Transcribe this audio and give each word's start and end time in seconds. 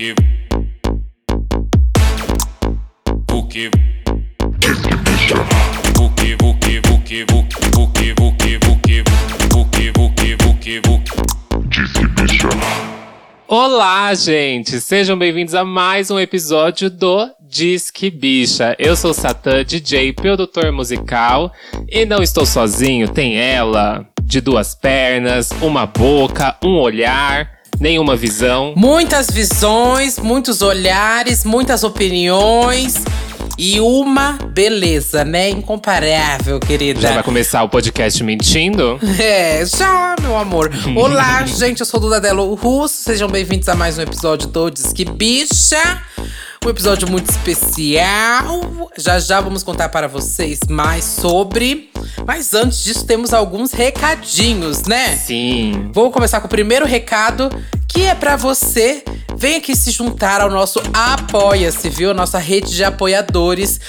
que 0.00 0.14
o 3.30 3.46
que 3.46 3.70
o 5.98 6.08
que 6.08 6.34
o 6.80 6.98
que 6.98 6.98
o 6.98 6.98
que 6.98 6.98
o 6.98 7.04
que 7.04 7.22
o 8.18 8.32
que 8.32 9.04
o 10.42 10.54
que 10.58 10.80
o. 10.88 10.98
Olá, 13.46 14.14
gente! 14.14 14.80
Sejam 14.80 15.18
bem-vindos 15.18 15.54
a 15.54 15.66
mais 15.66 16.10
um 16.10 16.18
episódio 16.18 16.88
do 16.88 17.30
Disque 17.38 18.08
Bicha. 18.08 18.74
Eu 18.78 18.96
sou 18.96 19.12
Satã, 19.12 19.62
DJ, 19.62 20.14
produtor 20.14 20.72
musical, 20.72 21.52
e 21.86 22.06
não 22.06 22.22
estou 22.22 22.46
sozinho, 22.46 23.06
tem 23.06 23.36
ela, 23.36 24.08
de 24.22 24.40
duas 24.40 24.74
pernas, 24.74 25.50
uma 25.60 25.84
boca, 25.84 26.56
um 26.64 26.78
olhar, 26.78 27.59
nenhuma 27.80 28.14
visão. 28.14 28.74
Muitas 28.76 29.28
visões, 29.28 30.18
muitos 30.18 30.60
olhares, 30.60 31.44
muitas 31.44 31.82
opiniões 31.82 33.02
e 33.58 33.80
uma 33.80 34.32
beleza, 34.52 35.24
né? 35.24 35.48
Incomparável, 35.48 36.60
querida. 36.60 37.00
Já 37.00 37.14
vai 37.14 37.22
começar 37.22 37.62
o 37.62 37.68
podcast 37.68 38.22
mentindo? 38.22 39.00
É, 39.20 39.64
já, 39.64 40.14
meu 40.20 40.36
amor. 40.36 40.70
Olá, 40.96 41.44
gente, 41.46 41.80
eu 41.80 41.86
sou 41.86 42.00
Duda 42.00 42.20
Delo 42.20 42.54
Russo. 42.54 43.02
Sejam 43.02 43.28
bem-vindos 43.28 43.68
a 43.68 43.74
mais 43.74 43.98
um 43.98 44.02
episódio 44.02 44.48
do 44.48 44.70
Disque 44.70 45.04
Bicha. 45.04 46.02
Um 46.62 46.68
episódio 46.68 47.10
muito 47.10 47.30
especial. 47.30 48.90
Já 48.98 49.18
já 49.18 49.40
vamos 49.40 49.62
contar 49.62 49.88
para 49.88 50.06
vocês 50.06 50.60
mais 50.68 51.04
sobre. 51.04 51.90
Mas 52.26 52.52
antes 52.52 52.84
disso, 52.84 53.06
temos 53.06 53.32
alguns 53.32 53.72
recadinhos, 53.72 54.82
né? 54.82 55.16
Sim. 55.16 55.90
Vou 55.94 56.10
começar 56.10 56.38
com 56.38 56.46
o 56.46 56.50
primeiro 56.50 56.84
recado, 56.84 57.48
que 57.88 58.02
é 58.02 58.14
pra 58.14 58.36
você. 58.36 59.02
Vem 59.38 59.56
aqui 59.56 59.74
se 59.74 59.90
juntar 59.90 60.42
ao 60.42 60.50
nosso 60.50 60.82
Apoia-se, 60.92 61.88
viu? 61.88 62.12
Nossa 62.12 62.38
rede 62.38 62.74
de 62.74 62.84
apoiadores. 62.84 63.80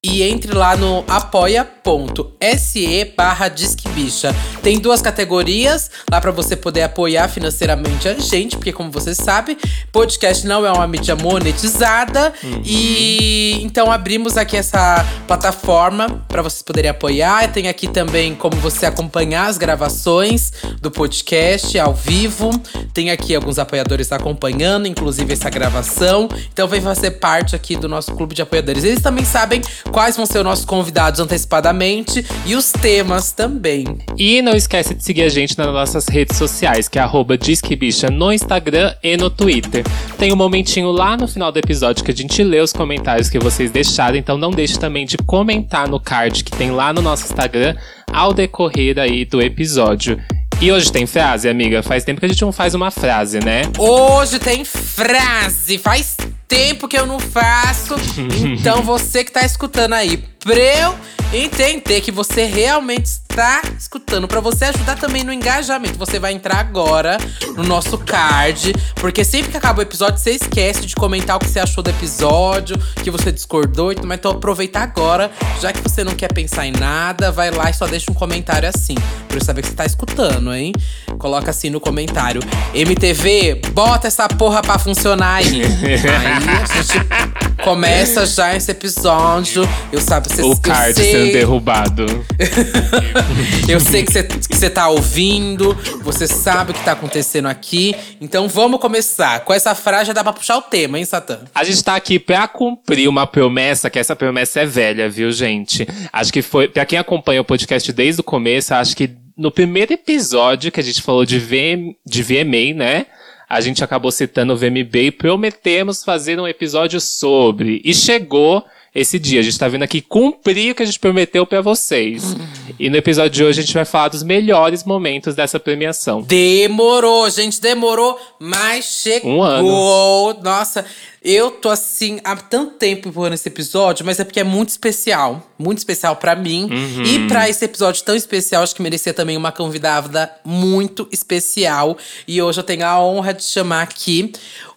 E 0.00 0.22
entre 0.22 0.54
lá 0.54 0.76
no 0.76 1.04
apoia.se 1.08 3.04
barra 3.16 3.48
Disquebicha. 3.48 4.32
Tem 4.62 4.78
duas 4.78 5.02
categorias 5.02 5.90
lá 6.08 6.20
para 6.20 6.30
você 6.30 6.54
poder 6.54 6.82
apoiar 6.82 7.26
financeiramente 7.26 8.08
a 8.08 8.14
gente, 8.14 8.56
porque 8.56 8.72
como 8.72 8.92
você 8.92 9.12
sabe, 9.12 9.58
podcast 9.90 10.46
não 10.46 10.64
é 10.64 10.70
uma 10.70 10.86
mídia 10.86 11.16
monetizada. 11.16 12.32
E 12.64 13.58
então 13.60 13.90
abrimos 13.90 14.36
aqui 14.36 14.56
essa 14.56 15.04
plataforma 15.26 16.24
para 16.28 16.42
vocês 16.42 16.62
poderem 16.62 16.92
apoiar. 16.92 17.50
Tem 17.50 17.66
aqui 17.66 17.88
também 17.88 18.36
como 18.36 18.56
você 18.58 18.86
acompanhar 18.86 19.48
as 19.48 19.58
gravações 19.58 20.52
do 20.80 20.92
podcast 20.92 21.76
ao 21.76 21.92
vivo. 21.92 22.50
Tem 22.94 23.10
aqui 23.10 23.34
alguns 23.34 23.58
apoiadores 23.58 24.12
acompanhando, 24.12 24.86
inclusive 24.86 25.32
essa 25.32 25.50
gravação. 25.50 26.28
Então 26.52 26.68
vem 26.68 26.80
fazer 26.80 27.10
parte 27.12 27.56
aqui 27.56 27.76
do 27.76 27.88
nosso 27.88 28.14
clube 28.14 28.32
de 28.32 28.42
apoiadores. 28.42 28.84
Eles 28.84 29.02
também 29.02 29.24
sabem 29.24 29.60
quais 29.92 30.16
vão 30.16 30.26
ser 30.26 30.38
os 30.38 30.44
nossos 30.44 30.64
convidados 30.64 31.20
antecipadamente 31.20 32.24
e 32.46 32.54
os 32.54 32.72
temas 32.72 33.32
também. 33.32 33.84
E 34.16 34.42
não 34.42 34.52
esquece 34.52 34.94
de 34.94 35.04
seguir 35.04 35.22
a 35.22 35.28
gente 35.28 35.56
nas 35.58 35.66
nossas 35.66 36.06
redes 36.08 36.36
sociais, 36.36 36.88
que 36.88 36.98
é 36.98 37.02
arroba 37.02 37.36
Disquebicha 37.36 38.10
no 38.10 38.32
Instagram 38.32 38.94
e 39.02 39.16
no 39.16 39.30
Twitter. 39.30 39.84
Tem 40.16 40.32
um 40.32 40.36
momentinho 40.36 40.90
lá 40.90 41.16
no 41.16 41.28
final 41.28 41.50
do 41.52 41.58
episódio 41.58 42.04
que 42.04 42.10
a 42.10 42.14
gente 42.14 42.42
lê 42.42 42.60
os 42.60 42.72
comentários 42.72 43.28
que 43.28 43.38
vocês 43.38 43.70
deixaram, 43.70 44.16
então 44.16 44.36
não 44.36 44.50
deixe 44.50 44.78
também 44.78 45.06
de 45.06 45.16
comentar 45.18 45.88
no 45.88 46.00
card 46.00 46.44
que 46.44 46.50
tem 46.50 46.70
lá 46.70 46.92
no 46.92 47.02
nosso 47.02 47.24
Instagram 47.24 47.76
ao 48.12 48.32
decorrer 48.32 48.98
aí 48.98 49.24
do 49.24 49.40
episódio. 49.40 50.18
E 50.60 50.72
hoje 50.72 50.90
tem 50.90 51.06
frase, 51.06 51.48
amiga? 51.48 51.84
Faz 51.84 52.02
tempo 52.02 52.18
que 52.18 52.26
a 52.26 52.28
gente 52.28 52.42
não 52.42 52.50
faz 52.50 52.74
uma 52.74 52.90
frase, 52.90 53.38
né? 53.38 53.62
Hoje 53.78 54.40
tem 54.40 54.64
frase. 54.64 55.78
Faz 55.78 56.16
tempo 56.48 56.88
que 56.88 56.98
eu 56.98 57.06
não 57.06 57.20
faço. 57.20 57.94
Então 58.58 58.82
você 58.82 59.22
que 59.22 59.30
tá 59.30 59.44
escutando 59.46 59.92
aí, 59.92 60.16
pra 60.40 60.56
eu 60.56 60.96
entender 61.32 62.00
que 62.00 62.10
você 62.10 62.44
realmente 62.44 63.08
está 63.38 63.62
escutando, 63.78 64.26
pra 64.26 64.40
você 64.40 64.64
ajudar 64.64 64.98
também 64.98 65.22
no 65.22 65.32
engajamento, 65.32 65.96
você 65.96 66.18
vai 66.18 66.32
entrar 66.32 66.58
agora 66.58 67.16
no 67.56 67.62
nosso 67.62 67.96
card, 67.96 68.72
porque 68.96 69.24
sempre 69.24 69.52
que 69.52 69.56
acaba 69.56 69.78
o 69.78 69.82
episódio 69.82 70.18
você 70.18 70.32
esquece 70.32 70.84
de 70.84 70.96
comentar 70.96 71.36
o 71.36 71.38
que 71.38 71.46
você 71.46 71.60
achou 71.60 71.84
do 71.84 71.88
episódio, 71.88 72.76
que 72.96 73.12
você 73.12 73.30
discordou, 73.30 73.92
então, 73.92 74.12
então 74.12 74.32
aproveita 74.32 74.80
agora, 74.80 75.30
já 75.60 75.72
que 75.72 75.80
você 75.80 76.02
não 76.02 76.16
quer 76.16 76.32
pensar 76.32 76.66
em 76.66 76.72
nada, 76.72 77.30
vai 77.30 77.52
lá 77.52 77.70
e 77.70 77.74
só 77.74 77.86
deixa 77.86 78.10
um 78.10 78.14
comentário 78.14 78.68
assim, 78.68 78.96
pra 79.28 79.38
eu 79.38 79.44
saber 79.44 79.62
que 79.62 79.68
você 79.68 79.74
tá 79.74 79.86
escutando, 79.86 80.52
hein? 80.52 80.72
Coloca 81.18 81.50
assim 81.50 81.70
no 81.70 81.80
comentário. 81.80 82.40
MTV, 82.74 83.60
bota 83.72 84.06
essa 84.06 84.28
porra 84.28 84.62
pra 84.62 84.78
funcionar 84.78 85.34
aí. 85.34 85.62
aí 85.62 86.26
a 86.62 86.82
gente 86.82 87.64
começa 87.64 88.24
já 88.24 88.54
esse 88.54 88.70
episódio. 88.70 89.68
Eu 89.92 90.00
sabe, 90.00 90.28
você 90.28 90.42
O 90.42 90.56
card 90.60 90.94
sendo 90.94 91.32
derrubado. 91.32 92.06
eu 93.68 93.80
sei 93.80 94.04
que 94.04 94.12
você 94.12 94.70
tá 94.70 94.88
ouvindo, 94.88 95.74
você 96.02 96.26
sabe 96.26 96.70
o 96.70 96.74
que 96.74 96.84
tá 96.84 96.92
acontecendo 96.92 97.46
aqui. 97.46 97.94
Então 98.20 98.48
vamos 98.48 98.80
começar. 98.80 99.40
Com 99.44 99.52
essa 99.52 99.74
frase 99.74 100.08
já 100.08 100.12
dá 100.12 100.22
pra 100.22 100.32
puxar 100.32 100.56
o 100.58 100.62
tema, 100.62 100.98
hein, 100.98 101.04
Satã? 101.04 101.40
A 101.54 101.64
gente 101.64 101.82
tá 101.82 101.94
aqui 101.94 102.18
pra 102.18 102.48
cumprir 102.48 103.08
uma 103.08 103.26
promessa, 103.26 103.90
que 103.90 103.98
essa 103.98 104.16
promessa 104.16 104.60
é 104.60 104.66
velha, 104.66 105.08
viu, 105.08 105.30
gente? 105.30 105.86
Acho 106.12 106.32
que 106.32 106.42
foi. 106.42 106.68
Pra 106.68 106.86
quem 106.86 106.98
acompanha 106.98 107.40
o 107.40 107.44
podcast 107.44 107.92
desde 107.92 108.20
o 108.20 108.24
começo, 108.24 108.74
acho 108.74 108.96
que 108.96 109.10
no 109.36 109.50
primeiro 109.50 109.92
episódio 109.92 110.72
que 110.72 110.80
a 110.80 110.82
gente 110.82 111.00
falou 111.00 111.24
de, 111.24 111.38
VM, 111.38 111.94
de 112.04 112.22
VMA, 112.22 112.74
né? 112.74 113.06
A 113.48 113.62
gente 113.62 113.82
acabou 113.82 114.10
citando 114.10 114.52
o 114.52 114.56
VMB 114.56 114.94
e 114.94 115.10
prometemos 115.10 116.04
fazer 116.04 116.38
um 116.38 116.46
episódio 116.46 117.00
sobre. 117.00 117.80
E 117.82 117.94
chegou 117.94 118.62
esse 118.98 119.18
dia. 119.18 119.40
A 119.40 119.42
gente 119.42 119.58
tá 119.58 119.68
vindo 119.68 119.82
aqui 119.82 120.00
cumprir 120.00 120.72
o 120.72 120.74
que 120.74 120.82
a 120.82 120.86
gente 120.86 120.98
prometeu 120.98 121.46
pra 121.46 121.60
vocês. 121.60 122.36
E 122.78 122.88
no 122.90 122.96
episódio 122.96 123.30
de 123.30 123.44
hoje 123.44 123.60
a 123.60 123.62
gente 123.62 123.74
vai 123.74 123.84
falar 123.84 124.08
dos 124.08 124.22
melhores 124.22 124.84
momentos 124.84 125.34
dessa 125.34 125.58
premiação. 125.58 126.22
Demorou, 126.22 127.28
gente, 127.30 127.60
demorou, 127.60 128.18
mas 128.38 128.84
chegou. 128.84 129.30
Um 129.30 129.42
ano. 129.42 130.40
Nossa, 130.42 130.84
eu 131.22 131.50
tô 131.50 131.68
assim 131.68 132.20
há 132.22 132.36
tanto 132.36 132.74
tempo 132.74 133.08
empurrando 133.08 133.34
esse 133.34 133.48
episódio, 133.48 134.06
mas 134.06 134.20
é 134.20 134.24
porque 134.24 134.40
é 134.40 134.44
muito 134.44 134.68
especial. 134.68 135.46
Muito 135.58 135.78
especial 135.78 136.14
pra 136.16 136.36
mim. 136.36 136.68
Uhum. 136.70 137.02
E 137.02 137.26
pra 137.26 137.48
esse 137.48 137.64
episódio 137.64 138.04
tão 138.04 138.14
especial, 138.14 138.62
acho 138.62 138.74
que 138.74 138.82
merecia 138.82 139.12
também 139.12 139.36
uma 139.36 139.50
convidada 139.50 140.30
muito 140.44 141.08
especial. 141.10 141.98
E 142.26 142.40
hoje 142.40 142.60
eu 142.60 142.64
tenho 142.64 142.86
a 142.86 143.02
honra 143.02 143.34
de 143.34 143.42
chamar 143.42 143.82
aqui 143.82 144.32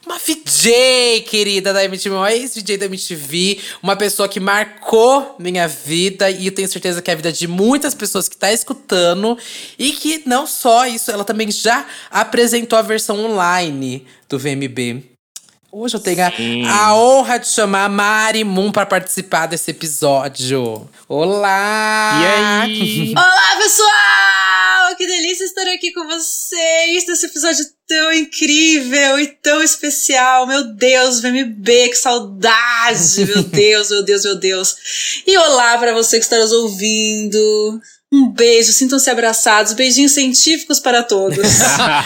uma 0.06 0.18
VJ 0.18 1.22
querida 1.28 1.74
da 1.74 1.84
MTV, 1.84 2.16
uma 2.16 2.34
ex-VJ 2.34 2.78
da 2.78 2.86
MTV, 2.86 3.60
uma 3.84 3.96
pessoa 3.96 4.28
que 4.28 4.40
marcou 4.40 5.36
minha 5.40 5.68
vida 5.68 6.30
e 6.30 6.48
eu 6.48 6.52
tenho 6.52 6.68
certeza 6.68 7.02
que 7.02 7.10
é 7.10 7.14
a 7.14 7.18
vida 7.18 7.32
de 7.32 7.48
muitas 7.48 7.94
pessoas 7.94 8.28
que 8.28 8.36
tá 8.36 8.52
escutando 8.52 9.38
e 9.78 9.92
que 9.92 10.24
não 10.26 10.48
só 10.48 10.88
isso, 10.88 11.12
ela 11.12 11.24
também 11.24 11.52
já 11.52 11.86
apresentou 12.10 12.78
a 12.78 12.82
versão 12.82 13.24
online 13.24 14.06
do 14.28 14.40
VMB. 14.40 15.11
Hoje 15.72 15.96
eu 15.96 16.02
tenho 16.02 16.22
a- 16.22 16.84
a 16.88 16.96
honra 16.96 17.38
de 17.40 17.48
chamar 17.48 17.86
a 17.86 17.90
Mari 17.90 18.44
Moon 18.44 18.72
para 18.74 18.86
participar 18.86 19.46
desse 19.46 19.72
episódio. 19.72 20.88
Olá! 21.08 22.20
E 22.22 22.26
aí? 22.66 23.14
Olá, 23.16 23.56
pessoal! 23.58 24.96
Que 24.98 25.08
delícia 25.08 25.46
estar 25.46 25.66
aqui 25.74 25.94
com 25.94 26.06
vocês 26.08 27.08
nesse 27.08 27.26
episódio 27.26 27.66
tão 27.88 28.12
incrível 28.14 29.18
e 29.20 29.28
tão 29.28 29.64
especial. 29.64 30.46
Meu 30.46 30.74
Deus, 30.74 31.22
VMB, 31.22 31.90
que 31.90 31.96
saudade! 31.96 33.26
Meu 33.26 33.42
Deus, 33.48 33.90
meu 33.92 34.04
Deus, 34.04 34.26
meu 34.26 34.36
Deus. 34.36 34.76
E 35.26 35.38
olá 35.38 35.78
para 35.78 35.94
você 35.94 36.18
que 36.18 36.26
está 36.26 36.38
nos 36.38 36.52
ouvindo. 36.52 37.82
Um 38.14 38.30
beijo, 38.30 38.74
sintam-se 38.74 39.10
abraçados. 39.10 39.72
Beijinhos 39.72 40.12
científicos 40.12 40.80
para 40.80 41.02
todos. 41.02 41.48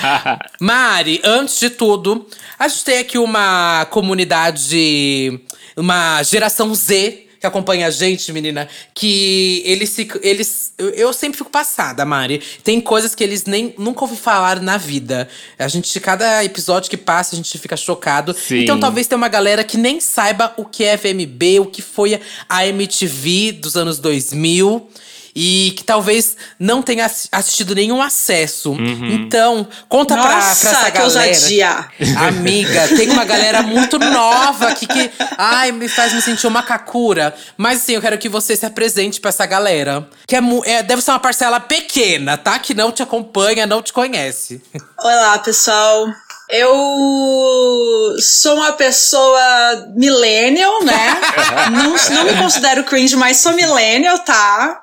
Mari, 0.61 1.19
antes 1.23 1.59
de 1.59 1.71
tudo, 1.71 2.27
a 2.59 2.67
gente 2.67 2.83
tem 2.83 2.99
aqui 2.99 3.17
uma 3.17 3.85
comunidade, 3.89 5.39
uma 5.75 6.21
geração 6.21 6.75
Z 6.75 7.23
que 7.39 7.47
acompanha 7.47 7.87
a 7.87 7.89
gente, 7.89 8.31
menina, 8.31 8.67
que 8.93 9.63
eles 9.65 9.95
ficam. 9.95 10.21
Eles, 10.23 10.73
eu, 10.77 10.89
eu 10.89 11.13
sempre 11.13 11.39
fico 11.39 11.49
passada, 11.49 12.05
Mari. 12.05 12.41
Tem 12.63 12.79
coisas 12.79 13.15
que 13.15 13.23
eles 13.23 13.45
nem 13.45 13.73
nunca 13.77 14.03
ouvi 14.03 14.15
falar 14.15 14.61
na 14.61 14.77
vida. 14.77 15.27
A 15.57 15.67
gente, 15.67 15.99
cada 15.99 16.43
episódio 16.43 16.89
que 16.89 16.97
passa, 16.97 17.33
a 17.33 17.37
gente 17.37 17.57
fica 17.57 17.75
chocado. 17.75 18.33
Sim. 18.33 18.59
Então 18.59 18.79
talvez 18.79 19.07
tenha 19.07 19.17
uma 19.17 19.27
galera 19.27 19.63
que 19.63 19.77
nem 19.77 19.99
saiba 19.99 20.53
o 20.55 20.65
que 20.65 20.83
é 20.83 20.95
VMB, 20.95 21.61
o 21.61 21.65
que 21.65 21.81
foi 21.81 22.19
a 22.47 22.67
MTV 22.67 23.53
dos 23.53 23.75
anos 23.75 23.97
2000. 23.97 24.87
E 25.37 25.73
que 25.75 25.83
talvez 25.83 26.37
não 26.57 26.81
tenha 26.81 27.05
assi- 27.05 27.27
assistido 27.29 27.75
nenhum 27.75 28.01
acesso. 28.01 28.73
Então, 28.79 29.67
conta 29.89 30.13
pra, 30.15 30.23
pra 30.23 30.37
essa 30.37 30.71
Nossa, 30.71 30.85
que 30.91 30.97
galera. 30.97 31.03
ousadia! 31.03 31.85
Amiga, 32.27 32.87
tem 32.95 33.09
uma 33.09 33.25
galera 33.25 33.61
muito 33.61 33.99
nova 33.99 34.69
aqui 34.69 34.87
que. 34.87 35.11
Ai, 35.37 35.73
me 35.73 35.89
faz 35.89 36.13
me 36.13 36.21
sentir 36.21 36.47
uma 36.47 36.63
kakura. 36.63 37.35
Mas 37.57 37.79
assim, 37.81 37.93
eu 37.95 38.01
quero 38.01 38.17
que 38.17 38.29
você 38.29 38.55
se 38.55 38.65
apresente 38.65 39.19
pra 39.19 39.27
essa 39.29 39.45
galera. 39.45 40.07
Que 40.25 40.37
é, 40.37 40.39
é- 40.65 40.83
deve 40.83 41.01
ser 41.01 41.11
uma 41.11 41.19
parcela 41.19 41.59
pequena, 41.59 42.37
tá? 42.37 42.57
Que 42.57 42.73
não 42.73 42.91
te 42.93 43.03
acompanha, 43.03 43.65
não 43.67 43.81
te 43.81 43.91
conhece. 43.91 44.63
Olá, 44.97 45.37
pessoal. 45.39 46.07
Eu 46.49 48.15
sou 48.19 48.55
uma 48.55 48.73
pessoa 48.73 49.87
millennial, 49.95 50.83
né? 50.83 51.17
não, 51.71 51.95
não 52.15 52.23
me 52.23 52.37
considero 52.41 52.83
cringe, 52.83 53.15
mas 53.15 53.37
sou 53.37 53.53
millennial, 53.53 54.19
tá? 54.19 54.81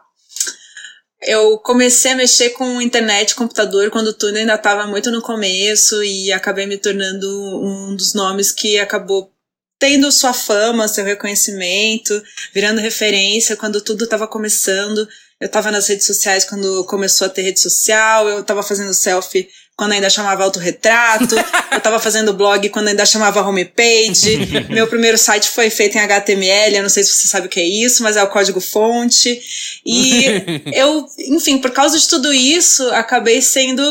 Eu 1.24 1.58
comecei 1.58 2.12
a 2.12 2.16
mexer 2.16 2.50
com 2.50 2.82
internet, 2.82 3.34
computador, 3.34 3.90
quando 3.90 4.12
tudo 4.12 4.36
ainda 4.36 4.54
estava 4.54 4.86
muito 4.86 5.10
no 5.10 5.22
começo 5.22 6.02
e 6.02 6.32
acabei 6.32 6.66
me 6.66 6.76
tornando 6.76 7.28
um 7.62 7.94
dos 7.94 8.12
nomes 8.12 8.50
que 8.50 8.78
acabou 8.78 9.32
tendo 9.78 10.10
sua 10.12 10.32
fama, 10.32 10.88
seu 10.88 11.04
reconhecimento, 11.04 12.22
virando 12.52 12.80
referência 12.80 13.56
quando 13.56 13.80
tudo 13.80 14.04
estava 14.04 14.26
começando. 14.26 15.08
Eu 15.40 15.46
estava 15.46 15.70
nas 15.70 15.88
redes 15.88 16.06
sociais 16.06 16.44
quando 16.44 16.84
começou 16.86 17.26
a 17.26 17.30
ter 17.30 17.42
rede 17.42 17.60
social, 17.60 18.28
eu 18.28 18.40
estava 18.40 18.62
fazendo 18.62 18.94
selfie 18.94 19.48
quando 19.82 19.94
ainda 19.94 20.08
chamava 20.08 20.44
autorretrato, 20.44 21.34
eu 21.72 21.78
estava 21.78 21.98
fazendo 21.98 22.32
blog 22.32 22.68
quando 22.68 22.86
ainda 22.86 23.04
chamava 23.04 23.42
homepage, 23.42 24.38
meu 24.70 24.86
primeiro 24.86 25.18
site 25.18 25.48
foi 25.48 25.70
feito 25.70 25.98
em 25.98 26.00
HTML, 26.00 26.76
eu 26.76 26.82
não 26.84 26.88
sei 26.88 27.02
se 27.02 27.12
você 27.12 27.26
sabe 27.26 27.48
o 27.48 27.50
que 27.50 27.58
é 27.58 27.66
isso, 27.66 28.00
mas 28.04 28.16
é 28.16 28.22
o 28.22 28.28
código 28.28 28.60
fonte. 28.60 29.42
E 29.84 30.24
eu, 30.72 31.04
enfim, 31.30 31.58
por 31.58 31.72
causa 31.72 31.98
de 31.98 32.06
tudo 32.06 32.32
isso, 32.32 32.88
acabei 32.90 33.42
sendo 33.42 33.82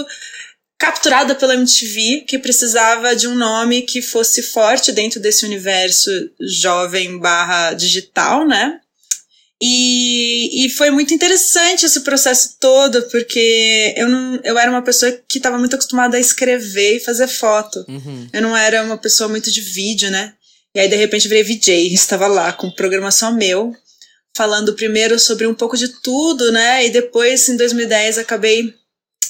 capturada 0.80 1.36
pela 1.36 1.56
MTV, 1.56 2.24
que 2.26 2.40
precisava 2.40 3.14
de 3.14 3.28
um 3.28 3.36
nome 3.36 3.82
que 3.82 4.02
fosse 4.02 4.42
forte 4.42 4.94
dentro 4.94 5.20
desse 5.20 5.46
universo 5.46 6.10
jovem 6.40 7.20
barra 7.20 7.74
digital, 7.74 8.48
né? 8.48 8.80
E, 9.64 10.66
e 10.66 10.70
foi 10.72 10.90
muito 10.90 11.14
interessante 11.14 11.86
esse 11.86 12.00
processo 12.00 12.56
todo, 12.60 13.04
porque 13.04 13.94
eu, 13.96 14.10
não, 14.10 14.40
eu 14.44 14.58
era 14.58 14.72
uma 14.72 14.82
pessoa 14.82 15.12
que 15.28 15.38
estava 15.38 15.60
muito 15.60 15.76
acostumada 15.76 16.18
a 16.18 16.20
escrever 16.20 16.98
e 16.98 17.00
fazer 17.00 17.28
foto. 17.28 17.86
Uhum. 17.88 18.28
Eu 18.34 18.42
não 18.42 18.58
era 18.58 18.84
uma 18.84 18.98
pessoa 18.98 19.30
muito 19.30 19.52
de 19.52 19.62
vídeo, 19.62 20.10
né? 20.10 20.34
E 20.74 20.80
aí, 20.80 20.88
de 20.88 20.96
repente, 20.96 21.28
virei 21.28 21.44
VJ, 21.44 21.94
estava 21.94 22.26
lá 22.26 22.52
com 22.52 22.72
programação 22.72 23.36
meu, 23.36 23.76
falando 24.36 24.74
primeiro 24.74 25.20
sobre 25.20 25.46
um 25.46 25.54
pouco 25.54 25.78
de 25.78 25.90
tudo, 25.90 26.52
né? 26.52 26.84
E 26.86 26.90
depois, 26.90 27.48
em 27.48 27.56
2010, 27.56 28.18
acabei. 28.18 28.74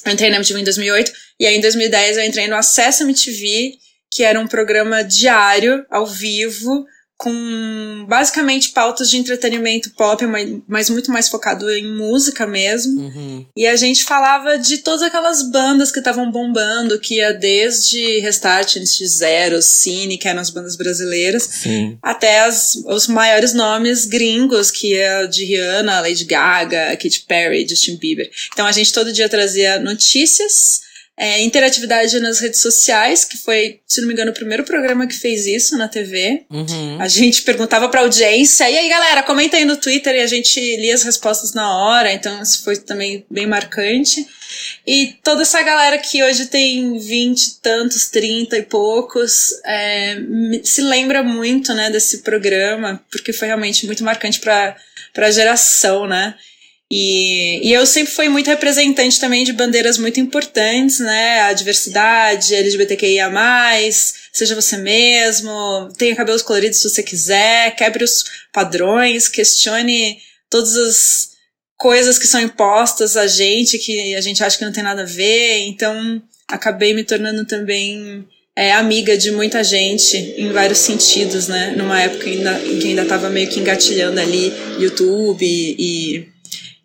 Eu 0.05 0.13
entrei 0.13 0.29
na 0.29 0.37
MTV 0.37 0.61
em 0.61 0.63
2008, 0.63 1.11
e 1.39 1.45
aí 1.45 1.57
em 1.57 1.61
2010 1.61 2.17
eu 2.17 2.23
entrei 2.23 2.47
no 2.47 2.55
Acesso 2.55 3.03
MTV, 3.03 3.73
que 4.09 4.23
era 4.23 4.39
um 4.39 4.47
programa 4.47 5.03
diário, 5.03 5.85
ao 5.89 6.07
vivo, 6.07 6.85
com 7.21 8.03
basicamente 8.07 8.69
pautas 8.69 9.07
de 9.07 9.15
entretenimento 9.15 9.91
pop, 9.91 10.25
mas 10.67 10.89
muito 10.89 11.11
mais 11.11 11.29
focado 11.29 11.69
em 11.69 11.87
música 11.87 12.47
mesmo. 12.47 12.99
Uhum. 12.99 13.45
E 13.55 13.67
a 13.67 13.75
gente 13.75 14.03
falava 14.03 14.57
de 14.57 14.79
todas 14.79 15.03
aquelas 15.03 15.43
bandas 15.43 15.91
que 15.91 15.99
estavam 15.99 16.31
bombando, 16.31 16.99
que 16.99 17.17
ia 17.17 17.31
desde 17.31 18.19
Restart, 18.21 18.77
NX0, 18.77 19.61
Cine, 19.61 20.17
que 20.17 20.27
eram 20.27 20.41
as 20.41 20.49
bandas 20.49 20.75
brasileiras, 20.75 21.43
Sim. 21.43 21.95
até 22.01 22.39
as, 22.39 22.73
os 22.87 23.07
maiores 23.07 23.53
nomes 23.53 24.05
gringos, 24.05 24.71
que 24.71 24.97
é 24.97 25.27
de 25.27 25.45
Rihanna, 25.45 26.01
Lady 26.01 26.25
Gaga, 26.25 26.97
Katy 26.97 27.25
Perry, 27.27 27.67
Justin 27.69 27.97
Bieber. 27.97 28.31
Então 28.51 28.65
a 28.65 28.71
gente 28.71 28.91
todo 28.91 29.13
dia 29.13 29.29
trazia 29.29 29.79
notícias 29.79 30.81
é, 31.17 31.41
interatividade 31.41 32.19
nas 32.19 32.39
redes 32.39 32.59
sociais, 32.59 33.23
que 33.23 33.37
foi, 33.37 33.79
se 33.85 34.01
não 34.01 34.07
me 34.07 34.13
engano, 34.13 34.31
o 34.31 34.33
primeiro 34.33 34.63
programa 34.63 35.05
que 35.05 35.15
fez 35.15 35.45
isso 35.45 35.77
na 35.77 35.87
TV. 35.87 36.45
Uhum. 36.49 36.99
A 36.99 37.07
gente 37.07 37.43
perguntava 37.43 37.89
pra 37.89 38.01
audiência, 38.01 38.69
e 38.69 38.77
aí 38.77 38.89
galera, 38.89 39.21
comenta 39.21 39.57
aí 39.57 39.65
no 39.65 39.77
Twitter 39.77 40.15
e 40.15 40.21
a 40.21 40.27
gente 40.27 40.59
lia 40.77 40.95
as 40.95 41.03
respostas 41.03 41.53
na 41.53 41.77
hora, 41.77 42.11
então 42.11 42.41
isso 42.41 42.63
foi 42.63 42.77
também 42.77 43.25
bem 43.29 43.45
marcante. 43.45 44.25
E 44.85 45.15
toda 45.23 45.43
essa 45.43 45.61
galera 45.61 45.97
que 45.97 46.23
hoje 46.23 46.47
tem 46.47 46.97
20 46.97 47.59
tantos, 47.61 48.07
30 48.09 48.57
e 48.57 48.63
poucos, 48.63 49.53
é, 49.65 50.17
se 50.63 50.81
lembra 50.81 51.21
muito, 51.23 51.73
né, 51.73 51.89
desse 51.89 52.19
programa, 52.19 53.01
porque 53.11 53.31
foi 53.31 53.47
realmente 53.47 53.85
muito 53.85 54.03
marcante 54.03 54.39
pra, 54.39 54.75
pra 55.13 55.31
geração, 55.31 56.07
né? 56.07 56.35
E, 56.93 57.69
e 57.69 57.71
eu 57.73 57.85
sempre 57.85 58.11
fui 58.11 58.27
muito 58.27 58.47
representante 58.47 59.17
também 59.17 59.45
de 59.45 59.53
bandeiras 59.53 59.97
muito 59.97 60.19
importantes, 60.19 60.99
né? 60.99 61.39
A 61.43 61.53
diversidade, 61.53 62.53
LGBTQIA, 62.53 63.31
seja 64.33 64.53
você 64.53 64.75
mesmo, 64.75 65.87
tenha 65.97 66.13
cabelos 66.17 66.41
coloridos 66.41 66.79
se 66.79 66.89
você 66.89 67.01
quiser, 67.01 67.73
quebre 67.77 68.03
os 68.03 68.25
padrões, 68.51 69.29
questione 69.29 70.17
todas 70.49 70.75
as 70.75 71.29
coisas 71.77 72.19
que 72.19 72.27
são 72.27 72.41
impostas 72.41 73.15
a 73.15 73.25
gente, 73.25 73.79
que 73.79 74.13
a 74.13 74.21
gente 74.21 74.43
acha 74.43 74.57
que 74.57 74.65
não 74.65 74.73
tem 74.73 74.83
nada 74.83 75.03
a 75.03 75.05
ver. 75.05 75.59
Então, 75.67 76.21
acabei 76.45 76.93
me 76.93 77.05
tornando 77.05 77.45
também 77.45 78.27
é, 78.53 78.73
amiga 78.73 79.17
de 79.17 79.31
muita 79.31 79.63
gente 79.63 80.17
em 80.17 80.51
vários 80.51 80.79
sentidos, 80.79 81.47
né? 81.47 81.73
Numa 81.77 82.01
época 82.01 82.25
ainda, 82.25 82.59
em 82.65 82.79
que 82.79 82.87
ainda 82.89 83.03
estava 83.03 83.29
meio 83.29 83.49
que 83.49 83.61
engatilhando 83.61 84.19
ali 84.19 84.51
YouTube 84.77 85.45
e 85.45 86.27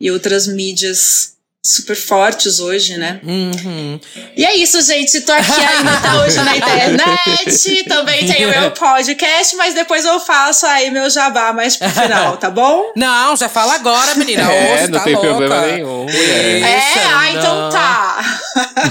e 0.00 0.10
outras 0.10 0.46
mídias 0.46 1.36
super 1.66 1.96
fortes 1.96 2.60
hoje, 2.60 2.96
né? 2.96 3.20
Uhum. 3.24 3.98
E 4.36 4.44
é 4.44 4.54
isso, 4.54 4.80
gente. 4.82 5.20
Tô 5.22 5.32
aqui 5.32 5.50
ainda 5.50 5.96
tá 6.00 6.20
hoje 6.22 6.36
na 6.42 6.56
internet. 6.56 7.84
Também 7.88 8.24
tenho 8.26 8.48
meu 8.50 8.70
podcast, 8.70 9.56
mas 9.56 9.74
depois 9.74 10.04
eu 10.04 10.20
faço 10.20 10.64
aí 10.66 10.90
meu 10.90 11.10
jabá 11.10 11.52
mais 11.52 11.76
pro 11.76 11.88
final, 11.90 12.36
tá 12.36 12.50
bom? 12.50 12.92
Não, 12.94 13.36
já 13.36 13.48
fala 13.48 13.74
agora, 13.74 14.14
menina. 14.14 14.46
É, 14.56 14.74
Hoje 14.74 14.90
não 14.92 14.98
tá 14.98 15.04
tem 15.04 15.14
louca. 15.14 15.28
problema 15.28 15.66
nenhum. 15.66 16.04
mulher. 16.04 16.62
É, 16.62 17.06
ah, 17.14 17.30
então 17.32 17.70
tá. 17.70 18.05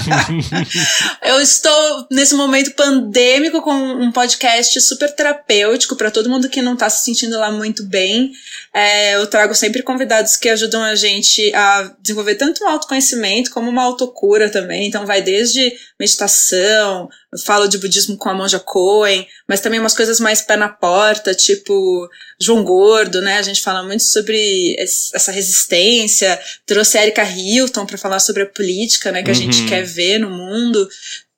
eu 1.24 1.40
estou 1.42 2.08
nesse 2.12 2.36
momento 2.36 2.72
pandêmico 2.72 3.62
com 3.62 3.74
um 3.74 4.12
podcast 4.12 4.80
super 4.82 5.14
terapêutico 5.14 5.96
para 5.96 6.12
todo 6.12 6.30
mundo 6.30 6.50
que 6.50 6.62
não 6.62 6.76
tá 6.76 6.90
se 6.90 7.04
sentindo 7.04 7.38
lá 7.38 7.52
muito 7.52 7.84
bem. 7.84 8.32
É, 8.74 9.16
eu 9.16 9.28
trago 9.28 9.56
sempre 9.56 9.84
convidados 9.84 10.36
que 10.36 10.50
ajudam 10.50 10.84
a 10.84 10.96
gente 10.96 11.54
a 11.54 11.94
desenvolver 12.02 12.36
tanto 12.36 12.64
um 12.64 12.70
autoconhecimento 12.70 13.52
como 13.52 13.70
uma 13.70 13.84
autocura 13.84 14.50
também. 14.50 14.88
Então 14.88 15.06
vai 15.06 15.22
desde 15.22 15.74
meditação, 16.00 17.10
eu 17.32 17.40
falo 17.40 17.68
de 17.68 17.78
budismo 17.78 18.18
com 18.18 18.30
a 18.30 18.34
Monja 18.34 18.60
Coen, 18.60 19.28
mas 19.48 19.60
também 19.60 19.80
umas 19.80 19.96
coisas 19.96 20.20
mais 20.20 20.42
pé 20.42 20.56
na 20.56 20.70
porta, 20.70 21.34
tipo 21.34 22.10
João 22.40 22.64
Gordo, 22.64 23.22
né? 23.22 23.38
A 23.38 23.42
gente 23.42 23.62
fala 23.62 23.84
muito 23.84 24.04
sobre 24.04 24.76
essa 24.80 25.32
resistência. 25.32 26.40
Trouxe 26.66 26.98
a 26.98 27.04
Erika 27.04 27.24
Hilton 27.24 27.86
para 27.86 27.98
falar 27.98 28.20
sobre 28.20 28.44
a 28.44 28.46
política, 28.46 29.12
né? 29.12 29.22
Que 29.24 29.32
a 29.32 29.36
gente 29.36 29.62
Uhum. 29.62 29.68
quer 29.68 29.84
ver 29.84 30.18
no 30.20 30.30
mundo. 30.30 30.88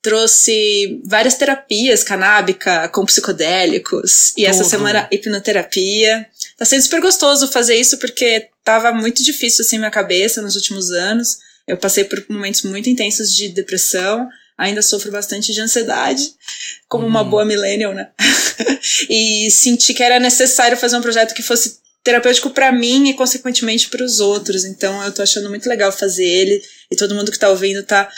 Trouxe 0.00 1.00
várias 1.04 1.34
terapias 1.34 2.04
canábica 2.04 2.88
com 2.90 3.04
psicodélicos. 3.04 4.32
E 4.36 4.46
essa 4.46 4.60
Tudo. 4.62 4.70
semana, 4.70 5.08
hipnoterapia. 5.10 6.24
Tá 6.56 6.64
sendo 6.64 6.82
super 6.82 7.00
gostoso 7.00 7.48
fazer 7.48 7.74
isso 7.74 7.98
porque 7.98 8.48
tava 8.64 8.92
muito 8.92 9.22
difícil 9.24 9.64
assim 9.64 9.76
minha 9.76 9.90
cabeça 9.90 10.40
nos 10.40 10.54
últimos 10.54 10.90
anos. 10.92 11.38
Eu 11.66 11.76
passei 11.76 12.04
por 12.04 12.24
momentos 12.28 12.62
muito 12.62 12.88
intensos 12.88 13.34
de 13.34 13.48
depressão, 13.48 14.28
ainda 14.58 14.82
sofro 14.82 15.12
bastante 15.12 15.52
de 15.54 15.60
ansiedade, 15.60 16.34
como 16.88 17.06
uma 17.06 17.22
boa 17.22 17.44
millennial, 17.44 17.94
né? 17.94 18.08
e 19.08 19.48
senti 19.52 19.94
que 19.94 20.02
era 20.02 20.18
necessário 20.18 20.76
fazer 20.76 20.96
um 20.96 21.02
projeto 21.02 21.32
que 21.32 21.42
fosse 21.42 21.78
terapêutico 22.02 22.50
para 22.50 22.72
mim 22.72 23.08
e 23.08 23.14
consequentemente 23.14 23.88
para 23.88 24.04
os 24.04 24.18
outros. 24.18 24.64
Então 24.64 25.02
eu 25.04 25.12
tô 25.12 25.22
achando 25.22 25.48
muito 25.48 25.68
legal 25.68 25.92
fazer 25.92 26.24
ele 26.24 26.60
e 26.90 26.96
todo 26.96 27.14
mundo 27.14 27.30
que 27.30 27.38
tá 27.38 27.48
ouvindo 27.48 27.84
tá 27.84 28.10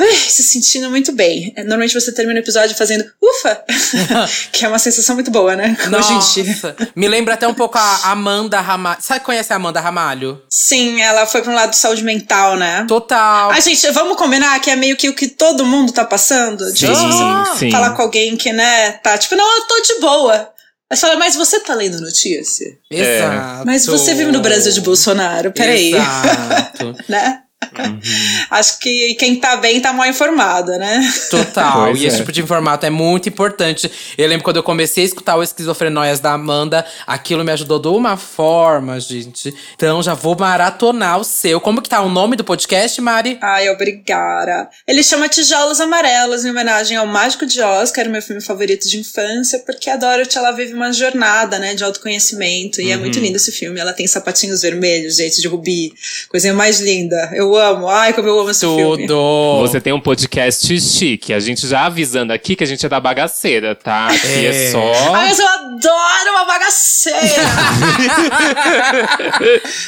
ai, 0.00 0.16
se 0.16 0.42
sentindo 0.42 0.90
muito 0.90 1.12
bem. 1.12 1.52
É, 1.56 1.62
Normalmente 1.62 1.94
você 1.94 2.12
termina 2.12 2.40
o 2.40 2.42
episódio 2.42 2.76
fazendo 2.76 3.04
ufa, 3.22 3.62
que 4.50 4.64
é 4.64 4.68
uma 4.68 4.78
sensação 4.78 5.14
muito 5.14 5.30
boa, 5.30 5.54
né? 5.54 5.76
Hoje. 5.80 5.90
Nossa, 5.90 6.76
me 6.96 7.08
lembra 7.08 7.34
até 7.34 7.46
um 7.46 7.54
pouco 7.54 7.78
a 7.78 8.10
Amanda 8.10 8.60
Ramalho. 8.60 9.00
Sabe, 9.00 9.20
conhece 9.20 9.52
a 9.52 9.56
Amanda 9.56 9.80
Ramalho? 9.80 10.42
Sim, 10.48 11.00
ela 11.00 11.26
foi 11.26 11.42
para 11.42 11.52
um 11.52 11.54
lado 11.54 11.70
de 11.70 11.76
saúde 11.76 12.02
mental, 12.02 12.56
né? 12.56 12.84
Total. 12.88 13.50
A 13.50 13.60
gente, 13.60 13.88
vamos 13.90 14.16
combinar 14.16 14.58
que 14.60 14.70
é 14.70 14.76
meio 14.76 14.96
que 14.96 15.08
o 15.08 15.14
que 15.14 15.28
todo 15.28 15.64
mundo 15.64 15.92
tá 15.92 16.04
passando? 16.04 16.64
Sim, 16.76 16.86
você 16.86 17.58
sim. 17.58 17.70
falar 17.70 17.90
com 17.90 18.02
alguém 18.02 18.36
que, 18.36 18.52
né, 18.52 18.92
tá 18.92 19.16
tipo, 19.18 19.36
não, 19.36 19.56
eu 19.56 19.66
tô 19.66 19.80
de 19.82 20.00
boa. 20.00 20.50
Aí 20.90 20.96
você 20.96 21.06
fala, 21.06 21.16
mas 21.16 21.36
você 21.36 21.60
tá 21.60 21.72
lendo 21.72 22.00
notícia? 22.00 22.66
Exato. 22.90 23.64
Mas 23.64 23.86
você 23.86 24.12
vive 24.12 24.32
no 24.32 24.40
Brasil 24.40 24.72
de 24.72 24.80
Bolsonaro, 24.80 25.52
peraí. 25.52 25.94
Exato. 25.94 26.96
né? 27.08 27.42
Acho 28.50 28.78
que 28.78 29.14
quem 29.14 29.36
tá 29.36 29.56
bem 29.56 29.80
tá 29.80 29.92
mal 29.92 30.06
informada, 30.06 30.78
né? 30.78 31.00
Total. 31.30 31.86
Pois 31.86 32.00
e 32.00 32.06
esse 32.06 32.16
é. 32.16 32.18
tipo 32.18 32.32
de 32.32 32.42
formato 32.42 32.86
é 32.86 32.90
muito 32.90 33.28
importante. 33.28 33.90
Eu 34.16 34.28
lembro 34.28 34.44
quando 34.44 34.56
eu 34.56 34.62
comecei 34.62 35.04
a 35.04 35.06
escutar 35.06 35.36
o 35.36 35.42
Esquizofrenóias 35.42 36.20
da 36.20 36.32
Amanda, 36.32 36.84
aquilo 37.06 37.44
me 37.44 37.52
ajudou 37.52 37.78
de 37.78 37.88
uma 37.88 38.16
forma, 38.16 38.98
gente. 39.00 39.54
Então 39.74 40.02
já 40.02 40.14
vou 40.14 40.36
maratonar 40.38 41.18
o 41.18 41.24
seu. 41.24 41.60
Como 41.60 41.82
que 41.82 41.88
tá 41.88 42.00
o 42.00 42.08
nome 42.08 42.36
do 42.36 42.44
podcast, 42.44 43.00
Mari? 43.00 43.38
Ai, 43.40 43.68
obrigada. 43.68 44.68
Ele 44.86 45.02
chama 45.02 45.28
Tijolos 45.28 45.80
Amarelos, 45.80 46.44
em 46.44 46.50
homenagem 46.50 46.96
ao 46.96 47.06
Mágico 47.06 47.46
de 47.46 47.60
Oz, 47.60 47.90
que 47.90 48.00
era 48.00 48.08
o 48.08 48.12
meu 48.12 48.22
filme 48.22 48.42
favorito 48.42 48.88
de 48.88 48.98
infância, 48.98 49.58
porque 49.60 49.90
a 49.90 49.96
Dorothy, 49.96 50.38
ela 50.38 50.52
vive 50.52 50.74
uma 50.74 50.92
jornada, 50.92 51.58
né, 51.58 51.74
de 51.74 51.84
autoconhecimento, 51.84 52.80
e 52.80 52.90
é 52.90 52.96
muito 52.96 53.18
lindo 53.18 53.36
esse 53.36 53.52
filme. 53.52 53.78
Ela 53.80 53.92
tem 53.92 54.06
sapatinhos 54.06 54.62
vermelhos, 54.62 55.16
gente, 55.16 55.40
de 55.40 55.48
rubi, 55.48 55.92
coisinha 56.28 56.54
mais 56.54 56.80
linda. 56.80 57.30
Eu 57.34 57.56
amo. 57.60 57.88
Ai, 57.88 58.12
como 58.12 58.26
eu 58.28 58.40
amo 58.40 58.50
esse 58.50 58.60
filme. 58.60 59.06
Tudo. 59.06 59.58
Você 59.60 59.80
tem 59.80 59.92
um 59.92 60.00
podcast 60.00 60.80
chique. 60.80 61.32
A 61.32 61.38
gente 61.40 61.66
já 61.68 61.86
avisando 61.86 62.32
aqui 62.32 62.56
que 62.56 62.64
a 62.64 62.66
gente 62.66 62.84
é 62.84 62.88
da 62.88 62.98
bagaceira, 63.00 63.74
tá? 63.74 64.08
Aqui 64.08 64.46
é, 64.46 64.66
É. 64.66 64.70
só. 64.72 64.92
Ai, 65.14 65.28
mas 65.28 65.38
eu 65.38 65.46
adoro 65.48 66.30
uma 66.32 66.44
bagaceira! 66.46 67.20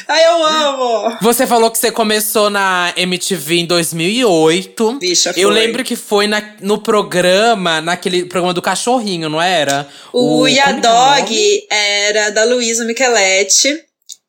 Ai, 0.07 0.25
eu 0.25 0.45
amo! 0.45 1.17
Você 1.21 1.45
falou 1.47 1.71
que 1.71 1.77
você 1.77 1.91
começou 1.91 2.49
na 2.49 2.93
MTV 2.95 3.55
em 3.59 3.65
2008. 3.65 4.93
Bicha, 4.99 5.33
Eu 5.35 5.49
foi. 5.49 5.59
lembro 5.59 5.83
que 5.83 5.95
foi 5.95 6.27
na- 6.27 6.43
no 6.61 6.77
programa, 6.79 7.81
naquele 7.81 8.25
programa 8.25 8.53
do 8.53 8.61
cachorrinho, 8.61 9.29
não 9.29 9.41
era? 9.41 9.87
O, 10.11 10.45
que 10.45 10.59
é 10.59 10.63
o 10.65 10.67
Yadog 10.67 11.21
nome? 11.21 11.67
era 11.69 12.29
da 12.31 12.43
Luísa 12.45 12.85
Micheletti. 12.85 13.77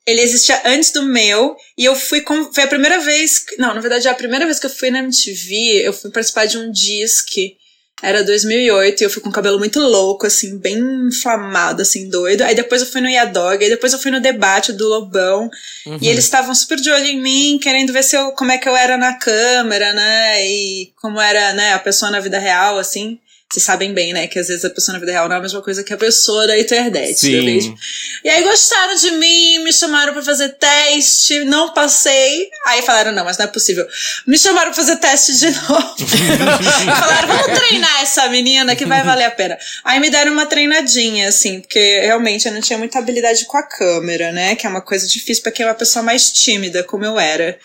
Ele 0.07 0.21
existia 0.21 0.61
antes 0.67 0.91
do 0.93 1.03
meu. 1.03 1.57
E 1.77 1.85
eu 1.85 1.97
fui 1.97 2.21
com. 2.21 2.53
Foi 2.53 2.65
a 2.65 2.69
primeira 2.69 3.01
vez. 3.01 3.45
Não, 3.59 3.75
na 3.75 3.81
verdade, 3.81 4.07
é 4.07 4.11
a 4.11 4.15
primeira 4.15 4.45
vez 4.45 4.59
que 4.59 4.67
eu 4.67 4.71
fui 4.71 4.91
na 4.91 4.99
MTV. 5.01 5.83
Eu 5.85 5.93
fui 5.93 6.11
participar 6.11 6.47
de 6.47 6.59
um 6.59 6.71
disque. 6.71 7.57
Era 8.03 8.23
2008 8.23 9.01
e 9.01 9.05
eu 9.05 9.09
fui 9.09 9.23
com 9.23 9.31
o 9.31 9.33
cabelo 9.33 9.59
muito 9.59 9.81
louco, 9.81 10.27
assim, 10.27 10.59
bem 10.59 10.79
inflamado, 11.07 11.81
assim, 11.81 12.09
doido. 12.11 12.43
Aí 12.43 12.55
depois 12.55 12.83
eu 12.83 12.89
fui 12.89 13.01
no 13.01 13.09
Yadog, 13.09 13.65
aí 13.65 13.71
depois 13.71 13.95
eu 13.95 13.99
fui 13.99 14.11
no 14.11 14.21
debate 14.21 14.73
do 14.75 14.87
Lobão. 14.87 15.49
Uhum. 15.87 15.99
E 16.03 16.09
eles 16.09 16.25
estavam 16.25 16.55
super 16.55 16.79
de 16.79 16.91
olho 16.91 17.07
em 17.07 17.21
mim, 17.21 17.59
querendo 17.63 17.95
ver 17.95 18.03
se 18.03 18.15
eu, 18.15 18.33
como 18.33 18.53
é 18.53 18.59
que 18.59 18.69
eu 18.69 18.77
era 18.77 18.99
na 18.99 19.15
câmera, 19.15 19.95
né? 19.95 20.47
E 20.47 20.93
como 21.01 21.19
era, 21.19 21.55
né, 21.55 21.73
a 21.73 21.79
pessoa 21.79 22.11
na 22.11 22.21
vida 22.21 22.39
real, 22.39 22.79
assim. 22.79 23.19
Vocês 23.53 23.65
sabem 23.65 23.95
bem, 23.95 24.13
né? 24.13 24.27
Que 24.27 24.39
às 24.39 24.49
vezes 24.49 24.65
a 24.65 24.71
pessoa 24.71 24.95
na 24.95 24.99
vida 24.99 25.13
real 25.13 25.29
não 25.29 25.37
é 25.37 25.39
a 25.39 25.43
mesma 25.43 25.63
coisa 25.63 25.85
que 25.85 25.93
a 25.93 25.97
pessoa 25.97 26.47
da 26.47 26.59
internet. 26.59 27.19
Sim. 27.19 27.77
E 28.25 28.29
aí 28.29 28.43
gostaram 28.43 28.97
de 28.97 29.13
mim, 29.13 29.59
me 29.63 29.73
chamaram 29.73 30.13
pra 30.13 30.23
fazer 30.23 30.49
teste, 30.55 31.45
não 31.45 31.73
passei. 31.73 32.49
Aí 32.67 32.83
falaram, 32.83 33.13
não, 33.13 33.25
mas 33.25 33.39
não 33.39 33.45
é 33.45 33.49
possível. 33.49 33.87
Me 34.27 34.37
chamaram 34.37 34.73
pra 34.73 34.83
fazer 34.83 34.97
teste 34.97 35.39
de 35.39 35.51
novo. 35.51 35.95
falaram, 36.99 37.29
vamos 37.29 37.59
treinar 37.59 38.03
essa 38.03 38.29
menina 38.29 38.75
que 38.75 38.87
vai 38.87 39.05
valer 39.05 39.27
a 39.27 39.31
pena. 39.31 39.57
Aí 39.85 40.01
me 40.01 40.11
deram 40.11 40.33
uma 40.33 40.47
treinadinha, 40.47 41.29
assim, 41.29 41.61
porque 41.61 42.01
realmente 42.01 42.49
eu 42.49 42.53
não 42.53 42.61
tinha 42.61 42.79
muita 42.79 42.99
habilidade 42.99 43.45
com 43.45 43.57
a 43.57 43.63
câmera, 43.63 44.33
né? 44.33 44.57
Que 44.57 44.67
é 44.67 44.71
uma 44.71 44.81
coisa 44.81 45.07
difícil 45.07 45.45
pra 45.45 45.53
quem 45.53 45.65
é 45.65 45.69
uma 45.69 45.75
pessoa 45.75 46.03
mais 46.03 46.33
tímida, 46.33 46.83
como 46.83 47.05
eu 47.05 47.21
era. 47.21 47.57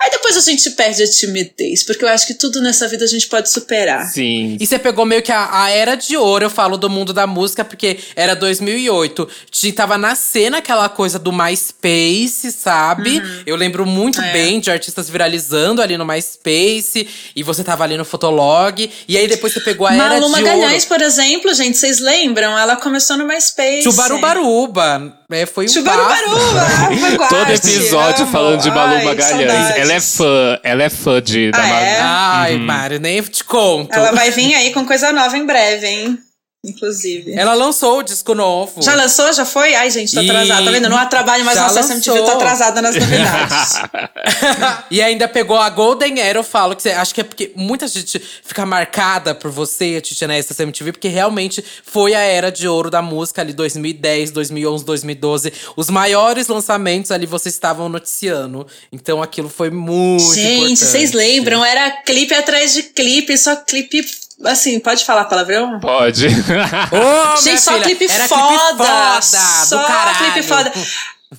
Aí 0.00 0.10
depois 0.10 0.36
a 0.36 0.40
gente 0.40 0.70
perde 0.70 1.02
a 1.02 1.10
timidez, 1.10 1.82
porque 1.82 2.04
eu 2.04 2.08
acho 2.08 2.26
que 2.26 2.34
tudo 2.34 2.60
nessa 2.60 2.86
vida 2.86 3.04
a 3.04 3.08
gente 3.08 3.26
pode 3.26 3.50
superar. 3.50 4.06
Sim. 4.06 4.56
E 4.60 4.66
você 4.66 4.78
pegou 4.78 5.04
meio 5.04 5.22
que 5.22 5.32
a, 5.32 5.48
a 5.64 5.70
era 5.70 5.96
de 5.96 6.16
ouro, 6.16 6.44
eu 6.44 6.50
falo 6.50 6.76
do 6.76 6.88
mundo 6.88 7.12
da 7.12 7.26
música, 7.26 7.64
porque 7.64 7.98
era 8.14 8.34
2008. 8.36 9.28
Tinha- 9.50 9.72
Tava 9.72 9.98
nascendo 9.98 10.56
aquela 10.56 10.88
coisa 10.88 11.18
do 11.18 11.32
MySpace, 11.32 12.50
sabe? 12.52 13.22
Eu 13.46 13.54
lembro 13.56 13.84
muito 13.86 14.20
É. 14.20 14.32
bem 14.32 14.60
de 14.60 14.70
artistas 14.70 15.08
viralizando 15.10 15.80
ali 15.82 15.96
no 15.96 16.04
MySpace. 16.04 17.08
E 17.34 17.42
você 17.42 17.62
tava 17.64 17.84
ali 17.84 17.96
no 17.96 18.04
Fotolog. 18.04 18.90
E 19.06 19.16
aí 19.16 19.26
depois 19.28 19.52
você 19.52 19.60
pegou 19.60 19.86
a 19.86 19.94
era 19.94 20.08
Malu 20.20 20.26
de 20.26 20.30
Magalhães, 20.32 20.84
ouro. 20.84 20.86
por 20.88 21.00
exemplo, 21.02 21.52
gente, 21.54 21.76
vocês 21.76 21.98
lembram? 22.00 22.58
Ela 22.58 22.76
começou 22.76 23.16
no 23.16 23.26
MySpace. 23.26 23.82
Chubarubaruba. 23.82 25.18
É, 25.30 25.44
foi 25.44 25.66
um 25.66 25.68
Chubarubaruba! 25.68 27.28
Todo 27.28 27.50
episódio 27.52 28.22
amo. 28.22 28.32
falando 28.32 28.60
de 28.62 28.70
Malu 28.70 28.94
Ai, 28.94 29.04
Magalhães. 29.04 29.50
saudades. 29.52 29.87
Ela 29.88 29.96
é 29.96 30.00
fã, 30.00 30.58
ela 30.62 30.82
é 30.82 30.88
fã 30.90 31.22
de 31.22 31.50
da 31.50 31.58
Ah, 31.58 31.66
Malu. 31.66 31.84
é? 31.84 31.98
Ai, 32.00 32.56
Mário, 32.58 33.00
nem 33.00 33.22
te 33.22 33.42
conto. 33.44 33.92
Ela 33.94 34.12
vai 34.12 34.30
vir 34.30 34.54
aí 34.54 34.72
com 34.72 34.84
coisa 34.86 35.12
nova 35.12 35.36
em 35.36 35.44
breve, 35.46 35.86
hein? 35.86 36.18
Inclusive. 36.68 37.32
Ela 37.34 37.54
lançou 37.54 37.98
o 37.98 38.02
disco 38.02 38.34
novo. 38.34 38.82
Já 38.82 38.94
lançou? 38.94 39.32
Já 39.32 39.44
foi? 39.44 39.74
Ai, 39.74 39.90
gente, 39.90 40.14
tô 40.14 40.20
E- 40.20 40.28
atrasada. 40.30 40.64
Tá 40.64 40.70
vendo? 40.70 40.88
Não 40.88 40.96
há 40.96 41.06
trabalho 41.06 41.44
mais 41.44 41.56
Já 41.56 41.64
na 41.64 41.70
Acessa 41.70 41.94
MTV, 41.94 42.16
tô 42.18 42.22
lançou. 42.24 42.36
atrasada 42.40 42.82
nas 42.82 42.94
novidades. 42.94 43.82
e 44.90 45.00
ainda 45.02 45.26
pegou 45.28 45.56
a 45.56 45.68
Golden 45.70 46.20
Era, 46.20 46.38
eu 46.38 46.44
falo 46.44 46.74
que 46.76 46.82
você, 46.82 46.90
acho 46.90 47.14
que 47.14 47.20
é 47.20 47.24
porque 47.24 47.52
muita 47.56 47.86
gente 47.88 48.18
fica 48.44 48.64
marcada 48.66 49.34
por 49.34 49.50
você, 49.50 49.96
a 49.98 50.00
Titia 50.00 50.28
Nessa 50.28 50.60
MTV, 50.62 50.92
porque 50.92 51.08
realmente 51.08 51.64
foi 51.84 52.14
a 52.14 52.20
era 52.20 52.50
de 52.50 52.66
ouro 52.68 52.90
da 52.90 53.00
música 53.02 53.40
ali, 53.42 53.52
2010, 53.52 54.30
2011, 54.30 54.84
2012. 54.84 55.52
Os 55.76 55.88
maiores 55.90 56.48
lançamentos 56.48 57.10
ali 57.10 57.26
vocês 57.26 57.54
estavam 57.54 57.88
noticiando. 57.88 58.66
Então 58.92 59.22
aquilo 59.22 59.48
foi 59.48 59.70
muito 59.70 60.34
gente, 60.34 60.54
importante. 60.56 60.78
vocês 60.78 61.12
lembram? 61.12 61.64
Era 61.64 61.90
clipe 62.02 62.34
atrás 62.34 62.72
de 62.72 62.82
clipe, 62.82 63.36
só 63.38 63.56
clipe. 63.56 64.04
Assim, 64.44 64.78
pode 64.78 65.04
falar 65.04 65.24
palavrão? 65.24 65.80
Pode. 65.80 66.26
Ô, 66.28 67.36
Gente, 67.42 67.60
só 67.60 67.72
filha, 67.72 67.84
clipe 67.84 68.06
era 68.10 68.28
foda! 68.28 68.46
Clipe 68.46 68.76
foda 68.76 69.20
só 69.22 69.76
do 69.78 69.86
caralho. 69.86 70.32
clipe 70.32 70.42
foda. 70.46 70.72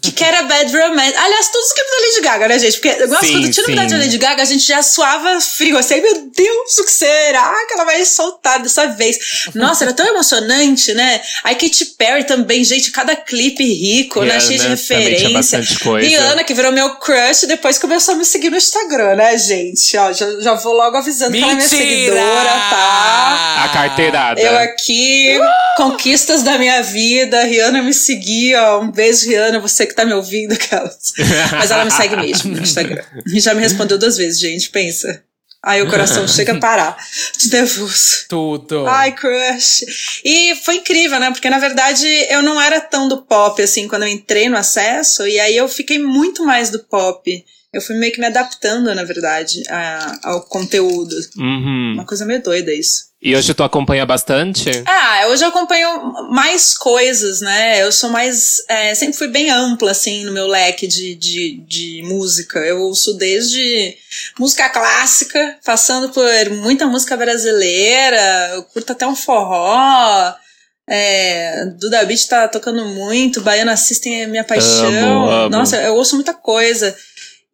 Que, 0.04 0.12
que 0.12 0.24
era 0.24 0.44
Bad 0.44 0.72
Romance. 0.72 1.18
Aliás, 1.18 1.48
todos 1.52 1.66
os 1.68 1.74
clipes 1.74 1.92
da 1.92 1.98
Lady 2.08 2.22
Gaga, 2.22 2.48
né, 2.48 2.60
gente? 2.60 2.74
Porque 2.80 3.06
nossa, 3.08 3.26
Sim, 3.26 3.32
quando 3.34 3.52
tinha 3.52 3.64
novidade 3.64 3.92
da 3.92 3.98
Lady 3.98 4.18
Gaga, 4.20 4.42
a 4.44 4.46
gente 4.46 4.68
já 4.68 4.84
suava 4.84 5.42
frio. 5.42 5.80
Assim, 5.80 6.00
meu 6.00 6.30
Deus, 6.30 6.78
o 6.78 6.86
que 6.86 6.92
será 6.92 7.52
que 7.68 7.74
ela 7.74 7.86
vai 7.86 8.06
soltar 8.06 8.62
dessa 8.62 8.86
vez? 8.86 9.18
Nossa, 9.56 9.86
era 9.86 9.94
tão 9.94 10.06
emocionante, 10.06 10.94
né? 10.94 11.20
Aí 11.44 11.56
Katy 11.56 11.86
Perry 11.98 12.24
também, 12.26 12.64
gente, 12.64 12.92
cada 12.92 13.16
clipe 13.16 13.64
rico, 13.64 14.22
né? 14.22 14.38
Rihanna 14.38 14.42
Cheio 14.42 14.60
de 14.60 14.60
tinha 14.60 14.70
referência. 14.70 15.60
Rihanna, 15.98 16.44
que 16.44 16.54
virou 16.54 16.72
meu 16.72 16.96
crush, 16.98 17.48
depois 17.48 17.80
começou 17.80 18.14
a 18.14 18.18
me 18.18 18.26
seguir 18.26 18.52
no 18.52 18.58
Instagram, 18.58 19.16
né, 19.16 19.36
gente? 19.40 19.98
Ó, 19.98 20.14
já, 20.14 20.40
já 20.40 20.54
vou 20.54 20.74
logo 20.74 20.98
avisando 20.98 21.32
que 21.32 21.40
ela 21.42 21.52
é 21.52 21.56
minha 21.56 21.68
Mentira! 21.68 21.84
seguidora, 21.84 22.50
tá? 22.70 23.64
A 23.66 23.70
carteirada. 23.74 24.40
Eu 24.40 24.56
aqui, 24.60 25.40
conquistas 25.78 26.44
da 26.44 26.60
minha 26.60 26.84
vida. 26.84 27.44
Rihanna 27.44 27.82
me 27.82 27.94
seguia. 27.94 28.62
ó. 28.76 28.82
Um 28.82 28.92
beijo, 28.92 29.28
Rihanna, 29.28 29.60
você 29.60 29.79
que 29.86 29.94
tá 29.96 30.06
me 30.06 30.14
ouvindo, 30.14 30.54
aquelas. 30.56 31.14
Mas 31.52 31.72
ela 31.72 31.86
me 31.86 31.92
segue 31.92 32.16
mesmo 32.16 32.56
no 32.56 32.62
Instagram. 32.62 33.04
E 33.28 33.40
já 33.40 33.54
me 33.54 33.62
respondeu 33.62 33.98
duas 33.98 34.18
vezes, 34.18 34.40
gente. 34.40 34.70
Pensa. 34.70 35.24
Aí 35.62 35.82
o 35.82 35.90
coração 35.90 36.26
chega 36.30 36.54
a 36.54 36.58
parar 36.60 36.96
de 37.38 37.50
nervoso. 37.52 38.26
Tudo. 38.30 38.88
Ai, 38.88 39.12
crush. 39.14 40.22
E 40.24 40.56
foi 40.64 40.76
incrível, 40.76 41.20
né? 41.20 41.32
Porque 41.32 41.50
na 41.50 41.60
verdade 41.60 42.08
eu 42.30 42.42
não 42.42 42.62
era 42.62 42.80
tão 42.80 43.10
do 43.10 43.24
pop 43.24 43.62
assim 43.62 43.88
quando 43.88 44.04
eu 44.04 44.08
entrei 44.10 44.48
no 44.48 44.56
acesso. 44.58 45.28
E 45.28 45.38
aí 45.40 45.58
eu 45.58 45.68
fiquei 45.68 46.00
muito 46.00 46.46
mais 46.46 46.70
do 46.70 46.80
pop. 46.80 47.46
Eu 47.74 47.82
fui 47.82 47.96
meio 47.98 48.12
que 48.14 48.20
me 48.20 48.26
adaptando, 48.26 48.96
na 48.96 49.04
verdade, 49.04 49.62
a- 49.70 50.20
ao 50.24 50.42
conteúdo. 50.46 51.16
Uhum. 51.38 51.92
Uma 51.96 52.06
coisa 52.06 52.26
meio 52.26 52.42
doida 52.42 52.74
isso. 52.74 53.09
E 53.22 53.36
hoje 53.36 53.54
tu 53.54 53.64
acompanha 53.64 54.06
bastante? 54.06 54.70
Ah, 54.86 55.28
hoje 55.28 55.44
eu 55.44 55.50
acompanho 55.50 56.30
mais 56.32 56.78
coisas, 56.78 57.42
né? 57.42 57.84
Eu 57.84 57.92
sou 57.92 58.10
mais. 58.10 58.64
é, 58.70 58.96
sempre 58.96 59.18
fui 59.18 59.28
bem 59.28 59.50
ampla, 59.50 59.92
assim, 59.92 60.24
no 60.24 60.32
meu 60.32 60.48
leque 60.48 60.88
de, 60.88 61.16
de, 61.16 61.58
de 61.68 62.02
música. 62.04 62.60
Eu 62.60 62.80
ouço 62.84 63.16
desde 63.16 63.98
música 64.40 64.70
clássica, 64.70 65.58
passando 65.66 66.10
por 66.10 66.50
muita 66.52 66.88
música 66.88 67.18
brasileira, 67.18 68.52
eu 68.54 68.64
curto 68.64 68.94
até 68.94 69.06
um 69.06 69.16
forró. 69.16 70.34
É, 70.88 71.66
Duda 71.78 72.04
Beat 72.06 72.26
tá 72.26 72.48
tocando 72.48 72.84
muito, 72.86 73.42
Baiana 73.42 73.76
System 73.76 74.24
é 74.24 74.28
minha 74.28 74.46
paixão. 74.46 74.88
Amo, 74.88 75.30
amo. 75.30 75.50
Nossa, 75.50 75.76
eu 75.76 75.94
ouço 75.96 76.16
muita 76.16 76.34
coisa. 76.34 76.96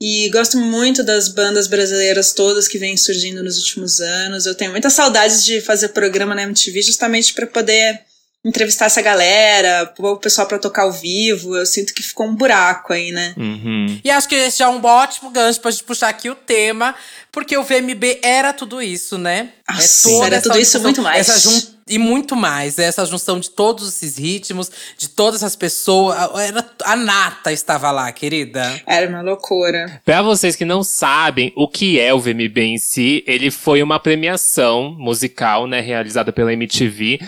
E 0.02 0.30
gosto 0.30 0.58
muito 0.58 1.04
das 1.04 1.30
bandas 1.30 1.68
brasileiras 1.68 2.34
todas 2.34 2.68
que 2.68 2.78
vêm 2.78 2.98
surgindo 2.98 3.42
nos 3.42 3.58
últimos 3.58 4.02
anos. 4.02 4.46
Eu 4.46 4.56
tenho 4.56 4.72
muitas 4.72 4.94
saudades 4.94 5.44
de 5.44 5.62
fazer 5.62 5.90
programa 5.90 6.36
na 6.36 6.44
MTV 6.44 6.82
justamente 6.82 7.34
para 7.34 7.48
poder 7.48 8.02
entrevistar 8.46 8.86
essa 8.86 9.02
galera, 9.02 9.88
pôr 9.88 10.14
o 10.14 10.18
pessoal 10.18 10.48
para 10.48 10.60
tocar 10.60 10.84
ao 10.84 10.92
vivo. 10.92 11.56
Eu 11.56 11.66
sinto 11.66 11.94
que 11.94 12.04
ficou 12.04 12.28
um 12.28 12.36
buraco 12.36 12.94
aí, 12.94 13.12
né? 13.12 13.34
Uhum. 13.36 14.00
E 14.04 14.10
acho 14.12 14.30
que 14.30 14.36
esse 14.36 14.60
já 14.60 14.66
é 14.66 14.70
um 14.70 14.84
ótimo 14.86 15.32
gancho 15.32 15.60
pra 15.60 15.72
gente 15.72 15.84
puxar 15.84 16.10
aqui 16.10 16.30
o 16.30 16.36
tema, 16.36 16.94
porque 17.32 17.58
o 17.58 17.64
VMB 17.64 18.20
era 18.22 18.54
tudo 18.54 18.82
isso, 18.82 19.18
né? 19.18 19.50
Nossa, 19.70 20.10
toda 20.10 20.26
era 20.28 20.36
essa 20.38 20.44
tudo 20.50 20.60
isso 20.62 20.62
e 20.62 20.74
junção- 20.74 20.82
muito 20.84 21.02
mais. 21.02 21.28
essa 21.30 21.40
jun- 21.40 21.76
E 21.88 22.00
muito 22.00 22.36
mais. 22.36 22.80
Essa 22.80 23.06
junção 23.06 23.40
de 23.40 23.48
todos 23.52 23.88
esses 23.88 24.18
ritmos, 24.18 24.72
de 24.98 25.08
todas 25.08 25.42
essas 25.44 25.56
pessoas. 25.56 26.18
A- 26.18 26.32
Era, 26.44 26.66
a 26.84 26.96
Nata 26.96 27.52
estava 27.52 27.92
lá, 27.92 28.12
querida. 28.12 28.82
Era 28.88 29.08
uma 29.08 29.22
loucura. 29.22 30.02
Pra 30.04 30.24
vocês 30.24 30.56
que 30.56 30.66
não 30.66 30.84
sabem 30.84 31.54
o 31.56 31.68
que 31.68 32.00
é 32.00 32.12
o 32.12 32.20
VMB 32.20 32.58
em 32.62 32.78
si, 32.80 33.24
ele 33.28 33.52
foi 33.52 33.84
uma 33.84 34.00
premiação 34.00 34.96
musical, 34.98 35.68
né, 35.68 35.80
realizada 35.80 36.32
pela 36.34 36.52
MTV. 36.54 37.20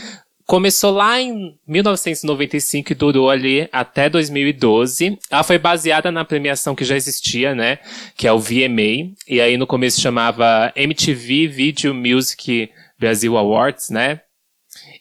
Começou 0.48 0.92
lá 0.92 1.20
em 1.20 1.60
1995 1.68 2.94
e 2.94 2.96
durou 2.96 3.30
ali 3.30 3.68
até 3.70 4.10
2012. 4.10 5.20
Ela 5.30 5.44
foi 5.44 5.58
baseada 5.58 6.10
na 6.10 6.24
premiação 6.24 6.74
que 6.74 6.86
já 6.86 6.96
existia, 6.96 7.54
né, 7.54 7.80
que 8.16 8.26
é 8.26 8.32
o 8.32 8.40
VMA. 8.40 9.12
E 9.28 9.42
aí 9.42 9.58
no 9.58 9.68
começo 9.68 10.00
chamava 10.00 10.72
MTV 10.74 11.48
Video 11.48 11.94
Music 11.94 12.72
Brasil 12.98 13.36
Awards, 13.38 13.90
né? 13.90 14.22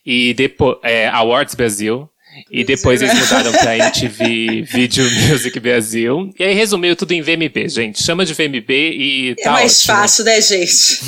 E 0.05 0.35
depois 0.35 0.79
é, 0.83 1.07
Awards 1.07 1.55
Brasil. 1.55 2.11
E 2.51 2.65
depois 2.65 3.03
eles 3.03 3.19
mudaram 3.19 3.53
pra 3.53 3.77
MTV 3.79 4.63
Video 4.63 5.05
Music 5.29 5.59
Brasil. 5.61 6.31
E 6.39 6.45
aí 6.45 6.55
resumiu 6.55 6.95
tudo 6.97 7.13
em 7.13 7.23
VMB, 7.23 7.69
gente. 7.69 8.03
Chama 8.03 8.25
de 8.25 8.35
VMB 8.35 8.71
e 8.71 9.35
é 9.39 9.43
tá 9.43 9.53
mais 9.53 9.81
ótimo. 9.81 9.97
fácil, 9.97 10.25
né, 10.25 10.41
gente? 10.41 11.01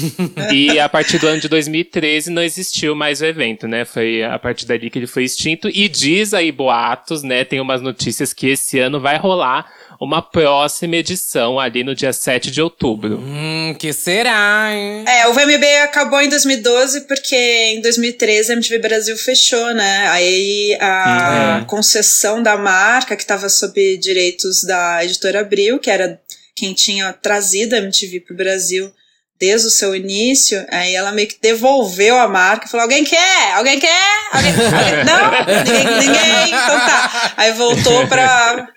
E 0.52 0.78
a 0.78 0.88
partir 0.88 1.18
do 1.18 1.26
ano 1.26 1.40
de 1.40 1.48
2013 1.48 2.30
não 2.30 2.42
existiu 2.42 2.94
mais 2.94 3.20
o 3.20 3.24
evento, 3.24 3.66
né? 3.66 3.84
Foi 3.84 4.22
a 4.22 4.38
partir 4.38 4.66
dali 4.66 4.88
que 4.88 4.98
ele 4.98 5.06
foi 5.06 5.24
extinto. 5.24 5.68
E 5.68 5.88
diz 5.88 6.32
aí 6.32 6.50
boatos, 6.50 7.22
né? 7.22 7.44
Tem 7.44 7.60
umas 7.60 7.82
notícias 7.82 8.32
que 8.32 8.48
esse 8.48 8.78
ano 8.78 9.00
vai 9.00 9.16
rolar 9.18 9.66
uma 10.00 10.22
próxima 10.22 10.96
edição 10.96 11.58
ali 11.58 11.82
no 11.82 11.94
dia 11.94 12.12
7 12.12 12.50
de 12.50 12.62
outubro. 12.62 13.18
Hum, 13.18 13.74
que 13.78 13.92
será, 13.92 14.68
hein? 14.72 15.04
É, 15.06 15.26
o 15.26 15.32
VMB 15.32 15.64
acabou 15.82 16.20
em 16.20 16.28
2012 16.28 17.02
porque 17.02 17.34
em 17.36 17.80
2013 17.80 18.52
a 18.52 18.54
MTV 18.54 18.78
Brasil 18.78 19.16
fechou, 19.16 19.74
né? 19.74 20.08
Aí 20.10 20.76
a 20.80 21.58
Uhum. 21.60 21.64
concessão 21.66 22.42
da 22.42 22.56
marca, 22.56 23.16
que 23.16 23.22
estava 23.22 23.48
sob 23.48 23.96
direitos 23.98 24.62
da 24.64 25.04
editora 25.04 25.40
Abril, 25.40 25.78
que 25.78 25.90
era 25.90 26.20
quem 26.54 26.72
tinha 26.74 27.12
trazido 27.12 27.74
a 27.74 27.78
MTV 27.78 28.20
pro 28.20 28.36
Brasil 28.36 28.92
desde 29.40 29.68
o 29.68 29.70
seu 29.70 29.94
início, 29.94 30.66
aí 30.68 30.96
ela 30.96 31.12
meio 31.12 31.28
que 31.28 31.36
devolveu 31.40 32.18
a 32.18 32.26
marca 32.26 32.66
e 32.66 32.68
falou: 32.70 32.82
alguém 32.82 33.04
quer? 33.04 33.52
Alguém 33.54 33.78
quer? 33.78 34.28
Alguém... 34.32 34.52
alguém- 34.52 35.04
Não? 35.06 35.54
Ninguém, 35.64 35.84
ninguém? 36.08 36.46
Então 36.48 36.80
tá. 36.80 37.32
Aí 37.36 37.52
voltou 37.52 38.06
pra, 38.08 38.68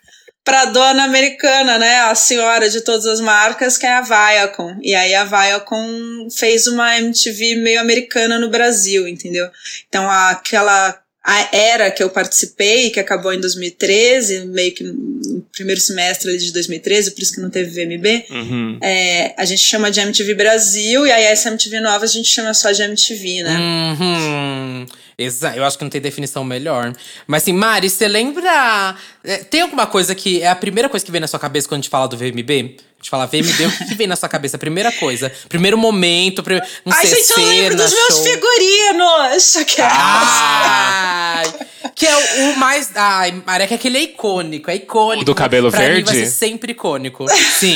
pra 0.44 0.66
dona 0.66 1.04
americana, 1.04 1.78
né? 1.78 2.02
A 2.02 2.16
senhora 2.16 2.70
de 2.70 2.82
todas 2.82 3.06
as 3.06 3.20
marcas, 3.20 3.78
que 3.78 3.86
é 3.86 3.94
a 3.94 4.02
Viacom. 4.02 4.78
E 4.82 4.96
aí 4.96 5.14
a 5.14 5.24
Viacom 5.24 6.30
fez 6.30 6.68
uma 6.68 6.98
MTV 6.98 7.56
meio 7.56 7.80
americana 7.80 8.40
no 8.40 8.50
Brasil, 8.50 9.08
entendeu? 9.08 9.50
Então 9.88 10.10
aquela 10.10 11.02
a 11.24 11.56
era 11.56 11.92
que 11.92 12.02
eu 12.02 12.10
participei, 12.10 12.90
que 12.90 13.00
acabou 13.00 13.32
em 13.32 13.40
2013, 13.40 14.46
meio 14.48 14.74
que 14.74 14.84
no 14.84 15.42
primeiro 15.52 15.80
semestre 15.80 16.36
de 16.38 16.52
2013, 16.52 17.12
por 17.12 17.22
isso 17.22 17.34
que 17.36 17.42
não 17.42 17.50
teve 17.50 17.70
VMB, 17.86 18.26
Uhum. 18.32 18.80
é, 18.82 19.34
a 19.38 19.46
gente 19.46 19.62
chama 19.62 19.92
de 19.92 20.00
MTV 20.00 20.34
Brasil, 20.34 21.06
e 21.06 21.12
aí 21.12 21.24
essa 21.26 21.50
MTV 21.50 21.80
nova 21.80 22.06
a 22.06 22.08
gente 22.08 22.28
chama 22.28 22.54
só 22.54 22.72
de 22.72 22.82
MTV, 22.82 23.44
né? 23.44 23.58
Uhum. 23.60 24.86
Exa 25.18 25.56
eu 25.56 25.64
acho 25.64 25.78
que 25.78 25.84
não 25.84 25.92
tem 25.92 26.02
definição 26.02 26.44
melhor. 26.44 26.94
Mas 27.28 27.44
assim, 27.44 27.54
Mari, 27.54 27.90
você 27.90 28.08
lembra. 28.08 28.96
é, 29.24 29.38
tem 29.38 29.62
alguma 29.62 29.86
coisa 29.86 30.16
que 30.16 30.42
é 30.42 30.48
a 30.48 30.56
primeira 30.56 30.90
coisa 30.90 31.06
que 31.06 31.12
vem 31.12 31.22
na 31.22 31.28
sua 31.28 31.40
cabeça 31.40 31.68
quando 31.68 31.80
a 31.80 31.82
gente 31.82 31.92
fala 31.92 32.08
do 32.08 32.18
VMB? 32.18 32.78
Gente 33.02 33.10
fala 33.10 33.26
VMB, 33.26 33.66
o 33.66 33.88
que, 33.88 33.96
vem 33.96 34.06
na 34.06 34.16
sua 34.16 34.30
cabeça? 34.30 34.58
A 34.58 34.60
primeira 34.60 34.92
coisa. 34.92 35.32
Primeiro 35.50 35.76
momento, 35.76 36.44
pri- 36.44 36.62
não 36.86 36.94
Ai, 36.94 37.08
sei, 37.08 37.16
gente, 37.16 37.32
eu 37.32 37.38
lembro 37.38 37.72
cena, 37.78 37.84
dos 37.84 37.94
meus 37.94 38.08
show. 38.14 38.24
figurinos! 38.24 39.56
Aquelas. 39.58 39.92
Ai, 39.94 41.54
que 41.96 42.06
é 42.06 42.16
o, 42.16 42.52
o 42.52 42.58
mais. 42.58 42.92
Ai, 42.96 43.42
Mari, 43.46 43.64
é 43.64 43.68
que 43.68 43.74
aquele 43.74 43.98
é 43.98 44.02
icônico, 44.04 44.70
é 44.70 44.76
icônico. 44.76 45.22
O 45.24 45.26
do 45.26 45.34
cabelo 45.36 45.72
pra 45.72 45.80
Mim 45.80 45.86
verde? 45.88 46.04
vai 46.04 46.16
ser 46.16 46.28
sempre 46.28 46.74
icônico. 46.74 47.26
Sim. 47.60 47.76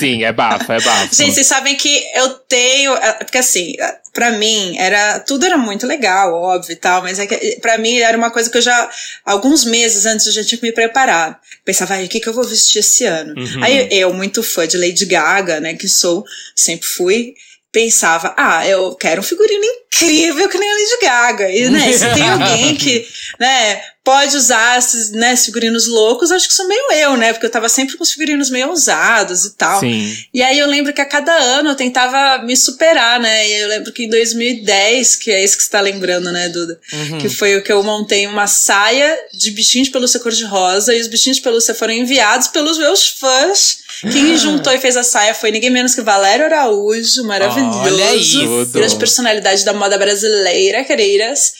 Sim, 0.00 0.24
é 0.24 0.32
bafo, 0.32 0.72
é 0.72 0.80
bafo. 0.80 1.14
Gente, 1.14 1.34
vocês 1.34 1.46
sabem 1.46 1.76
que 1.76 2.02
eu 2.14 2.30
tenho. 2.30 2.92
é, 2.94 3.12
Porque 3.24 3.38
assim, 3.38 3.74
pra 4.16 4.32
mim, 4.32 4.78
era. 4.78 5.20
Tudo 5.20 5.44
era 5.44 5.58
muito 5.58 5.86
legal, 5.86 6.32
óbvio 6.32 6.72
e 6.72 6.76
tal, 6.76 7.02
mas 7.02 7.18
é 7.18 7.26
que 7.26 7.60
pra 7.60 7.76
mim 7.76 7.98
era 7.98 8.16
uma 8.16 8.30
coisa 8.30 8.48
que 8.48 8.56
eu 8.56 8.62
já. 8.62 8.90
Alguns 9.26 9.66
meses 9.66 10.06
antes 10.06 10.26
eu 10.26 10.32
já 10.32 10.42
tinha 10.42 10.58
que 10.58 10.66
me 10.66 10.72
preparar. 10.72 11.38
Pensava, 11.66 12.02
o 12.02 12.08
que, 12.08 12.18
que 12.18 12.26
eu 12.26 12.32
vou 12.32 12.42
vestir 12.42 12.78
esse 12.78 13.04
ano? 13.04 13.34
Aí 13.62 13.88
eu, 13.90 14.14
muito 14.14 14.42
fã 14.42 14.66
de 14.66 14.78
Lady 14.78 15.04
Gaga, 15.04 15.60
né, 15.60 15.74
que 15.74 15.86
sou, 15.86 16.24
sempre 16.54 16.86
fui. 16.86 17.34
Pensava, 17.70 18.34
ah, 18.38 18.66
eu 18.66 18.94
quero 18.94 19.20
um 19.20 19.24
figurino 19.24 19.62
incrível 19.62 20.48
que 20.48 20.56
nem 20.56 20.70
a 20.70 20.74
Lady 20.74 20.98
Gaga. 21.02 21.50
E, 21.50 21.68
né, 21.68 21.92
se 21.92 22.14
tem 22.14 22.24
alguém 22.30 22.74
que, 22.74 23.06
né, 23.38 23.82
pode 24.06 24.36
usar 24.36 24.78
esses, 24.78 25.10
né, 25.10 25.34
figurinos 25.36 25.88
loucos, 25.88 26.30
acho 26.30 26.46
que 26.46 26.54
sou 26.54 26.68
meio 26.68 26.92
eu, 26.92 27.16
né? 27.16 27.32
Porque 27.32 27.44
eu 27.46 27.50
tava 27.50 27.68
sempre 27.68 27.96
com 27.96 28.04
os 28.04 28.12
figurinos 28.12 28.48
meio 28.50 28.68
ousados 28.68 29.44
e 29.44 29.50
tal. 29.56 29.80
Sim. 29.80 30.16
E 30.32 30.44
aí 30.44 30.56
eu 30.60 30.68
lembro 30.68 30.92
que 30.92 31.00
a 31.00 31.04
cada 31.04 31.32
ano 31.34 31.70
eu 31.70 31.74
tentava 31.74 32.40
me 32.44 32.56
superar, 32.56 33.18
né? 33.18 33.48
E 33.48 33.52
eu 33.62 33.68
lembro 33.68 33.92
que 33.92 34.04
em 34.04 34.08
2010, 34.08 35.16
que 35.16 35.32
é 35.32 35.42
isso 35.42 35.56
que 35.56 35.64
você 35.64 35.70
tá 35.70 35.80
lembrando, 35.80 36.30
né, 36.30 36.48
Duda? 36.48 36.78
Que 37.20 37.28
foi 37.28 37.56
o 37.56 37.62
que 37.64 37.72
eu 37.72 37.82
montei 37.82 38.28
uma 38.28 38.46
saia 38.46 39.12
de 39.34 39.50
bichinho 39.50 39.84
de 39.84 39.90
pelúcia 39.90 40.20
cor-de-rosa 40.20 40.94
e 40.94 41.00
os 41.00 41.08
bichinhos 41.08 41.38
de 41.38 41.42
pelúcia 41.42 41.74
foram 41.74 41.92
enviados 41.92 42.46
pelos 42.46 42.78
meus 42.78 43.08
fãs. 43.08 43.78
Quem 44.12 44.36
juntou 44.36 44.72
e 44.72 44.78
fez 44.78 44.96
a 44.96 45.02
saia 45.02 45.34
foi 45.34 45.50
ninguém 45.50 45.70
menos 45.70 45.94
que 45.94 46.02
Valério 46.02 46.44
Araújo, 46.44 47.24
maravilhoso. 47.24 47.78
Olha 47.80 48.14
isso. 48.14 48.66
Grande 48.72 48.94
personalidade 48.96 49.64
da 49.64 49.72
moda 49.72 49.96
brasileira, 49.98 50.84
queridas. 50.84 51.54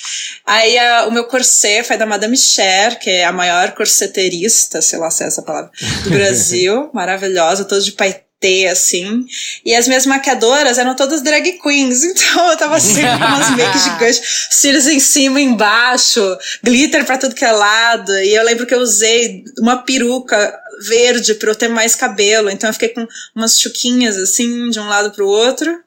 Aí 0.45 0.77
a- 0.79 1.07
o 1.09 1.11
meu 1.11 1.25
corset 1.25 1.83
foi 1.87 1.97
da 1.97 2.05
Madame 2.07 2.36
Cher, 2.37 2.99
que 2.99 3.11
é 3.11 3.25
a 3.25 3.33
maior 3.33 3.73
corseterista, 3.73 4.81
sei 4.83 4.99
lá 4.99 5.11
se 5.11 5.25
é 5.25 5.27
essa 5.27 5.43
palavra, 5.43 5.71
do 6.05 6.11
Brasil. 6.11 6.91
Maravilhosa, 6.95 7.65
toda 7.65 7.81
de 7.81 7.93
paetê, 7.93 8.67
assim. 8.71 9.25
E 9.65 9.75
as 9.75 9.89
minhas 9.89 10.07
maquiadoras 10.07 10.79
eram 10.79 10.95
todas 10.95 11.23
drag 11.23 11.53
queens, 11.61 12.05
então 12.05 12.51
eu 12.51 12.57
tava 12.57 12.79
sempre 12.81 13.19
com 13.19 13.25
umas 13.25 13.51
makes 13.51 13.85
gigantes, 13.85 14.49
cílios 14.51 14.87
em 14.87 15.01
cima 15.01 15.41
embaixo, 15.41 16.21
glitter 16.63 17.05
pra 17.05 17.19
tudo 17.19 17.35
que 17.35 17.45
é 17.45 17.53
lado. 17.53 18.13
E 18.21 18.35
eu 18.35 18.45
lembro 18.45 18.67
que 18.67 18.75
eu 18.75 18.81
usei 18.81 19.45
uma 19.59 19.79
peruca 19.79 20.59
verde 20.87 21.35
pra 21.35 21.51
eu 21.51 21.55
ter 21.55 21.69
mais 21.69 21.95
cabelo, 21.95 22.51
então 22.51 22.69
eu 22.69 22.75
fiquei 22.75 22.91
com 22.91 23.07
umas 23.35 23.59
chuquinhas 23.59 24.17
assim, 24.17 24.69
de 24.71 24.79
um 24.79 24.89
lado 24.89 25.11
pro 25.11 25.27
outro. 25.27 25.86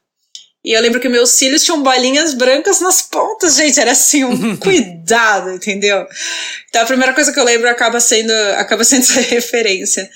E 0.69 0.73
eu 0.73 0.81
lembro 0.83 0.99
que 0.99 1.09
meus 1.09 1.31
cílios 1.31 1.63
tinham 1.63 1.81
bolinhas 1.81 2.35
brancas 2.35 2.79
nas 2.79 3.01
pontas, 3.01 3.55
gente. 3.55 3.79
Era 3.79 3.93
assim, 3.93 4.23
um 4.23 4.53
cuidado, 4.99 5.51
entendeu? 5.55 6.05
Então 6.69 6.83
a 6.83 6.85
primeira 6.85 7.11
coisa 7.11 7.33
que 7.33 7.39
eu 7.39 7.43
lembro 7.43 7.67
acaba 7.67 7.99
sendo, 7.99 8.31
acaba 8.55 8.83
sendo 8.83 9.01
essa 9.01 9.19
referência 9.33 10.07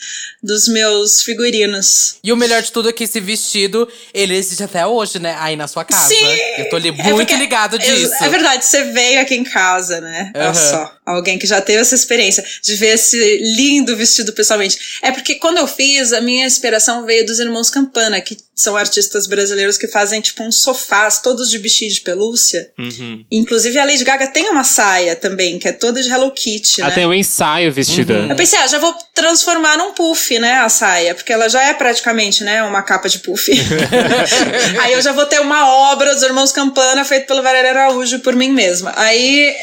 dos 0.44 0.68
meus 0.68 1.24
figurinos. 1.24 2.18
E 2.24 2.32
o 2.32 2.38
melhor 2.38 2.62
de 2.62 2.72
tudo 2.72 2.90
é 2.90 2.94
que 2.94 3.06
esse 3.06 3.20
vestido, 3.20 3.88
ele 4.14 4.36
existe 4.36 4.62
até 4.64 4.86
hoje, 4.86 5.18
né? 5.18 5.36
Aí 5.40 5.56
na 5.56 5.68
sua 5.68 5.84
casa. 5.84 6.10
Sim! 6.10 6.24
Eu 6.60 6.70
tô 6.70 6.76
ali 6.76 6.90
É 6.90 6.92
muito 6.92 7.16
porque- 7.30 7.36
ligado 7.36 7.80
disso. 7.80 8.14
É 8.24 8.30
verdade, 8.30 8.64
você 8.64 8.84
veio 8.84 9.22
aqui 9.22 9.34
em 9.34 9.44
casa, 9.44 10.00
né? 10.02 10.32
Olha 10.36 10.46
Aham. 10.50 10.54
só. 10.54 10.98
Alguém 11.04 11.40
que 11.40 11.48
já 11.48 11.60
teve 11.62 11.80
essa 11.80 11.96
experiência 11.96 12.46
de 12.62 12.76
ver 12.76 12.94
esse 12.94 13.18
lindo 13.56 13.98
vestido 13.98 14.32
pessoalmente. 14.34 15.00
É 15.02 15.12
porque 15.12 15.36
quando 15.36 15.58
eu 15.58 15.66
fiz, 15.68 16.14
a 16.14 16.22
minha 16.22 16.46
inspiração 16.46 17.06
veio 17.08 17.26
dos 17.26 17.40
irmãos 17.40 17.72
Campana, 17.72 18.22
que 18.22 18.38
são 18.56 18.78
artistas 18.78 19.26
brasileiros 19.26 19.78
que 19.78 19.88
fazem 19.88 20.22
tipo 20.22 20.44
uns 20.44 20.58
sofás 20.58 21.20
todos 21.20 21.50
de 21.50 21.58
bichinho 21.58 21.92
de 21.92 22.02
pelúcia. 22.02 22.70
Uhum. 22.78 23.26
Inclusive 23.32 23.80
a 23.80 23.86
Lady 23.86 24.04
Gaga 24.04 24.28
tem 24.28 24.50
uma 24.50 24.64
saia 24.64 25.16
também, 25.16 25.58
que 25.58 25.68
é 25.68 25.72
toda 25.72 26.02
de 26.02 26.10
Hello 26.10 26.32
Kitty, 26.32 26.82
Ela 26.82 26.90
né? 26.90 26.96
tem 26.96 27.06
um 27.06 27.14
ensaio 27.14 27.72
vestida. 27.72 28.14
Eu 28.30 28.36
pensei, 28.36 28.60
ah, 28.60 28.68
já 28.68 28.78
vou 28.78 28.94
transformar 29.14 29.78
num 29.78 29.94
puff, 29.94 30.38
né, 30.38 30.60
a 30.60 30.70
saia, 30.70 31.16
porque 31.16 31.34
ela 31.34 31.50
já 31.50 31.64
é 31.64 31.74
praticamente, 31.74 32.44
né, 32.44 32.64
uma 32.64 32.84
capa 32.84 33.10
de 33.10 33.20
puff. 33.20 33.52
Aí 34.82 34.94
eu 34.94 35.02
já 35.02 35.12
vou 35.12 35.26
ter 35.26 35.42
uma 35.42 35.92
obra 35.92 36.14
dos 36.14 36.24
Irmãos 36.24 36.52
Campana 36.52 37.04
feita 37.04 37.28
pelo 37.28 37.42
Valério 37.42 37.72
Araújo 37.72 38.20
por 38.20 38.36
mim 38.36 38.52
mesma. 38.52 38.94
Aí 38.96 39.56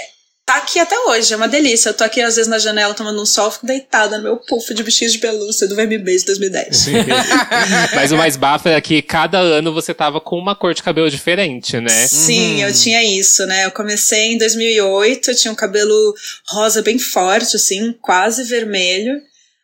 tá 0.46 0.56
aqui 0.56 0.78
até 0.78 0.98
hoje, 1.06 1.32
é 1.32 1.36
uma 1.36 1.46
delícia. 1.46 1.90
Eu 1.90 1.94
tô 1.94 2.02
aqui 2.02 2.20
às 2.20 2.36
vezes 2.36 2.50
na 2.50 2.58
janela 2.58 2.94
tomando 2.94 3.20
um 3.20 3.26
sol, 3.26 3.50
fico 3.50 3.66
deitada 3.66 4.18
no 4.18 4.24
meu 4.24 4.36
puff 4.36 4.74
de 4.74 4.82
bichinhos 4.82 5.12
de 5.12 5.18
pelúcia 5.18 5.66
do 5.68 5.76
VMB 5.76 6.04
de 6.04 6.24
2010. 6.24 6.86
Mas 7.94 8.10
o 8.10 8.16
mais 8.16 8.36
bafo 8.36 8.68
é 8.68 8.80
que 8.80 9.00
cada 9.00 9.38
ano 9.38 9.72
você 9.72 9.94
tava 9.94 10.20
com 10.20 10.36
uma 10.36 10.56
cor 10.56 10.74
de 10.74 10.82
cabelo 10.82 11.08
diferente, 11.10 11.78
né? 11.80 12.06
Sim, 12.08 12.62
eu 12.62 12.72
tinha 12.72 13.02
isso, 13.04 13.46
né? 13.46 13.66
Eu 13.66 13.70
comecei 13.70 14.32
em 14.32 14.38
2008, 14.38 15.30
eu 15.30 15.36
tinha 15.36 15.52
um 15.52 15.56
cabelo 15.56 16.14
rosa 16.48 16.82
bem 16.82 16.98
forte, 16.98 17.56
assim, 17.56 17.92
quase 18.00 18.44
vermelho. 18.44 19.20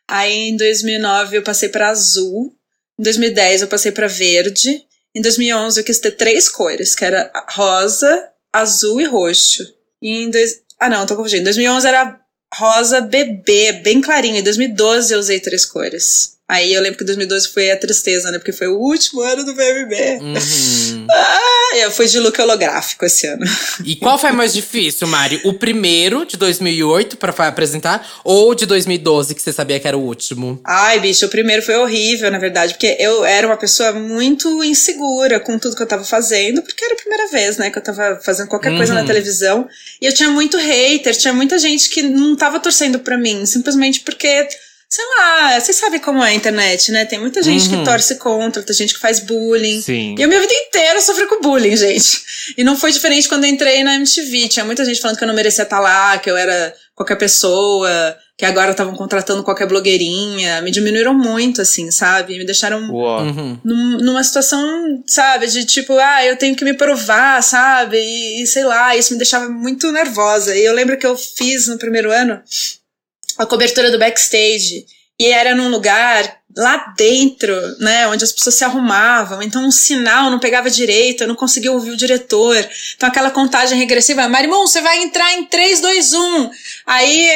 Aí 0.07 0.49
em 0.49 0.55
2009 0.55 1.37
eu 1.37 1.43
passei 1.43 1.67
para 1.67 1.89
azul. 1.89 2.53
Em 2.97 3.03
2010 3.03 3.63
eu 3.63 3.67
passei 3.67 3.91
para 3.91 4.07
verde. 4.07 4.83
Em 5.13 5.21
2011 5.21 5.79
eu 5.79 5.83
quis 5.83 5.99
ter 5.99 6.11
três 6.11 6.47
cores, 6.47 6.95
que 6.95 7.03
era 7.03 7.31
rosa, 7.49 8.29
azul 8.53 9.01
e 9.01 9.05
roxo. 9.05 9.63
E 10.01 10.23
em 10.23 10.29
dois... 10.29 10.61
Ah, 10.79 10.89
não, 10.89 11.05
tô 11.05 11.15
confundindo. 11.15 11.41
Em 11.41 11.45
2011 11.45 11.87
era 11.87 12.19
rosa 12.53 13.01
bebê, 13.01 13.73
bem 13.73 14.01
clarinho. 14.01 14.37
Em 14.37 14.43
2012 14.43 15.13
eu 15.13 15.19
usei 15.19 15.39
três 15.39 15.65
cores. 15.65 16.36
Aí 16.49 16.73
eu 16.73 16.81
lembro 16.81 16.97
que 16.97 17.03
2012 17.03 17.49
foi 17.49 17.69
a 17.71 17.77
tristeza, 17.77 18.31
né? 18.31 18.37
Porque 18.37 18.53
foi 18.53 18.67
o 18.67 18.77
último 18.77 19.21
ano 19.21 19.43
do 19.43 19.53
BBB. 19.53 20.19
Uhum. 20.21 21.07
Ah, 21.09 21.77
eu 21.77 21.91
fui 21.91 22.07
de 22.07 22.19
look 22.19 22.37
holográfico 22.39 23.05
esse 23.05 23.27
ano. 23.27 23.43
E 23.83 23.95
qual 23.95 24.17
foi 24.17 24.31
mais 24.31 24.53
difícil, 24.53 25.07
Mari? 25.07 25.39
O 25.43 25.53
primeiro, 25.53 26.25
de 26.25 26.37
2008, 26.37 27.17
pra 27.17 27.31
fa- 27.33 27.47
apresentar? 27.47 28.05
Ou 28.23 28.53
de 28.55 28.65
2012, 28.65 29.33
que 29.35 29.41
você 29.41 29.51
sabia 29.53 29.79
que 29.79 29.87
era 29.87 29.97
o 29.97 30.01
último? 30.01 30.59
Ai, 30.65 30.99
bicho, 30.99 31.25
o 31.25 31.29
primeiro 31.29 31.61
foi 31.61 31.75
horrível, 31.75 32.29
na 32.31 32.37
verdade, 32.39 32.73
porque 32.73 32.95
eu 32.99 33.23
era 33.25 33.45
uma 33.47 33.57
pessoa 33.57 33.93
muito 33.93 34.63
insegura 34.63 35.39
com 35.39 35.57
tudo 35.59 35.75
que 35.75 35.83
eu 35.83 35.87
tava 35.87 36.03
fazendo, 36.03 36.61
porque 36.61 36.83
era 36.83 36.93
a 36.93 36.97
primeira 36.97 37.27
vez, 37.29 37.57
né, 37.57 37.69
que 37.69 37.77
eu 37.77 37.83
tava 37.83 38.19
fazendo 38.23 38.47
qualquer 38.47 38.75
coisa 38.77 38.93
na 38.93 39.03
televisão. 39.05 39.67
E 40.01 40.05
eu 40.05 40.13
tinha 40.13 40.29
muito 40.29 40.57
hater, 40.57 41.15
tinha 41.15 41.33
muita 41.33 41.57
gente 41.59 41.89
que 41.89 42.01
não 42.01 42.35
tava 42.35 42.59
torcendo 42.59 42.99
pra 42.99 43.17
mim, 43.17 43.45
simplesmente 43.45 44.01
porque. 44.01 44.47
Sei 44.89 45.03
lá, 45.17 45.59
vocês 45.59 45.75
sabem 45.75 45.99
como 45.99 46.23
é 46.23 46.29
a 46.29 46.33
internet, 46.33 46.91
né? 46.93 47.03
Tem 47.03 47.19
muita 47.19 47.43
gente 47.43 47.67
que 47.67 47.83
torce 47.83 48.15
contra, 48.15 48.63
tem 48.63 48.73
gente 48.73 48.93
que 48.93 48.99
faz 49.01 49.19
bullying. 49.19 49.81
Sim. 49.81 50.15
E 50.17 50.23
a 50.23 50.27
minha 50.27 50.39
vida 50.39 50.53
inteira 50.53 50.97
eu 50.97 51.01
sofri 51.01 51.27
com 51.27 51.41
bullying, 51.41 51.75
gente. 51.75 52.23
E 52.57 52.63
não 52.63 52.77
foi 52.77 52.91
diferente 52.93 53.27
quando 53.27 53.43
eu 53.43 53.49
entrei 53.49 53.83
na 53.83 53.95
MTV. 53.95 54.47
Tinha 54.47 54.63
muita 54.63 54.85
gente 54.85 55.01
falando 55.01 55.17
que 55.17 55.23
eu 55.25 55.27
não 55.27 55.35
merecia 55.35 55.63
estar 55.63 55.81
lá, 55.81 56.17
que 56.19 56.31
eu 56.31 56.37
era 56.37 56.73
qualquer 56.95 57.17
pessoa, 57.17 57.89
que 58.37 58.45
agora 58.45 58.71
estavam 58.71 58.95
contratando 58.95 59.43
qualquer 59.43 59.67
blogueirinha. 59.67 60.61
Me 60.61 60.71
diminuíram 60.71 61.13
muito, 61.13 61.61
assim, 61.61 61.91
sabe? 61.91 62.37
Me 62.37 62.45
deixaram. 62.45 62.89
Uhum. 63.27 63.59
num- 63.65 63.97
numa 63.97 64.23
situação, 64.23 65.03
sabe, 65.05 65.47
de 65.47 65.65
tipo, 65.65 65.97
ah, 65.99 66.25
eu 66.25 66.37
tenho 66.37 66.55
que 66.55 66.63
me 66.63 66.73
provar, 66.73 67.43
sabe? 67.43 67.97
E, 67.97 68.41
e 68.41 68.47
sei 68.47 68.63
lá, 68.63 68.95
isso 68.95 69.11
me 69.11 69.17
deixava 69.17 69.49
muito 69.49 69.91
nervosa. 69.91 70.55
E 70.55 70.63
eu 70.63 70.73
lembro 70.73 70.97
que 70.97 71.05
eu 71.05 71.17
fiz 71.17 71.67
no 71.67 71.77
primeiro 71.77 72.09
ano 72.09 72.41
a 73.37 73.45
cobertura 73.45 73.91
do 73.91 73.99
backstage. 73.99 74.85
E 75.19 75.25
era 75.27 75.55
num 75.55 75.69
lugar 75.69 76.41
lá 76.57 76.93
dentro, 76.97 77.53
né, 77.79 78.07
onde 78.07 78.23
as 78.23 78.31
pessoas 78.31 78.55
se 78.55 78.63
arrumavam, 78.65 79.41
então 79.43 79.63
um 79.63 79.71
sinal 79.71 80.29
não 80.31 80.39
pegava 80.39 80.69
direito, 80.69 81.21
eu 81.21 81.27
não 81.27 81.35
conseguia 81.35 81.71
ouvir 81.71 81.91
o 81.91 81.97
diretor. 81.97 82.57
Então 82.95 83.07
aquela 83.07 83.29
contagem 83.31 83.77
regressiva, 83.77 84.27
Marimon, 84.27 84.65
você 84.65 84.81
vai 84.81 84.97
entrar 85.03 85.33
em 85.35 85.45
3, 85.45 85.79
2, 85.79 86.13
1. 86.13 86.49
Aí, 86.87 87.29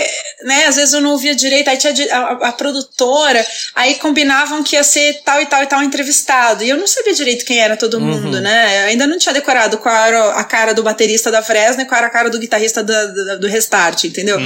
né, 0.44 0.66
às 0.66 0.76
vezes 0.76 0.94
eu 0.94 1.02
não 1.02 1.12
ouvia 1.12 1.36
direito, 1.36 1.70
aí 1.70 1.78
tinha 1.78 1.94
a, 2.16 2.48
a, 2.50 2.52
produtora, 2.52 3.46
aí 3.76 3.96
combinavam 3.96 4.64
que 4.64 4.76
ia 4.76 4.84
ser 4.84 5.22
tal 5.24 5.40
e 5.42 5.46
tal 5.46 5.62
e 5.64 5.68
tal 5.68 5.84
entrevistado. 5.84 6.64
E 6.64 6.70
eu 6.70 6.78
não 6.78 6.88
sabia 6.88 7.14
direito 7.14 7.46
quem 7.46 7.60
era 7.60 7.78
todo 7.78 8.00
mundo, 8.02 8.36
Uhum. 8.36 8.42
né? 8.42 8.84
Eu 8.84 8.88
ainda 8.90 9.06
não 9.08 9.18
tinha 9.18 9.34
decorado 9.34 9.78
qual 9.78 9.96
era 9.96 10.32
a 10.34 10.44
cara 10.44 10.74
do 10.74 10.82
baterista 10.84 11.30
da 11.30 11.44
Fresno 11.44 11.84
e 11.84 11.86
qual 11.86 11.98
era 12.00 12.08
a 12.08 12.12
cara 12.12 12.30
do 12.30 12.40
guitarrista 12.40 12.84
da- 12.84 13.06
da- 13.06 13.36
do 13.36 13.48
Restart, 13.48 14.04
entendeu? 14.06 14.38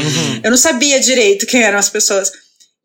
Eu 0.44 0.50
não 0.52 0.58
sabia 0.58 1.00
direito 1.00 1.46
quem 1.46 1.62
eram 1.64 1.80
as 1.80 1.90
pessoas. 1.90 2.32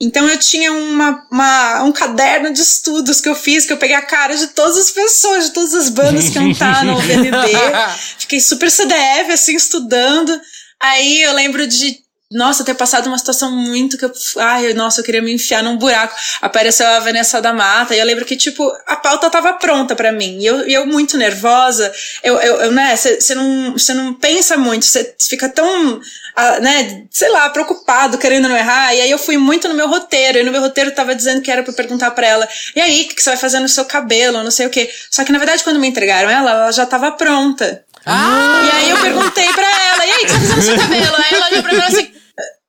Então 0.03 0.27
eu 0.27 0.39
tinha 0.39 0.73
uma, 0.73 1.27
uma- 1.31 1.83
um 1.85 1.93
caderno 1.93 2.51
de 2.53 2.61
estudos 2.63 3.21
que 3.21 3.29
eu 3.29 3.35
fiz, 3.35 3.67
que 3.67 3.73
eu 3.73 3.77
peguei 3.77 3.95
a 3.97 4.01
cara 4.03 4.35
de 4.35 4.47
todas 4.49 4.77
as 4.79 4.91
pessoas, 4.91 5.45
de 5.45 5.51
todas 5.51 5.75
as 5.75 5.89
bandas 5.91 6.25
que 6.29 6.35
cantaram 6.35 6.95
no 6.95 7.01
VMB. 7.01 7.53
Fiquei 8.19 8.41
super 8.41 8.71
CDF, 8.71 9.31
assim, 9.33 9.55
estudando. 9.55 10.41
Aí 10.81 11.21
eu 11.23 11.35
lembro 11.35 11.67
de, 11.67 11.99
nossa, 12.33 12.63
ter 12.63 12.75
passado 12.75 13.09
uma 13.09 13.19
situação 13.19 13.51
muito 13.51 13.99
que 13.99 14.05
eu. 14.05 14.13
Ai, 14.39 14.73
nossa, 14.73 15.01
eu 15.01 15.05
queria 15.05 15.21
me 15.21 15.33
enfiar 15.33 15.65
num 15.65 15.77
buraco. 15.77 16.15
Apareceu 16.41 16.87
a 16.87 17.01
Vanessa 17.01 17.43
da 17.43 17.53
Mata, 17.53 17.93
e 17.93 17.99
eu 17.99 18.07
lembro 18.07 18.25
que, 18.25 18.37
tipo, 18.37 18.73
a 18.87 18.95
pauta 18.95 19.29
tava 19.29 19.53
pronta 19.55 19.97
pra 19.97 20.13
mim. 20.13 20.39
E 20.39 20.47
eu, 20.47 20.69
e 20.69 20.73
eu 20.73 20.87
muito 20.87 21.19
nervosa, 21.19 21.93
eu, 22.23 22.37
eu, 22.41 22.57
eu 22.61 22.73
né, 22.73 22.95
você 22.95 23.35
não, 23.35 23.77
cê 23.77 23.95
não 23.95 24.15
pensa 24.15 24.57
muito, 24.57 24.87
você 24.87 25.13
fica 25.19 25.49
tão. 25.49 26.01
ah, 26.37 26.61
né, 26.61 27.03
sei 27.11 27.29
lá, 27.31 27.51
preocupado, 27.51 28.17
querendo 28.17 28.49
não 28.49 28.57
errar. 28.57 28.95
E 28.95 29.01
aí 29.01 29.11
eu 29.11 29.19
fui 29.19 29.37
muito 29.37 29.67
no 29.69 29.75
meu 29.75 29.89
roteiro. 29.89 30.39
E 30.39 30.45
no 30.45 30.53
meu 30.53 30.61
roteiro 30.61 30.93
tava 30.93 31.17
dizendo 31.17 31.43
que 31.43 31.51
era 31.51 31.65
pra 31.65 31.73
eu 31.73 31.77
perguntar 31.77 32.13
pra 32.13 32.29
ela: 32.29 32.49
e 32.77 32.81
aí, 32.81 33.03
o 33.03 33.09
que, 33.09 33.17
que 33.17 33.23
você 33.25 33.31
vai 33.31 33.39
fazer 33.41 33.59
no 33.59 33.69
seu 33.69 33.85
cabelo? 33.85 34.45
Não 34.45 34.53
sei 34.53 34.67
o 34.67 34.71
quê. 34.71 34.89
Só 35.11 35.25
que 35.25 35.33
na 35.33 35.39
verdade, 35.39 35.65
quando 35.65 35.81
me 35.81 35.89
entregaram 35.89 36.31
ela, 36.31 36.51
ela 36.53 36.71
já 36.71 36.87
tava 36.87 37.11
pronta. 37.11 37.85
Ah! 38.07 38.63
E 38.65 38.77
aí 38.77 38.91
eu 38.91 38.99
perguntei 38.99 39.53
pra 39.53 39.67
ela, 39.67 40.07
e 40.07 40.11
aí, 40.11 40.23
o 40.23 40.27
que 40.27 40.33
você 40.33 40.39
vai 40.39 40.47
fazer 40.47 40.57
no 40.57 40.63
seu 40.63 40.79
cabelo? 40.79 41.17
Aí 41.19 41.35
ela 41.35 41.47
olhou 41.49 41.63
pra 41.63 41.73
mim 41.73 41.79
e 41.79 41.83
assim, 41.83 42.20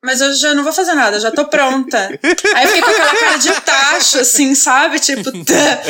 mas 0.02 0.20
eu 0.20 0.34
já 0.34 0.52
não 0.54 0.64
vou 0.64 0.72
fazer 0.72 0.94
nada, 0.94 1.20
já 1.20 1.30
tô 1.30 1.44
pronta. 1.44 2.18
Aí 2.54 2.64
eu 2.64 2.68
fiquei 2.68 2.82
com 2.82 2.90
aquela 2.90 3.14
cara 3.14 3.36
de 3.36 3.52
tacho, 3.60 4.18
assim, 4.18 4.54
sabe? 4.54 4.98
Tipo, 4.98 5.30
tá. 5.44 5.82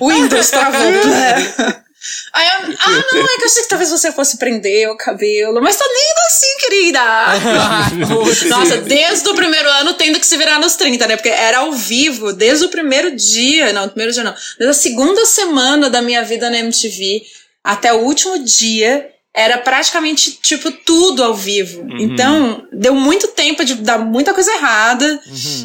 Windows 0.00 0.50
travou. 0.50 0.80
Aí 2.32 2.46
eu, 2.46 2.76
ah, 2.78 2.90
não, 3.12 3.24
é 3.24 3.36
que 3.36 3.42
eu 3.42 3.46
achei 3.46 3.62
que 3.62 3.68
talvez 3.68 3.90
você 3.90 4.12
fosse 4.12 4.38
prender 4.38 4.88
o 4.88 4.96
cabelo, 4.96 5.60
mas 5.60 5.76
tá 5.76 5.84
lindo 5.84 6.20
assim, 6.28 6.58
querida. 6.60 8.48
Nossa, 8.48 8.76
desde 8.78 9.28
o 9.28 9.34
primeiro 9.34 9.68
ano 9.68 9.94
tendo 9.94 10.18
que 10.18 10.26
se 10.26 10.36
virar 10.36 10.58
nos 10.58 10.76
30, 10.76 11.06
né? 11.06 11.16
Porque 11.16 11.28
era 11.28 11.58
ao 11.58 11.72
vivo, 11.72 12.32
desde 12.32 12.64
o 12.64 12.68
primeiro 12.68 13.14
dia, 13.14 13.72
não, 13.72 13.88
primeiro 13.88 14.12
dia 14.12 14.24
não, 14.24 14.34
desde 14.58 14.70
a 14.70 14.72
segunda 14.80 15.26
semana 15.26 15.90
da 15.90 16.00
minha 16.00 16.22
vida 16.22 16.48
na 16.48 16.58
MTV 16.58 17.22
até 17.62 17.92
o 17.92 17.98
último 17.98 18.38
dia, 18.38 19.10
era 19.38 19.56
praticamente, 19.58 20.38
tipo, 20.42 20.70
tudo 20.72 21.22
ao 21.22 21.34
vivo. 21.34 21.86
Então, 22.00 22.66
deu 22.72 22.94
muito 22.94 23.28
tempo 23.28 23.64
de 23.64 23.74
dar 23.76 23.98
muita 23.98 24.34
coisa 24.34 24.50
errada, 24.52 25.20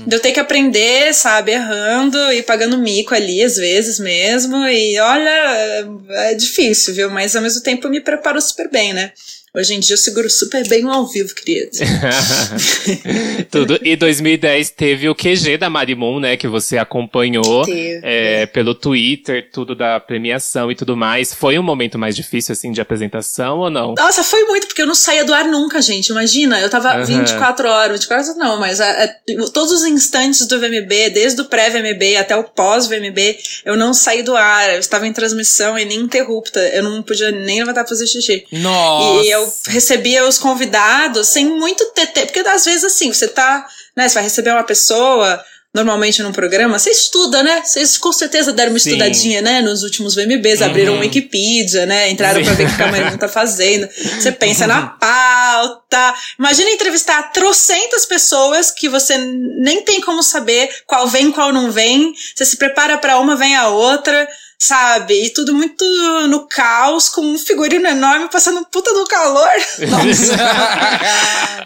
de 0.05 0.15
eu 0.15 0.19
ter 0.19 0.31
que 0.31 0.39
aprender, 0.39 1.13
sabe, 1.13 1.51
errando 1.53 2.17
e 2.31 2.43
pagando 2.43 2.77
mico 2.77 3.15
ali, 3.15 3.41
às 3.43 3.55
vezes 3.57 3.99
mesmo. 3.99 4.65
E 4.67 4.99
olha, 4.99 5.29
é- 5.29 5.85
é 6.31 6.33
difícil, 6.35 6.93
viu? 6.93 7.09
Mas 7.09 7.35
ao 7.35 7.41
mesmo 7.41 7.61
tempo 7.63 7.89
me 7.89 7.99
preparou 7.99 8.41
super 8.41 8.69
bem, 8.69 8.93
né? 8.93 9.11
Hoje 9.55 9.75
em 9.75 9.79
dia 9.79 9.93
eu 9.93 9.97
seguro 9.99 10.27
super 10.31 10.67
bem 10.67 10.83
o 10.83 10.89
ao 10.89 11.05
vivo, 11.05 11.31
querido. 11.35 11.69
Tudo. 13.51 13.79
E 13.83 13.95
2010 13.95 14.71
teve 14.71 15.07
o 15.07 15.13
QG 15.13 15.57
da 15.59 15.69
Marimon, 15.69 16.19
né? 16.19 16.35
Que 16.35 16.47
você 16.47 16.79
acompanhou 16.79 17.63
é, 17.69 18.47
pelo 18.47 18.73
Twitter, 18.73 19.51
tudo 19.51 19.75
da 19.75 19.99
premiação 19.99 20.71
e 20.71 20.75
tudo 20.75 20.97
mais. 20.97 21.35
Foi 21.35 21.59
um 21.59 21.61
momento 21.61 21.99
mais 21.99 22.15
difícil, 22.15 22.53
assim, 22.53 22.71
de 22.71 22.81
apresentação 22.81 23.59
ou 23.59 23.69
não? 23.69 23.93
Nossa, 23.95 24.23
foi 24.23 24.43
muito, 24.45 24.65
porque 24.65 24.81
eu 24.81 24.87
não 24.87 24.95
saía 24.95 25.23
do 25.23 25.31
ar 25.31 25.45
nunca, 25.45 25.79
gente. 25.83 26.09
Imagina, 26.09 26.59
eu 26.59 26.69
tava 26.69 26.89
Aham. 26.89 27.03
24 27.03 27.69
horas, 27.69 27.91
24 27.99 28.31
horas 28.31 28.37
não, 28.37 28.59
mas 28.59 28.79
é, 28.79 29.03
é, 29.03 29.35
todos 29.53 29.71
os 29.71 29.83
instantes 29.83 30.47
do 30.47 30.59
VMB, 30.59 31.11
desde 31.13 31.39
o 31.41 31.45
pré-VMB 31.45 32.17
até 32.17 32.35
o 32.35 32.43
pós-VMB, 32.43 33.37
eu 33.65 33.77
não 33.77 33.93
saí 33.93 34.23
do 34.23 34.35
ar. 34.35 34.73
Eu 34.73 34.79
estava 34.79 35.05
em 35.05 35.13
transmissão 35.13 35.77
ininterrupta. 35.77 36.59
Eu 36.69 36.81
não 36.81 37.03
podia 37.03 37.29
nem 37.29 37.59
levantar 37.59 37.81
pra 37.81 37.89
fazer 37.89 38.07
xixi. 38.07 38.45
Nossa. 38.51 39.23
E 39.23 39.29
eu 39.29 39.42
recebia 39.67 40.27
os 40.27 40.37
convidados 40.37 41.27
sem 41.27 41.45
muito 41.45 41.85
TT, 41.91 42.25
porque 42.25 42.39
às 42.39 42.65
vezes 42.65 42.83
assim, 42.83 43.11
você 43.11 43.27
tá, 43.27 43.65
né, 43.95 44.07
você 44.07 44.15
vai 44.15 44.23
receber 44.23 44.51
uma 44.51 44.63
pessoa, 44.63 45.43
normalmente 45.73 46.21
num 46.21 46.31
programa, 46.31 46.77
você 46.77 46.91
estuda, 46.91 47.41
né? 47.41 47.63
Vocês 47.65 47.97
com 47.97 48.13
certeza 48.13 48.53
deram 48.53 48.71
uma 48.71 48.79
Sim. 48.79 48.91
estudadinha, 48.91 49.41
né, 49.41 49.61
nos 49.61 49.81
últimos 49.81 50.13
VMBs, 50.13 50.61
abriram 50.61 50.97
o 50.97 50.99
Wikipedia, 50.99 51.85
né, 51.85 52.11
entraram 52.11 52.43
pra 52.43 52.53
ver 52.53 52.67
o 52.67 52.75
que 52.75 52.83
a 52.83 52.91
Marina 52.91 53.17
tá 53.17 53.27
fazendo. 53.27 53.89
Você 53.91 54.31
pensa 54.31 54.67
na 54.67 54.85
pauta. 54.87 56.13
Imagina 56.37 56.69
entrevistar 56.69 57.31
trocentas 57.31 58.05
pessoas 58.05 58.69
que 58.69 58.87
você 58.87 59.17
nem 59.17 59.81
tem 59.81 59.99
como 60.01 60.21
saber 60.21 60.69
qual 60.85 61.07
vem, 61.07 61.31
qual 61.31 61.51
não 61.51 61.71
vem. 61.71 62.13
Você 62.35 62.45
se 62.45 62.57
prepara 62.57 62.97
pra 62.99 63.19
uma, 63.19 63.35
vem 63.35 63.55
a 63.55 63.69
outra 63.69 64.27
sabe? 64.63 65.25
E 65.25 65.29
tudo 65.29 65.53
muito 65.53 65.83
no 66.27 66.47
caos, 66.47 67.09
com 67.09 67.21
um 67.21 67.37
figurino 67.37 67.87
enorme 67.87 68.29
passando 68.29 68.59
um 68.59 68.63
puta 68.63 68.93
do 68.93 69.05
calor. 69.05 69.51
Nossa. 69.89 70.37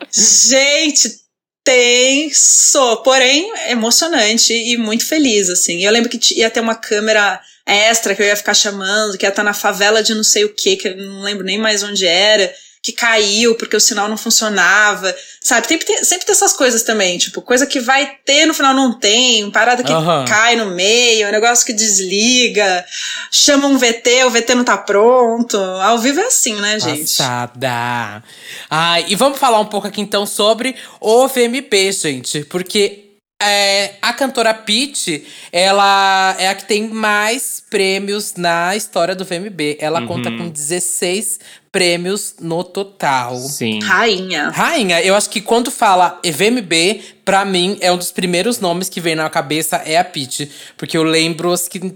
Gente, 0.50 1.20
tenso, 1.64 2.98
porém 3.04 3.52
emocionante 3.70 4.54
e 4.54 4.78
muito 4.78 5.06
feliz, 5.06 5.50
assim. 5.50 5.84
Eu 5.84 5.92
lembro 5.92 6.10
que 6.10 6.40
ia 6.40 6.50
ter 6.50 6.60
uma 6.60 6.76
câmera 6.76 7.40
extra 7.66 8.16
que 8.16 8.22
eu 8.22 8.26
ia 8.26 8.36
ficar 8.36 8.54
chamando, 8.54 9.18
que 9.18 9.26
ia 9.26 9.30
estar 9.30 9.44
na 9.44 9.54
favela 9.54 10.02
de 10.02 10.16
não 10.16 10.24
sei 10.24 10.46
o 10.46 10.54
que, 10.54 10.78
que 10.78 10.88
eu 10.88 10.98
não 10.98 11.22
lembro 11.22 11.46
nem 11.46 11.60
mais 11.60 11.84
onde 11.84 12.06
era, 12.08 12.52
que 12.82 12.92
caiu 12.92 13.56
porque 13.56 13.76
o 13.76 13.80
sinal 13.80 14.08
não 14.08 14.18
funcionava, 14.18 15.14
sabe? 15.42 15.68
Sempre 15.68 15.86
tem, 15.86 16.04
sempre 16.04 16.26
tem 16.26 16.34
essas 16.34 16.54
coisas 16.54 16.84
também, 16.84 17.18
tipo, 17.18 17.42
coisa 17.42 17.66
que 17.66 17.80
vai 17.80 18.18
ter 18.26 18.46
no 18.46 18.54
final 18.54 18.74
não 18.74 18.98
tem, 18.98 19.50
parada 19.52 19.84
que 19.84 19.92
Aham. 19.92 20.26
cai 20.26 20.56
no 20.56 20.68
meio, 20.68 21.28
um 21.28 21.32
negócio 21.32 21.66
que 21.66 21.74
desliga, 21.74 22.86
chama 23.32 23.68
um 23.68 23.78
VT, 23.78 24.24
o 24.26 24.30
VT 24.30 24.56
não 24.56 24.64
tá 24.64 24.78
pronto. 24.78 25.58
Ao 25.58 25.98
vivo 26.00 26.20
é 26.20 26.28
assim, 26.28 26.56
né, 26.56 26.80
gente? 26.80 27.02
Passada. 27.02 28.24
Ah, 28.70 29.02
e 29.02 29.16
vamos 29.16 29.40
falar 29.40 29.60
um 29.60 29.66
pouco 29.66 29.88
aqui 29.88 30.02
então 30.02 30.26
sobre 30.26 30.76
o 31.00 31.28
VMB, 31.28 31.92
gente. 31.92 32.46
Porque 32.46 33.07
é, 33.42 33.96
a 34.02 34.14
cantora 34.14 34.52
Pitty, 34.54 35.24
ela 35.52 36.36
é 36.40 36.50
a 36.50 36.56
que 36.56 36.66
tem 36.66 36.88
mais 36.88 37.64
prêmios 37.70 38.34
na 38.36 38.76
história 38.76 39.14
do 39.14 39.24
VMB. 39.24 39.78
Ela 39.80 40.08
conta 40.08 40.32
com 40.32 40.50
16 40.50 41.40
prêmios 41.72 42.36
no 42.40 42.64
total. 42.64 43.36
Sim. 43.38 43.80
Rainha. 43.84 44.50
Rainha, 44.50 45.02
eu 45.02 45.16
acho 45.16 45.30
que 45.30 45.40
quando 45.40 45.70
fala 45.70 46.20
VMB, 46.26 47.02
pra 47.24 47.46
mim 47.46 47.78
é 47.80 47.92
um 47.92 47.98
dos 47.98 48.12
primeiros 48.12 48.60
nomes 48.60 48.90
que 48.90 49.00
vem 49.00 49.14
na 49.14 49.30
cabeça 49.30 49.78
é 49.86 49.98
a 49.98 50.04
Pitty. 50.04 50.50
Porque 50.76 50.98
eu 50.98 51.04
lembro 51.04 51.52
as 51.52 51.68
que. 51.68 51.94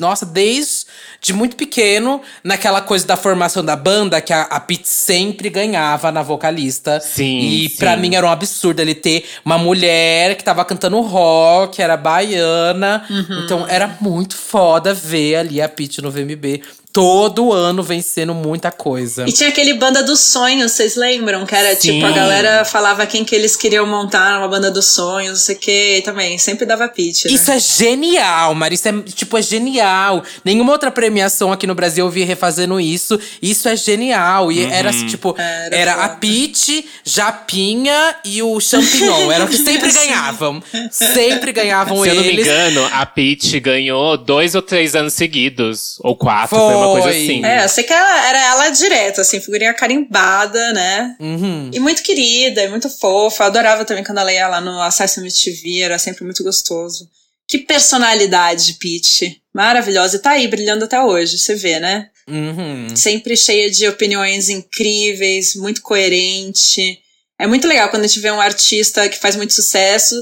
Nossa, 0.00 0.26
desde 0.26 0.79
de 1.20 1.32
muito 1.32 1.54
pequeno, 1.54 2.20
naquela 2.42 2.80
coisa 2.80 3.06
da 3.06 3.16
formação 3.16 3.62
da 3.64 3.76
banda, 3.76 4.20
que 4.20 4.32
a, 4.32 4.42
a 4.42 4.58
Pitty 4.58 4.88
sempre 4.88 5.50
ganhava 5.50 6.10
na 6.10 6.22
vocalista. 6.22 6.98
Sim, 7.00 7.38
E 7.40 7.68
sim. 7.68 7.76
pra 7.76 7.96
mim 7.96 8.14
era 8.14 8.26
um 8.26 8.30
absurdo 8.30 8.80
ele 8.80 8.94
ter 8.94 9.24
uma 9.44 9.58
mulher 9.58 10.34
que 10.36 10.42
tava 10.42 10.64
cantando 10.64 11.00
rock, 11.00 11.82
era 11.82 11.96
baiana. 11.96 13.04
Uhum. 13.10 13.44
Então 13.44 13.66
era 13.68 13.96
muito 14.00 14.34
foda 14.36 14.94
ver 14.94 15.36
ali 15.36 15.60
a 15.60 15.68
Pitty 15.68 16.00
no 16.00 16.10
VMB. 16.10 16.62
Todo 16.92 17.52
ano 17.52 17.82
vencendo 17.82 18.34
muita 18.34 18.72
coisa. 18.72 19.24
E 19.28 19.32
tinha 19.32 19.48
aquele 19.48 19.74
Banda 19.74 20.02
dos 20.02 20.18
Sonhos, 20.20 20.72
vocês 20.72 20.96
lembram? 20.96 21.46
Que 21.46 21.54
era 21.54 21.74
Sim. 21.76 21.92
tipo, 21.94 22.06
a 22.06 22.10
galera 22.10 22.64
falava 22.64 23.06
quem 23.06 23.24
que 23.24 23.34
eles 23.34 23.54
queriam 23.54 23.86
montar 23.86 24.38
uma 24.38 24.48
Banda 24.48 24.70
dos 24.72 24.86
Sonhos, 24.86 25.30
não 25.30 25.36
sei 25.38 25.54
o 25.54 25.58
que, 25.58 26.02
também, 26.04 26.36
sempre 26.38 26.66
dava 26.66 26.88
pitch. 26.88 27.26
Né? 27.26 27.32
Isso 27.32 27.50
é 27.50 27.58
genial, 27.60 28.54
Mari. 28.56 28.74
Isso 28.74 28.88
é, 28.88 28.92
tipo, 29.02 29.38
é 29.38 29.42
genial. 29.42 30.22
Nenhuma 30.44 30.72
outra 30.72 30.90
premiação 30.90 31.52
aqui 31.52 31.66
no 31.66 31.74
Brasil 31.76 32.04
eu 32.04 32.10
vi 32.10 32.24
refazendo 32.24 32.80
isso. 32.80 33.18
Isso 33.40 33.68
é 33.68 33.76
genial. 33.76 34.50
E 34.50 34.64
era, 34.64 34.90
Uhum. 34.90 35.06
tipo, 35.06 35.34
Era 35.38 35.76
era, 35.76 35.94
a. 36.04 36.08
Peach, 36.08 36.84
Japinha 37.04 38.16
e 38.24 38.42
o 38.42 38.58
Champignon. 38.60 39.30
Eram 39.30 39.46
que 39.46 39.56
sempre 39.56 39.90
ganhavam. 39.92 40.62
Sempre 40.90 41.52
ganhavam 41.52 42.02
Se 42.02 42.08
eu 42.08 42.14
não 42.16 42.22
me 42.22 42.28
eles. 42.28 42.46
engano, 42.46 42.88
a 42.92 43.06
Peach 43.06 43.60
ganhou 43.60 44.16
dois 44.16 44.54
ou 44.54 44.62
três 44.62 44.94
anos 44.96 45.14
seguidos. 45.14 45.96
Ou 46.00 46.16
quatro, 46.16 46.56
foi, 46.56 46.74
uma 46.80 47.00
coisa 47.00 47.10
assim. 47.10 47.44
É, 47.44 47.64
eu 47.64 47.68
sei 47.68 47.84
que 47.84 47.92
ela, 47.92 48.28
era 48.28 48.38
ela 48.38 48.70
direto, 48.70 49.20
assim, 49.20 49.40
figurinha 49.40 49.74
carimbada, 49.74 50.72
né? 50.72 51.16
Uhum. 51.20 51.70
E 51.72 51.80
muito 51.80 52.02
querida, 52.02 52.62
e 52.62 52.68
muito 52.68 52.88
fofa. 52.88 53.44
Eu 53.44 53.46
adorava 53.48 53.84
também 53.84 54.04
quando 54.04 54.18
ela 54.18 54.32
ia 54.32 54.48
lá 54.48 54.60
no 54.60 54.80
Acesso 54.80 55.20
MTV, 55.20 55.82
era 55.82 55.98
sempre 55.98 56.24
muito 56.24 56.42
gostoso. 56.42 57.08
Que 57.48 57.58
personalidade, 57.58 58.74
Peach. 58.74 59.40
Maravilhosa. 59.52 60.16
E 60.16 60.20
tá 60.20 60.30
aí, 60.30 60.46
brilhando 60.46 60.84
até 60.84 61.00
hoje, 61.02 61.38
você 61.38 61.54
vê, 61.54 61.80
né? 61.80 62.08
Uhum. 62.28 62.94
Sempre 62.94 63.36
cheia 63.36 63.70
de 63.70 63.88
opiniões 63.88 64.48
incríveis, 64.48 65.56
muito 65.56 65.82
coerente. 65.82 67.00
É 67.38 67.46
muito 67.46 67.66
legal 67.66 67.88
quando 67.88 68.04
a 68.04 68.06
gente 68.06 68.20
vê 68.20 68.30
um 68.30 68.40
artista 68.40 69.08
que 69.08 69.18
faz 69.18 69.34
muito 69.34 69.52
sucesso 69.52 70.14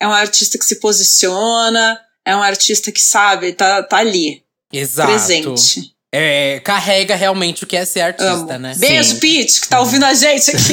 é 0.00 0.06
um 0.06 0.12
artista 0.12 0.58
que 0.58 0.64
se 0.64 0.76
posiciona, 0.76 2.00
é 2.24 2.36
um 2.36 2.42
artista 2.42 2.92
que 2.92 3.00
sabe, 3.00 3.52
tá, 3.52 3.82
tá 3.82 3.98
ali, 3.98 4.42
Exato. 4.72 5.10
presente. 5.10 5.94
É, 6.18 6.60
carrega 6.60 7.14
realmente 7.14 7.62
o 7.62 7.66
que 7.66 7.76
é 7.76 7.84
ser 7.84 8.00
artista, 8.00 8.54
Amo. 8.54 8.58
né? 8.58 8.74
Beijo, 8.78 9.10
Sim. 9.10 9.20
Pete, 9.20 9.60
que 9.60 9.68
tá 9.68 9.80
ouvindo 9.80 10.04
a 10.04 10.14
gente 10.14 10.50
aqui. 10.50 10.72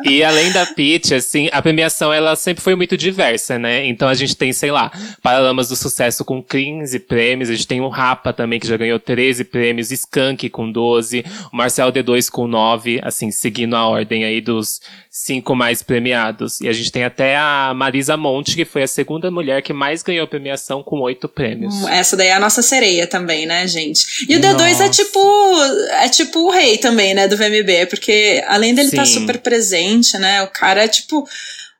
e 0.08 0.24
além 0.24 0.50
da 0.50 0.64
Pitty, 0.64 1.14
assim, 1.14 1.50
a 1.52 1.60
premiação 1.60 2.10
ela 2.10 2.34
sempre 2.36 2.64
foi 2.64 2.74
muito 2.74 2.96
diversa, 2.96 3.58
né? 3.58 3.86
Então 3.86 4.08
a 4.08 4.14
gente 4.14 4.34
tem, 4.34 4.50
sei 4.54 4.70
lá, 4.70 4.90
Paralamas 5.22 5.68
do 5.68 5.76
Sucesso 5.76 6.24
com 6.24 6.42
15 6.42 6.98
prêmios, 7.00 7.50
a 7.50 7.52
gente 7.52 7.66
tem 7.66 7.82
o 7.82 7.88
Rapa 7.88 8.32
também, 8.32 8.58
que 8.58 8.66
já 8.66 8.78
ganhou 8.78 8.98
13 8.98 9.44
prêmios, 9.44 9.90
Skank 9.90 10.48
com 10.48 10.72
12, 10.72 11.22
o 11.52 11.56
Marcel 11.56 11.92
D2 11.92 12.30
com 12.30 12.46
9, 12.46 12.98
assim, 13.02 13.30
seguindo 13.30 13.76
a 13.76 13.86
ordem 13.86 14.24
aí 14.24 14.40
dos 14.40 14.80
cinco 15.10 15.54
mais 15.54 15.82
premiados. 15.82 16.62
E 16.62 16.68
a 16.68 16.72
gente 16.72 16.90
tem 16.90 17.04
até 17.04 17.36
a 17.36 17.72
Marisa 17.76 18.16
Monte, 18.16 18.56
que 18.56 18.64
foi 18.64 18.82
a 18.82 18.88
segunda 18.88 19.30
mulher 19.30 19.60
que 19.60 19.74
mais 19.74 20.02
ganhou 20.02 20.26
premiação 20.26 20.82
com 20.82 21.00
oito 21.00 21.28
prêmios. 21.28 21.86
Essa 21.86 22.16
daí 22.16 22.28
é 22.28 22.32
a 22.32 22.40
nossa 22.40 22.62
sereia 22.62 23.01
também, 23.06 23.46
né, 23.46 23.66
gente? 23.66 24.26
E 24.28 24.36
o 24.36 24.40
D2 24.40 24.60
é 24.60 24.70
Nossa. 24.70 24.88
tipo. 24.88 25.18
É 26.00 26.08
tipo 26.08 26.40
o 26.40 26.50
rei 26.50 26.78
também, 26.78 27.14
né, 27.14 27.28
do 27.28 27.36
VMB, 27.36 27.86
porque 27.88 28.42
além 28.46 28.74
dele 28.74 28.88
estar 28.88 29.06
Sim. 29.06 29.20
super 29.20 29.38
presente, 29.38 30.16
né? 30.18 30.42
O 30.42 30.48
cara 30.48 30.84
é 30.84 30.88
tipo 30.88 31.26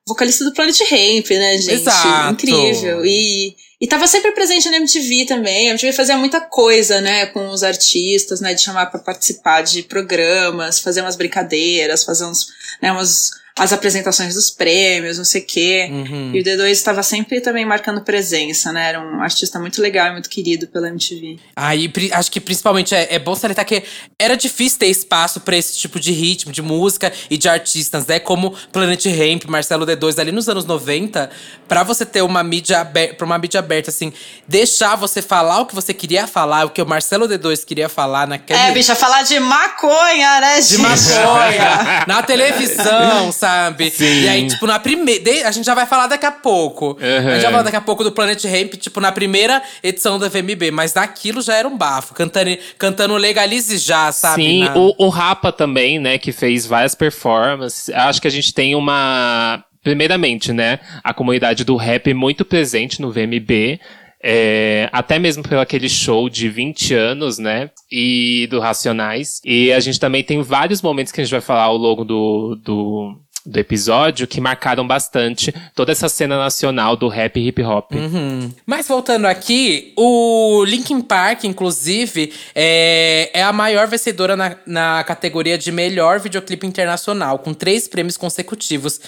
vocalista 0.07 0.45
do 0.45 0.53
Planet 0.53 0.79
Ramp, 0.81 1.31
né, 1.31 1.59
gente? 1.59 1.75
Exato. 1.75 2.33
Incrível. 2.33 3.05
E, 3.05 3.55
e 3.81 3.87
tava 3.87 4.07
sempre 4.07 4.33
presente 4.33 4.69
na 4.69 4.77
MTV 4.77 5.27
também. 5.27 5.69
A 5.69 5.71
MTV 5.71 5.93
fazia 5.93 6.17
muita 6.17 6.41
coisa, 6.41 7.01
né, 7.01 7.27
com 7.27 7.51
os 7.51 7.63
artistas, 7.63 8.41
né, 8.41 8.55
de 8.55 8.61
chamar 8.61 8.87
pra 8.87 9.01
participar 9.01 9.63
de 9.63 9.83
programas, 9.83 10.81
fazer 10.81 11.01
umas 11.01 11.17
brincadeiras, 11.17 12.05
fazer 12.05 12.25
uns, 12.25 12.49
né, 12.81 12.91
umas 12.93 13.41
as 13.59 13.73
apresentações 13.73 14.35
dos 14.35 14.51
prêmios, 14.51 15.19
não 15.19 15.25
sei 15.25 15.43
o 15.43 15.47
quê. 15.47 15.88
Uhum. 15.91 16.31
E 16.35 16.41
o 16.41 16.43
D2 16.45 16.69
estava 16.71 17.03
sempre 17.03 17.41
também 17.41 17.67
marcando 17.67 18.01
presença, 18.03 18.73
né? 18.73 18.88
Era 18.88 19.01
um 19.01 19.21
artista 19.23 19.59
muito 19.59 19.81
legal 19.83 20.09
e 20.09 20.12
muito 20.12 20.29
querido 20.31 20.67
pela 20.69 20.88
MTV. 20.88 21.38
Aí, 21.55 21.88
pri- 21.88 22.11
acho 22.12 22.31
que 22.31 22.41
principalmente 22.41 22.95
é, 22.95 23.15
é 23.15 23.19
bom 23.19 23.35
salientar 23.35 23.65
que 23.67 23.83
era 24.19 24.37
difícil 24.37 24.79
ter 24.79 24.87
espaço 24.87 25.41
pra 25.41 25.57
esse 25.57 25.77
tipo 25.79 26.01
de 26.01 26.12
ritmo, 26.12 26.51
de 26.51 26.62
música 26.62 27.12
e 27.31 27.37
de 27.37 27.49
artistas, 27.49 28.07
né? 28.07 28.19
Como 28.19 28.55
Planet 28.73 29.05
Ramp, 29.07 29.45
Marcelo 29.47 29.85
D2, 29.87 30.19
ali 30.19 30.33
nos 30.33 30.49
anos 30.49 30.65
90, 30.65 31.31
pra 31.69 31.83
você 31.83 32.07
ter 32.07 32.23
uma 32.23 32.43
mídia 32.43 32.81
aberta, 32.81 33.15
pra 33.17 33.27
uma 33.27 33.38
mídia 33.38 33.61
aberta, 33.61 33.91
assim, 33.91 34.12
deixar 34.49 34.97
você 34.97 35.21
falar 35.21 35.61
o 35.61 35.67
que 35.67 35.75
você 35.75 35.93
queria 35.93 36.27
falar, 36.27 36.65
o 36.65 36.71
que 36.71 36.81
o 36.81 36.87
Marcelo 36.87 37.29
D2 37.29 37.65
queria 37.67 37.88
falar 37.88 38.27
naquele. 38.27 38.59
É, 38.59 38.71
bicha, 38.73 38.95
falar 38.95 39.23
de 39.23 39.38
maconha, 39.38 40.41
né, 40.41 40.57
de 40.61 40.69
gente? 40.69 40.81
maconha, 40.81 42.05
na 42.09 42.23
televisão, 42.23 43.33
sabe? 43.42 43.90
Sim. 43.90 44.22
E 44.22 44.28
aí, 44.28 44.46
tipo, 44.46 44.66
na 44.66 44.78
primeira. 44.78 45.48
A 45.48 45.50
gente 45.50 45.64
já 45.66 45.74
vai 45.74 45.85
falar 45.87 46.07
daqui 46.07 46.24
a 46.26 46.31
pouco. 46.33 46.96
A 47.00 47.31
gente 47.33 47.40
já 47.42 47.48
vai 47.48 47.50
falar 47.50 47.62
daqui 47.62 47.76
a 47.76 47.81
pouco 47.81 48.05
do 48.05 48.12
Planet 48.12 48.42
Ramp, 48.44 48.74
tipo, 48.74 49.00
na 49.00 49.11
primeira 49.11 49.61
edição 49.83 50.18
da 50.18 50.28
VMB. 50.28 50.70
Mas 50.72 50.92
daquilo 50.92 51.42
já 51.42 51.55
era 51.57 51.66
um 51.66 51.76
bafo. 51.76 52.14
Cantando, 52.14 52.57
cantando 52.78 53.16
Legalize 53.16 53.76
Já, 53.78 54.12
sabe? 54.12 54.42
Sim, 54.42 54.64
Na- 54.64 54.76
o, 54.76 54.94
o 54.98 55.09
Rapa 55.09 55.50
também, 55.50 55.98
né, 55.98 56.18
que 56.18 56.31
fez 56.33 56.66
várias 56.66 56.94
performances. 56.94 57.90
Acho 57.94 58.20
que 58.22 58.28
a 58.28 58.31
gente 58.31 58.55
tem 58.55 58.74
uma. 58.74 59.64
Primeiramente, 59.83 60.52
né, 60.52 60.78
a 61.02 61.12
comunidade 61.12 61.64
do 61.64 61.74
rap 61.74 62.14
muito 62.14 62.44
presente 62.44 63.02
no 63.02 63.11
VMB. 63.11 63.81
é, 64.24 64.88
até 64.92 65.18
mesmo 65.18 65.42
pelo 65.42 65.61
aquele 65.61 65.88
show 65.88 66.28
de 66.31 66.48
20 66.48 66.94
anos, 66.94 67.38
né? 67.38 67.68
E 67.90 68.46
do 68.48 68.61
Racionais. 68.61 69.40
E 69.44 69.72
a 69.72 69.81
gente 69.81 69.98
também 69.98 70.22
tem 70.22 70.40
vários 70.40 70.81
momentos 70.81 71.12
que 71.12 71.20
a 71.20 71.24
gente 71.24 71.33
vai 71.33 71.40
falar 71.40 71.64
ao 71.64 71.76
longo 71.76 72.05
do, 72.05 72.55
do, 72.62 73.16
do 73.44 73.59
episódio 73.59 74.26
que 74.26 74.40
marcaram 74.40 74.87
bastante 74.87 75.52
toda 75.74 75.90
essa 75.90 76.09
cena 76.09 76.37
nacional 76.37 76.96
do 76.96 77.09
rap 77.09 77.38
e 77.38 77.48
hip 77.48 77.62
hop. 77.62 77.92
Uhum. 77.92 78.50
Mas 78.64 78.87
voltando 78.87 79.26
aqui, 79.26 79.92
o 79.96 80.64
Linkin 80.64 81.00
Park, 81.00 81.44
inclusive, 81.44 82.33
é, 82.55 83.31
é 83.35 83.42
a 83.42 83.52
maior 83.52 83.88
vencedora 83.88 84.37
na, 84.37 84.57
na 84.66 85.05
categoria 85.05 85.59
de 85.59 85.72
melhor 85.72 86.20
videoclipe 86.20 86.66
internacional, 86.66 87.38
com 87.38 87.52
três 87.52 87.88
prêmios 87.88 88.16
consecutivos. 88.16 89.00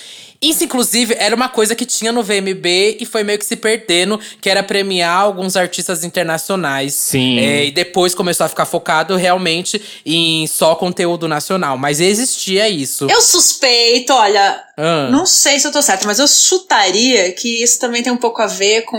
Isso, 0.43 0.65
inclusive, 0.65 1.15
era 1.19 1.35
uma 1.35 1.49
coisa 1.49 1.75
que 1.75 1.87
tinha 1.87 2.13
no 2.13 2.23
VMB 2.23 2.99
e 3.01 3.07
foi 3.07 3.23
meio 3.23 3.39
que 3.39 3.47
se 3.47 3.57
perdendo, 3.57 4.21
que 4.41 4.51
era 4.51 4.63
premiar 4.63 5.21
alguns 5.21 5.57
artistas 5.57 6.05
internacionais. 6.05 6.93
Sim. 6.93 7.39
É, 7.39 7.65
e 7.65 7.71
depois 7.71 8.15
começou 8.15 8.45
a 8.45 8.49
ficar 8.49 8.67
focado 8.67 9.17
realmente 9.17 9.81
em 10.05 10.47
só 10.47 10.75
conteúdo 10.75 11.27
nacional. 11.27 11.79
Mas 11.79 11.99
existia 11.99 12.69
isso. 12.69 13.07
Eu 13.09 13.23
suspeito, 13.23 14.13
olha, 14.25 14.63
Ah. 14.77 15.09
não 15.11 15.25
sei 15.27 15.59
se 15.61 15.67
eu 15.67 15.73
tô 15.73 15.81
certa, 15.81 16.07
mas 16.07 16.19
eu 16.19 16.27
chutaria 16.27 17.31
que 17.33 17.63
isso 17.63 17.79
também 17.79 18.03
tem 18.03 18.13
um 18.13 18.17
pouco 18.17 18.43
a 18.43 18.47
ver 18.47 18.83
com 18.83 18.99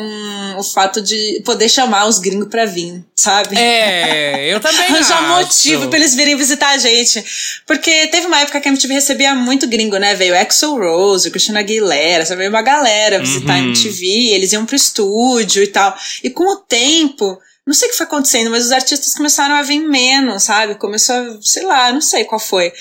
o 0.58 0.64
fato 0.64 1.02
de 1.02 1.42
poder 1.46 1.68
chamar 1.70 2.06
os 2.08 2.20
gringos 2.20 2.48
pra 2.50 2.66
vir, 2.66 3.04
sabe? 3.16 3.58
É, 3.58 4.54
eu 4.54 4.60
também 4.60 4.86
Arranjar 4.88 5.28
motivo 5.38 5.88
pra 5.90 5.98
eles 6.00 6.16
virem 6.16 6.36
visitar 6.36 6.70
a 6.70 6.78
gente. 6.78 7.24
Porque 7.66 8.08
teve 8.08 8.28
uma 8.28 8.40
época 8.42 8.62
que 8.62 8.68
a 8.68 8.72
MTV 8.72 8.94
recebia 8.94 9.36
muito 9.36 9.68
gringo, 9.68 9.98
né? 9.98 10.16
Veio 10.16 10.38
Axel 10.40 10.78
Rose, 10.78 11.30
Christina 11.32 11.60
Aguilera, 11.60 12.26
sabe? 12.26 12.40
Veio 12.40 12.50
uma 12.50 12.62
galera 12.62 13.20
visitar 13.20 13.54
a 13.54 13.58
Uhum. 13.58 13.66
MTV, 13.70 14.06
eles 14.34 14.54
iam 14.54 14.66
pro 14.66 14.76
estúdio 14.76 15.64
e 15.64 15.68
tal. 15.68 15.96
E 16.24 16.30
com 16.30 16.44
o 16.54 16.58
tempo, 16.58 17.38
não 17.66 17.74
sei 17.74 17.88
o 17.88 17.92
que 17.92 17.98
foi 17.98 18.06
acontecendo, 18.06 18.50
mas 18.52 18.66
os 18.66 18.72
artistas 18.72 19.14
começaram 19.16 19.56
a 19.56 19.62
vir 19.64 19.80
menos, 19.80 20.44
sabe? 20.44 20.76
Começou 20.76 21.16
a, 21.16 21.38
sei 21.42 21.64
lá, 21.66 21.92
não 21.92 22.02
sei 22.02 22.24
qual 22.26 22.40
foi. 22.40 22.72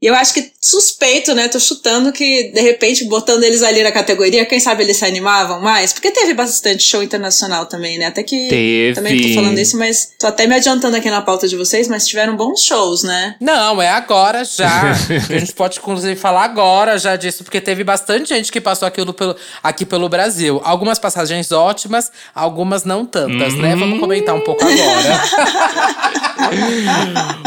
E 0.00 0.06
eu 0.06 0.14
acho 0.14 0.34
que 0.34 0.52
suspeito, 0.60 1.34
né? 1.34 1.48
Tô 1.48 1.58
chutando 1.58 2.12
que, 2.12 2.50
de 2.52 2.60
repente, 2.60 3.06
botando 3.06 3.42
eles 3.44 3.62
ali 3.62 3.82
na 3.82 3.90
categoria, 3.90 4.44
quem 4.44 4.60
sabe 4.60 4.82
eles 4.82 4.98
se 4.98 5.06
animavam 5.06 5.58
mais? 5.62 5.94
Porque 5.94 6.10
teve 6.10 6.34
bastante 6.34 6.82
show 6.82 7.02
internacional 7.02 7.64
também, 7.64 7.96
né? 7.98 8.06
Até 8.06 8.22
que. 8.22 8.48
Teve. 8.48 8.94
Também 8.94 9.28
tô 9.28 9.34
falando 9.40 9.58
isso, 9.58 9.78
mas 9.78 10.10
tô 10.18 10.26
até 10.26 10.46
me 10.46 10.54
adiantando 10.54 10.98
aqui 10.98 11.10
na 11.10 11.22
pauta 11.22 11.48
de 11.48 11.56
vocês, 11.56 11.88
mas 11.88 12.06
tiveram 12.06 12.36
bons 12.36 12.62
shows, 12.62 13.04
né? 13.04 13.36
Não, 13.40 13.80
é 13.80 13.88
agora 13.88 14.44
já. 14.44 14.92
a 15.30 15.38
gente 15.38 15.54
pode, 15.54 15.78
inclusive, 15.78 16.14
falar 16.14 16.44
agora 16.44 16.98
já 16.98 17.16
disso, 17.16 17.42
porque 17.42 17.58
teve 17.58 17.82
bastante 17.82 18.28
gente 18.28 18.52
que 18.52 18.60
passou 18.60 18.86
aquilo 18.86 19.14
pelo, 19.14 19.34
aqui 19.62 19.86
pelo 19.86 20.10
Brasil. 20.10 20.60
Algumas 20.62 20.98
passagens 20.98 21.52
ótimas, 21.52 22.12
algumas 22.34 22.84
não 22.84 23.06
tantas, 23.06 23.54
né? 23.54 23.74
Vamos 23.74 23.98
comentar 23.98 24.34
um 24.34 24.42
pouco 24.42 24.62
agora. 24.62 25.22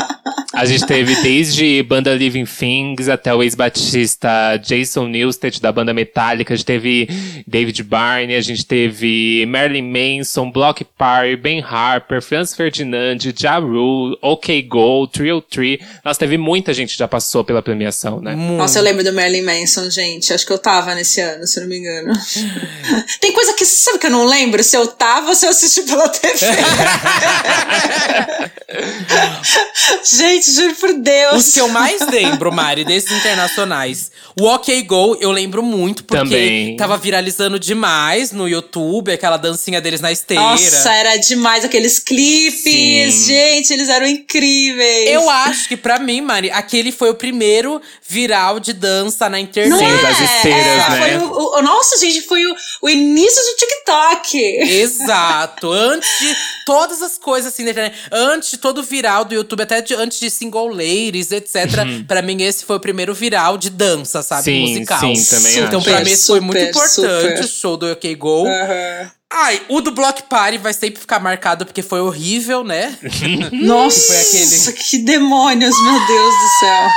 A 0.59 0.65
gente 0.65 0.85
teve 0.85 1.15
desde 1.21 1.81
banda 1.83 2.13
Living 2.13 2.38
Things 2.45 3.09
até 3.09 3.33
o 3.33 3.41
ex-batista 3.41 4.57
Jason 4.57 5.07
Newsted 5.07 5.61
da 5.61 5.71
banda 5.71 5.93
Metallica. 5.93 6.53
A 6.53 6.57
gente 6.57 6.65
teve 6.65 7.07
David 7.47 7.83
Barney, 7.83 8.35
a 8.35 8.41
gente 8.41 8.65
teve 8.65 9.45
Marilyn 9.47 9.83
Manson, 9.83 10.51
Block 10.51 10.83
Party, 10.97 11.35
Ben 11.35 11.61
Harper, 11.61 12.21
Franz 12.21 12.53
Ferdinand, 12.53 13.17
Ja 13.35 13.57
Rule, 13.57 14.17
OK 14.21 14.61
Go, 14.63 15.07
Trio 15.07 15.41
Tree. 15.41 15.79
Nossa, 16.03 16.19
teve 16.19 16.37
muita 16.37 16.73
gente 16.73 16.93
que 16.93 16.99
já 16.99 17.07
passou 17.07 17.43
pela 17.43 17.61
premiação, 17.61 18.21
né? 18.21 18.35
Nossa, 18.35 18.79
eu 18.79 18.83
lembro 18.83 19.03
do 19.03 19.13
Marilyn 19.13 19.43
Manson, 19.43 19.89
gente. 19.89 20.33
Acho 20.33 20.45
que 20.45 20.53
eu 20.53 20.59
tava 20.59 20.93
nesse 20.95 21.21
ano, 21.21 21.47
se 21.47 21.59
eu 21.59 21.63
não 21.63 21.69
me 21.69 21.77
engano. 21.77 22.13
Tem 23.19 23.31
coisa 23.31 23.53
que, 23.53 23.65
sabe 23.65 23.99
que 23.99 24.07
eu 24.07 24.11
não 24.11 24.25
lembro? 24.25 24.63
Se 24.63 24.75
eu 24.75 24.87
tava 24.87 25.29
ou 25.29 25.35
se 25.35 25.45
eu 25.45 25.49
assisti 25.49 25.83
pela 25.83 26.09
TV. 26.09 26.39
gente, 30.03 30.51
juro 30.51 30.75
por 30.75 30.93
Deus. 30.93 31.47
Os 31.47 31.53
que 31.53 31.59
eu 31.59 31.67
mais 31.69 32.05
lembro, 32.31 32.51
Mari, 32.51 32.83
desses 32.85 33.11
internacionais. 33.11 34.11
O 34.39 34.45
OK 34.45 34.81
Go, 34.83 35.17
eu 35.19 35.31
lembro 35.31 35.61
muito, 35.63 36.03
porque 36.03 36.23
Também. 36.23 36.75
tava 36.77 36.97
viralizando 36.97 37.59
demais 37.59 38.31
no 38.31 38.47
YouTube, 38.47 39.11
aquela 39.11 39.37
dancinha 39.37 39.81
deles 39.81 40.01
na 40.01 40.11
esteira. 40.11 40.41
Nossa, 40.43 40.93
era 40.93 41.15
demais 41.17 41.63
aqueles 41.65 41.99
clipes. 41.99 42.61
Sim. 42.63 43.25
Gente, 43.27 43.73
eles 43.73 43.89
eram 43.89 44.07
incríveis. 44.07 45.09
Eu 45.09 45.29
acho 45.29 45.67
que 45.67 45.77
pra 45.77 45.99
mim, 45.99 46.21
Mari, 46.21 46.51
aquele 46.51 46.91
foi 46.91 47.09
o 47.09 47.15
primeiro 47.15 47.81
viral 48.07 48.59
de 48.59 48.73
dança 48.73 49.29
na 49.29 49.39
internet. 49.39 49.69
Não 49.69 49.77
Sim, 49.79 49.85
é? 49.85 50.01
das 50.01 50.19
esteiras, 50.19 50.65
é, 50.65 50.89
né? 50.89 50.99
Foi 50.99 51.17
o, 51.27 51.57
o- 51.57 51.61
nossa, 51.61 51.97
gente, 51.99 52.21
foi 52.21 52.45
o, 52.45 52.55
o 52.83 52.89
início 52.89 53.41
do 53.41 53.55
TikTok. 53.57 54.37
Exato. 54.83 55.71
Antes 55.71 56.09
de 56.19 56.35
todas 56.65 57.01
as 57.01 57.17
coisas 57.17 57.53
assim 57.53 57.65
da 57.65 57.71
internet, 57.71 57.97
antes 58.11 58.51
de 58.51 58.57
todo 58.57 58.79
o 58.79 58.83
viral 58.83 59.25
do 59.25 59.33
YouTube, 59.33 59.61
até 59.63 59.81
de- 59.81 59.93
antes 59.95 60.19
de 60.19 60.29
single 60.29 60.67
ladies, 60.67 61.31
etc. 61.31 61.55
Pra 62.07 62.18
mim, 62.21 62.41
esse 62.41 62.65
foi 62.65 62.75
o 62.77 62.79
primeiro 62.79 63.13
viral 63.13 63.57
de 63.57 63.69
dança, 63.69 64.21
sabe? 64.21 64.43
Sim, 64.43 64.61
Musical. 64.69 64.99
sim, 64.99 65.25
também 65.35 65.57
Então, 65.59 65.79
acho. 65.79 65.89
pra 65.89 66.01
mim, 66.03 66.11
esse 66.11 66.27
foi 66.27 66.39
muito 66.39 66.57
Super, 66.59 66.69
importante 66.69 67.27
super. 67.37 67.43
o 67.43 67.47
show 67.47 67.77
do 67.77 67.91
OK 67.91 68.15
Go. 68.15 68.45
Ai, 69.31 69.61
o 69.69 69.79
do 69.79 69.91
Block 69.91 70.23
Party 70.23 70.57
vai 70.57 70.73
sempre 70.73 70.99
ficar 70.99 71.19
marcado 71.19 71.63
porque 71.65 71.83
foi 71.83 71.99
horrível, 72.01 72.63
né? 72.63 72.97
Nossa, 73.53 74.07
foi 74.07 74.17
aquele. 74.21 74.73
que 74.73 74.97
demônios, 74.99 75.75
meu 75.83 76.07
Deus 76.07 76.33
do 76.33 76.49
céu. 76.59 76.89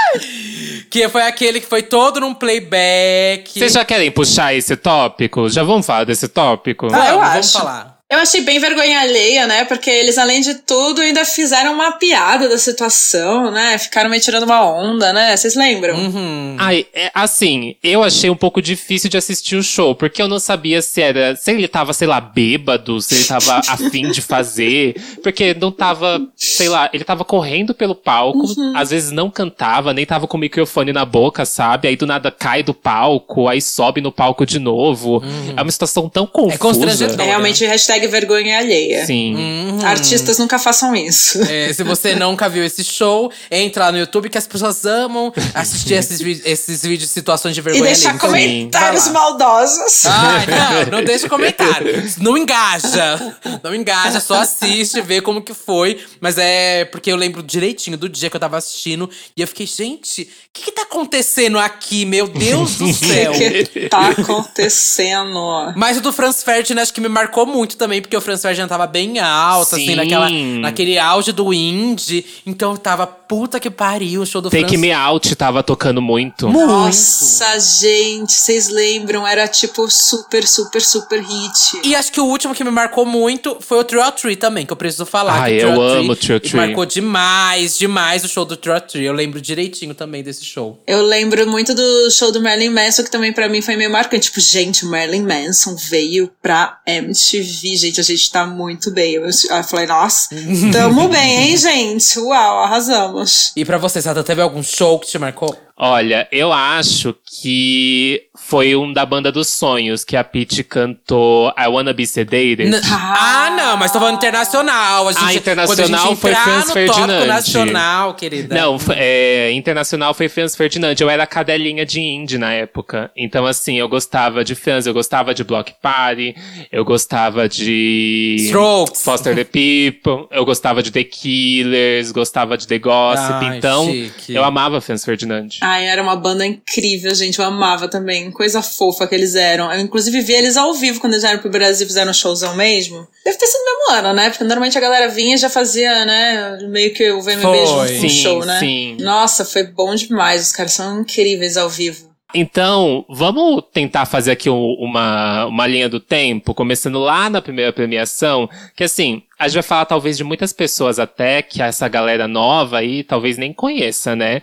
que 0.91 1.09
foi 1.11 1.23
aquele 1.23 1.61
que 1.61 1.67
foi 1.67 1.83
todo 1.83 2.21
num 2.21 2.33
playback. 2.33 3.59
Vocês 3.59 3.73
já 3.75 3.85
querem 3.85 4.11
puxar 4.11 4.55
esse 4.55 4.77
tópico? 4.77 5.49
Já 5.51 5.63
vamos 5.63 5.85
falar 5.85 6.05
desse 6.05 6.27
tópico? 6.27 6.87
Ah, 6.87 7.09
eu 7.09 7.15
Vamos, 7.19 7.29
vamos 7.29 7.37
acho. 7.47 7.53
falar. 7.59 7.92
Eu 8.13 8.19
achei 8.19 8.43
bem 8.43 8.59
vergonha 8.59 9.01
alheia, 9.01 9.47
né? 9.47 9.65
Porque 9.65 9.89
eles, 9.91 10.19
além 10.19 10.41
de 10.43 10.55
tudo, 10.57 11.01
ainda 11.01 11.25
fizeram 11.25 11.73
uma 11.73 11.93
piada 11.93 12.47
da 12.49 12.59
situação, 12.59 13.51
né? 13.51 13.79
Ficaram 13.79 14.11
meio 14.11 14.21
tirando 14.21 14.43
uma 14.43 14.63
onda, 14.67 15.13
né? 15.15 15.35
Vocês 15.35 15.55
lembram? 15.55 15.97
Uhum. 15.97 16.57
Ai, 16.59 16.87
é, 16.93 17.11
assim, 17.15 17.75
eu 17.83 18.03
achei 18.05 18.29
um 18.29 18.37
pouco 18.37 18.61
difícil 18.61 19.09
de 19.09 19.17
assistir 19.17 19.57
o 19.57 19.63
show, 19.63 19.95
porque 19.95 20.21
eu 20.21 20.29
não 20.29 20.39
sabia 20.39 20.83
se 20.83 21.01
era. 21.01 21.35
Se 21.37 21.51
ele 21.53 21.67
tava, 21.67 21.95
sei 21.95 22.07
lá, 22.07 22.21
bêbado, 22.21 23.01
se 23.01 23.15
ele 23.15 23.25
tava 23.25 23.61
afim 23.67 24.11
de 24.11 24.21
fazer. 24.21 24.95
Porque 25.23 25.55
não 25.59 25.73
tava, 25.73 26.21
sei 26.37 26.69
lá, 26.69 26.91
ele 26.93 27.05
tava 27.05 27.25
correndo 27.25 27.73
pelo 27.75 27.95
palco, 27.95 28.43
Uhum. 28.43 28.77
às 28.77 28.91
vezes 28.91 29.11
não 29.11 29.31
cantava, 29.31 29.95
nem 29.95 30.05
tava 30.05 30.27
com 30.27 30.37
o 30.37 30.41
microfone 30.41 30.93
na 30.93 31.05
boca, 31.07 31.45
sabe? 31.47 31.89
Aí 31.89 31.97
do 31.97 32.07
nada 32.07 32.31
cai 32.31 32.63
do 32.63 32.75
palco, 32.75 33.49
aí 33.49 33.63
sobe 33.63 34.01
no 34.03 34.13
palco 34.13 34.45
de 34.45 34.59
novo. 34.59 35.23
É 35.57 35.63
uma 35.63 35.71
situação 35.73 36.09
tão 36.11 36.27
confusa. 36.27 36.59
constrangedor. 36.59 37.21
É 37.21 37.25
realmente 37.25 37.65
hashtag 37.65 38.02
vergonha 38.09 38.59
alheia. 38.59 39.07
Sim. 39.07 39.35
Uhum. 39.35 39.85
Artistas 39.87 40.39
nunca 40.39 40.59
façam 40.59 40.95
isso. 40.95 41.41
É, 41.43 41.73
se 41.73 41.83
você 41.83 42.15
nunca 42.17 42.49
viu 42.49 42.65
esse 42.65 42.85
show, 42.85 43.31
entra 43.51 43.87
lá 43.87 43.93
no 43.93 43.99
YouTube 43.99 44.29
que 44.29 44.39
as 44.39 44.47
pessoas 44.47 44.85
amam 44.85 45.33
assistir 45.55 45.95
esses, 45.95 46.21
esses 46.45 46.83
vídeos 46.83 47.09
de 47.09 47.15
situações 47.15 47.55
de 47.55 47.61
E 47.61 47.63
vergonha 47.63 47.85
deixar 47.85 48.11
alheia. 48.11 48.17
Então, 48.17 48.31
comentários 48.31 49.05
vai 49.05 49.13
lá. 49.13 49.21
maldosos. 49.21 50.07
Ai, 50.07 50.47
não, 50.47 50.99
não 50.99 51.05
deixa 51.05 51.29
comentário. 51.29 52.03
Não 52.19 52.37
engaja. 52.39 53.37
Não 53.63 53.75
engaja, 53.75 54.21
só 54.21 54.41
assiste, 54.41 55.01
vê 55.01 55.21
como 55.21 55.43
que 55.43 55.55
foi. 55.55 56.01
Mas 56.21 56.37
é 56.39 56.85
porque 56.87 57.11
eu 57.11 57.17
lembro 57.17 57.43
direitinho 57.43 57.97
do 57.97 58.09
dia 58.09 58.31
que 58.31 58.37
eu 58.37 58.41
tava 58.41 58.57
assistindo 58.57 59.09
e 59.37 59.41
eu 59.41 59.47
fiquei, 59.49 59.67
gente, 59.67 60.23
o 60.23 60.27
que, 60.53 60.63
que 60.65 60.73
tá 60.73 60.83
acontecendo 60.83 61.59
aqui? 61.59 62.05
Meu 62.05 62.29
Deus 62.29 62.77
do 62.77 62.87
O 62.93 62.95
céu. 62.95 63.33
que, 63.33 63.65
que 63.65 63.89
tá 63.89 64.11
acontecendo? 64.11 65.73
Mas 65.77 65.97
o 65.97 66.01
do 66.01 66.13
Franz 66.13 66.43
Ferdinand 66.43 66.83
acho 66.83 66.93
que 66.93 67.01
me 67.01 67.09
marcou 67.09 67.47
muito 67.47 67.77
também, 67.77 67.92
porque 68.01 68.17
o 68.17 68.21
Franz 68.21 68.43
Ferdinand 68.43 68.69
tava 68.69 68.87
bem 68.87 69.19
alto, 69.19 69.75
assim, 69.75 69.87
Sim. 69.87 69.95
naquela, 69.97 70.31
naquele 70.31 70.99
auge 70.99 71.33
do 71.33 71.53
indie. 71.53 72.25
Então 72.47 72.73
eu 72.73 72.79
tava, 72.79 73.07
puta 73.07 73.59
que 73.61 73.71
pariu, 73.71 74.23
o 74.23 74.27
show 74.27 74.41
do 74.41 74.51
Take 74.51 74.65
Franz 74.65 74.81
Me 74.81 74.93
Out 74.93 75.35
tava 75.37 75.63
tocando 75.63 76.01
muito. 76.01 76.49
Nossa, 76.49 77.59
gente, 77.59 78.33
vocês 78.33 78.69
lembram? 78.69 79.27
Era 79.27 79.47
tipo 79.49 79.91
super, 79.91 80.47
super, 80.47 80.81
super 80.81 81.21
hit. 81.21 81.81
E 81.85 81.95
acho 81.95 82.13
que 82.13 82.21
o 82.21 82.25
último 82.25 82.55
que 82.55 82.65
me 82.65 82.71
marcou 82.71 83.05
muito 83.05 83.57
foi 83.61 83.79
o 83.79 83.85
Trio 83.85 84.03
Tree 84.13 84.37
também, 84.37 84.65
que 84.67 84.73
eu 84.73 84.77
preciso 84.77 85.07
falar. 85.07 85.43
Ai, 85.43 85.63
eu 85.63 85.81
amo 85.81 86.13
o 86.13 86.17
Trio 86.17 86.39
Tree. 86.41 86.57
Marcou 86.57 86.87
demais, 86.87 87.79
demais 87.79 88.25
o 88.25 88.29
show 88.29 88.45
do 88.45 88.57
Trio 88.57 88.81
Tree. 88.81 89.05
Eu 89.05 89.13
lembro 89.13 89.41
direitinho 89.41 89.95
também 89.95 90.23
desse 90.23 90.45
show. 90.45 90.83
Eu 90.87 91.03
lembro 91.03 91.49
muito 91.49 91.75
do 91.75 92.11
show 92.11 92.31
do 92.31 92.41
Marilyn 92.41 92.71
Manson, 92.71 93.03
que 93.03 93.11
também 93.11 93.33
pra 93.33 93.49
mim 93.49 93.61
foi 93.63 93.77
meio 93.77 93.91
marcante. 93.91 94.27
Tipo, 94.27 94.41
gente, 94.41 94.85
o 94.85 94.91
Marilyn 94.91 95.23
Manson 95.23 95.77
veio 95.77 96.31
pra 96.41 96.81
MTV. 96.87 97.82
Gente, 97.83 97.99
a 97.99 98.05
gente 98.05 98.31
tá 98.31 98.47
muito 98.47 98.93
bem. 98.93 99.15
Eu, 99.15 99.25
eu 99.25 99.65
falei, 99.65 99.87
nossa, 99.87 100.29
tamo 100.71 101.09
bem, 101.09 101.51
hein, 101.51 101.57
gente? 101.57 102.17
Uau, 102.21 102.63
arrasamos. 102.63 103.51
E 103.57 103.65
pra 103.65 103.77
você, 103.77 104.01
Sata, 104.01 104.23
teve 104.23 104.41
algum 104.41 104.63
show 104.63 105.01
que 105.01 105.09
te 105.09 105.19
marcou? 105.19 105.57
Olha, 105.77 106.29
eu 106.31 106.53
acho 106.53 107.15
que 107.41 108.23
foi 108.37 108.77
um 108.77 108.93
da 108.93 109.05
banda 109.07 109.33
dos 109.33 109.49
sonhos 109.49 110.05
que 110.05 110.17
a 110.17 110.23
Pete 110.23 110.63
cantou 110.63 111.53
I 111.59 111.67
Wanna 111.69 111.93
Be 111.93 112.07
Sedated. 112.07 112.65
N- 112.65 112.81
ah, 112.91 113.53
não, 113.57 113.77
mas 113.77 113.91
tô 113.91 113.99
falando 113.99 114.17
internacional. 114.17 115.09
A 115.09 115.13
gente, 115.13 115.23
Ah, 115.25 115.35
internacional 115.35 115.67
quando 115.67 115.81
a 115.81 116.09
gente 116.09 116.21
foi 116.21 116.35
Franz 116.35 116.67
no 116.69 116.73
Ferdinand. 116.73 117.07
tópico 117.07 117.27
nacional, 117.27 118.15
querida. 118.15 118.55
Não, 118.55 118.77
é, 118.91 119.51
internacional 119.53 120.13
foi 120.15 120.29
Franz 120.29 120.55
Ferdinand. 120.55 120.95
Eu 121.01 121.09
era 121.11 121.27
cadelinha 121.27 121.85
de 121.87 122.01
indie 122.01 122.39
na 122.39 122.53
época. 122.53 123.11
Então, 123.17 123.47
assim, 123.47 123.79
eu 123.79 123.89
gostava 123.89 124.45
de 124.45 124.55
Franz, 124.55 124.87
eu 124.87 124.93
gostava 124.95 125.35
de 125.35 125.43
Block 125.43 125.73
Party, 125.81 126.35
eu 126.71 126.85
gostava 126.85 127.49
de. 127.49 128.37
Strokes. 128.41 129.03
Foster 129.03 129.35
the 129.35 129.45
People, 129.45 130.27
eu 130.31 130.45
gostava 130.45 130.83
de 130.83 130.91
The 130.91 131.05
Killers, 131.05 132.13
gostava 132.13 132.57
de 132.57 132.67
The 132.67 132.79
Gossip. 132.79 133.33
Ai, 133.45 133.59
então, 133.59 133.87
chique. 133.91 134.35
eu 134.35 134.45
amava 134.45 134.81
Franz 134.81 135.05
Ferdinand. 135.05 135.49
Ai, 135.65 135.87
era 135.87 136.03
uma 136.03 136.17
banda 136.17 136.45
incrível, 136.45 137.15
gente. 137.15 137.39
Eu 137.39 137.45
amava 137.45 137.87
também. 137.87 138.31
Coisa 138.33 138.61
fofa 138.61 139.07
que 139.07 139.15
eles 139.15 139.37
eram. 139.37 139.73
Eu, 139.73 139.81
inclusive, 139.81 140.21
vi 140.21 140.33
eles 140.33 140.57
ao 140.57 140.75
vivo 140.75 140.99
quando 141.01 141.13
eles 141.13 141.23
vieram 141.23 141.39
pro 141.41 141.49
Brasil 141.51 141.85
e 141.85 141.89
fizeram 141.89 142.11
um 142.11 142.15
showzão 142.15 142.57
mesmo. 142.57 143.07
Deve 143.25 143.39
ter 143.39 143.47
sido 143.47 143.61
no 143.61 143.65
mesmo 143.65 143.99
ano, 143.99 144.13
né? 144.15 144.31
Porque 144.31 144.43
normalmente 144.43 144.77
a 144.77 144.81
galera 144.81 145.09
vinha 145.09 145.37
e 145.37 145.39
já 145.39 145.49
fazia, 145.49 146.05
né? 146.05 146.59
Meio 146.69 146.93
que 146.93 147.09
o 147.13 147.23
VMB 147.23 147.41
Foi. 147.43 147.67
junto 147.89 148.01
com 148.01 148.07
o 148.07 148.11
show, 148.11 148.45
né? 148.45 148.59
sim. 148.59 148.97
Nossa, 148.99 149.45
foi 149.45 149.63
bom 149.63 149.95
demais. 149.95 150.43
Os 150.43 150.53
caras 150.53 150.73
são 150.73 151.01
incríveis 151.03 151.57
ao 151.57 151.69
vivo. 151.69 152.11
Então, 152.35 153.05
vamos 153.11 153.63
tentar 153.73 154.07
fazer 154.07 154.33
aqui 154.33 154.49
um- 154.49 154.75
uma, 154.81 155.45
uma 155.47 155.67
linha 155.67 155.87
do 155.89 156.01
tempo, 156.01 156.55
começando 156.55 156.99
lá 156.99 157.29
na 157.29 157.43
primeira 157.43 157.73
premiação, 157.75 158.49
que 158.75 158.83
assim, 158.83 159.23
a 159.39 159.47
gente 159.47 159.55
vai 159.55 159.63
falar 159.63 159.85
talvez 159.85 160.17
de 160.17 160.25
muitas 160.25 160.51
pessoas 160.51 160.99
até 160.99 161.43
que 161.43 161.61
essa 161.63 161.87
galera 161.89 162.27
nova 162.27 162.79
aí 162.79 163.05
talvez 163.05 163.37
nem 163.37 163.53
conheça, 163.53 164.17
né? 164.17 164.41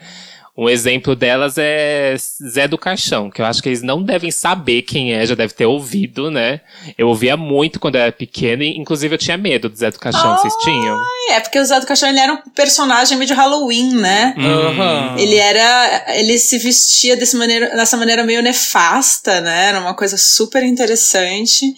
Um 0.60 0.70
exemplo 0.70 1.16
delas 1.16 1.58
é 1.58 2.18
Zé 2.18 2.68
do 2.68 2.78
Caixão, 2.78 3.32
que 3.32 3.42
eu 3.42 3.46
acho 3.46 3.64
que 3.64 3.70
eles 3.70 3.82
não 3.82 4.04
devem 4.04 4.30
saber 4.30 4.82
quem 4.82 5.14
é, 5.14 5.26
já 5.26 5.34
deve 5.34 5.54
ter 5.54 5.66
ouvido, 5.66 6.30
né? 6.30 6.60
Eu 6.98 7.08
ouvia 7.08 7.38
muito 7.38 7.80
quando 7.80 7.96
eu 7.96 8.02
era 8.02 8.12
pequeno, 8.12 8.62
e 8.62 8.78
inclusive 8.78 9.16
eu 9.16 9.18
tinha 9.18 9.38
medo 9.38 9.70
do 9.70 9.78
Zé 9.78 9.90
do 9.90 9.98
Caixão, 9.98 10.36
vocês 10.36 10.54
tinham? 10.62 11.02
É, 11.30 11.40
porque 11.40 11.58
o 11.58 11.64
Zé 11.64 11.80
do 11.80 11.86
Caixão 11.86 12.10
ele 12.10 12.20
era 12.20 12.34
um 12.34 12.42
personagem 12.54 13.18
meio 13.18 13.30
de 13.30 13.34
Halloween, 13.34 13.96
né? 13.96 14.36
Aham. 14.38 15.16
Ele 15.18 15.38
era. 15.38 16.06
Ele 16.18 16.38
se 16.38 16.58
vestia 16.58 17.16
desse 17.16 17.38
maneira, 17.38 17.70
dessa 17.78 17.96
maneira 17.96 18.26
meio 18.26 18.42
nefasta, 18.42 19.40
né? 19.40 19.70
Era 19.70 19.80
uma 19.80 19.94
coisa 19.94 20.18
super 20.18 20.62
interessante. 20.62 21.74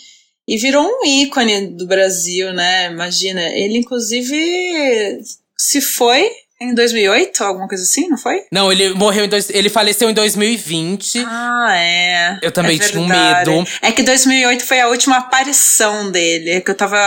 E 0.48 0.58
virou 0.58 0.84
um 0.84 1.06
ícone 1.06 1.68
do 1.68 1.86
Brasil, 1.86 2.52
né? 2.52 2.88
Imagina. 2.88 3.44
Ele, 3.44 3.78
inclusive, 3.78 5.22
se 5.56 5.80
foi 5.80 6.28
em 6.62 6.74
2008, 6.76 7.44
alguma 7.44 7.68
coisa 7.68 7.84
assim, 7.84 8.08
não 8.08 8.18
foi? 8.18 8.44
Não, 8.52 8.72
ele 8.72 8.94
morreu 8.94 9.26
em 9.26 9.30
dois, 9.30 9.50
ele 9.50 9.70
faleceu 9.70 10.10
em 10.10 10.14
2020. 10.14 11.24
Ah, 11.28 11.68
é. 11.76 12.40
Eu 12.42 12.52
também 12.52 12.78
É 12.78 12.80
tinha 12.80 13.02
um 13.02 13.08
medo. 13.08 13.66
É 13.82 13.92
que 13.92 14.04
2008 14.04 14.64
foi 14.64 14.80
a 14.80 14.88
última 14.88 15.18
aparição 15.18 16.12
dele. 16.12 16.62
Que 16.62 16.72
eu 16.72 16.76
tava. 16.76 16.98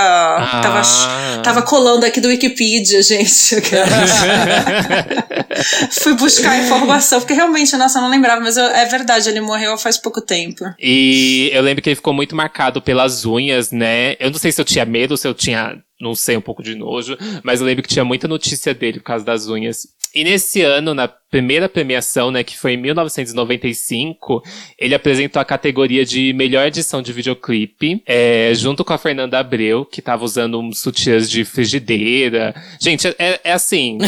Tava, 0.62 0.82
Ah. 0.84 1.40
tava 1.42 1.62
colando 1.62 2.04
aqui 2.04 2.20
do 2.20 2.28
Wikipedia, 2.28 3.00
gente. 3.02 3.54
Fui 6.02 6.14
buscar 6.14 6.58
informação, 6.58 7.20
porque 7.20 7.32
realmente, 7.34 7.76
nossa, 7.76 7.98
eu 7.98 8.02
não 8.02 8.10
lembrava, 8.10 8.40
mas 8.40 8.56
eu- 8.56 8.64
é 8.66 8.84
verdade, 8.86 9.28
ele 9.28 9.40
morreu 9.40 9.76
faz 9.78 9.96
pouco 9.96 10.20
tempo. 10.20 10.64
E 10.80 11.50
eu 11.52 11.62
lembro 11.62 11.82
que 11.82 11.88
ele 11.90 11.96
ficou 11.96 12.12
muito 12.12 12.34
marcado 12.34 12.80
pelas 12.82 13.24
unhas, 13.24 13.70
né? 13.70 14.14
Eu 14.18 14.30
não 14.30 14.38
sei 14.38 14.52
se 14.52 14.60
eu 14.60 14.64
tinha 14.64 14.84
medo, 14.84 15.16
se 15.16 15.26
eu 15.26 15.34
tinha, 15.34 15.76
não 16.00 16.14
sei, 16.14 16.36
um 16.36 16.40
pouco 16.40 16.62
de 16.62 16.74
nojo, 16.74 17.16
mas 17.42 17.60
eu 17.60 17.66
lembro 17.66 17.82
que 17.82 17.88
tinha 17.88 18.04
muita 18.04 18.28
notícia 18.28 18.74
dele 18.74 18.98
por 18.98 19.06
causa 19.06 19.24
das 19.24 19.48
unhas. 19.48 19.86
E 20.14 20.22
nesse 20.22 20.62
ano, 20.62 20.94
na 20.94 21.08
primeira 21.34 21.68
premiação, 21.68 22.30
né, 22.30 22.44
que 22.44 22.56
foi 22.56 22.74
em 22.74 22.76
1995, 22.76 24.40
ele 24.78 24.94
apresentou 24.94 25.42
a 25.42 25.44
categoria 25.44 26.04
de 26.04 26.32
melhor 26.32 26.64
edição 26.68 27.02
de 27.02 27.12
videoclipe, 27.12 28.00
é, 28.06 28.52
junto 28.54 28.84
com 28.84 28.92
a 28.92 28.98
Fernanda 28.98 29.40
Abreu, 29.40 29.84
que 29.84 30.00
tava 30.00 30.24
usando 30.24 30.60
uns 30.60 30.78
sutiãs 30.78 31.28
de 31.28 31.44
frigideira. 31.44 32.54
Gente, 32.80 33.08
é, 33.18 33.40
é 33.42 33.52
assim, 33.52 33.98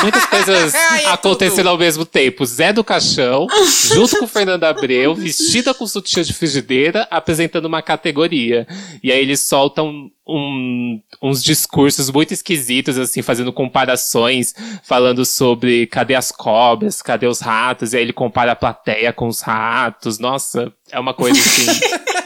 muitas 0.00 0.26
coisas 0.30 0.74
é 0.74 1.06
aconteceram 1.06 1.72
ao 1.72 1.78
mesmo 1.78 2.06
tempo. 2.06 2.46
Zé 2.46 2.72
do 2.72 2.84
Caixão, 2.84 3.48
junto 3.92 4.20
com 4.20 4.28
Fernanda 4.28 4.68
Abreu, 4.68 5.12
vestida 5.12 5.74
com 5.74 5.88
sutiã 5.88 6.22
de 6.22 6.32
frigideira, 6.32 7.08
apresentando 7.10 7.64
uma 7.64 7.82
categoria. 7.82 8.64
E 9.02 9.10
aí 9.10 9.20
eles 9.20 9.40
soltam 9.40 10.08
um- 10.28 11.00
uns 11.22 11.42
discursos 11.42 12.10
muito 12.10 12.32
esquisitos, 12.32 12.98
assim, 12.98 13.22
fazendo 13.22 13.52
comparações, 13.52 14.52
falando 14.82 15.24
sobre 15.24 15.86
cadê 15.86 16.16
as 16.16 16.32
cobras, 16.32 16.75
cadê 17.04 17.26
os 17.26 17.40
ratos, 17.40 17.92
e 17.92 17.96
aí 17.96 18.02
ele 18.02 18.12
compara 18.12 18.52
a 18.52 18.56
plateia 18.56 19.12
com 19.12 19.26
os 19.28 19.40
ratos. 19.40 20.18
Nossa, 20.18 20.72
é 20.90 20.98
uma 20.98 21.14
coisa 21.14 21.38
assim. 21.38 21.66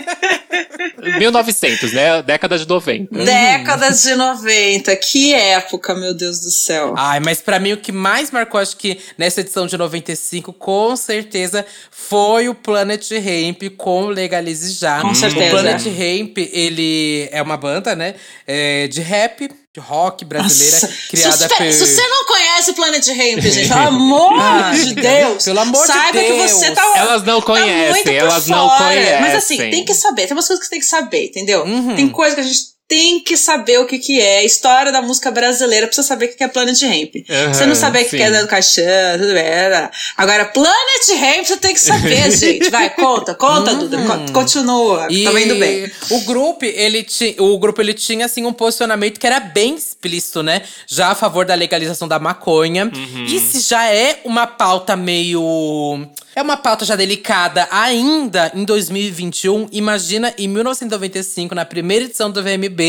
1900, 1.19 1.93
né? 1.93 2.23
Década 2.23 2.59
de 2.59 2.67
90. 2.67 3.25
Décadas 3.25 4.03
de 4.03 4.15
90, 4.15 4.95
que 4.97 5.33
época, 5.33 5.95
meu 5.95 6.15
Deus 6.15 6.41
do 6.41 6.51
céu. 6.51 6.95
Ai, 6.97 7.21
mas 7.21 7.41
pra 7.41 7.59
mim 7.59 7.73
o 7.73 7.77
que 7.77 7.93
mais 7.93 8.31
marcou, 8.31 8.61
acho 8.61 8.77
que 8.77 8.99
nessa 9.17 9.41
edição 9.41 9.67
de 9.67 9.77
95, 9.77 10.53
com 10.53 10.95
certeza, 10.97 11.65
foi 11.91 12.49
o 12.49 12.55
Planet 12.55 13.11
Ramp 13.11 13.77
com 13.77 14.07
Legalize 14.07 14.73
Já. 14.73 15.01
Com 15.01 15.15
certeza. 15.15 15.47
O 15.47 15.51
Planet 15.51 15.85
Ramp, 15.87 16.39
ele 16.39 17.29
é 17.33 17.43
uma 17.43 17.57
banda, 17.57 17.95
né, 17.95 18.15
é, 18.47 18.87
de 18.89 19.01
rap, 19.01 19.49
de 19.73 19.79
rock 19.79 20.25
brasileira, 20.25 20.81
Nossa, 20.81 21.09
criada 21.09 21.37
se, 21.37 21.49
por... 21.49 21.73
Se 21.73 21.87
você 21.87 22.09
não 22.09 22.27
conhece 22.27 22.71
o 22.73 22.75
Planet 22.75 23.07
Ramp, 23.07 23.41
gente, 23.41 23.69
pelo 23.69 23.81
amor 23.87 24.33
Ai, 24.41 24.77
de 24.81 24.95
Deus. 24.95 25.45
pelo 25.45 25.61
amor 25.61 25.81
de 25.83 25.93
saiba 25.93 26.19
que 26.19 26.33
Deus. 26.33 26.51
você 26.51 26.71
tá. 26.73 26.93
Elas 26.97 27.23
não 27.23 27.41
tá 27.41 27.53
muito 27.53 27.63
conhecem, 27.63 28.03
por 28.03 28.13
elas 28.13 28.47
não 28.49 28.69
fora. 28.69 28.85
conhecem. 28.85 29.21
Mas 29.21 29.35
assim, 29.37 29.57
tem 29.59 29.85
que 29.85 29.95
saber, 29.95 30.27
tem 30.27 30.37
umas 30.37 30.49
coisas 30.49 30.59
que 30.59 30.67
você 30.67 30.71
tem 30.71 30.81
que 30.81 30.87
saber, 30.87 31.27
entendeu? 31.27 31.63
Uhum. 31.65 31.95
Tem 31.95 32.09
coisa 32.09 32.35
que 32.35 32.41
a 32.41 32.45
gente 32.45 32.61
tem 32.91 33.21
que 33.21 33.37
saber 33.37 33.79
o 33.79 33.87
que, 33.87 34.01
que 34.01 34.21
é. 34.21 34.45
História 34.45 34.91
da 34.91 35.01
música 35.01 35.31
brasileira, 35.31 35.87
precisa 35.87 36.05
saber 36.09 36.27
o 36.27 36.37
que 36.37 36.43
é 36.43 36.49
Planet 36.49 36.83
Ramp. 36.83 37.15
Aham, 37.31 37.55
você 37.55 37.65
não 37.65 37.75
saber 37.77 38.01
o 38.01 38.05
que 38.05 38.11
sim. 38.11 38.23
é 38.23 38.31
Dando 38.33 38.49
Caixão, 38.49 38.85
tudo 39.17 39.33
bem. 39.33 39.45
Agora, 40.17 40.45
Planet 40.47 41.09
Ramp 41.21 41.45
você 41.47 41.57
tem 41.57 41.73
que 41.73 41.81
saber, 41.81 42.29
gente. 42.37 42.69
Vai, 42.69 42.91
conta, 42.91 43.33
conta, 43.33 43.75
Duda. 43.77 43.97
co- 43.99 44.33
Continua. 44.33 45.07
E 45.09 45.23
Tá 45.23 45.31
vendo 45.31 45.55
bem. 45.55 45.89
O 46.11 46.21
grupo, 46.23 46.65
ele 46.65 47.05
ti, 47.05 47.37
o 47.39 47.57
grupo 47.61 47.81
ele 47.81 47.95
tinha 47.95 48.27
assim 48.27 48.45
um 48.45 48.53
posicionamento 48.53 49.21
que 49.21 49.27
era 49.27 49.39
bem 49.39 49.77
explícito, 49.77 50.43
né? 50.43 50.63
Já 50.89 51.09
a 51.13 51.15
favor 51.15 51.45
da 51.47 51.55
legalização 51.55 52.09
da 52.09 52.19
maconha. 52.19 52.87
Uhum. 52.93 53.25
E 53.27 53.39
se 53.39 53.61
já 53.61 53.89
é 53.89 54.19
uma 54.25 54.49
pauta 54.49 54.97
meio 54.97 56.09
é 56.35 56.43
uma 56.43 56.57
pauta 56.57 56.85
já 56.85 56.95
delicada 56.97 57.67
ainda 57.71 58.53
em 58.55 58.65
2021, 58.65 59.69
imagina 59.73 60.33
em 60.39 60.47
1995, 60.49 61.55
na 61.55 61.65
primeira 61.65 62.05
edição 62.05 62.31
do 62.31 62.41
VMB, 62.43 62.80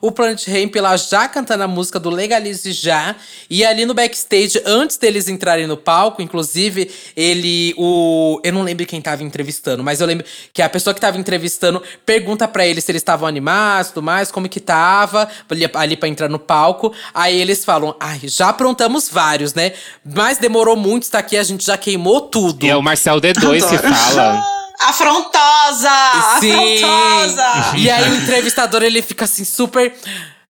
o 0.00 0.10
Planet 0.10 0.46
Ramp 0.48 0.74
lá 0.76 0.96
já 0.96 1.28
cantando 1.28 1.62
a 1.62 1.68
música 1.68 1.98
do 1.98 2.10
Legalize 2.10 2.72
Já. 2.72 3.14
E 3.48 3.64
ali 3.64 3.86
no 3.86 3.94
backstage, 3.94 4.60
antes 4.66 4.96
deles 4.96 5.28
entrarem 5.28 5.66
no 5.66 5.76
palco, 5.76 6.20
inclusive, 6.20 6.90
ele. 7.16 7.74
o 7.76 8.40
Eu 8.42 8.52
não 8.52 8.62
lembro 8.62 8.84
quem 8.86 9.00
tava 9.00 9.22
entrevistando, 9.22 9.82
mas 9.82 10.00
eu 10.00 10.06
lembro 10.06 10.24
que 10.52 10.60
a 10.60 10.68
pessoa 10.68 10.92
que 10.92 11.00
tava 11.00 11.18
entrevistando 11.18 11.82
pergunta 12.04 12.48
pra 12.48 12.66
eles 12.66 12.84
se 12.84 12.90
eles 12.90 13.00
estavam 13.00 13.28
animados 13.28 13.90
e 13.90 13.94
tudo 13.94 14.04
mais, 14.04 14.30
como 14.30 14.48
que 14.48 14.60
tava 14.60 15.28
ali, 15.48 15.70
ali 15.74 15.96
pra 15.96 16.08
entrar 16.08 16.28
no 16.28 16.38
palco. 16.38 16.92
Aí 17.14 17.40
eles 17.40 17.64
falam: 17.64 17.94
ai, 18.00 18.20
já 18.24 18.48
aprontamos 18.48 19.08
vários, 19.08 19.54
né? 19.54 19.72
Mas 20.04 20.38
demorou 20.38 20.76
muito, 20.76 21.04
está 21.04 21.18
aqui, 21.18 21.36
a 21.36 21.42
gente 21.42 21.64
já 21.64 21.76
queimou 21.76 22.22
tudo. 22.22 22.64
E 22.64 22.70
é 22.70 22.76
o 22.76 22.82
Marcel 22.82 23.20
D2 23.20 23.68
que 23.68 23.76
Adoro. 23.76 23.94
fala. 23.94 24.52
Afrontosa! 24.80 25.90
Sim. 26.40 26.52
Afrontosa! 26.84 27.76
E 27.78 27.90
aí 27.90 28.10
o 28.10 28.14
entrevistador 28.16 28.82
ele 28.82 29.02
fica 29.02 29.24
assim 29.24 29.44
super. 29.44 29.92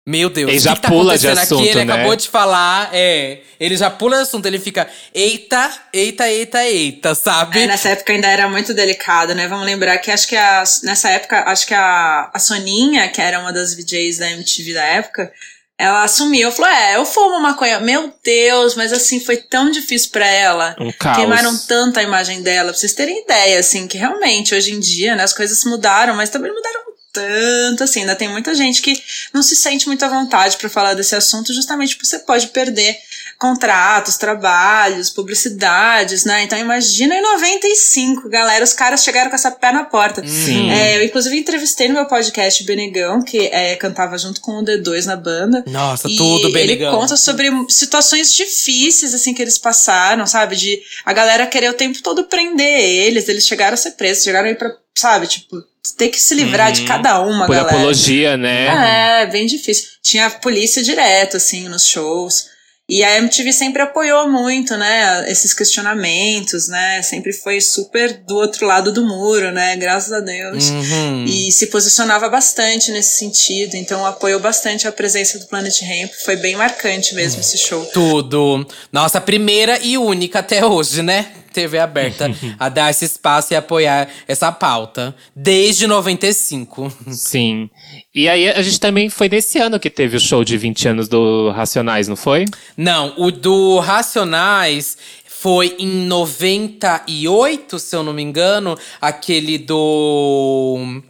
Meu 0.08 0.28
Deus, 0.30 0.50
Ele 0.50 0.58
o 0.58 0.62
já 0.62 0.72
que, 0.72 0.76
que 0.78 0.82
tá 0.82 0.88
pula 0.90 1.16
de 1.18 1.28
acontecendo 1.28 1.38
aqui? 1.38 1.54
assunto, 1.68 1.78
Ele 1.78 1.86
né? 1.86 1.94
acabou 1.94 2.16
de 2.16 2.30
falar, 2.30 2.90
é. 2.94 3.42
Ele 3.60 3.78
já 3.78 3.92
pula 3.92 4.16
de 4.16 4.22
assunto, 4.24 4.46
ele 4.48 4.58
fica, 4.58 4.88
eita, 5.14 5.72
eita, 5.94 6.28
eita, 6.28 6.64
eita, 6.66 7.14
sabe? 7.14 7.60
É, 7.60 7.68
nessa 7.68 7.90
época 7.90 8.14
ainda 8.14 8.28
era 8.28 8.50
muito 8.50 8.74
delicado, 8.74 9.36
né? 9.36 9.48
Vamos 9.48 9.68
lembrar 9.68 10.00
que 10.00 10.10
acho 10.10 10.28
que 10.28 10.36
a, 10.36 10.64
nessa 10.84 11.10
época, 11.12 11.44
acho 11.46 11.68
que 11.68 11.76
a, 11.76 12.32
a 12.34 12.40
Soninha, 12.40 13.08
que 13.10 13.22
era 13.22 13.40
uma 13.40 13.54
das 13.54 13.76
VJs 13.76 14.18
da 14.18 14.32
MTV 14.32 14.74
da 14.74 14.84
época, 14.84 15.32
ela 15.80 16.04
assumiu, 16.04 16.52
falou: 16.52 16.70
É, 16.70 16.98
eu 16.98 17.06
fumo 17.06 17.40
maconha. 17.40 17.80
Meu 17.80 18.14
Deus, 18.22 18.76
mas 18.76 18.92
assim, 18.92 19.22
foi 19.22 19.38
tão 19.38 19.72
difícil 19.72 20.10
pra 20.12 20.28
ela. 20.28 20.76
Um 20.78 20.92
caos. 20.92 21.16
Queimaram 21.16 21.58
tanto 21.58 21.98
a 21.98 22.04
imagem 22.04 22.42
dela, 22.42 22.72
pra 22.72 22.78
vocês 22.78 22.92
terem 22.92 23.24
ideia, 23.24 23.58
assim, 23.58 23.88
que 23.88 23.98
realmente 23.98 24.54
hoje 24.54 24.74
em 24.74 24.80
dia, 24.80 25.16
né, 25.16 25.24
as 25.24 25.34
coisas 25.34 25.64
mudaram, 25.64 26.14
mas 26.16 26.30
também 26.30 26.52
mudaram 26.52 26.90
tanto, 27.14 27.84
assim, 27.84 28.02
ainda 28.02 28.16
tem 28.16 28.28
muita 28.28 28.54
gente 28.54 28.82
que 28.82 29.02
não 29.34 29.42
se 29.42 29.56
sente 29.56 29.88
muito 29.88 30.04
à 30.04 30.10
vontade 30.10 30.58
pra 30.58 30.70
falar 30.70 30.94
desse 30.94 31.16
assunto, 31.16 31.54
justamente 31.54 31.96
porque 31.96 32.06
você 32.06 32.20
pode 32.20 32.48
perder 32.48 32.96
contratos, 33.40 34.18
trabalhos, 34.18 35.10
publicidades, 35.10 36.26
né? 36.26 36.44
Então 36.44 36.60
imagina 36.60 37.16
em 37.16 37.22
95, 37.22 38.28
galera, 38.30 38.64
os 38.64 38.74
caras 38.74 39.02
chegaram 39.04 39.30
com 39.30 39.36
essa 39.36 39.50
pé 39.50 39.72
na 39.72 39.86
porta. 39.86 40.22
Sim. 40.28 40.70
É, 40.70 40.98
eu 40.98 41.04
inclusive 41.06 41.38
entrevistei 41.38 41.88
no 41.88 41.94
meu 41.94 42.06
podcast 42.06 42.62
o 42.62 42.66
Benegão, 42.66 43.24
que 43.24 43.48
é, 43.48 43.76
cantava 43.78 44.18
junto 44.18 44.42
com 44.42 44.60
o 44.60 44.64
D2 44.66 45.06
na 45.06 45.16
banda. 45.16 45.64
Nossa, 45.68 46.10
tudo 46.10 46.52
bem 46.52 46.64
ele 46.64 46.78
conta 46.92 47.16
sobre 47.16 47.50
situações 47.70 48.34
difíceis, 48.36 49.14
assim, 49.14 49.34
que 49.34 49.42
eles 49.42 49.58
passaram, 49.58 50.28
sabe? 50.28 50.58
De 50.58 50.82
a 51.06 51.14
galera 51.14 51.48
querer 51.48 51.70
o 51.70 51.74
tempo 51.74 52.02
todo 52.02 52.26
prender 52.26 52.80
eles, 52.82 53.30
eles 53.30 53.48
chegaram 53.48 53.74
a 53.76 53.78
ser 53.78 53.92
presos, 53.92 54.24
chegaram 54.26 54.50
aí 54.50 54.56
pra, 54.56 54.70
sabe, 54.98 55.28
tipo, 55.28 55.56
ter 55.98 56.10
que 56.10 56.20
se 56.20 56.36
livrar 56.36 56.74
de 56.74 56.82
Uhum. 56.82 56.88
cada 56.88 57.22
uma, 57.22 57.46
Por 57.46 57.56
galera. 57.56 57.74
apologia, 57.78 58.36
né? 58.36 59.22
É, 59.22 59.26
bem 59.28 59.46
difícil. 59.46 59.88
Tinha 60.04 60.30
polícia 60.30 60.84
direto, 60.84 61.38
assim, 61.38 61.70
nos 61.70 61.86
shows. 61.86 62.48
E 62.90 63.04
a 63.04 63.18
MTV 63.18 63.54
sempre 63.54 63.84
apoiou 63.84 64.28
muito, 64.28 64.76
né, 64.76 65.30
esses 65.32 65.54
questionamentos, 65.54 66.68
né, 66.68 67.02
sempre 67.04 67.32
foi 67.32 67.62
super 67.62 68.22
do 68.26 68.36
outro 68.36 68.66
lado 68.66 68.92
do 68.92 69.06
muro, 69.06 69.52
né, 69.52 69.76
graças 69.76 70.12
a 70.12 70.20
Deus. 70.20 70.70
Uhum. 70.70 71.26
E 71.26 71.52
se 71.52 71.68
posicionava 71.68 72.28
bastante 72.28 72.92
nesse 72.92 73.18
sentido, 73.18 73.76
então 73.76 74.04
apoiou 74.06 74.40
bastante 74.40 74.88
a 74.88 74.92
presença 74.92 75.38
do 75.38 75.46
Planet 75.46 75.80
Ramp, 75.82 76.12
foi 76.26 76.36
bem 76.36 76.56
marcante 76.56 77.14
mesmo 77.14 77.42
esse 77.42 77.60
show. 77.60 77.86
Tudo. 77.94 78.66
Nossa 78.92 79.22
primeira 79.22 79.78
e 79.84 79.96
única 79.96 80.40
até 80.40 80.66
hoje, 80.66 81.04
né? 81.04 81.28
TV 81.52 81.80
aberta 81.80 82.30
a 82.60 82.70
dar 82.70 82.90
esse 82.90 83.06
espaço 83.06 83.54
e 83.54 83.56
apoiar 83.56 84.08
essa 84.28 84.52
pauta. 84.52 85.16
Desde 85.36 85.88
95. 85.88 86.92
Sim. 87.10 87.70
E 88.14 88.28
aí 88.28 88.50
a 88.50 88.62
gente 88.62 88.80
também 88.80 89.10
foi 89.10 89.30
nesse 89.30 89.60
ano 89.60 89.80
que 89.80 89.90
teve 89.90 90.18
o 90.18 90.20
show 90.20 90.44
de 90.44 90.58
20 90.58 90.88
anos 90.90 91.08
do 91.08 91.52
Racionais, 91.52 92.08
não 92.08 92.16
foi? 92.16 92.46
Não, 92.76 93.14
o 93.18 93.32
do 93.32 93.80
Racionais 93.80 94.98
foi 95.42 95.78
em 95.80 96.06
98, 96.06 97.80
se 97.80 97.96
eu 97.96 98.04
não 98.04 98.12
me 98.12 98.22
engano. 98.22 98.78
Aquele 99.00 99.58
do. 99.58 101.02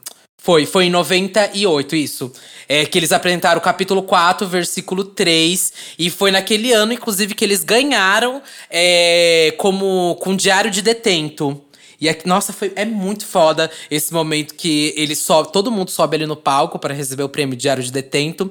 Foi, 0.42 0.66
foi 0.66 0.86
em 0.86 0.90
98, 0.90 1.96
isso. 1.98 2.32
É 2.68 2.86
que 2.86 2.98
eles 2.98 3.12
apresentaram 3.12 3.60
o 3.60 3.62
capítulo 3.62 4.02
4, 4.02 4.48
versículo 4.48 5.04
3. 5.04 5.74
E 6.00 6.10
foi 6.10 6.32
naquele 6.32 6.72
ano, 6.72 6.94
inclusive, 6.94 7.36
que 7.36 7.44
eles 7.44 7.62
ganharam 7.62 8.42
é, 8.70 9.54
como 9.58 10.16
com 10.22 10.36
diário 10.36 10.72
de 10.72 10.82
detento. 10.82 11.62
E 12.00 12.08
nossa, 12.26 12.54
foi, 12.54 12.72
é 12.78 12.86
muito 12.86 13.26
foda 13.26 13.70
esse 13.92 14.14
momento 14.14 14.56
que 14.56 14.94
ele 14.96 15.14
sobe, 15.14 15.52
todo 15.52 15.70
mundo 15.70 15.92
sobe 15.92 16.16
ali 16.16 16.26
no 16.26 16.38
palco 16.38 16.80
para 16.80 16.94
receber 16.94 17.24
o 17.24 17.30
prêmio 17.30 17.58
diário 17.58 17.84
de 17.84 17.92
detento. 17.92 18.50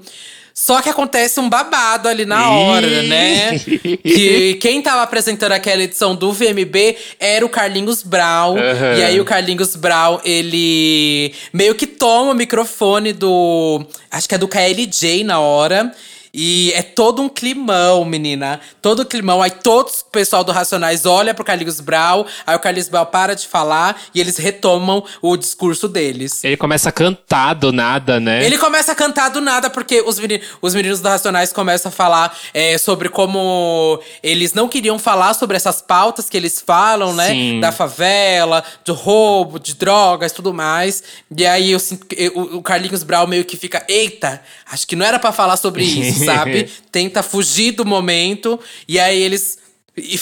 Só 0.61 0.83
que 0.83 0.89
acontece 0.89 1.39
um 1.39 1.49
babado 1.49 2.09
ali 2.09 2.27
na 2.27 2.51
hora, 2.51 3.05
né? 3.05 3.61
que 4.03 4.55
quem 4.55 4.83
tava 4.83 5.03
apresentando 5.03 5.53
aquela 5.53 5.85
edição 5.85 6.17
do 6.17 6.33
VMB 6.33 6.97
era 7.21 7.47
o 7.47 7.49
Carlinhos 7.49 8.03
Brown. 8.03 8.59
Aham. 8.59 8.99
E 8.99 9.05
aí 9.05 9.21
o 9.21 9.25
Carlinhos 9.25 9.77
Brown, 9.77 10.19
ele 10.25 11.33
meio 11.53 11.77
que 11.77 11.87
toma 11.87 12.33
o 12.33 12.35
microfone 12.35 13.13
do. 13.13 13.87
Acho 14.11 14.29
que 14.29 14.35
é 14.35 14.39
do 14.39 14.49
KLJ 14.49 15.23
na 15.23 15.39
hora. 15.39 15.95
E 16.33 16.73
é 16.75 16.83
todo 16.83 17.23
um 17.23 17.29
climão, 17.29 18.05
menina. 18.05 18.61
Todo 18.83 19.05
climão. 19.05 19.41
Aí 19.43 19.51
todo 19.51 19.89
o 19.89 20.11
pessoal 20.11 20.45
do 20.45 20.53
Racionais 20.53 21.07
olha 21.07 21.33
pro 21.35 21.45
Carlinhos 21.45 21.81
Brown. 21.81 22.25
Aí 22.47 22.55
o 22.57 22.59
Carlinhos 22.61 22.89
Brown 22.89 23.07
para 23.07 23.35
de 23.35 23.47
falar 23.47 24.01
e 24.15 24.21
eles 24.21 24.37
retomam 24.37 25.05
o 25.23 25.37
discurso 25.37 25.89
deles. 25.89 26.43
Ele 26.45 26.57
começa 26.57 26.89
a 26.89 26.93
cantar 26.93 27.55
do 27.55 27.73
nada, 27.73 28.21
né? 28.21 28.45
Ele 28.45 28.59
começa 28.59 28.93
a 28.93 28.95
cantar 28.95 29.31
do 29.31 29.41
nada, 29.41 29.71
porque 29.71 30.03
os, 30.03 30.19
meni- 30.19 30.41
os 30.61 30.75
meninos 30.75 31.01
do 31.01 31.09
Racionais 31.09 31.53
começam 31.53 31.89
a 31.89 31.93
falar 31.93 32.37
é, 32.53 32.77
sobre 32.79 33.09
como 33.09 34.01
eles 34.23 34.53
não 34.53 34.69
queriam 34.69 34.99
falar 34.99 35.35
sobre 35.35 35.57
essas 35.57 35.81
pautas 35.83 36.29
que 36.29 36.37
eles 36.37 36.61
falam, 36.65 37.15
né? 37.15 37.29
Sim. 37.29 37.61
Da 37.61 37.73
favela, 37.73 38.63
do 38.85 38.93
roubo, 38.95 39.59
de 39.59 39.75
drogas 39.75 40.33
tudo 40.33 40.53
mais. 40.53 41.03
E 41.37 41.47
aí 41.47 41.73
eu 41.73 41.79
que 42.09 42.29
o, 42.35 42.63
Carlinhos 42.63 43.03
Brau 43.03 43.27
meio 43.27 43.45
que 43.45 43.57
fica, 43.57 43.85
eita, 43.89 44.41
acho 44.71 44.87
que 44.87 44.95
não 44.97 45.07
era 45.07 45.19
pra 45.19 45.33
falar 45.33 45.57
sobre 45.57 45.83
isso, 45.85 46.18
sabe? 46.19 46.71
Tenta 46.93 47.23
fugir 47.23 47.73
do 47.73 47.85
momento. 47.85 48.59
E 48.87 48.99
aí 48.99 49.21
eles 49.21 49.59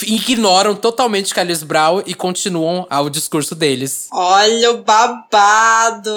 ignoram 0.06 0.74
totalmente 0.74 1.34
Carlinhos 1.34 1.62
Brau 1.62 2.02
e 2.06 2.14
continuam 2.14 2.86
ao 2.88 3.10
discurso 3.10 3.54
deles. 3.54 4.08
Olha 4.12 4.70
o 4.70 4.82
babado! 4.82 6.10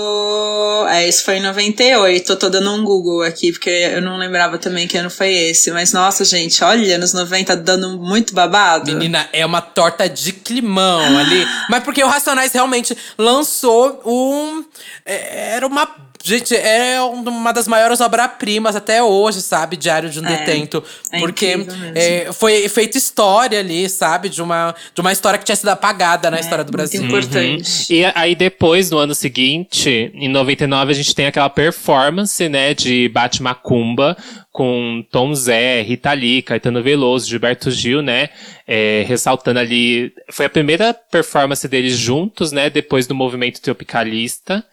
É, 0.90 1.08
isso 1.08 1.24
foi 1.24 1.38
em 1.38 1.42
98. 1.42 2.32
Eu 2.32 2.40
tô 2.40 2.50
dando 2.50 2.72
um 2.72 2.84
Google 2.84 3.24
aqui, 3.24 3.52
porque 3.52 3.70
eu 3.70 4.02
não 4.02 4.18
lembrava 4.18 4.58
também 4.58 4.88
que 4.88 4.98
ano 4.98 5.10
foi 5.10 5.34
esse. 5.34 5.72
Mas 5.72 5.94
nossa, 5.94 6.24
gente, 6.24 6.64
olha, 6.64 6.98
nos 6.98 7.14
90 7.14 7.56
dando 7.58 7.98
muito 7.98 8.34
babado. 8.34 8.92
Menina, 8.92 9.30
é 9.34 9.46
uma 9.46 9.62
torta 9.62 10.08
de 10.08 10.32
climão 10.32 11.18
ali. 11.18 11.46
Mas 11.70 11.84
porque 11.84 12.04
o 12.04 12.08
Racionais 12.08 12.52
realmente 12.52 12.98
lançou 13.18 14.02
um. 14.06 14.64
é, 15.06 15.56
Era 15.56 15.68
uma. 15.68 16.09
Gente, 16.22 16.54
é 16.54 17.02
uma 17.02 17.54
das 17.54 17.66
maiores 17.68 18.02
obras-primas 18.02 18.76
até 18.76 19.02
hoje, 19.02 19.42
sabe? 19.42 19.78
Diário 19.78 20.10
de 20.10 20.20
um 20.20 20.26
É, 20.26 20.38
Detento. 20.38 20.84
é 21.12 21.20
porque 21.20 21.66
é, 21.96 22.32
foi 22.34 22.68
feita 22.68 22.98
história 22.98 23.60
ali, 23.60 23.88
sabe? 23.90 24.28
De 24.28 24.42
uma, 24.42 24.76
de 24.94 25.00
uma 25.00 25.14
história 25.14 25.40
que 25.40 25.46
tinha 25.46 25.56
sido 25.56 25.70
apagada 25.70 26.30
na 26.30 26.40
história 26.40 26.64
do 26.66 26.70
É, 26.70 26.78
Muito 26.78 26.78
Brasil. 26.78 27.04
importante. 27.04 27.94
E 27.94 28.04
aí 28.14 28.36
depois, 28.36 28.92
no 28.92 28.98
ano 28.98 29.16
seguinte, 29.16 30.12
em 30.14 30.28
99, 30.28 30.92
a 30.92 30.96
gente 30.96 31.16
tem 31.16 31.26
aquela 31.26 31.50
performance, 31.50 32.48
né, 32.50 32.74
de 32.74 33.08
Bate 33.10 33.42
Macumba 33.42 34.18
com 34.52 35.06
Tom 35.10 35.34
Zé, 35.34 35.82
Rita 35.82 36.12
Lee, 36.12 36.42
Caetano 36.42 36.84
Veloso, 36.84 37.30
Gilberto 37.30 37.72
Gil, 37.72 38.02
né, 38.02 38.30
é, 38.68 39.06
ressaltando 39.08 39.60
ali... 39.60 40.12
Foi 40.30 40.46
a 40.48 40.50
primeira 40.50 40.94
performance 40.94 41.66
deles 41.68 41.96
juntos, 41.98 42.52
né, 42.52 42.70
depois 42.70 43.08
do 43.08 43.16
movimento 43.16 43.62
tropicalista, 43.62 44.64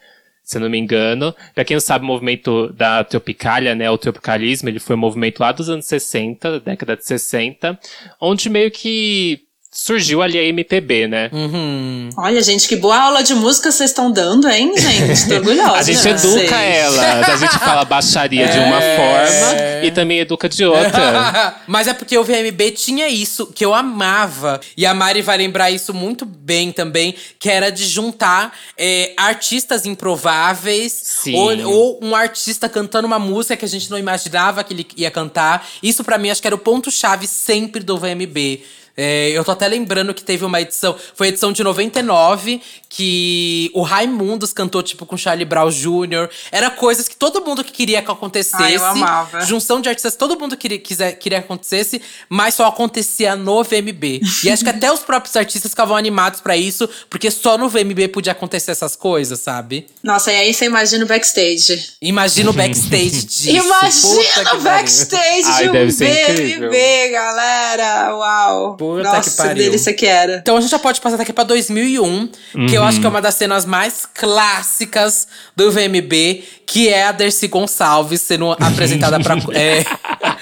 se 0.47 0.57
não 0.59 0.69
me 0.69 0.77
engano. 0.77 1.35
Pra 1.53 1.65
quem 1.65 1.75
não 1.75 1.81
sabe, 1.81 2.05
o 2.05 2.07
movimento 2.07 2.71
da 2.71 3.03
Tropicália, 3.03 3.75
né, 3.75 3.91
o 3.91 3.97
tropicalismo, 3.97 4.69
ele 4.69 4.79
foi 4.79 4.95
um 4.95 4.99
movimento 4.99 5.41
lá 5.41 5.51
dos 5.51 5.69
anos 5.69 5.85
60, 5.85 6.61
década 6.61 6.95
de 6.95 7.05
60, 7.05 7.77
onde 8.21 8.49
meio 8.49 8.71
que 8.71 9.41
surgiu 9.79 10.23
ali 10.23 10.39
a 10.39 10.43
MPB, 10.43 11.07
né? 11.07 11.29
Uhum. 11.31 12.09
Olha, 12.17 12.41
gente, 12.41 12.67
que 12.67 12.75
boa 12.75 12.97
aula 12.99 13.21
de 13.21 13.35
música 13.35 13.71
vocês 13.71 13.91
estão 13.91 14.11
dando, 14.11 14.49
hein, 14.49 14.73
gente? 14.75 15.27
Tô 15.29 15.35
orgulhosa. 15.35 15.73
A 15.77 15.83
gente 15.83 16.07
educa 16.07 16.55
ela. 16.55 17.25
A 17.31 17.37
gente 17.37 17.59
fala 17.59 17.85
baixaria 17.85 18.47
de 18.47 18.57
uma 18.57 18.81
É. 18.83 18.95
forma 18.97 19.85
e 19.85 19.91
também 19.91 20.17
educa 20.19 20.49
de 20.49 20.65
outra. 20.65 21.55
Mas 21.67 21.87
é 21.87 21.93
porque 21.93 22.17
o 22.17 22.23
VMB 22.23 22.71
tinha 22.71 23.07
isso, 23.07 23.45
que 23.53 23.63
eu 23.63 23.71
amava. 23.71 24.59
E 24.75 24.83
a 24.83 24.95
Mari 24.95 25.21
vai 25.21 25.37
lembrar 25.37 25.69
isso 25.69 25.93
muito 25.93 26.25
bem 26.25 26.71
também, 26.71 27.13
que 27.37 27.47
era 27.47 27.69
de 27.69 27.85
juntar 27.85 28.57
é, 28.75 29.13
artistas 29.15 29.85
improváveis. 29.85 31.21
Ou, 31.33 31.67
ou 31.69 31.99
um 32.01 32.15
artista 32.15 32.67
cantando 32.67 33.05
uma 33.05 33.19
música 33.19 33.55
que 33.55 33.65
a 33.65 33.69
gente 33.69 33.91
não 33.91 33.97
imaginava 33.99 34.63
que 34.63 34.73
ele 34.73 34.87
ia 34.97 35.11
cantar. 35.11 35.67
Isso 35.83 36.03
pra 36.03 36.17
mim, 36.17 36.31
acho 36.31 36.41
que 36.41 36.47
era 36.47 36.55
o 36.55 36.59
ponto-chave 36.59 37.27
sempre 37.27 37.83
do 37.83 37.95
VMB. 37.95 38.63
É, 38.97 39.29
eu 39.29 39.43
tô 39.45 39.51
até 39.51 39.67
lembrando 39.67 40.11
que 40.11 40.23
teve 40.23 40.43
uma 40.43 40.59
edição, 40.59 40.95
foi 41.13 41.27
a 41.27 41.29
edição 41.29 41.51
de 41.51 41.63
99, 41.63 42.59
que 42.89 43.69
o 43.75 43.83
Raimundos 43.83 44.51
cantou, 44.51 44.81
tipo, 44.81 45.05
com 45.05 45.15
Charlie 45.15 45.45
Brown 45.45 45.69
Jr. 45.69 46.27
Era 46.51 46.71
coisas 46.71 47.07
que 47.07 47.15
todo 47.15 47.45
mundo 47.45 47.63
que 47.63 47.71
queria 47.71 48.01
que 48.01 48.09
acontecesse. 48.09 48.63
Ai, 48.63 48.75
eu 48.75 48.83
amava. 48.83 49.41
Junção 49.41 49.79
de 49.79 49.87
artistas, 49.87 50.15
todo 50.15 50.39
mundo 50.39 50.57
queria, 50.57 50.79
quiser, 50.79 51.11
queria 51.13 51.39
que 51.39 51.45
acontecesse, 51.45 52.01
mas 52.27 52.55
só 52.55 52.65
acontecia 52.65 53.35
no 53.35 53.63
VMB. 53.63 54.21
e 54.43 54.49
acho 54.49 54.63
que 54.63 54.69
até 54.69 54.91
os 54.91 55.01
próprios 55.01 55.35
artistas 55.35 55.69
ficavam 55.71 55.95
animados 55.95 56.41
pra 56.41 56.57
isso, 56.57 56.89
porque 57.09 57.29
só 57.29 57.55
no 57.55 57.69
VMB 57.69 58.07
podia 58.11 58.31
acontecer 58.31 58.71
essas 58.71 58.95
coisas, 58.95 59.39
sabe? 59.39 59.85
Nossa, 60.01 60.31
e 60.31 60.35
aí 60.35 60.53
você 60.53 60.65
imagina 60.65 61.05
o 61.05 61.07
backstage. 61.07 61.91
Imagina 62.01 62.49
o 62.49 62.53
backstage 62.53 63.25
disso. 63.25 63.49
Imagina 63.67 64.53
o 64.55 64.61
backstage 64.61 65.43
Ai, 65.45 65.63
de 65.63 65.69
um 65.69 65.71
deve 65.73 65.91
ser 65.91 66.05
BMB, 66.05 66.51
incrível. 66.53 67.11
galera! 67.11 68.15
Uau! 68.15 68.77
Puta 68.95 69.03
Nossa, 69.03 69.29
que 69.29 69.37
pariu. 69.37 69.55
delícia 69.63 69.93
que 69.93 70.05
era. 70.05 70.37
Então 70.37 70.57
a 70.57 70.61
gente 70.61 70.69
já 70.71 70.79
pode 70.79 71.01
passar 71.01 71.17
daqui 71.17 71.33
pra 71.33 71.43
2001, 71.43 72.29
que 72.69 72.75
eu 72.75 72.83
acho 72.83 72.99
que 72.99 73.05
é 73.05 73.09
uma 73.09 73.21
das 73.21 73.35
cenas 73.35 73.65
mais 73.65 74.05
clássicas 74.05 75.27
do 75.55 75.71
VMB, 75.71 76.43
que 76.65 76.89
é 76.89 77.03
a 77.07 77.11
Dercy 77.11 77.47
Gonçalves 77.47 78.21
sendo 78.21 78.51
apresentada 78.59 79.19
pra. 79.19 79.35
é, 79.53 79.83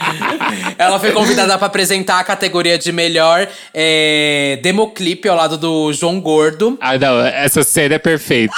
ela 0.77 0.99
foi 0.99 1.11
convidada 1.11 1.57
pra 1.57 1.67
apresentar 1.67 2.19
a 2.19 2.23
categoria 2.23 2.77
de 2.77 2.91
melhor 2.91 3.47
é, 3.73 4.59
democlipe 4.61 5.27
ao 5.27 5.35
lado 5.35 5.57
do 5.57 5.91
João 5.93 6.19
Gordo. 6.19 6.77
Ah, 6.81 6.97
não, 6.97 7.19
essa 7.21 7.63
cena 7.63 7.95
é 7.95 7.99
perfeita. 7.99 8.53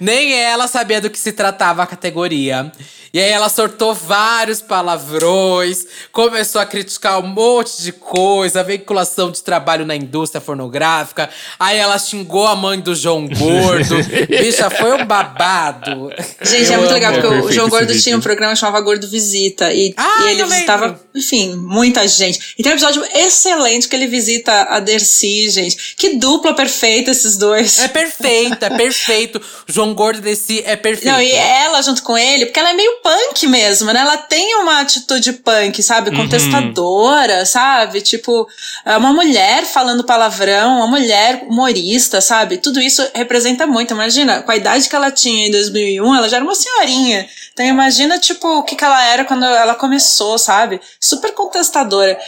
Nem 0.00 0.32
ela 0.34 0.66
sabia 0.66 1.00
do 1.00 1.10
que 1.10 1.18
se 1.18 1.32
tratava 1.32 1.82
a 1.82 1.86
categoria. 1.86 2.70
E 3.12 3.18
aí 3.18 3.30
ela 3.30 3.48
sortou 3.48 3.92
vários 3.94 4.62
palavrões, 4.62 5.84
começou 6.12 6.60
a 6.60 6.66
criticar 6.66 7.18
um 7.18 7.26
monte 7.26 7.82
de 7.82 7.92
coisa, 7.92 8.62
veiculação 8.62 9.30
de 9.30 9.42
trabalho 9.42 9.84
na 9.84 9.96
indústria 9.96 10.40
pornográfica. 10.40 11.28
Aí 11.58 11.76
ela 11.76 11.98
xingou 11.98 12.46
a 12.46 12.54
mãe 12.54 12.78
do 12.80 12.94
João 12.94 13.26
Gordo. 13.28 13.96
Bicha, 14.28 14.70
foi 14.70 14.92
um 14.92 15.04
babado. 15.04 16.10
Gente, 16.42 16.68
Eu 16.68 16.74
é 16.74 16.76
muito 16.78 16.92
legal, 16.92 17.12
porque 17.12 17.26
É 17.26 17.30
o 17.40 17.52
João 17.52 17.68
Gordo 17.68 17.88
vídeo. 17.88 18.02
tinha 18.02 18.16
um 18.16 18.20
programa 18.20 18.52
que 18.54 18.60
chamava 18.60 18.80
Gordo 18.80 19.08
Visita. 19.08 19.72
E, 19.72 19.92
Ah, 19.96 20.24
e 20.26 20.30
ele 20.30 20.44
visitava, 20.44 20.86
lembro. 20.86 21.00
enfim, 21.14 21.54
muita 21.56 22.06
gente. 22.06 22.54
E 22.58 22.62
tem 22.62 22.72
um 22.72 22.76
episódio 22.76 23.04
excelente 23.14 23.88
que 23.88 23.96
ele 23.96 24.06
visita 24.06 24.52
a 24.70 24.78
Dercy, 24.78 25.50
gente. 25.50 25.94
Que 25.96 26.16
dupla 26.16 26.54
perfeita 26.54 27.10
esses 27.10 27.36
dois. 27.36 27.78
É 27.80 27.88
perfeito, 27.88 28.62
é 28.64 28.70
perfeito. 28.70 29.38
O 29.68 29.72
João 29.72 29.94
Gordo 29.94 30.20
desse 30.20 30.62
é 30.64 30.76
perfeito. 30.76 31.12
Não, 31.12 31.20
e 31.20 31.32
ela 31.32 31.82
junto 31.82 32.02
com 32.02 32.16
ele, 32.16 32.46
porque 32.46 32.60
ela 32.60 32.70
é 32.70 32.74
meio 32.74 32.99
punk 33.02 33.46
mesmo, 33.46 33.92
né? 33.92 34.00
Ela 34.00 34.16
tem 34.16 34.54
uma 34.56 34.80
atitude 34.80 35.32
punk, 35.34 35.82
sabe? 35.82 36.14
Contestadora, 36.14 37.44
sabe? 37.44 38.00
Tipo, 38.00 38.46
é 38.84 38.96
uma 38.96 39.12
mulher 39.12 39.64
falando 39.64 40.04
palavrão, 40.04 40.76
uma 40.76 40.86
mulher 40.86 41.44
humorista, 41.48 42.20
sabe? 42.20 42.58
Tudo 42.58 42.80
isso 42.80 43.06
representa 43.14 43.66
muito. 43.66 43.94
Imagina, 43.94 44.42
com 44.42 44.50
a 44.50 44.56
idade 44.56 44.88
que 44.88 44.96
ela 44.96 45.10
tinha 45.10 45.46
em 45.46 45.50
2001, 45.50 46.14
ela 46.14 46.28
já 46.28 46.36
era 46.36 46.44
uma 46.44 46.54
senhorinha. 46.54 47.28
Então 47.52 47.64
imagina, 47.66 48.18
tipo, 48.18 48.46
o 48.46 48.62
que, 48.62 48.76
que 48.76 48.84
ela 48.84 49.02
era 49.04 49.24
quando 49.24 49.44
ela 49.44 49.74
começou, 49.74 50.38
sabe? 50.38 50.80
Super 51.00 51.32
contestadora. 51.32 52.18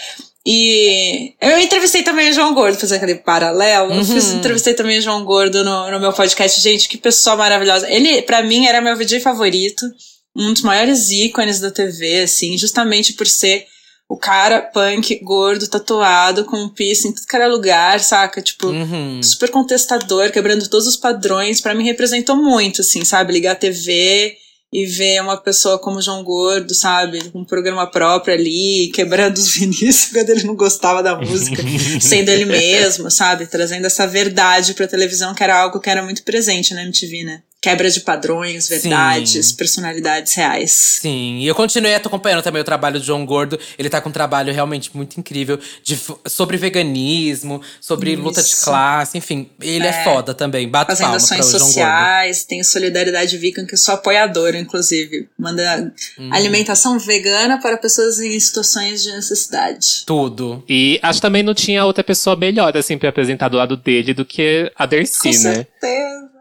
E 0.45 1.35
eu 1.41 1.59
entrevistei 1.61 2.03
também 2.03 2.31
o 2.31 2.33
João 2.33 2.53
Gordo, 2.53 2.77
fazer 2.77 2.97
aquele 2.97 3.15
paralelo. 3.15 3.93
Eu 3.93 4.05
fiz, 4.05 4.33
entrevistei 4.33 4.75
também 4.75 4.99
o 4.99 5.03
João 5.03 5.25
Gordo 5.25 5.63
no, 5.63 5.91
no 5.91 6.01
meu 6.01 6.13
podcast. 6.13 6.61
Gente, 6.61 6.89
que 6.89 6.99
pessoa 6.99 7.37
maravilhosa. 7.37 7.89
Ele, 7.89 8.23
pra 8.23 8.43
mim, 8.43 8.67
era 8.67 8.81
meu 8.81 8.97
VJ 8.97 9.21
favorito. 9.21 9.87
Um 10.35 10.53
dos 10.53 10.63
maiores 10.63 11.11
ícones 11.11 11.61
da 11.61 11.71
TV, 11.71 12.23
assim, 12.23 12.57
justamente 12.57 13.13
por 13.13 13.27
ser 13.27 13.67
o 14.09 14.17
cara 14.17 14.61
punk, 14.61 15.21
gordo, 15.23 15.67
tatuado, 15.69 16.45
com 16.45 16.57
um 16.65 16.69
piercing 16.69 17.09
em 17.09 17.13
tudo 17.13 17.27
que 17.27 17.37
era 17.37 17.47
lugar, 17.47 17.99
saca? 18.01 18.43
Tipo, 18.43 18.69
Uhum. 18.69 19.23
super 19.23 19.51
contestador, 19.51 20.31
quebrando 20.31 20.69
todos 20.69 20.87
os 20.87 20.97
padrões. 20.97 21.61
Pra 21.61 21.75
mim 21.75 21.85
representou 21.85 22.37
muito, 22.37 22.83
assim, 22.83 23.05
sabe? 23.05 23.33
Ligar 23.33 23.53
a 23.53 23.57
TV 23.57 24.37
e 24.71 24.87
ver 24.87 25.21
uma 25.23 25.37
pessoa 25.37 25.79
como 25.79 25.99
o 25.99 26.03
João 26.03 26.23
Gordo, 26.25 26.75
sabe? 26.75 27.31
Com 27.31 27.41
um 27.41 27.45
programa 27.45 27.87
próprio 27.91 28.35
ali, 28.35 28.91
quebrando 28.95 29.37
os 29.39 29.49
vinis 29.57 30.09
quando 30.13 30.31
ele 30.31 30.45
não 30.45 30.57
gostava 30.57 31.03
da 31.03 31.15
música, 31.17 31.63
sendo 32.01 32.29
ele 32.31 32.45
mesmo, 32.47 33.11
sabe? 33.11 33.47
Trazendo 33.47 33.87
essa 33.87 34.07
verdade 34.07 34.73
pra 34.75 34.87
televisão, 34.89 35.35
que 35.35 35.43
era 35.43 35.59
algo 35.59 35.79
que 35.81 35.89
era 35.91 36.03
muito 36.03 36.23
presente 36.23 36.73
na 36.75 36.83
MTV, 36.83 37.25
né? 37.25 37.43
Quebra 37.63 37.89
de 37.89 38.01
padrões, 38.01 38.69
verdades, 38.69 39.47
Sim. 39.47 39.55
personalidades 39.57 40.35
reais. 40.35 40.73
Sim, 41.01 41.39
e 41.39 41.47
eu 41.47 41.55
continuei 41.55 41.95
acompanhando 41.95 42.43
também 42.43 42.61
o 42.61 42.65
trabalho 42.65 42.99
do 42.99 43.07
João 43.07 43.25
Gordo. 43.25 43.57
Ele 43.79 43.89
tá 43.89 44.01
com 44.01 44.09
um 44.09 44.13
trabalho 44.13 44.53
realmente 44.53 44.91
muito 44.97 45.19
incrível 45.21 45.61
de, 45.81 45.97
sobre 46.27 46.57
veganismo, 46.57 47.63
sobre 47.81 48.17
luta 48.17 48.43
de 48.43 48.49
Isso. 48.49 48.65
classe, 48.65 49.17
enfim. 49.17 49.49
Ele 49.61 49.87
é, 49.87 49.91
É. 49.91 50.03
foda 50.05 50.35
também. 50.35 50.69
Bato 50.69 50.91
Fazendo 50.91 51.13
o 51.13 51.17
ações 51.17 51.39
João 51.39 51.51
Gordo. 51.61 51.67
sociais, 51.69 52.45
tem 52.45 52.65
Solidariedade 52.65 53.39
Vegan, 53.39 53.65
que 53.65 53.75
eu 53.75 53.79
sou 53.79 53.95
apoiadora, 53.95 54.59
inclusive. 54.59 55.29
Manda 55.39 55.93
Hum. 56.19 56.31
alimentação 56.33 56.99
vegana 56.99 57.61
para 57.61 57.77
pessoas 57.77 58.19
em 58.19 58.41
situações 58.41 59.05
de 59.05 59.13
necessidade. 59.13 60.03
Tudo. 60.05 60.65
E 60.69 60.99
acho 61.01 61.19
que 61.19 61.23
também 61.23 61.45
não 61.45 61.55
tinha 61.55 61.85
outra 61.85 62.03
pessoa 62.03 62.35
melhor, 62.35 62.77
assim, 62.77 62.99
pra 62.99 63.09
apresentar 63.11 63.49
do 63.49 63.57
lado 63.57 63.77
dele 63.77 64.13
do 64.13 64.25
que 64.25 64.69
a 64.77 64.85
Dercy, 64.85 65.21
Com 65.23 65.29
né? 65.29 65.33
certeza. 65.55 66.32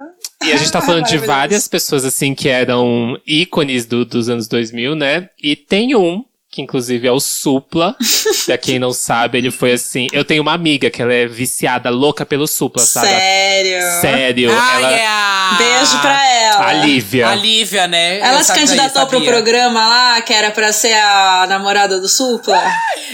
E 0.44 0.52
a 0.52 0.58
gente 0.58 0.72
tá 0.72 0.82
falando 0.82 1.06
de 1.06 1.18
várias 1.18 1.68
pessoas, 1.68 2.04
assim, 2.06 2.34
que 2.34 2.50
eram 2.50 3.18
ícones 3.26 3.86
do- 3.86 4.06
dos 4.06 4.30
anos 4.30 4.48
2000, 4.48 4.96
né? 4.96 5.30
E 5.42 5.56
tem 5.56 5.96
um, 5.96 6.24
que 6.52 6.62
inclusive 6.62 7.08
é 7.08 7.12
o 7.12 7.20
Supla. 7.20 7.96
pra 8.46 8.58
quem 8.58 8.78
não 8.78 8.92
sabe, 8.92 9.38
ele 9.38 9.50
foi 9.50 9.72
assim. 9.72 10.08
Eu 10.12 10.26
tenho 10.26 10.42
uma 10.42 10.54
amiga 10.54 10.90
que 10.90 11.02
ela 11.02 11.14
é 11.14 11.26
viciada, 11.26 11.90
louca 11.90 12.26
pelo 12.26 12.46
Supla, 12.46 12.84
sabe? 12.84 13.08
Sério. 13.08 14.02
Sério. 14.02 14.52
Ah, 14.54 14.76
ela, 14.80 14.92
é 14.92 15.06
a... 15.08 15.56
Beijo 15.58 16.00
pra 16.02 16.28
ela. 16.30 16.68
A 16.68 16.74
Lívia. 16.74 17.28
A 17.30 17.36
Lívia, 17.36 17.88
né? 17.88 18.20
Ela 18.20 18.40
Eu 18.40 18.44
se 18.44 18.54
candidatou 18.54 19.08
pro 19.08 19.22
programa 19.24 19.88
lá, 19.88 20.22
que 20.22 20.34
era 20.34 20.52
pra 20.52 20.74
ser 20.74 20.94
a 20.94 21.46
namorada 21.48 22.00
do 22.02 22.10
Supla. 22.10 22.62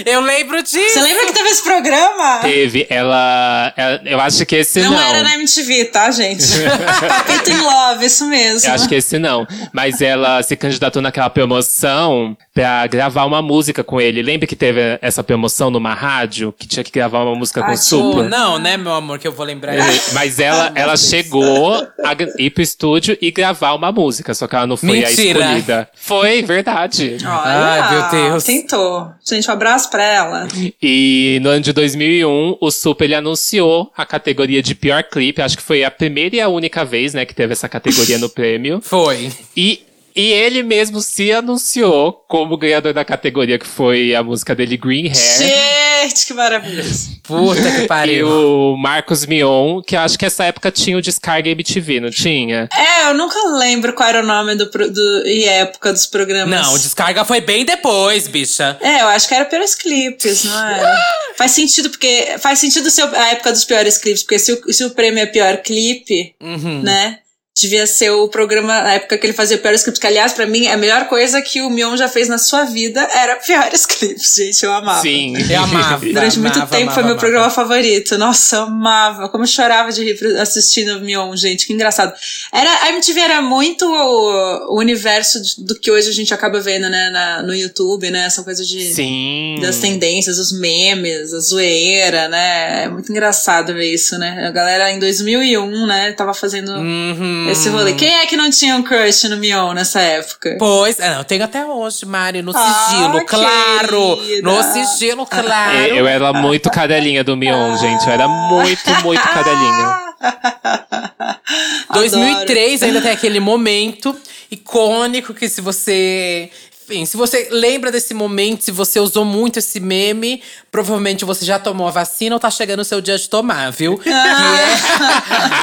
Eu 0.03 0.21
lembro 0.21 0.61
disso. 0.63 0.93
Você 0.93 1.01
lembra 1.01 1.25
que 1.27 1.33
teve 1.33 1.49
esse 1.49 1.63
programa? 1.63 2.39
Teve, 2.41 2.87
ela, 2.89 3.71
ela- 3.77 4.01
Eu 4.03 4.19
acho 4.19 4.45
que 4.47 4.55
esse 4.55 4.79
não. 4.81 4.91
Não, 4.91 4.99
era 4.99 5.21
na 5.21 5.35
MTV, 5.35 5.85
tá, 5.85 6.09
gente? 6.09 6.43
Papito 7.07 7.51
in 7.51 7.57
Love, 7.61 8.05
isso 8.05 8.25
mesmo. 8.25 8.67
Eu 8.67 8.73
acho 8.73 8.87
que 8.87 8.95
esse 8.95 9.19
não. 9.19 9.47
Mas 9.71 10.01
ela 10.01 10.41
se 10.41 10.55
candidatou 10.55 11.01
naquela 11.01 11.29
promoção 11.29 12.35
pra 12.53 12.87
gravar 12.87 13.26
uma 13.27 13.41
música 13.41 13.83
com 13.83 13.99
ele. 14.01 14.21
Lembra 14.21 14.47
que 14.47 14.55
teve 14.55 14.97
essa 15.01 15.23
promoção 15.23 15.69
numa 15.69 15.93
rádio? 15.93 16.53
Que 16.57 16.67
tinha 16.67 16.83
que 16.83 16.91
gravar 16.91 17.23
uma 17.23 17.35
música 17.35 17.61
com 17.61 17.69
Ah, 17.71 17.73
o 17.73 17.77
Supla? 17.77 18.23
não, 18.29 18.57
né, 18.59 18.77
meu 18.77 18.93
amor, 18.93 19.19
que 19.19 19.27
eu 19.27 19.31
vou 19.31 19.45
lembrar. 19.45 19.75
É, 19.75 19.83
Mas 20.13 20.39
ela, 20.39 20.71
ela 20.75 20.95
chegou 20.97 21.73
a 21.75 22.15
ir 22.39 22.49
pro 22.51 22.63
estúdio 22.63 23.17
e 23.21 23.31
gravar 23.31 23.73
uma 23.73 23.91
música, 23.91 24.33
só 24.33 24.47
que 24.47 24.55
ela 24.55 24.67
não 24.67 24.77
foi 24.77 25.03
a 25.03 25.07
Mentira. 25.09 25.39
escolhida. 25.39 25.89
Foi, 25.95 26.41
verdade. 26.41 27.17
Olha, 27.21 27.29
Ai, 27.29 27.91
meu 27.91 28.29
Deus. 28.29 28.43
Tentou. 28.43 29.11
Gente, 29.25 29.49
um 29.49 29.53
abraço 29.53 29.89
pra 29.89 30.03
ela. 30.03 30.47
E 30.81 31.39
no 31.41 31.49
ano 31.49 31.61
de 31.61 31.73
2001, 31.73 32.57
o 32.61 32.71
Super 32.71 33.07
ele 33.07 33.15
anunciou 33.15 33.89
a 33.95 34.05
categoria 34.05 34.61
de 34.61 34.75
pior 34.75 35.01
clipe. 35.03 35.41
Acho 35.41 35.55
que 35.55 35.63
foi 35.63 35.83
a 35.83 35.89
primeira 35.89 36.35
e 36.35 36.41
a 36.41 36.49
única 36.49 36.83
vez, 36.83 37.13
né, 37.13 37.25
que 37.25 37.33
teve 37.33 37.53
essa 37.53 37.69
categoria 37.69 38.17
no 38.17 38.29
prêmio. 38.29 38.81
Foi. 38.81 39.31
E, 39.55 39.81
e 40.17 40.33
ele 40.33 40.63
mesmo 40.63 40.99
se 40.99 41.31
anunciou 41.31 42.11
como 42.27 42.57
ganhador 42.57 42.93
da 42.93 43.05
categoria, 43.05 43.59
que 43.59 43.67
foi 43.67 44.15
a 44.15 44.23
música 44.23 44.55
dele 44.55 44.75
Green 44.75 45.07
Hair. 45.07 45.15
Gente, 45.15 46.25
que 46.25 46.33
maravilhoso. 46.33 47.17
Puta 47.23 47.61
que 47.71 47.81
E 47.85 47.87
pariu. 47.87 48.27
o 48.27 48.77
Marcos 48.77 49.25
Mion, 49.25 49.81
que 49.81 49.95
eu 49.95 49.99
acho 49.99 50.17
que 50.17 50.25
essa 50.25 50.43
época 50.45 50.71
tinha 50.71 50.97
o 50.97 51.01
Descarga 51.01 51.49
MTV, 51.49 51.99
não 51.99 52.09
tinha? 52.09 52.67
É, 52.73 53.09
eu 53.09 53.13
nunca 53.13 53.37
lembro 53.57 53.93
qual 53.93 54.09
era 54.09 54.21
o 54.23 54.25
nome 54.25 54.55
do, 54.55 54.65
do 54.69 55.27
e 55.27 55.45
época 55.45 55.93
dos 55.93 56.05
programas. 56.07 56.61
Não, 56.61 56.73
o 56.73 56.79
descarga 56.79 57.23
foi 57.23 57.41
bem 57.41 57.63
depois, 57.65 58.27
bicha. 58.27 58.77
É, 58.81 59.01
eu 59.01 59.07
acho 59.07 59.27
que 59.27 59.35
era 59.35 59.45
pelos 59.45 59.75
clipes, 59.75 60.43
não 60.45 60.67
era? 60.67 60.97
faz 61.37 61.51
sentido, 61.51 61.89
porque. 61.89 62.35
Faz 62.39 62.59
sentido 62.59 62.89
ser 62.89 63.03
a 63.15 63.31
época 63.33 63.51
dos 63.51 63.63
piores 63.65 63.97
clipes, 63.97 64.23
porque 64.23 64.39
se 64.39 64.51
o, 64.53 64.73
se 64.73 64.83
o 64.85 64.89
prêmio 64.91 65.21
é 65.21 65.25
pior 65.25 65.57
clipe, 65.57 66.33
Uhum. 66.41 66.81
né? 66.81 67.19
Devia 67.59 67.85
ser 67.87 68.11
o 68.11 68.27
programa, 68.27 68.81
na 68.83 68.93
época 68.93 69.17
que 69.17 69.25
ele 69.25 69.33
fazia 69.33 69.57
Piores 69.57 69.83
Clips, 69.83 69.99
que 69.99 70.07
aliás, 70.07 70.33
pra 70.33 70.45
mim, 70.45 70.67
a 70.67 70.77
melhor 70.77 71.07
coisa 71.07 71.41
que 71.41 71.61
o 71.61 71.69
Mion 71.69 71.95
já 71.97 72.07
fez 72.07 72.27
na 72.27 72.37
sua 72.37 72.63
vida 72.65 73.01
era 73.13 73.35
Piores 73.37 73.85
Clips, 73.85 74.35
gente, 74.37 74.63
eu 74.63 74.71
amava. 74.73 75.01
Sim. 75.01 75.33
Eu 75.49 75.61
amava. 75.63 76.05
Durante 76.05 76.39
muito 76.39 76.55
amava, 76.57 76.71
tempo 76.71 76.83
amava, 76.83 76.93
foi 76.93 77.03
meu 77.03 77.11
amava. 77.13 77.19
programa 77.19 77.49
favorito. 77.49 78.17
Nossa, 78.17 78.55
eu 78.57 78.61
amava. 78.63 79.29
Como 79.29 79.43
eu 79.43 79.47
chorava 79.47 79.91
de 79.91 80.03
rir 80.03 80.37
assistindo 80.39 80.97
o 80.97 81.01
Mion, 81.01 81.35
gente, 81.35 81.65
que 81.67 81.73
engraçado. 81.73 82.13
Era, 82.53 82.83
a 82.83 82.89
MTV 82.89 83.19
era 83.19 83.41
muito 83.41 83.85
o, 83.85 84.75
o 84.75 84.79
universo 84.79 85.39
do 85.59 85.79
que 85.79 85.89
hoje 85.91 86.09
a 86.09 86.13
gente 86.13 86.33
acaba 86.33 86.59
vendo, 86.59 86.89
né, 86.89 87.09
na- 87.09 87.43
no 87.43 87.53
YouTube, 87.55 88.09
né? 88.11 88.25
Essa 88.25 88.43
coisa 88.43 88.63
de 88.63 88.93
Sim. 88.93 89.57
das 89.61 89.77
tendências, 89.77 90.37
os 90.37 90.51
memes, 90.51 91.33
a 91.33 91.39
zoeira, 91.39 92.27
né? 92.27 92.83
É 92.83 92.89
muito 92.89 93.11
engraçado 93.11 93.73
ver 93.73 93.91
isso, 93.93 94.17
né? 94.17 94.45
A 94.47 94.51
galera 94.51 94.91
em 94.91 94.99
2001, 94.99 95.85
né, 95.87 96.11
tava 96.13 96.33
fazendo 96.33 96.71
Uhum. 96.71 97.46
Esse 97.51 97.69
rolê. 97.69 97.93
Quem 97.93 98.13
é 98.15 98.25
que 98.25 98.35
não 98.37 98.49
tinha 98.49 98.75
um 98.75 98.83
crush 98.83 99.27
no 99.29 99.37
Mion 99.37 99.73
nessa 99.73 99.99
época? 100.01 100.55
Pois, 100.59 100.99
é, 100.99 101.09
não, 101.11 101.17
eu 101.19 101.23
tenho 101.23 101.43
até 101.43 101.65
hoje, 101.65 102.05
Mari, 102.05 102.41
no 102.41 102.51
Ah, 102.55 102.87
sigilo, 102.89 103.25
claro. 103.25 104.17
querida. 104.17 104.41
No 104.49 104.63
sigilo, 104.63 105.25
claro. 105.25 105.77
É, 105.77 105.99
Eu 105.99 106.07
era 106.07 106.33
muito 106.33 106.69
cadelinha 106.69 107.23
do 107.23 107.35
Mion, 107.37 107.77
gente. 107.77 108.05
Eu 108.05 108.11
era 108.13 108.27
muito, 108.27 108.89
muito 109.03 109.21
cadelinha. 109.21 110.07
2003 111.93 112.83
ainda 112.83 113.01
tem 113.01 113.11
aquele 113.11 113.39
momento 113.39 114.15
icônico 114.51 115.33
que 115.33 115.47
se 115.49 115.61
você. 115.61 116.49
Enfim, 116.89 117.05
se 117.05 117.17
você 117.17 117.49
lembra 117.51 117.91
desse 117.91 118.13
momento, 118.13 118.63
se 118.63 118.71
você 118.71 118.97
usou 118.97 119.25
muito 119.25 119.59
esse 119.59 119.77
meme, 119.77 120.41
provavelmente 120.71 121.25
você 121.25 121.43
já 121.43 121.59
tomou 121.59 121.85
a 121.85 121.91
vacina 121.91 122.33
ou 122.33 122.39
tá 122.39 122.49
chegando 122.49 122.79
o 122.79 122.85
seu 122.85 123.01
dia 123.01 123.17
de 123.17 123.29
tomar, 123.29 123.69
viu? 123.73 123.97
que 123.99 124.07
é 124.09 124.13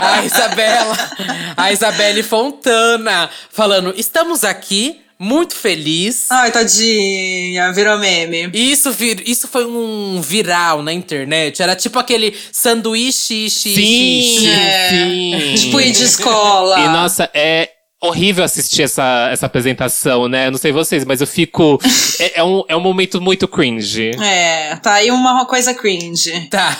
a 0.02 0.22
Isabela, 0.22 0.96
a 1.56 1.72
Isabelle 1.72 2.22
Fontana, 2.22 3.30
falando: 3.50 3.94
estamos 3.96 4.44
aqui, 4.44 5.00
muito 5.18 5.56
feliz. 5.56 6.26
Ai, 6.30 6.50
tadinha, 6.52 7.72
virou 7.72 7.98
meme. 7.98 8.50
Isso, 8.52 8.92
vir, 8.92 9.22
isso 9.26 9.48
foi 9.48 9.64
um 9.64 10.20
viral 10.20 10.82
na 10.82 10.92
internet. 10.92 11.62
Era 11.62 11.74
tipo 11.74 11.98
aquele 11.98 12.36
sanduíche 12.52 13.48
xixi. 13.48 13.74
Sim, 13.74 14.48
É. 14.50 14.88
sim. 14.90 15.54
Tipo, 15.56 15.80
ir 15.80 15.90
de 15.92 16.04
escola. 16.04 16.80
E 16.80 16.88
nossa, 16.88 17.30
é 17.32 17.70
horrível 18.06 18.44
assistir 18.44 18.82
essa, 18.82 19.28
essa 19.30 19.46
apresentação, 19.46 20.28
né? 20.28 20.46
Eu 20.46 20.52
Não 20.52 20.58
sei 20.58 20.72
vocês, 20.72 21.04
mas 21.04 21.20
eu 21.20 21.26
fico. 21.26 21.78
é, 22.20 22.40
é 22.40 22.44
um, 22.44 22.64
é 22.68 22.76
um 22.76 22.80
momento 22.80 23.20
muito 23.20 23.48
cringe. 23.48 24.10
É, 24.22 24.76
tá 24.76 24.94
aí 24.94 25.10
uma 25.10 25.44
coisa 25.46 25.74
cringe. 25.74 26.48
Tá. 26.48 26.76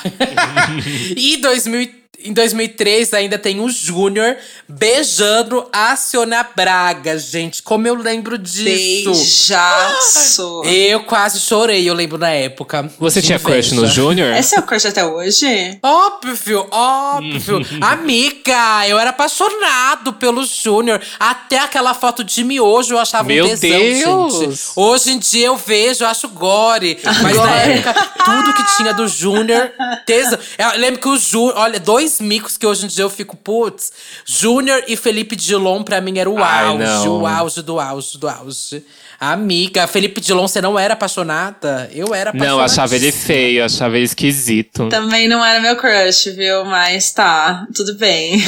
e 1.17 1.37
2000, 1.39 2.04
em 2.25 2.33
2003 2.33 3.13
ainda 3.13 3.39
tem 3.39 3.61
o 3.61 3.69
Júnior 3.69 4.37
beijando 4.67 5.69
a 5.71 5.95
Ciona 5.95 6.43
Braga, 6.57 7.19
gente. 7.19 7.63
Como 7.63 7.87
eu 7.87 7.95
lembro 7.95 8.39
disso. 8.39 9.11
Beijaço. 9.11 10.63
Eu 10.65 11.05
quase 11.05 11.39
chorei, 11.39 11.89
eu 11.89 11.93
lembro 11.93 12.17
na 12.17 12.31
época. 12.31 12.91
Você 12.99 13.21
tinha 13.21 13.39
crush 13.39 13.73
no. 13.73 13.87
Júnior? 13.87 14.35
Esse 14.35 14.57
é 14.57 14.59
o 14.59 14.63
crush 14.63 14.87
até 14.87 15.05
hoje? 15.05 15.79
Óbvio, 15.83 16.67
óbvio. 16.71 17.61
Amiga, 17.83 18.89
eu 18.89 18.99
era 18.99 19.11
apaixonado 19.11 20.15
pelo 20.15 20.47
Júnior. 20.47 21.01
Até 21.21 21.59
aquela 21.59 21.93
foto 21.93 22.25
de 22.25 22.43
miojo 22.43 22.95
eu 22.95 22.99
achava 22.99 23.29
Meu 23.29 23.45
um 23.45 23.49
tesão, 23.49 24.29
Deus! 24.29 24.39
gente. 24.39 24.61
Hoje 24.77 25.13
em 25.13 25.19
dia 25.19 25.47
eu 25.49 25.57
vejo, 25.57 26.05
eu 26.05 26.09
acho 26.09 26.27
gore. 26.29 26.99
Mas 27.23 27.37
na 27.37 27.51
época, 27.57 27.95
tudo 28.25 28.55
que 28.55 28.77
tinha 28.77 28.95
do 28.95 29.07
Júnior, 29.07 29.71
tesão. 30.07 30.39
Eu 30.57 30.81
lembro 30.81 31.01
que 31.01 31.09
o 31.09 31.19
Júnior, 31.19 31.55
olha, 31.59 31.79
dois 31.79 32.14
micos 32.21 32.57
que 32.57 32.67
hoje 32.67 32.85
em 32.85 32.89
dia 32.89 33.05
eu 33.05 33.11
fico, 33.11 33.37
putz. 33.37 33.93
Júnior 34.25 34.83
e 34.89 34.97
Felipe 34.97 35.37
Dilon 35.37 35.83
pra 35.83 36.01
mim 36.01 36.19
era 36.19 36.29
o 36.31 36.43
Ai, 36.43 36.67
auge, 36.67 36.85
não. 37.07 37.23
o 37.23 37.27
auge 37.27 37.63
do 37.63 37.79
auge 37.81 38.19
do 38.19 38.29
auge. 38.29 38.85
Amiga, 39.33 39.87
Felipe 39.87 40.21
Dilon, 40.21 40.47
você 40.47 40.61
não 40.61 40.79
era 40.79 40.93
apaixonada? 40.93 41.91
Eu 41.95 42.15
era 42.15 42.29
apaixonada. 42.29 42.53
Não, 42.53 42.59
eu 42.59 42.65
achava 42.65 42.95
ele 42.95 43.11
feio, 43.11 43.65
achava 43.65 43.97
ele 43.97 44.05
esquisito. 44.05 44.91
Também 44.91 45.27
não 45.27 45.43
era 45.43 45.61
meu 45.61 45.77
crush, 45.77 46.31
viu? 46.31 46.67
Mas 46.67 47.11
tá, 47.13 47.67
tudo 47.75 47.97
bem. 47.97 48.37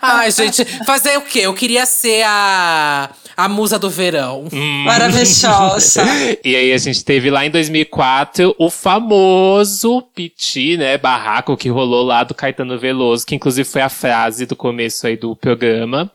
Ai, 0.00 0.30
gente, 0.30 0.64
fazer 0.86 1.18
o 1.18 1.22
quê? 1.22 1.40
Eu 1.40 1.52
queria 1.52 1.84
ser 1.84 2.24
a, 2.26 3.10
a 3.36 3.48
musa 3.50 3.78
do 3.78 3.90
verão. 3.90 4.48
Maravilhosa. 4.84 6.02
e 6.42 6.56
aí 6.56 6.72
a 6.72 6.78
gente 6.78 7.04
teve 7.04 7.30
lá 7.30 7.44
em 7.44 7.50
2004 7.50 8.56
o 8.58 8.70
famoso 8.70 10.00
piti, 10.14 10.78
né, 10.78 10.96
barraco 10.96 11.54
que 11.54 11.68
rolou 11.68 12.02
lá 12.02 12.24
do 12.24 12.34
Caetano 12.34 12.78
Veloso, 12.78 13.26
que 13.26 13.34
inclusive 13.34 13.68
foi 13.68 13.82
a 13.82 13.90
frase 13.90 14.46
do 14.46 14.56
começo 14.56 15.06
aí 15.06 15.18
do 15.18 15.36
programa. 15.36 16.10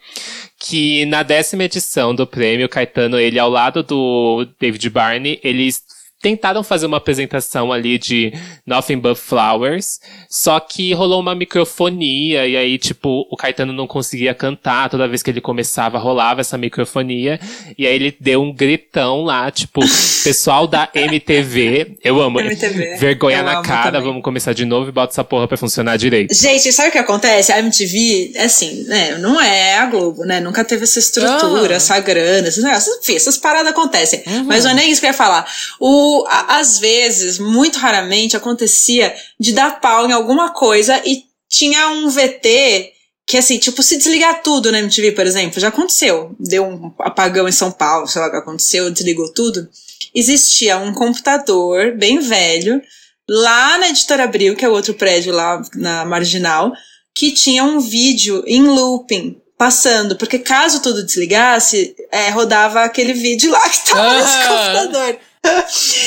Que 0.65 1.05
na 1.05 1.23
décima 1.23 1.65
edição 1.65 2.15
do 2.15 2.25
prêmio, 2.25 2.69
Caetano, 2.69 3.19
ele 3.19 3.37
ao 3.37 3.49
lado 3.49 3.83
do 3.83 4.47
David 4.57 4.89
Barney, 4.89 5.37
eles 5.43 5.83
tentaram 6.23 6.63
fazer 6.63 6.85
uma 6.85 6.95
apresentação 6.97 7.71
ali 7.71 7.99
de 7.99 8.33
Nothing 8.65 8.97
But 8.97 9.17
Flowers, 9.17 9.99
só 10.29 10.57
que 10.57 10.93
rolou 10.93 11.19
uma 11.19 11.35
microfonia, 11.35 12.47
e 12.47 12.55
aí, 12.55 12.77
tipo, 12.77 13.27
o 13.29 13.35
Caetano 13.35 13.73
não 13.73 13.85
conseguia 13.85 14.33
cantar, 14.33 14.89
toda 14.89 15.05
vez 15.07 15.21
que 15.21 15.29
ele 15.29 15.41
começava, 15.41 15.97
rolava 15.99 16.39
essa 16.39 16.57
microfonia, 16.57 17.39
e 17.77 17.85
aí 17.85 17.93
ele 17.93 18.15
deu 18.19 18.41
um 18.41 18.53
gritão 18.53 19.23
lá, 19.23 19.51
tipo, 19.51 19.81
pessoal 20.23 20.65
da 20.65 20.89
MTV, 20.95 21.97
eu 22.01 22.21
amo, 22.21 22.39
MTV, 22.39 22.95
vergonha 22.95 23.39
eu 23.39 23.43
na 23.43 23.61
cara, 23.61 23.91
também. 23.91 24.07
vamos 24.07 24.23
começar 24.23 24.53
de 24.53 24.63
novo 24.63 24.87
e 24.87 24.91
bota 24.93 25.11
essa 25.13 25.25
porra 25.25 25.45
pra 25.45 25.57
funcionar 25.57 25.97
direito. 25.97 26.33
Gente, 26.33 26.71
sabe 26.71 26.87
o 26.87 26.91
que 26.93 26.97
acontece? 26.97 27.51
A 27.51 27.59
MTV, 27.59 28.33
assim, 28.39 28.85
né, 28.85 29.17
não 29.17 29.41
é 29.41 29.77
a 29.77 29.85
Globo, 29.87 30.23
né? 30.23 30.39
Nunca 30.39 30.63
teve 30.63 30.83
essa 30.85 30.99
estrutura, 30.99 31.73
Ah. 31.73 31.77
essa 31.77 31.99
grana, 31.99 32.47
esses 32.47 32.63
negócios. 32.63 32.95
Enfim, 32.99 33.15
essas 33.15 33.37
paradas 33.37 33.71
acontecem. 33.73 34.23
Uhum. 34.25 34.45
Mas 34.45 34.63
não 34.63 34.71
é 34.71 34.73
nem 34.73 34.89
isso 34.89 35.01
que 35.01 35.05
eu 35.07 35.09
ia 35.09 35.13
falar. 35.13 35.45
O, 35.79 36.12
às 36.27 36.79
vezes, 36.79 37.39
muito 37.39 37.79
raramente, 37.79 38.35
acontecia 38.37 39.13
de 39.39 39.51
dar 39.53 39.79
pau 39.79 40.07
em 40.07 40.11
alguma 40.11 40.53
coisa 40.53 41.01
e 41.05 41.23
tinha 41.49 41.89
um 41.89 42.09
VT 42.09 42.91
que, 43.25 43.37
assim, 43.37 43.57
tipo, 43.57 43.81
se 43.81 43.97
desligar 43.97 44.41
tudo 44.43 44.71
na 44.71 44.79
MTV, 44.79 45.13
por 45.13 45.25
exemplo, 45.25 45.59
já 45.59 45.69
aconteceu. 45.69 46.35
Deu 46.39 46.65
um 46.65 46.93
apagão 46.99 47.47
em 47.47 47.51
São 47.53 47.71
Paulo, 47.71 48.07
sei 48.07 48.21
lá 48.21 48.27
o 48.27 48.31
que 48.31 48.37
aconteceu, 48.37 48.91
desligou 48.91 49.31
tudo. 49.33 49.67
Existia 50.13 50.77
um 50.77 50.93
computador 50.93 51.95
bem 51.95 52.19
velho 52.19 52.81
lá 53.29 53.77
na 53.77 53.89
Editora 53.89 54.25
Abril, 54.25 54.55
que 54.55 54.65
é 54.65 54.69
o 54.69 54.73
outro 54.73 54.93
prédio 54.93 55.31
lá 55.33 55.61
na 55.75 56.03
Marginal, 56.05 56.73
que 57.15 57.31
tinha 57.31 57.63
um 57.63 57.79
vídeo 57.79 58.43
em 58.45 58.63
looping 58.63 59.39
passando, 59.57 60.17
porque 60.17 60.39
caso 60.39 60.81
tudo 60.81 61.05
desligasse, 61.05 61.95
é, 62.11 62.29
rodava 62.29 62.83
aquele 62.83 63.13
vídeo 63.13 63.49
lá 63.51 63.69
que 63.69 63.85
tava 63.85 64.17
nesse 64.17 64.35
Ah. 64.35 64.47
computador. 64.47 65.19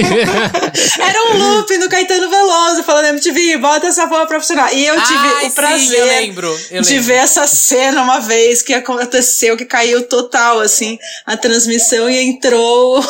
Era 1.00 1.24
um 1.34 1.38
loop 1.38 1.78
do 1.78 1.88
Caetano 1.90 2.30
Veloso 2.30 2.84
falando 2.84 3.06
MTV, 3.08 3.58
bota 3.58 3.88
essa 3.88 4.08
porra 4.08 4.26
profissional. 4.26 4.68
E 4.74 4.86
eu 4.86 4.96
tive 5.04 5.20
Ai, 5.20 5.46
o 5.46 5.50
sim, 5.50 5.56
prazer 5.56 6.00
eu 6.00 6.06
lembro, 6.06 6.60
eu 6.72 6.82
de 6.82 6.90
lembro. 6.90 7.04
ver 7.06 7.14
essa 7.16 7.46
cena 7.46 8.02
uma 8.02 8.20
vez 8.20 8.62
que 8.62 8.74
aconteceu, 8.74 9.56
que 9.56 9.66
caiu 9.66 10.08
total, 10.08 10.60
assim, 10.62 10.98
a 11.26 11.38
transmissão 11.38 12.10
e 12.10 12.18
entrou 12.20 13.00
o 13.00 13.04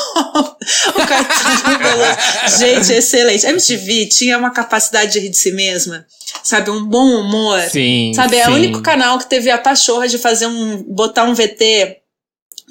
Caetano 1.07 1.79
Veloso. 1.79 2.59
Gente, 2.59 2.91
excelente. 2.93 3.45
A 3.45 3.49
MTV 3.51 4.07
tinha 4.07 4.37
uma 4.37 4.51
capacidade 4.51 5.13
de 5.13 5.19
rir 5.19 5.29
de 5.29 5.37
si 5.37 5.51
mesma, 5.53 6.05
sabe? 6.43 6.69
Um 6.69 6.83
bom 6.85 7.05
humor. 7.21 7.61
Sim, 7.71 8.11
Sabe, 8.15 8.35
é 8.37 8.45
sim. 8.45 8.51
o 8.51 8.55
único 8.55 8.81
canal 8.81 9.17
que 9.19 9.29
teve 9.29 9.49
a 9.49 9.57
pachorra 9.57 10.07
de 10.07 10.17
fazer 10.17 10.47
um. 10.47 10.83
botar 10.87 11.23
um 11.23 11.33
VT 11.33 12.02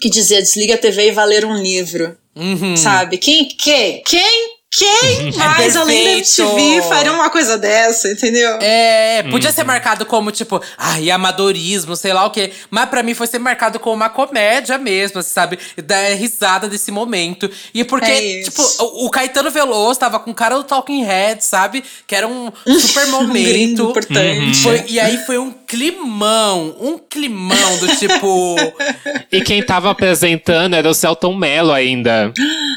que 0.03 0.11
dizia 0.11 0.42
desliga 0.42 0.74
a 0.74 0.78
TV 0.78 1.09
e 1.09 1.12
valer 1.12 1.44
um 1.44 1.55
livro. 1.62 2.16
Uhum. 2.34 2.76
Sabe? 2.76 3.18
Quem, 3.18 3.46
quem, 3.46 4.03
quem, 4.03 4.57
quem 4.70 5.30
mais 5.36 5.76
além 5.76 6.05
da. 6.05 6.11
MTV 6.12 6.82
faria 6.88 7.12
uma 7.12 7.28
coisa 7.28 7.59
dessa, 7.59 8.11
entendeu? 8.11 8.57
É, 8.62 9.22
podia 9.30 9.53
ser 9.53 9.64
marcado 9.64 10.07
como, 10.07 10.32
tipo, 10.32 10.61
ai, 10.78 11.11
amadorismo, 11.11 11.94
sei 11.94 12.12
lá 12.14 12.24
o 12.24 12.30
quê. 12.30 12.50
Mas 12.70 12.88
pra 12.88 13.03
mim 13.03 13.12
foi 13.14 13.26
ser 13.26 13.38
marcado 13.38 13.78
como 13.78 13.94
uma 13.96 14.09
comédia 14.09 14.78
mesmo, 14.78 15.20
assim, 15.20 15.30
sabe? 15.30 15.59
Dar 15.84 16.14
risada 16.14 16.68
desse 16.68 16.90
momento. 16.90 17.50
E 17.74 17.84
porque, 17.84 18.11
É 18.11 18.42
tipo, 18.44 18.62
o, 18.80 19.07
o 19.07 19.11
Caetano 19.11 19.50
Veloso 19.50 20.00
tava 20.00 20.18
com 20.18 20.30
o 20.30 20.34
cara 20.34 20.57
do 20.57 20.64
Talking 20.64 21.05
Head, 21.05 21.44
sabe? 21.44 21.84
Que 22.07 22.14
era 22.16 22.26
um 22.26 22.50
super 22.80 23.05
Um 23.09 23.11
momento. 23.11 23.90
importante. 23.90 24.59
Foi- 24.62 24.84
e 24.88 24.98
aí 24.98 25.18
foi 25.26 25.36
um 25.38 25.53
climão, 25.77 26.77
um 26.81 26.99
climão 26.99 27.79
do 27.79 27.97
tipo. 27.97 28.57
E 29.33 29.41
quem 29.41 29.62
tava 29.64 29.91
apresentando 29.91 30.75
era 30.75 30.87
o 30.87 30.93
Celton 30.93 31.35
Mello 31.35 31.73
ainda. 31.73 32.31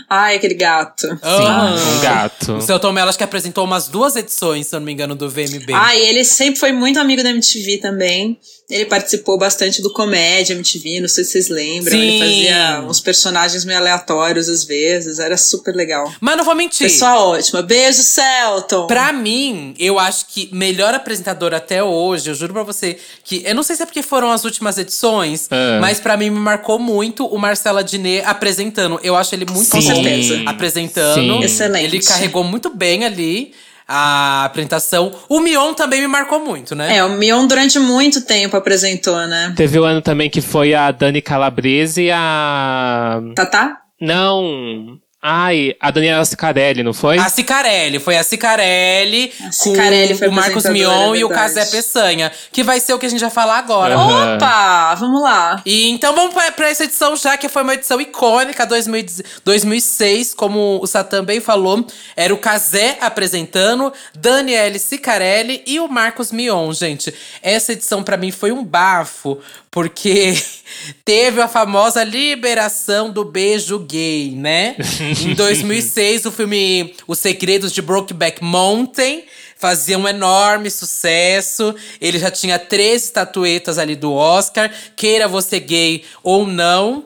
Ai, 0.10 0.38
aquele 0.38 0.54
gato. 0.54 1.06
Sim, 1.06 1.18
Ah. 1.22 1.76
um 1.76 2.00
gato. 2.02 2.54
O 2.54 2.62
seu 2.62 2.80
Tom 2.80 2.94
Mello 2.94 3.10
acho 3.10 3.18
que 3.18 3.24
apresentou 3.26 3.66
umas 3.66 3.90
duas 3.90 4.16
edições, 4.16 4.68
se 4.68 4.74
eu 4.76 4.80
não 4.80 4.86
me 4.86 4.94
engano, 4.94 5.16
do 5.16 5.30
VMB. 5.30 5.74
Ah, 5.74 5.94
e 5.94 6.00
ele 6.08 6.24
sempre 6.24 6.58
foi 6.58 6.72
muito 6.72 6.98
amigo 6.98 7.22
da 7.22 7.30
MTV 7.30 7.80
também. 7.80 8.40
Ele 8.70 8.86
participou 8.86 9.38
bastante 9.38 9.80
do 9.82 9.92
Comédia 9.94 10.54
MTV, 10.56 11.00
não 11.02 11.08
sei 11.10 11.24
se 11.24 11.32
vocês 11.34 11.50
lembram. 11.50 11.92
Sim. 11.92 12.00
Ele 12.02 12.20
fazia 12.20 12.82
uns 12.88 13.00
personagens 13.02 13.64
meio 13.66 13.78
aleatórios 13.78 14.48
às 14.50 14.64
vezes, 14.64 15.20
era 15.20 15.38
super 15.38 15.76
legal. 15.76 16.12
Mas 16.22 16.38
não 16.38 16.44
vou 16.46 16.56
mentir. 16.56 16.88
Pessoa 16.88 17.20
ótima. 17.20 17.62
Beijo, 17.62 18.02
Celton. 18.02 18.88
Pra 18.88 19.12
mim, 19.14 19.76
eu 19.78 20.00
acho 20.00 20.28
que 20.28 20.50
melhor 20.54 20.94
apresentador 20.96 21.54
até 21.54 21.84
hoje, 21.84 22.30
eu 22.30 22.34
juro 22.34 22.54
pra 22.54 22.64
você 22.64 22.85
que. 23.24 23.42
Eu 23.46 23.56
não 23.56 23.64
sei 23.64 23.76
se 23.76 23.84
é 23.84 23.86
porque 23.86 24.02
foram 24.04 24.32
as 24.32 24.44
últimas 24.46 24.78
edições, 24.78 25.48
Ah. 25.52 25.80
mas 25.82 26.00
pra 26.00 26.16
mim 26.16 26.30
me 26.30 26.40
marcou 26.40 26.78
muito 26.80 27.26
o 27.26 27.38
Marcela 27.38 27.84
Diné 27.84 28.24
apresentando. 28.26 29.00
Eu 29.04 29.16
acho 29.16 29.34
ele 29.34 29.46
muito 29.50 29.70
Com 29.70 29.78
bom 29.80 29.84
certeza. 29.84 30.44
apresentando. 30.46 31.16
Sim. 31.16 31.44
Excelente. 31.44 31.86
Ele 31.86 32.00
carregou 32.04 32.44
muito 32.44 32.70
bem 32.70 33.04
ali 33.06 33.54
a 33.88 34.46
apresentação. 34.46 35.12
O 35.30 35.40
Mion 35.40 35.74
também 35.74 36.02
me 36.02 36.08
marcou 36.08 36.40
muito, 36.44 36.74
né? 36.76 36.98
É, 36.98 37.04
o 37.04 37.10
Mion 37.12 37.46
durante 37.46 37.78
muito 37.80 38.22
tempo 38.26 38.58
apresentou, 38.58 39.16
né? 39.28 39.54
Teve 39.56 39.78
o 39.80 39.84
ano 39.84 40.02
também 40.02 40.30
que 40.30 40.42
foi 40.42 40.74
a 40.74 40.90
Dani 40.92 41.22
Calabrese 41.22 42.04
e 42.04 42.12
a. 42.12 43.22
Tatá? 43.36 43.78
Não. 44.02 44.98
Ai, 45.28 45.76
a 45.80 45.90
Daniela 45.90 46.24
Sicarelli, 46.24 46.84
não 46.84 46.94
foi? 46.94 47.18
A 47.18 47.28
Cicarelli, 47.30 47.98
foi 47.98 48.16
a 48.16 48.24
Cicarelli, 48.24 49.34
A 49.44 49.52
Cicarelli 49.52 50.14
com 50.14 50.20
foi 50.20 50.28
o 50.28 50.32
Marcos 50.32 50.66
apresentadora, 50.68 51.00
Mion 51.08 51.16
é 51.16 51.18
e 51.18 51.24
o. 51.24 51.30
Casé 51.30 51.66
Peçanha, 51.66 52.32
que 52.52 52.62
vai 52.62 52.80
ser 52.80 52.94
o 52.94 53.00
que 53.00 53.08
a 53.08 53.10
gente 53.10 53.22
vai 53.22 53.32
falar 53.32 53.58
agora. 53.58 53.96
Aham. 53.96 54.36
Opa, 54.36 54.94
vamos 54.94 55.24
lá. 55.24 55.64
E 55.66 55.90
então 55.90 56.14
vamos 56.14 56.32
pra, 56.32 56.52
pra 56.52 56.70
essa 56.70 56.84
edição 56.84 57.16
já, 57.16 57.36
que 57.38 57.50
foi 57.50 57.64
uma 57.64 57.74
edição 57.74 58.00
icônica, 58.00 58.68
2000 58.68 59.06
2006, 59.44 60.36
como 60.36 60.80
o 60.80 60.86
Satã 60.86 61.24
bem 61.24 61.40
falou. 61.40 61.84
Era 62.16 62.32
o 62.32 62.38
Casé 62.38 63.00
apresentando, 63.02 63.92
Daniele 64.14 64.78
Sicarelli 64.78 65.64
e 65.66 65.80
o 65.80 65.88
Marcos 65.88 66.32
Mion, 66.32 66.72
gente. 66.72 67.12
Essa 67.42 67.74
edição 67.74 68.04
pra 68.04 68.16
mim 68.16 68.30
foi 68.30 68.52
um 68.52 68.64
bafo, 68.64 69.40
porque 69.76 70.34
teve 71.04 71.42
a 71.42 71.50
famosa 71.50 72.02
liberação 72.02 73.12
do 73.12 73.26
beijo 73.26 73.78
gay, 73.78 74.32
né? 74.32 74.78
em 75.22 75.34
2006, 75.36 76.26
o 76.26 76.32
filme 76.32 76.96
Os 77.06 77.20
Segredos 77.20 77.74
de 77.74 77.82
Brokeback 77.82 78.42
Mountain 78.42 79.24
fazia 79.58 80.00
um 80.00 80.08
enorme 80.08 80.70
sucesso. 80.70 81.76
Ele 82.00 82.18
já 82.18 82.32
tinha 82.32 82.58
três 82.58 83.04
estatuetas 83.04 83.78
ali 83.78 83.98
do 83.98 84.14
Oscar, 84.14 84.72
queira 84.96 85.28
você 85.28 85.60
gay 85.60 86.06
ou 86.24 86.48
não. 86.48 87.04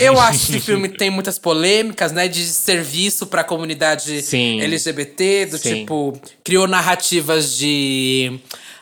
Eu 0.00 0.18
acho 0.20 0.46
que 0.46 0.56
esse 0.56 0.60
filme 0.60 0.88
tem 0.88 1.10
muitas 1.10 1.38
polêmicas, 1.38 2.10
né? 2.10 2.26
De 2.26 2.44
serviço 2.46 3.28
pra 3.28 3.44
comunidade 3.44 4.22
Sim. 4.22 4.60
LGBT, 4.60 5.46
do 5.46 5.58
Sim. 5.58 5.74
tipo, 5.82 6.20
criou 6.42 6.66
narrativas 6.66 7.56
de. 7.56 8.40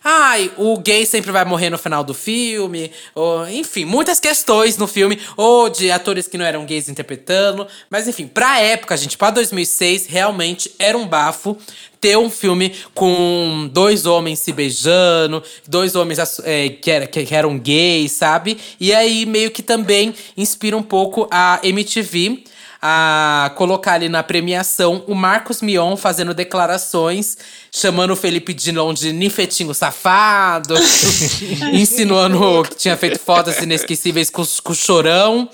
Ai, 0.08 0.52
o 0.56 0.78
gay 0.78 1.04
sempre 1.04 1.32
vai 1.32 1.44
morrer 1.44 1.68
no 1.68 1.76
final 1.76 2.04
do 2.04 2.14
filme. 2.14 2.92
Ou, 3.12 3.48
enfim, 3.48 3.84
muitas 3.84 4.20
questões 4.20 4.78
no 4.78 4.86
filme. 4.86 5.18
Ou 5.36 5.68
de 5.68 5.90
atores 5.90 6.28
que 6.28 6.38
não 6.38 6.44
eram 6.44 6.64
gays 6.64 6.88
interpretando. 6.88 7.66
Mas 7.90 8.06
enfim, 8.06 8.28
pra 8.28 8.60
época, 8.60 8.96
gente, 8.96 9.18
pra 9.18 9.30
2006, 9.32 10.06
realmente 10.06 10.70
era 10.78 10.96
um 10.96 11.08
bafo 11.08 11.58
ter 12.00 12.16
um 12.16 12.30
filme 12.30 12.72
com 12.94 13.68
dois 13.72 14.06
homens 14.06 14.38
se 14.38 14.52
beijando, 14.52 15.42
dois 15.66 15.96
homens 15.96 16.20
é, 16.44 16.68
que, 16.68 16.88
era, 16.88 17.06
que 17.08 17.34
eram 17.34 17.58
gays, 17.58 18.12
sabe? 18.12 18.58
E 18.78 18.94
aí 18.94 19.26
meio 19.26 19.50
que 19.50 19.60
também 19.60 20.14
inspira 20.36 20.76
um 20.76 20.84
pouco 20.84 21.26
a 21.32 21.58
MTV 21.64 22.44
a 22.80 23.52
colocar 23.56 23.94
ali 23.94 24.08
na 24.08 24.22
premiação 24.22 25.02
o 25.06 25.14
Marcos 25.14 25.62
Mion 25.62 25.96
fazendo 25.96 26.34
declarações, 26.34 27.36
chamando 27.72 28.12
o 28.12 28.16
Felipe 28.16 28.52
Dilon 28.52 28.92
de 28.92 29.12
ninfetinho 29.12 29.74
safado, 29.74 30.74
insinuando 31.72 32.62
que 32.68 32.76
tinha 32.76 32.96
feito 32.96 33.18
fotos 33.18 33.56
inesquecíveis 33.58 34.30
com, 34.30 34.44
com 34.62 34.72
o 34.72 34.76
chorão. 34.76 35.48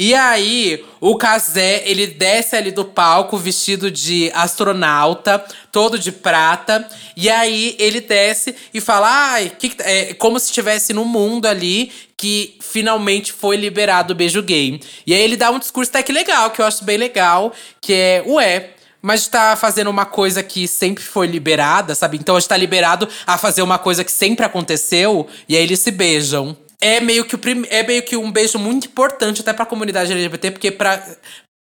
E 0.00 0.14
aí, 0.14 0.84
o 1.00 1.16
Kazé, 1.16 1.82
ele 1.84 2.06
desce 2.06 2.54
ali 2.54 2.70
do 2.70 2.84
palco 2.84 3.36
vestido 3.36 3.90
de 3.90 4.30
astronauta, 4.32 5.44
todo 5.72 5.98
de 5.98 6.12
prata. 6.12 6.88
E 7.16 7.28
aí, 7.28 7.74
ele 7.80 8.00
desce 8.00 8.54
e 8.72 8.80
fala, 8.80 9.08
ai, 9.32 9.50
que, 9.58 9.70
que- 9.70 9.82
é 9.82 10.14
como 10.14 10.38
se 10.38 10.46
estivesse 10.46 10.92
no 10.92 11.04
mundo 11.04 11.46
ali 11.46 11.90
que 12.16 12.56
finalmente 12.60 13.32
foi 13.32 13.56
liberado 13.56 14.12
o 14.12 14.16
beijo 14.16 14.40
gay. 14.40 14.80
E 15.04 15.12
aí, 15.12 15.20
ele 15.20 15.36
dá 15.36 15.50
um 15.50 15.58
discurso 15.58 15.90
até 15.90 16.00
que 16.04 16.12
legal, 16.12 16.52
que 16.52 16.60
eu 16.62 16.66
acho 16.66 16.84
bem 16.84 16.96
legal, 16.96 17.52
que 17.80 17.92
é, 17.92 18.22
ué, 18.24 18.70
mas 19.02 19.26
tá 19.26 19.56
fazendo 19.56 19.90
uma 19.90 20.06
coisa 20.06 20.44
que 20.44 20.68
sempre 20.68 21.02
foi 21.02 21.26
liberada, 21.26 21.96
sabe? 21.96 22.16
Então 22.18 22.36
a 22.36 22.40
gente 22.40 22.48
tá 22.48 22.56
liberado 22.56 23.08
a 23.26 23.36
fazer 23.36 23.62
uma 23.62 23.78
coisa 23.80 24.04
que 24.04 24.12
sempre 24.12 24.44
aconteceu 24.46 25.26
e 25.48 25.56
aí 25.56 25.62
eles 25.64 25.80
se 25.80 25.90
beijam. 25.90 26.56
É 26.80 27.00
meio 27.00 27.24
que, 27.24 27.34
o 27.34 27.38
prim... 27.38 27.64
é 27.70 27.82
meio 27.82 28.02
que 28.02 28.16
um 28.16 28.30
beijo 28.30 28.58
muito 28.58 28.86
importante 28.86 29.40
até 29.40 29.52
pra 29.52 29.66
comunidade 29.66 30.12
LGBT, 30.12 30.52
porque 30.52 30.70
pra, 30.70 31.04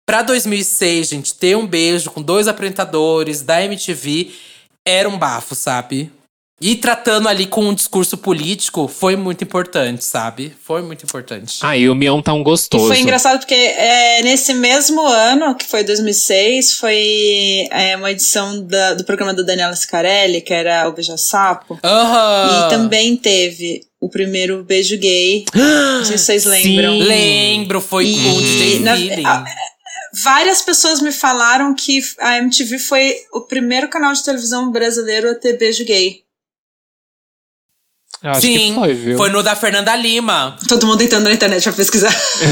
pra 0.05 0.21
2006, 0.21 1.07
gente, 1.07 1.33
ter 1.33 1.55
um 1.55 1.65
beijo 1.65 2.11
com 2.11 2.21
dois 2.21 2.47
apresentadores 2.47 3.41
da 3.41 3.63
MTV 3.63 4.33
era 4.85 5.07
um 5.07 5.17
bafo, 5.17 5.55
sabe? 5.55 6.11
E 6.61 6.75
tratando 6.77 7.27
ali 7.27 7.47
com 7.47 7.65
um 7.65 7.73
discurso 7.73 8.17
político 8.17 8.87
foi 8.87 9.17
muito 9.17 9.43
importante, 9.43 10.05
sabe? 10.05 10.55
Foi 10.63 10.81
muito 10.81 11.03
importante. 11.03 11.57
Ah, 11.61 11.75
e 11.77 11.89
o 11.89 11.93
Mion 11.95 12.21
tá 12.21 12.33
um 12.33 12.39
E 12.39 12.43
gostoso. 12.45 12.87
foi 12.87 12.99
engraçado 13.01 13.39
porque 13.39 13.53
é, 13.53 14.21
nesse 14.23 14.53
mesmo 14.53 15.05
ano, 15.05 15.53
que 15.55 15.65
foi 15.65 15.83
2006, 15.83 16.77
foi 16.77 17.67
é, 17.71 17.97
uma 17.97 18.09
edição 18.09 18.65
da- 18.65 18.93
do 18.93 19.03
programa 19.03 19.33
da 19.33 19.43
Daniela 19.43 19.75
Scarelli, 19.75 20.39
que 20.39 20.53
era 20.53 20.87
o 20.87 20.93
Beija 20.93 21.17
Sapo. 21.17 21.77
Aham! 21.83 22.67
E 22.67 22.69
também 22.69 23.17
teve 23.17 23.81
o 23.99 24.07
primeiro 24.07 24.63
beijo 24.63 24.97
gay. 24.97 25.43
Não 25.53 26.05
sei 26.05 26.17
se 26.17 26.23
vocês 26.25 26.45
lembram. 26.47 26.93
Sim. 26.93 27.03
Lembro, 27.03 27.81
foi 27.81 28.05
com 28.13 28.29
o 28.37 28.41
DJ 28.41 28.79
na- 28.79 29.43
Várias 30.23 30.61
pessoas 30.61 31.01
me 31.01 31.11
falaram 31.11 31.75
que 31.75 31.99
a 32.19 32.37
MTV 32.37 32.79
foi 32.79 33.13
o 33.33 33.41
primeiro 33.41 33.89
canal 33.89 34.13
de 34.13 34.23
televisão 34.23 34.71
brasileiro 34.71 35.29
a 35.31 35.35
ter 35.35 35.57
beijo 35.57 35.83
gay. 35.83 36.23
Acho 38.23 38.41
Sim, 38.41 38.69
que 38.69 38.73
foi, 38.73 38.93
viu? 38.93 39.29
no 39.29 39.43
da 39.43 39.55
Fernanda 39.55 39.95
Lima. 39.95 40.57
Todo 40.67 40.87
mundo 40.87 41.01
entrando 41.01 41.25
na 41.25 41.33
internet 41.33 41.61
pra 41.63 41.73
pesquisar. 41.73 42.09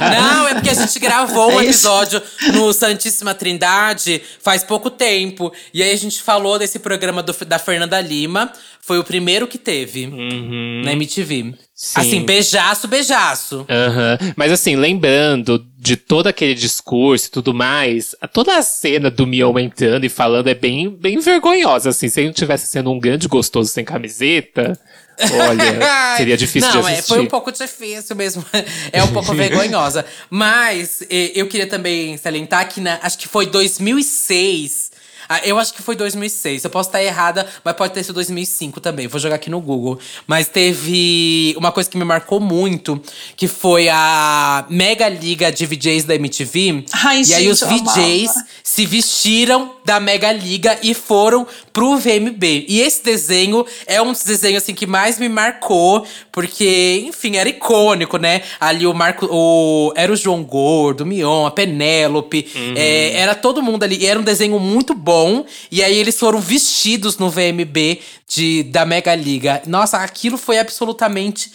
Não, 0.00 0.48
é 0.48 0.54
porque 0.54 0.70
a 0.70 0.74
gente 0.74 0.98
gravou 0.98 1.52
um 1.52 1.60
É 1.60 1.64
isso. 1.66 1.86
episódio 1.86 2.22
no 2.54 2.72
Santíssima 2.72 3.34
Trindade 3.34 4.20
faz 4.42 4.64
pouco 4.64 4.90
tempo. 4.90 5.52
E 5.72 5.82
aí 5.82 5.92
a 5.92 5.96
gente 5.96 6.22
falou 6.22 6.58
desse 6.58 6.78
programa 6.78 7.22
do- 7.22 7.32
da 7.46 7.58
Fernanda 7.58 8.00
Lima. 8.00 8.52
Foi 8.80 8.98
o 8.98 9.04
primeiro 9.04 9.46
que 9.46 9.56
teve 9.56 10.06
Uhum. 10.06 10.82
na 10.84 10.92
MTV. 10.92 11.54
Sim. 11.74 12.00
Assim, 12.00 12.22
beijaço, 12.22 12.86
beijaço. 12.86 13.64
Aham. 13.68 14.18
Mas 14.36 14.52
assim, 14.52 14.76
lembrando 14.76 15.64
de 15.84 15.98
todo 15.98 16.28
aquele 16.28 16.54
discurso 16.54 17.26
e 17.26 17.30
tudo 17.30 17.52
mais, 17.52 18.14
toda 18.32 18.56
a 18.56 18.62
cena 18.62 19.10
do 19.10 19.26
Mion 19.26 19.58
entrando 19.58 20.04
e 20.04 20.08
falando 20.08 20.48
é 20.48 20.54
bem, 20.54 20.88
bem 20.88 21.20
vergonhosa, 21.20 21.90
assim. 21.90 22.08
Se 22.08 22.20
ele 22.20 22.28
não 22.28 22.34
tivesse 22.34 22.66
sendo 22.66 22.90
um 22.90 22.98
grande 22.98 23.28
gostoso 23.28 23.70
sem 23.70 23.84
camiseta, 23.84 24.80
olha, 25.20 25.78
seria 26.16 26.38
difícil 26.38 26.70
Não, 26.70 26.80
de 26.80 26.88
é, 26.88 26.92
assistir. 26.92 27.08
foi 27.08 27.20
um 27.20 27.26
pouco 27.26 27.52
difícil 27.52 28.16
mesmo. 28.16 28.42
É 28.92 29.02
um 29.02 29.08
pouco 29.08 29.32
vergonhosa. 29.36 30.06
Mas 30.30 31.02
eh, 31.10 31.32
eu 31.34 31.46
queria 31.48 31.66
também 31.66 32.16
salientar 32.16 32.66
que 32.66 32.80
na, 32.80 32.98
acho 33.02 33.18
que 33.18 33.28
foi 33.28 33.44
2006. 33.44 34.83
Ah, 35.28 35.40
eu 35.44 35.58
acho 35.58 35.72
que 35.74 35.82
foi 35.82 35.96
2006. 35.96 36.64
Eu 36.64 36.70
posso 36.70 36.88
estar 36.88 37.02
errada, 37.02 37.46
mas 37.64 37.74
pode 37.74 37.92
ter 37.92 38.02
sido 38.02 38.14
2005 38.14 38.80
também. 38.80 39.06
Vou 39.06 39.20
jogar 39.20 39.36
aqui 39.36 39.50
no 39.50 39.60
Google. 39.60 39.98
Mas 40.26 40.48
teve 40.48 41.54
uma 41.56 41.72
coisa 41.72 41.88
que 41.88 41.96
me 41.96 42.04
marcou 42.04 42.40
muito, 42.40 43.00
que 43.36 43.48
foi 43.48 43.88
a 43.88 44.66
Mega 44.68 45.08
Liga 45.08 45.50
de 45.50 45.66
VJs 45.66 46.04
da 46.04 46.14
MTV. 46.14 46.84
Ai, 46.92 47.22
e 47.22 47.34
aí 47.34 47.44
gente, 47.44 47.48
os 47.50 47.62
eu 47.62 47.68
VJs 47.68 48.30
amava. 48.30 48.48
se 48.62 48.86
vestiram 48.86 49.74
da 49.84 50.00
Mega 50.00 50.32
Liga 50.32 50.78
e 50.82 50.94
foram 50.94 51.46
pro 51.72 51.96
VMB. 51.96 52.66
E 52.68 52.80
esse 52.80 53.02
desenho 53.02 53.64
é 53.86 54.00
um 54.00 54.12
dos 54.12 54.24
desenhos 54.24 54.62
assim 54.62 54.74
que 54.74 54.86
mais 54.86 55.18
me 55.18 55.28
marcou, 55.28 56.06
porque, 56.32 57.04
enfim, 57.06 57.36
era 57.36 57.48
icônico, 57.48 58.16
né? 58.16 58.42
Ali 58.60 58.86
o 58.86 58.94
Marco, 58.94 59.26
o 59.30 59.92
era 59.96 60.12
o 60.12 60.16
João 60.16 60.42
Gordo, 60.42 61.02
o 61.02 61.06
Mion, 61.06 61.46
a 61.46 61.50
Penélope, 61.50 62.46
é, 62.76 63.12
era 63.18 63.34
todo 63.34 63.62
mundo 63.62 63.82
ali. 63.82 63.96
E 63.96 64.06
era 64.06 64.18
um 64.18 64.22
desenho 64.22 64.58
muito 64.58 64.94
bom. 64.94 65.13
E 65.70 65.82
aí 65.82 65.96
eles 65.96 66.18
foram 66.18 66.40
vestidos 66.40 67.18
no 67.18 67.30
VMB 67.30 68.00
de 68.28 68.62
da 68.64 68.84
Mega 68.84 69.14
Liga. 69.14 69.62
Nossa, 69.66 69.98
aquilo 69.98 70.36
foi 70.36 70.58
absolutamente 70.58 71.52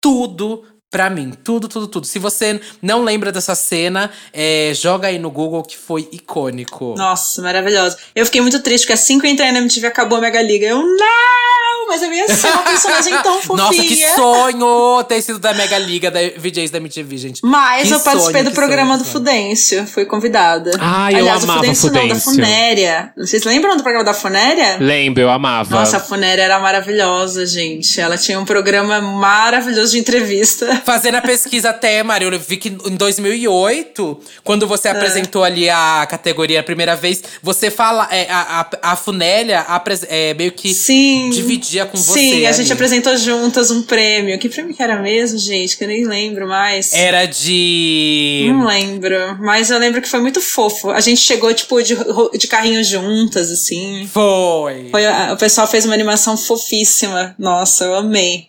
tudo 0.00 0.64
pra 0.90 1.10
mim. 1.10 1.32
Tudo, 1.44 1.68
tudo, 1.68 1.88
tudo. 1.88 2.06
Se 2.06 2.18
você 2.18 2.60
não 2.80 3.02
lembra 3.02 3.32
dessa 3.32 3.54
cena, 3.54 4.10
é, 4.32 4.72
joga 4.74 5.08
aí 5.08 5.18
no 5.18 5.30
Google 5.30 5.62
que 5.62 5.76
foi 5.76 6.08
icônico. 6.12 6.94
Nossa, 6.96 7.42
maravilhosa. 7.42 7.98
Eu 8.14 8.24
fiquei 8.24 8.40
muito 8.40 8.60
triste, 8.60 8.84
porque 8.84 8.94
assim 8.94 9.18
que 9.18 9.26
eu 9.26 9.30
entrei 9.30 9.52
na 9.52 9.58
MTV 9.58 9.86
acabou 9.86 10.18
a 10.18 10.20
Mega 10.20 10.42
Liga. 10.42 10.66
Eu, 10.66 10.78
não! 10.78 11.56
mas 11.86 12.02
eu 12.02 12.12
ia 12.12 12.28
ser 12.28 12.48
uma 12.48 12.62
personagem 12.62 13.22
tão 13.22 13.40
fofinha. 13.40 13.64
Nossa, 13.66 13.82
que 13.82 14.14
sonho 14.14 15.04
ter 15.04 15.22
sido 15.22 15.38
da 15.38 15.54
Mega 15.54 15.78
Liga 15.78 16.10
da 16.10 16.20
VJs 16.36 16.70
da 16.70 16.78
MTV, 16.78 17.16
gente. 17.16 17.40
Mas 17.44 17.88
Que 17.88 17.94
eu 17.94 18.00
participei 18.00 18.42
sonho, 18.42 18.50
do 18.50 18.54
programa 18.54 18.94
sonho, 18.94 19.04
do. 19.04 19.10
Fudêncio, 19.10 19.86
fui 19.86 20.04
convidada. 20.04 20.72
Ai, 20.80 21.14
eu 21.14 21.18
Aliás, 21.18 21.44
amava 21.44 21.60
o 21.60 21.74
Fudêncio, 21.74 21.86
não, 21.86 21.94
da 21.94 22.00
Fudêncio. 22.00 22.32
Funéria. 22.32 23.12
Vocês 23.16 23.44
lembram 23.44 23.76
do 23.76 23.82
programa 23.82 24.04
da 24.04 24.14
Funéria? 24.14 24.76
Lembro, 24.78 25.22
eu 25.22 25.30
amava. 25.30 25.78
Nossa, 25.78 25.98
a 25.98 26.00
Funéria 26.00 26.42
era 26.42 26.58
maravilhosa, 26.58 27.46
gente. 27.46 28.00
Ela 28.00 28.18
tinha 28.18 28.38
um 28.38 28.44
programa 28.44 29.00
maravilhoso 29.00 29.92
de 29.92 29.98
entrevista. 29.98 30.75
Fazendo 30.84 31.16
a 31.16 31.20
pesquisa 31.22 31.70
até, 31.70 32.02
Maria, 32.02 32.28
eu 32.28 32.38
vi 32.38 32.56
que 32.56 32.68
em 32.68 32.96
2008, 32.96 34.20
quando 34.44 34.64
É. 34.64 34.68
você 34.68 34.88
apresentou 34.88 35.42
ali 35.44 35.68
a 35.70 36.06
categoria 36.08 36.60
a 36.60 36.62
primeira 36.62 36.94
vez, 36.96 37.22
você 37.42 37.70
fala. 37.70 38.08
é, 38.10 38.26
a, 38.30 38.60
a, 38.82 38.92
a 38.92 38.96
Funélia 38.96 39.60
apres- 39.60 40.04
é, 40.08 40.34
meio 40.34 40.52
que 40.52 40.72
Sim. 40.74 41.30
dividia 41.30 41.84
com 41.86 41.96
você. 41.98 42.18
Sim, 42.20 42.46
a 42.46 42.52
gente 42.52 42.66
ali. 42.66 42.72
apresentou 42.72 43.16
juntas 43.16 43.70
um 43.70 43.82
prêmio. 43.82 44.38
Que 44.38 44.48
prêmio 44.48 44.74
que 44.74 44.82
era 44.82 44.96
mesmo, 45.00 45.38
gente? 45.38 45.76
Que 45.76 45.84
eu 45.84 45.88
nem 45.88 46.04
lembro 46.06 46.46
mais. 46.48 46.92
Era 46.92 47.26
de. 47.26 48.46
Não 48.48 48.66
lembro, 48.66 49.38
mas 49.40 49.70
eu 49.70 49.78
lembro 49.78 50.00
que 50.02 50.08
foi 50.08 50.20
muito 50.20 50.40
fofo. 50.40 50.90
A 50.90 51.00
gente 51.00 51.20
chegou, 51.20 51.52
tipo, 51.54 51.82
de, 51.82 51.96
de 52.38 52.46
carrinho 52.46 52.82
juntas, 52.84 53.50
assim. 53.50 54.08
Foi. 54.12 54.88
Foi, 54.90 55.02
o 55.32 55.36
pessoal 55.36 55.66
fez 55.66 55.84
uma 55.84 55.94
animação 55.94 56.36
fofíssima. 56.36 57.34
Nossa, 57.38 57.84
eu 57.84 57.94
amei. 57.94 58.48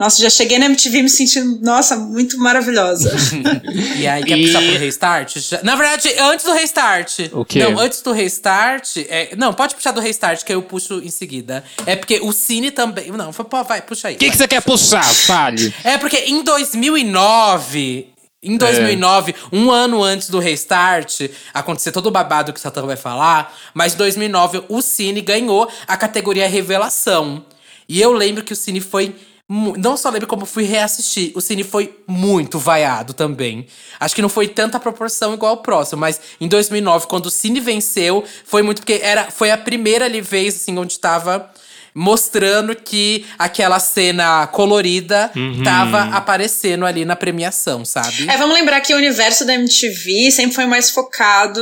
Nossa, 0.00 0.22
já 0.22 0.30
cheguei 0.30 0.60
na 0.60 0.66
MTV 0.66 1.02
me 1.02 1.10
sentindo, 1.10 1.58
nossa, 1.60 1.96
muito 1.96 2.38
maravilhosa. 2.38 3.10
E 3.98 4.06
aí, 4.06 4.22
quer 4.22 4.38
E- 4.38 4.46
puxar 4.46 4.62
pro 4.62 4.78
restart? 4.78 5.38
Já- 5.38 5.60
Na 5.64 5.74
verdade, 5.74 6.08
antes 6.20 6.44
do 6.46 6.52
restart. 6.52 7.18
O 7.32 7.44
quê? 7.44 7.58
Não, 7.58 7.76
antes 7.80 8.00
do 8.00 8.12
restart. 8.12 8.96
é- 9.08 9.34
não, 9.36 9.52
pode 9.52 9.74
puxar 9.74 9.90
do 9.90 10.00
restart, 10.00 10.44
que 10.44 10.54
eu 10.54 10.62
puxo 10.62 11.00
em 11.02 11.10
seguida. 11.10 11.64
É 11.84 11.96
porque 11.96 12.20
o 12.22 12.30
Cine 12.32 12.70
também. 12.70 13.10
Não, 13.10 13.32
foi- 13.32 13.44
pô, 13.44 13.64
vai, 13.64 13.82
puxa 13.82 14.06
aí. 14.06 14.14
O 14.14 14.18
que, 14.18 14.30
que 14.30 14.36
você 14.36 14.46
quer 14.46 14.62
puxar? 14.62 15.02
Fale. 15.02 15.74
É 15.82 15.98
porque 15.98 16.16
em 16.18 16.44
2009. 16.44 18.08
Em 18.40 18.56
2009, 18.56 19.34
um 19.52 19.68
ano 19.68 20.00
antes 20.00 20.30
do 20.30 20.38
restart, 20.38 21.22
aconteceu 21.52 21.90
todo 21.92 22.06
o 22.06 22.10
babado 22.12 22.52
que 22.52 22.60
o 22.60 22.62
Satã 22.62 22.82
vai 22.86 22.94
falar, 22.96 23.52
mas 23.74 23.94
em 23.94 23.96
2009 23.96 24.62
o 24.68 24.80
Cine 24.80 25.20
ganhou 25.20 25.68
a 25.88 25.96
categoria 25.96 26.46
Revelação. 26.48 27.44
E 27.88 28.00
eu 28.00 28.12
lembro 28.12 28.44
que 28.44 28.52
o 28.52 28.56
Cine 28.56 28.80
foi. 28.80 29.12
Não 29.50 29.96
só 29.96 30.10
lembro 30.10 30.28
como 30.28 30.44
fui 30.44 30.64
reassistir, 30.64 31.32
o 31.34 31.40
Cine 31.40 31.64
foi 31.64 31.96
muito 32.06 32.58
vaiado 32.58 33.14
também. 33.14 33.66
Acho 33.98 34.14
que 34.14 34.20
não 34.20 34.28
foi 34.28 34.46
tanta 34.46 34.78
proporção 34.78 35.32
igual 35.32 35.52
ao 35.52 35.62
próximo, 35.62 36.00
mas 36.00 36.20
em 36.38 36.46
2009, 36.46 37.06
quando 37.06 37.26
o 37.26 37.30
Cine 37.30 37.58
venceu, 37.58 38.22
foi 38.44 38.62
muito 38.62 38.82
porque 38.82 39.00
era, 39.02 39.30
foi 39.30 39.50
a 39.50 39.56
primeira 39.56 40.04
ali 40.04 40.20
vez 40.20 40.56
assim, 40.56 40.76
onde 40.78 40.98
tava 40.98 41.50
mostrando 41.94 42.76
que 42.76 43.24
aquela 43.38 43.80
cena 43.80 44.46
colorida 44.48 45.32
tava 45.64 46.02
aparecendo 46.14 46.84
ali 46.84 47.04
na 47.06 47.16
premiação, 47.16 47.84
sabe? 47.86 48.28
é, 48.28 48.36
vamos 48.36 48.54
lembrar 48.54 48.80
que 48.82 48.92
o 48.92 48.96
universo 48.98 49.44
da 49.46 49.54
MTV 49.54 50.30
sempre 50.30 50.54
foi 50.54 50.66
mais 50.66 50.90
focado, 50.90 51.60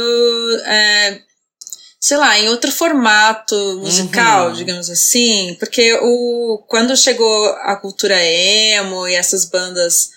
é, 0.66 1.20
sei 2.00 2.16
lá, 2.16 2.38
em 2.38 2.48
outro 2.48 2.70
formato 2.70 3.54
musical, 3.80 4.48
Uhum. 4.48 4.52
digamos 4.54 4.90
assim. 4.90 5.56
Porque 5.58 5.98
o, 6.02 6.64
quando 6.68 6.96
chegou 6.96 7.46
a 7.62 7.76
cultura 7.76 8.22
emo 8.22 9.08
e 9.08 9.14
essas 9.14 9.44
bandas 9.44 10.10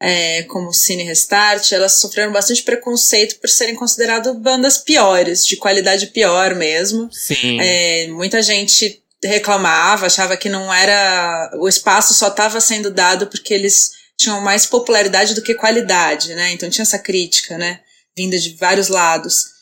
é, 0.00 0.42
como 0.44 0.72
Cine 0.74 1.04
Restart, 1.04 1.72
elas 1.72 1.92
sofreram 1.92 2.32
bastante 2.32 2.62
preconceito 2.62 3.38
por 3.40 3.48
serem 3.48 3.74
consideradas 3.74 4.36
bandas 4.36 4.76
piores, 4.78 5.46
de 5.46 5.56
qualidade 5.56 6.08
pior 6.08 6.54
mesmo. 6.54 7.08
Sim. 7.12 7.58
É, 7.60 8.06
muita 8.08 8.42
gente 8.42 9.02
reclamava, 9.24 10.06
achava 10.06 10.36
que 10.36 10.48
não 10.48 10.72
era. 10.72 11.50
O 11.58 11.68
espaço 11.68 12.12
só 12.14 12.28
estava 12.28 12.60
sendo 12.60 12.90
dado 12.90 13.26
porque 13.28 13.54
eles 13.54 13.92
tinham 14.18 14.40
mais 14.40 14.66
popularidade 14.66 15.34
do 15.34 15.42
que 15.42 15.54
qualidade, 15.54 16.34
né? 16.34 16.52
Então 16.52 16.68
tinha 16.70 16.82
essa 16.82 16.98
crítica, 16.98 17.56
né? 17.56 17.80
Vinda 18.16 18.38
de 18.38 18.50
vários 18.56 18.88
lados. 18.88 19.55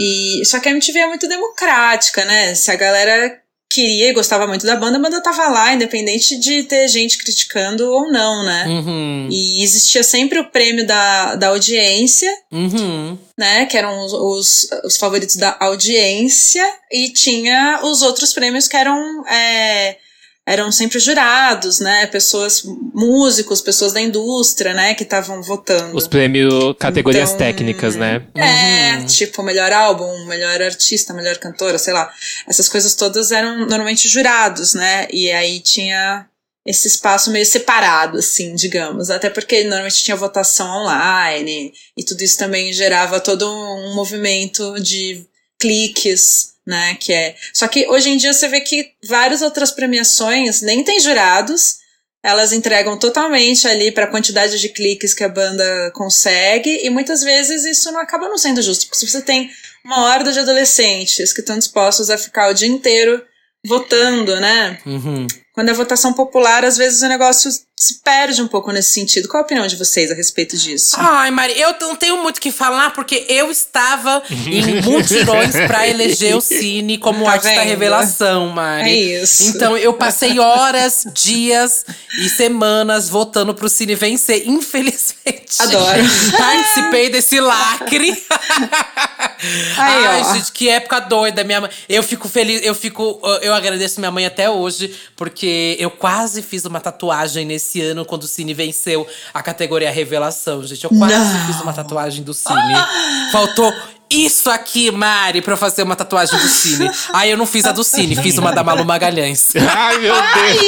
E 0.00 0.42
só 0.46 0.58
que 0.58 0.68
a 0.68 0.72
MTV 0.72 0.98
é 0.98 1.06
muito 1.06 1.28
democrática, 1.28 2.24
né? 2.24 2.54
Se 2.54 2.70
a 2.70 2.76
galera 2.76 3.38
queria 3.72 4.08
e 4.08 4.12
gostava 4.12 4.48
muito 4.48 4.66
da 4.66 4.74
banda, 4.74 4.96
a 4.96 5.00
banda 5.00 5.22
tava 5.22 5.46
lá, 5.48 5.72
independente 5.72 6.36
de 6.40 6.64
ter 6.64 6.88
gente 6.88 7.16
criticando 7.18 7.88
ou 7.88 8.10
não, 8.10 8.44
né? 8.44 8.64
Uhum. 8.66 9.28
E 9.30 9.62
existia 9.62 10.02
sempre 10.02 10.40
o 10.40 10.50
prêmio 10.50 10.84
da, 10.84 11.36
da 11.36 11.48
audiência, 11.48 12.28
Uhum. 12.50 13.16
né? 13.38 13.66
Que 13.66 13.76
eram 13.78 14.04
os, 14.04 14.12
os, 14.12 14.68
os 14.84 14.96
favoritos 14.96 15.36
da 15.36 15.56
audiência, 15.60 16.64
e 16.90 17.10
tinha 17.12 17.80
os 17.84 18.02
outros 18.02 18.32
prêmios 18.32 18.66
que 18.66 18.76
eram. 18.76 19.24
é, 19.28 19.96
eram 20.50 20.72
sempre 20.72 20.98
jurados, 20.98 21.78
né? 21.78 22.06
Pessoas, 22.06 22.62
músicos, 22.92 23.60
pessoas 23.60 23.92
da 23.92 24.00
indústria, 24.00 24.74
né? 24.74 24.94
Que 24.94 25.04
estavam 25.04 25.40
votando. 25.42 25.96
Os 25.96 26.08
prêmios 26.08 26.74
categorias 26.78 27.28
Então, 27.30 27.38
técnicas, 27.38 27.94
né? 27.94 28.22
É, 28.34 28.96
Uhum. 28.98 29.06
tipo, 29.06 29.42
melhor 29.42 29.72
álbum, 29.72 30.24
melhor 30.26 30.60
artista, 30.60 31.14
melhor 31.14 31.36
cantora, 31.38 31.78
sei 31.78 31.92
lá. 31.92 32.10
Essas 32.48 32.68
coisas 32.68 32.94
todas 32.94 33.30
eram 33.30 33.60
normalmente 33.60 34.08
jurados, 34.08 34.74
né? 34.74 35.06
E 35.12 35.30
aí 35.30 35.60
tinha 35.60 36.26
esse 36.66 36.88
espaço 36.88 37.30
meio 37.30 37.46
separado, 37.46 38.18
assim, 38.18 38.54
digamos. 38.54 39.08
Até 39.08 39.30
porque 39.30 39.62
normalmente 39.64 40.02
tinha 40.02 40.16
votação 40.16 40.68
online 40.82 41.72
e 41.96 42.04
tudo 42.04 42.22
isso 42.22 42.36
também 42.36 42.72
gerava 42.72 43.20
todo 43.20 43.48
um 43.50 43.94
movimento 43.94 44.78
de 44.80 45.24
cliques, 45.60 46.54
né? 46.66 46.96
Que 46.98 47.12
é. 47.12 47.36
Só 47.52 47.68
que 47.68 47.86
hoje 47.88 48.10
em 48.10 48.16
dia 48.16 48.32
você 48.32 48.48
vê 48.48 48.60
que 48.60 48.92
várias 49.06 49.42
outras 49.42 49.70
premiações 49.70 50.62
nem 50.62 50.82
tem 50.82 50.98
jurados. 50.98 51.78
Elas 52.22 52.52
entregam 52.52 52.98
totalmente 52.98 53.66
ali 53.66 53.90
para 53.90 54.04
a 54.04 54.10
quantidade 54.10 54.60
de 54.60 54.68
cliques 54.68 55.14
que 55.14 55.24
a 55.24 55.28
banda 55.28 55.90
consegue, 55.94 56.84
e 56.84 56.90
muitas 56.90 57.22
vezes 57.22 57.64
isso 57.64 57.90
não 57.92 58.00
acaba 58.00 58.28
não 58.28 58.36
sendo 58.36 58.60
justo, 58.60 58.84
porque 58.84 58.98
se 58.98 59.10
você 59.10 59.22
tem 59.22 59.50
uma 59.82 60.04
horda 60.04 60.30
de 60.30 60.38
adolescentes 60.38 61.32
que 61.32 61.40
estão 61.40 61.56
dispostos 61.58 62.10
a 62.10 62.18
ficar 62.18 62.50
o 62.50 62.54
dia 62.54 62.68
inteiro 62.68 63.24
votando, 63.66 64.38
né? 64.38 64.78
Uhum. 64.84 65.26
Quando 65.60 65.68
é 65.68 65.74
votação 65.74 66.14
popular, 66.14 66.64
às 66.64 66.78
vezes 66.78 67.02
o 67.02 67.06
negócio 67.08 67.50
se 67.76 68.00
perde 68.02 68.40
um 68.40 68.48
pouco 68.48 68.72
nesse 68.72 68.92
sentido. 68.92 69.28
Qual 69.28 69.42
a 69.42 69.44
opinião 69.44 69.66
de 69.66 69.76
vocês 69.76 70.10
a 70.10 70.14
respeito 70.14 70.56
disso? 70.56 70.96
Ai, 70.98 71.30
Mari, 71.30 71.58
eu 71.60 71.74
não 71.82 71.94
tenho 71.96 72.22
muito 72.22 72.38
o 72.38 72.40
que 72.40 72.50
falar, 72.50 72.94
porque 72.94 73.26
eu 73.28 73.50
estava 73.50 74.22
em 74.46 74.80
mutirões 74.80 75.52
pra 75.66 75.86
eleger 75.86 76.34
o 76.34 76.40
Cine 76.40 76.96
como 76.96 77.24
Tá 77.26 77.32
artista 77.32 77.56
vendo? 77.56 77.68
revelação, 77.68 78.48
Mari. 78.48 78.88
É 78.90 79.22
isso. 79.22 79.42
Então 79.48 79.76
eu 79.76 79.92
passei 79.92 80.38
horas, 80.38 81.04
dias 81.12 81.84
e 82.22 82.30
semanas 82.30 83.10
votando 83.10 83.54
pro 83.54 83.68
Cine 83.68 83.94
vencer, 83.94 84.46
infelizmente. 84.46 85.56
Adoro. 85.58 86.00
Participei 86.38 87.10
desse 87.10 87.38
lacre. 87.38 88.10
Aí, 89.78 90.04
Ai, 90.04 90.22
ó. 90.22 90.34
gente, 90.34 90.52
que 90.52 90.68
época 90.68 91.00
doida. 91.00 91.42
Minha 91.44 91.62
mãe. 91.62 91.70
Eu 91.88 92.02
fico 92.02 92.28
feliz, 92.28 92.60
eu 92.62 92.74
fico. 92.74 93.20
Eu 93.40 93.54
agradeço 93.54 93.98
minha 93.98 94.10
mãe 94.10 94.26
até 94.26 94.50
hoje, 94.50 94.94
porque 95.16 95.49
eu 95.78 95.90
quase 95.90 96.42
fiz 96.42 96.64
uma 96.64 96.80
tatuagem 96.80 97.44
nesse 97.44 97.80
ano 97.80 98.04
quando 98.04 98.24
o 98.24 98.26
Cine 98.28 98.52
venceu 98.54 99.06
a 99.32 99.42
categoria 99.42 99.90
Revelação, 99.90 100.62
gente. 100.64 100.84
Eu 100.84 100.90
quase 100.90 101.14
Não. 101.14 101.46
fiz 101.46 101.60
uma 101.60 101.72
tatuagem 101.72 102.22
do 102.22 102.32
Cine. 102.34 102.74
Faltou 103.32 103.72
isso 104.12 104.50
aqui, 104.50 104.90
Mari, 104.90 105.40
pra 105.40 105.52
eu 105.52 105.56
fazer 105.56 105.82
uma 105.84 105.94
tatuagem 105.94 106.36
do 106.38 106.48
Cine. 106.48 106.90
Aí 107.12 107.30
eu 107.30 107.36
não 107.36 107.46
fiz 107.46 107.64
a 107.66 107.72
do 107.72 107.84
Cine, 107.84 108.16
fiz 108.16 108.38
uma 108.38 108.52
da 108.52 108.64
Malu 108.64 108.84
Magalhães. 108.84 109.52
Ai, 109.56 109.98
meu 109.98 110.12
Deus. 110.14 110.24
Ai, 110.34 110.58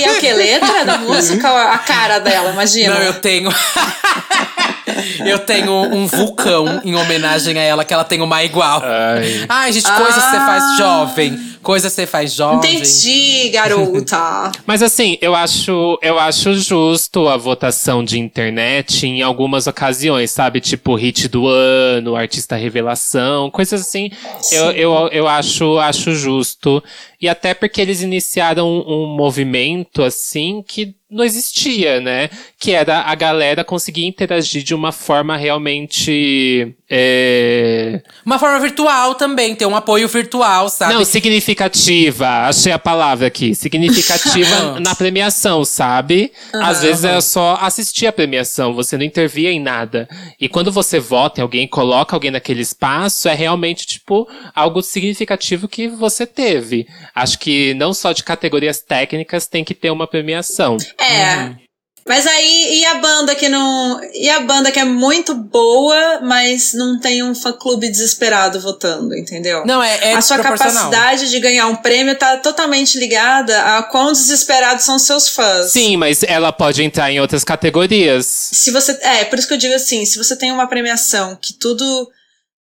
e 0.00 0.04
é 0.04 0.12
o 0.12 0.20
que? 0.20 0.32
Letra 0.32 0.84
da 0.84 0.98
música 0.98 1.48
a 1.72 1.78
cara 1.78 2.18
dela? 2.18 2.50
Imagina. 2.52 2.94
Não, 2.94 3.02
eu 3.02 3.14
tenho. 3.20 3.50
eu 5.24 5.38
tenho 5.38 5.72
um 5.72 6.06
vulcão 6.06 6.80
em 6.84 6.94
homenagem 6.94 7.58
a 7.58 7.62
ela, 7.62 7.84
que 7.84 7.94
ela 7.94 8.04
tem 8.04 8.20
uma 8.20 8.42
igual. 8.42 8.82
Ai. 8.84 9.46
Ai, 9.48 9.72
gente, 9.72 9.90
coisa 9.90 10.20
que 10.20 10.30
você 10.30 10.36
Ah. 10.36 10.46
faz 10.46 10.76
jovem. 10.76 11.51
Coisa 11.62 11.88
você 11.88 12.06
faz 12.06 12.34
jovem. 12.34 12.74
Entendi, 12.74 13.48
garota. 13.50 14.50
Mas 14.66 14.82
assim, 14.82 15.16
eu 15.20 15.34
acho, 15.34 15.98
eu 16.02 16.18
acho 16.18 16.54
justo 16.54 17.28
a 17.28 17.36
votação 17.36 18.04
de 18.04 18.18
internet 18.18 19.06
em 19.06 19.22
algumas 19.22 19.66
ocasiões, 19.66 20.30
sabe? 20.30 20.60
Tipo, 20.60 20.96
hit 20.96 21.28
do 21.28 21.46
ano, 21.46 22.16
artista 22.16 22.56
revelação, 22.56 23.50
coisas 23.50 23.80
assim. 23.80 24.10
Eu, 24.50 24.72
Sim. 24.72 24.76
eu, 24.76 25.08
eu 25.12 25.28
acho, 25.28 25.78
acho 25.78 26.12
justo. 26.14 26.82
E 27.20 27.28
até 27.28 27.54
porque 27.54 27.80
eles 27.80 28.02
iniciaram 28.02 28.68
um, 28.68 29.04
um 29.04 29.16
movimento 29.16 30.02
assim 30.02 30.64
que 30.66 30.96
não 31.08 31.22
existia, 31.22 32.00
né? 32.00 32.30
Que 32.58 32.72
era 32.72 33.02
a 33.02 33.14
galera 33.14 33.62
conseguir 33.62 34.06
interagir 34.06 34.62
de 34.64 34.74
uma 34.74 34.90
forma 34.90 35.36
realmente. 35.36 36.74
é, 36.90 38.00
Uma 38.24 38.38
forma 38.38 38.58
virtual 38.58 39.14
também, 39.14 39.54
ter 39.54 39.66
um 39.66 39.76
apoio 39.76 40.08
virtual, 40.08 40.68
sabe? 40.70 40.94
Não, 40.94 41.04
significativa 41.04 41.51
significativa. 41.52 42.46
Achei 42.46 42.72
a 42.72 42.78
palavra 42.78 43.26
aqui. 43.26 43.54
Significativa 43.54 44.78
na 44.80 44.94
premiação, 44.94 45.64
sabe? 45.64 46.32
Às 46.54 46.82
vezes 46.82 47.04
era 47.04 47.20
só 47.20 47.58
assistir 47.60 48.06
a 48.06 48.12
premiação, 48.12 48.74
você 48.74 48.96
não 48.96 49.04
intervia 49.04 49.50
em 49.50 49.60
nada. 49.60 50.08
E 50.40 50.48
quando 50.48 50.72
você 50.72 50.98
vota 50.98 51.40
em 51.40 51.42
alguém, 51.42 51.66
coloca 51.68 52.16
alguém 52.16 52.30
naquele 52.30 52.62
espaço, 52.62 53.28
é 53.28 53.34
realmente, 53.34 53.86
tipo, 53.86 54.28
algo 54.54 54.82
significativo 54.82 55.68
que 55.68 55.88
você 55.88 56.26
teve. 56.26 56.86
Acho 57.14 57.38
que 57.38 57.74
não 57.74 57.92
só 57.92 58.12
de 58.12 58.24
categorias 58.24 58.80
técnicas 58.80 59.46
tem 59.46 59.64
que 59.64 59.74
ter 59.74 59.90
uma 59.90 60.06
premiação. 60.06 60.76
É. 60.98 61.71
Mas 62.06 62.26
aí, 62.26 62.80
e 62.80 62.84
a 62.86 62.94
banda 62.96 63.34
que 63.34 63.48
não. 63.48 64.00
E 64.12 64.28
a 64.28 64.40
banda 64.40 64.72
que 64.72 64.80
é 64.80 64.84
muito 64.84 65.34
boa, 65.34 66.20
mas 66.20 66.72
não 66.74 66.98
tem 66.98 67.22
um 67.22 67.34
fã-clube 67.34 67.88
desesperado 67.88 68.60
votando, 68.60 69.14
entendeu? 69.16 69.64
Não, 69.64 69.80
é, 69.82 70.10
é 70.10 70.14
a 70.14 70.20
sua 70.20 70.38
capacidade 70.38 71.30
de 71.30 71.38
ganhar 71.38 71.68
um 71.68 71.76
prêmio 71.76 72.16
tá 72.16 72.36
totalmente 72.38 72.98
ligada 72.98 73.78
a 73.78 73.82
quão 73.84 74.12
desesperados 74.12 74.84
são 74.84 74.98
seus 74.98 75.28
fãs. 75.28 75.70
Sim, 75.70 75.96
mas 75.96 76.24
ela 76.24 76.52
pode 76.52 76.82
entrar 76.82 77.10
em 77.10 77.20
outras 77.20 77.44
categorias. 77.44 78.26
Se 78.26 78.72
você. 78.72 78.98
É, 79.02 79.24
por 79.24 79.38
isso 79.38 79.46
que 79.46 79.54
eu 79.54 79.58
digo 79.58 79.74
assim: 79.74 80.04
se 80.04 80.18
você 80.18 80.34
tem 80.34 80.50
uma 80.50 80.66
premiação 80.66 81.38
que 81.40 81.52
tudo 81.52 82.10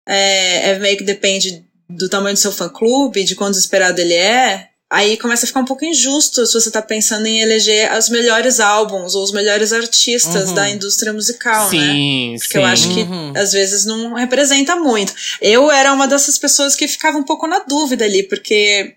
é, 0.07 0.71
é 0.71 0.79
meio 0.79 0.97
que 0.97 1.03
depende 1.03 1.65
do 1.89 2.07
tamanho 2.07 2.35
do 2.35 2.39
seu 2.39 2.51
fã-clube, 2.51 3.23
de 3.23 3.35
quão 3.35 3.49
desesperado 3.49 3.99
ele 3.99 4.13
é, 4.13 4.69
aí 4.89 5.17
começa 5.17 5.45
a 5.45 5.47
ficar 5.47 5.59
um 5.61 5.65
pouco 5.65 5.83
injusto 5.85 6.45
se 6.45 6.53
você 6.53 6.69
tá 6.69 6.81
pensando 6.81 7.25
em 7.25 7.41
eleger 7.41 7.91
os 7.97 8.09
melhores 8.09 8.59
álbuns 8.59 9.15
ou 9.15 9.23
os 9.23 9.31
melhores 9.31 9.73
artistas 9.73 10.49
Uhum. 10.49 10.55
da 10.55 10.69
indústria 10.69 11.11
musical, 11.11 11.63
né? 11.63 11.69
sim, 11.69 12.35
Porque 12.37 12.51
sim. 12.53 12.57
eu 12.59 12.65
acho 12.65 12.93
que 12.93 13.01
Uhum. 13.01 13.33
às 13.35 13.51
vezes 13.53 13.85
não 13.85 14.13
representa 14.13 14.75
muito. 14.75 15.13
Eu 15.41 15.71
era 15.71 15.91
uma 15.93 16.07
dessas 16.07 16.37
pessoas 16.37 16.75
que 16.75 16.87
ficava 16.87 17.17
um 17.17 17.23
pouco 17.23 17.47
na 17.47 17.59
dúvida 17.59 18.05
ali, 18.05 18.23
porque 18.23 18.95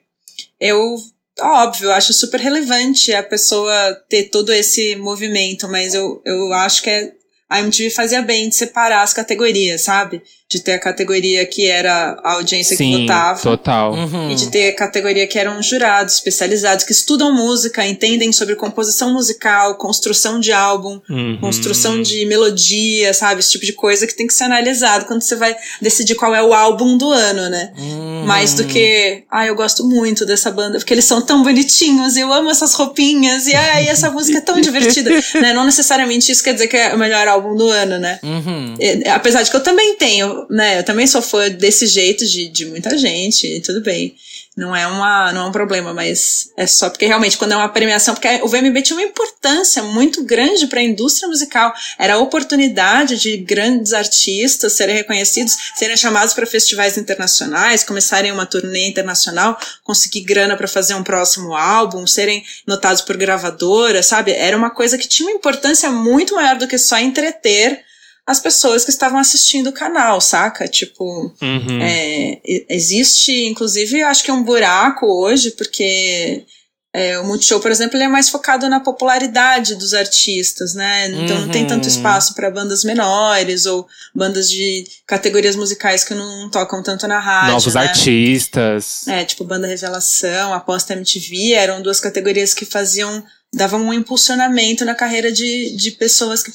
eu, 0.61 0.97
óbvio, 1.41 1.91
acho 1.93 2.13
super 2.13 2.41
relevante 2.41 3.15
a 3.15 3.23
pessoa 3.23 3.95
ter 4.09 4.25
todo 4.25 4.53
esse 4.53 4.97
movimento, 4.97 5.67
mas 5.69 5.95
eu, 5.95 6.21
eu 6.27 6.53
acho 6.53 6.83
que 6.83 6.91
é, 6.91 7.13
a 7.49 7.61
MTV 7.61 7.91
fazia 7.91 8.21
bem 8.23 8.49
de 8.49 8.55
separar 8.57 9.03
as 9.03 9.15
categorias, 9.15 9.83
sabe? 9.83 10.21
De 10.49 10.61
ter 10.61 10.75
a 10.75 10.79
categoria 10.79 11.45
que 11.45 11.67
era 11.67 12.21
a 12.23 12.35
audiência 12.35 12.77
que 12.77 12.85
Sim, 12.85 13.01
votava. 13.01 13.41
total. 13.41 13.93
Uhum. 13.95 14.31
E 14.31 14.35
de 14.37 14.49
ter 14.49 14.71
categoria 14.75 15.27
que 15.27 15.37
eram 15.37 15.61
jurados 15.61 16.15
especializados 16.15 16.85
que 16.85 16.93
estudam 16.93 17.33
música, 17.35 17.85
entendem 17.85 18.33
sobre 18.33 18.55
composição 18.55 19.13
musical, 19.13 19.75
construção 19.75 20.39
de 20.39 20.53
álbum, 20.53 21.01
Uhum. 21.11 21.39
construção 21.41 22.01
de 22.01 22.25
melodia, 22.27 23.13
sabe? 23.13 23.41
Esse 23.41 23.51
tipo 23.51 23.67
de 23.67 23.73
coisa 23.73 24.07
que 24.07 24.15
tem 24.15 24.25
que 24.29 24.33
ser 24.35 24.45
analisado 24.45 25.07
quando 25.07 25.23
você 25.23 25.35
vai 25.35 25.57
decidir 25.83 26.15
qual 26.15 26.33
é 26.33 26.41
o 26.41 26.55
álbum 26.55 26.97
do 26.97 27.11
ano, 27.11 27.49
né? 27.51 27.73
Uhum. 27.77 28.25
Mais 28.25 28.55
do 28.55 28.65
que, 28.67 29.25
ah, 29.29 29.45
eu 29.47 29.57
gosto 29.57 29.83
muito 29.85 30.25
dessa 30.25 30.53
banda, 30.53 30.79
porque 30.79 30.95
eles 30.95 31.05
são 31.07 31.21
tão 31.21 31.43
bonitinhos, 31.43 32.17
eu 32.17 32.33
amo 32.33 32.51
essas 32.51 32.73
roupinhas, 32.75 33.49
e 33.49 33.55
ai, 33.57 33.89
essa 33.89 34.13
música 34.13 34.39
é 34.39 34.41
tão 34.41 34.61
divertida. 34.61 35.11
né? 35.43 35.53
Não 35.53 35.65
necessariamente 35.67 36.31
isso 36.31 36.45
quer 36.45 36.53
dizer 36.53 36.69
que 36.69 36.77
é 36.77 36.95
o 36.95 36.99
melhor 36.99 37.27
álbum 37.27 37.57
do 37.57 37.69
ano, 37.69 37.99
né? 37.99 38.21
Uhum. 38.23 38.75
É, 38.79 39.11
apesar 39.11 39.43
de 39.43 39.51
que 39.51 39.57
eu 39.57 39.63
também 39.63 39.97
tenho, 39.97 40.36
né? 40.51 40.79
Eu 40.79 40.85
também 40.85 41.07
sou 41.07 41.23
fã 41.23 41.49
desse 41.49 41.87
jeito 41.87 42.27
de, 42.27 42.49
de 42.49 42.67
muita 42.67 42.97
gente, 42.99 43.61
tudo 43.61 43.81
bem. 43.81 44.17
Não 44.57 44.75
é, 44.75 44.87
uma, 44.87 45.33
não 45.35 45.43
é 45.43 45.49
um 45.49 45.53
problema, 45.53 45.93
mas 45.93 46.51
é 46.57 46.67
só 46.67 46.89
porque 46.89 47.05
realmente 47.05 47.37
quando 47.37 47.53
é 47.53 47.57
uma 47.57 47.69
premiação, 47.69 48.15
porque 48.15 48.41
o 48.43 48.49
VMB 48.49 48.81
tinha 48.81 48.97
uma 48.97 49.07
importância 49.07 49.83
muito 49.83 50.25
grande 50.25 50.67
para 50.67 50.81
a 50.81 50.83
indústria 50.83 51.29
musical. 51.29 51.75
Era 51.99 52.15
a 52.15 52.19
oportunidade 52.19 53.19
de 53.19 53.37
grandes 53.37 53.93
artistas 53.93 54.73
serem 54.73 54.97
reconhecidos, 54.97 55.55
serem 55.77 55.95
chamados 55.95 56.33
para 56.33 56.47
festivais 56.47 56.97
internacionais, 56.97 57.85
começarem 57.85 58.33
uma 58.33 58.47
turnê 58.47 58.89
internacional, 58.89 59.59
conseguir 59.85 60.23
grana 60.23 60.57
para 60.57 60.67
fazer 60.67 60.95
um 60.95 61.03
próximo 61.03 61.55
álbum, 61.55 62.07
serem 62.07 62.43
notados 62.67 63.03
por 63.03 63.19
gravadora, 63.19 64.03
sabe? 64.03 64.33
Era 64.33 64.57
uma 64.57 64.71
coisa 64.71 64.97
que 64.97 65.07
tinha 65.07 65.29
uma 65.29 65.37
importância 65.37 65.91
muito 65.91 66.35
maior 66.35 66.57
do 66.57 66.67
que 66.67 66.79
só 66.79 66.99
entreter 66.99 67.85
as 68.27 68.41
pessoas 68.41 68.85
que 68.85 68.91
estavam 68.91 69.19
assistindo 69.21 69.69
o 69.69 69.73
canal, 69.73 70.21
saca? 70.21 70.67
Tipo, 70.67 71.33
Uhum. 71.41 71.79
é, 71.81 72.41
existe, 72.69 73.47
inclusive, 73.47 74.03
acho 74.03 74.25
que 74.25 74.33
um 74.33 74.43
buraco 74.43 75.07
hoje, 75.07 75.53
porque 75.53 76.45
é, 76.93 77.19
o 77.19 77.25
Multishow, 77.27 77.61
por 77.61 77.71
exemplo, 77.71 77.97
ele 77.97 78.05
é 78.05 78.09
mais 78.09 78.31
focado 78.31 78.69
na 78.71 78.81
popularidade 78.81 79.75
dos 79.75 79.93
artistas, 79.93 80.73
né? 80.75 81.09
Então 81.09 81.41
não 81.43 81.49
tem 81.51 81.63
Uhum. 81.63 81.69
tanto 81.69 81.87
espaço 81.87 82.35
para 82.35 82.51
bandas 82.51 82.85
menores 82.85 83.67
ou 83.67 83.87
bandas 84.15 84.49
de 84.51 84.83
categorias 85.07 85.55
musicais 85.55 86.03
que 86.03 86.15
não 86.15 86.49
tocam 86.51 86.83
tanto 86.83 87.07
na 87.07 87.21
rádio. 87.21 87.53
Novos 87.53 87.75
né? 87.75 87.83
artistas. 87.83 89.07
É, 89.07 89.25
tipo 89.25 89.45
Banda 89.45 89.67
Revelação, 89.67 90.55
Aposta 90.55 90.95
MTV, 90.95 91.53
eram 91.53 91.83
duas 91.83 92.01
categorias 92.01 92.55
que 92.55 92.65
faziam, 92.65 93.23
davam 93.55 93.81
um 93.83 93.93
impulsionamento 93.93 94.85
na 94.85 94.95
carreira 94.95 95.31
de, 95.31 95.77
de 95.77 95.91
pessoas 95.93 96.43
que 96.43 96.51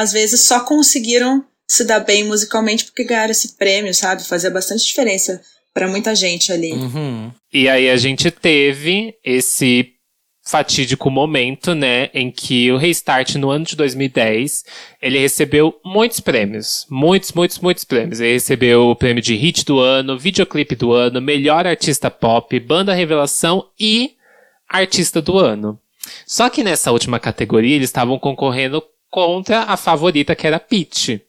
às 0.00 0.12
vezes 0.12 0.40
só 0.40 0.60
conseguiram 0.60 1.44
se 1.68 1.84
dar 1.84 2.00
bem 2.00 2.24
musicalmente 2.24 2.86
porque 2.86 3.04
ganharam 3.04 3.30
esse 3.30 3.56
prêmio, 3.56 3.94
sabe? 3.94 4.24
Fazia 4.24 4.50
bastante 4.50 4.84
diferença 4.84 5.40
pra 5.74 5.86
muita 5.86 6.14
gente 6.14 6.50
ali. 6.50 6.72
Uhum. 6.72 7.30
E 7.52 7.68
aí 7.68 7.88
a 7.90 7.96
gente 7.96 8.30
teve 8.30 9.14
esse 9.22 9.92
fatídico 10.42 11.10
momento, 11.10 11.74
né, 11.74 12.08
em 12.14 12.30
que 12.30 12.72
o 12.72 12.78
Restart 12.78 13.34
no 13.36 13.50
ano 13.50 13.64
de 13.64 13.76
2010, 13.76 14.64
ele 15.00 15.18
recebeu 15.18 15.78
muitos 15.84 16.18
prêmios, 16.18 16.86
muitos, 16.90 17.32
muitos, 17.32 17.58
muitos 17.58 17.84
prêmios. 17.84 18.20
Ele 18.20 18.32
recebeu 18.32 18.88
o 18.88 18.96
prêmio 18.96 19.22
de 19.22 19.34
hit 19.34 19.64
do 19.66 19.78
ano, 19.78 20.18
videoclipe 20.18 20.74
do 20.74 20.92
ano, 20.92 21.20
melhor 21.20 21.66
artista 21.66 22.10
pop, 22.10 22.58
banda 22.58 22.94
revelação 22.94 23.66
e 23.78 24.12
artista 24.66 25.20
do 25.20 25.38
ano. 25.38 25.78
Só 26.26 26.48
que 26.48 26.64
nessa 26.64 26.90
última 26.90 27.20
categoria 27.20 27.76
eles 27.76 27.90
estavam 27.90 28.18
concorrendo 28.18 28.82
contra 29.10 29.62
a 29.62 29.76
favorita 29.76 30.34
que 30.34 30.46
era 30.46 30.60
Peach. 30.60 31.20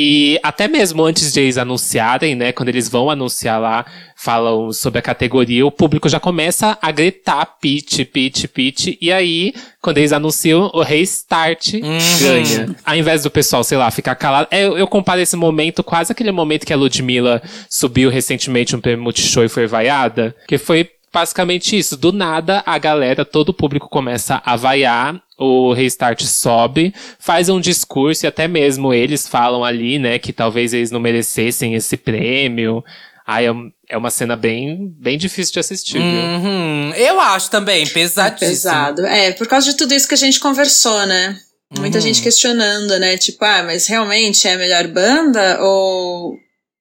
E 0.00 0.38
até 0.44 0.68
mesmo 0.68 1.02
antes 1.02 1.32
de 1.32 1.40
eles 1.40 1.58
anunciarem, 1.58 2.34
né, 2.34 2.52
quando 2.52 2.68
eles 2.68 2.88
vão 2.88 3.10
anunciar 3.10 3.60
lá, 3.60 3.84
falam 4.14 4.70
sobre 4.70 5.00
a 5.00 5.02
categoria, 5.02 5.66
o 5.66 5.72
público 5.72 6.08
já 6.08 6.20
começa 6.20 6.78
a 6.80 6.92
gritar 6.92 7.44
pitch, 7.60 8.04
pitch, 8.04 8.46
pitch, 8.46 8.96
e 9.00 9.10
aí, 9.10 9.52
quando 9.80 9.98
eles 9.98 10.12
anunciam, 10.12 10.70
o 10.72 10.82
restart 10.82 11.72
ganha. 12.20 12.76
Ao 12.84 12.94
invés 12.94 13.24
do 13.24 13.30
pessoal, 13.30 13.64
sei 13.64 13.78
lá, 13.78 13.90
ficar 13.90 14.14
calado. 14.14 14.46
É, 14.50 14.64
eu, 14.64 14.78
eu 14.78 14.86
comparo 14.86 15.20
esse 15.20 15.34
momento 15.34 15.82
quase 15.82 16.12
aquele 16.12 16.30
momento 16.30 16.66
que 16.66 16.72
a 16.72 16.76
Ludmilla 16.76 17.42
subiu 17.68 18.08
recentemente 18.08 18.76
um 18.76 18.80
prêmio 18.80 19.02
Multishow 19.02 19.44
e 19.44 19.48
foi 19.48 19.66
vaiada, 19.66 20.32
que 20.46 20.58
foi 20.58 20.88
basicamente 21.12 21.76
isso. 21.76 21.96
Do 21.96 22.12
nada, 22.12 22.62
a 22.64 22.78
galera, 22.78 23.24
todo 23.24 23.48
o 23.48 23.54
público 23.54 23.88
começa 23.88 24.40
a 24.44 24.54
vaiar, 24.54 25.20
o 25.38 25.72
Restart 25.72 26.22
sobe, 26.24 26.92
faz 27.18 27.48
um 27.48 27.60
discurso 27.60 28.26
e 28.26 28.28
até 28.28 28.48
mesmo 28.48 28.92
eles 28.92 29.28
falam 29.28 29.64
ali, 29.64 29.98
né, 29.98 30.18
que 30.18 30.32
talvez 30.32 30.72
eles 30.74 30.90
não 30.90 30.98
merecessem 31.00 31.74
esse 31.74 31.96
prêmio. 31.96 32.82
Ai, 33.26 33.46
é, 33.46 33.52
um- 33.52 33.70
é 33.88 33.96
uma 33.96 34.10
cena 34.10 34.34
bem, 34.36 34.92
bem 34.98 35.16
difícil 35.18 35.52
de 35.52 35.60
assistir, 35.60 35.98
viu? 35.98 36.02
Uhum. 36.02 36.92
Eu 36.96 37.20
acho 37.20 37.50
também, 37.50 37.86
pesadíssimo. 37.86 38.50
Pesado. 38.50 39.06
É, 39.06 39.32
por 39.32 39.46
causa 39.46 39.70
de 39.70 39.76
tudo 39.76 39.92
isso 39.94 40.08
que 40.08 40.14
a 40.14 40.18
gente 40.18 40.40
conversou, 40.40 41.06
né? 41.06 41.38
Muita 41.78 41.98
Uhum. 41.98 42.02
gente 42.02 42.22
questionando, 42.22 42.98
né? 42.98 43.18
Tipo, 43.18 43.44
ah, 43.44 43.62
mas 43.62 43.86
realmente 43.86 44.48
é 44.48 44.54
a 44.54 44.58
melhor 44.58 44.88
banda? 44.88 45.58
Ou 45.62 46.34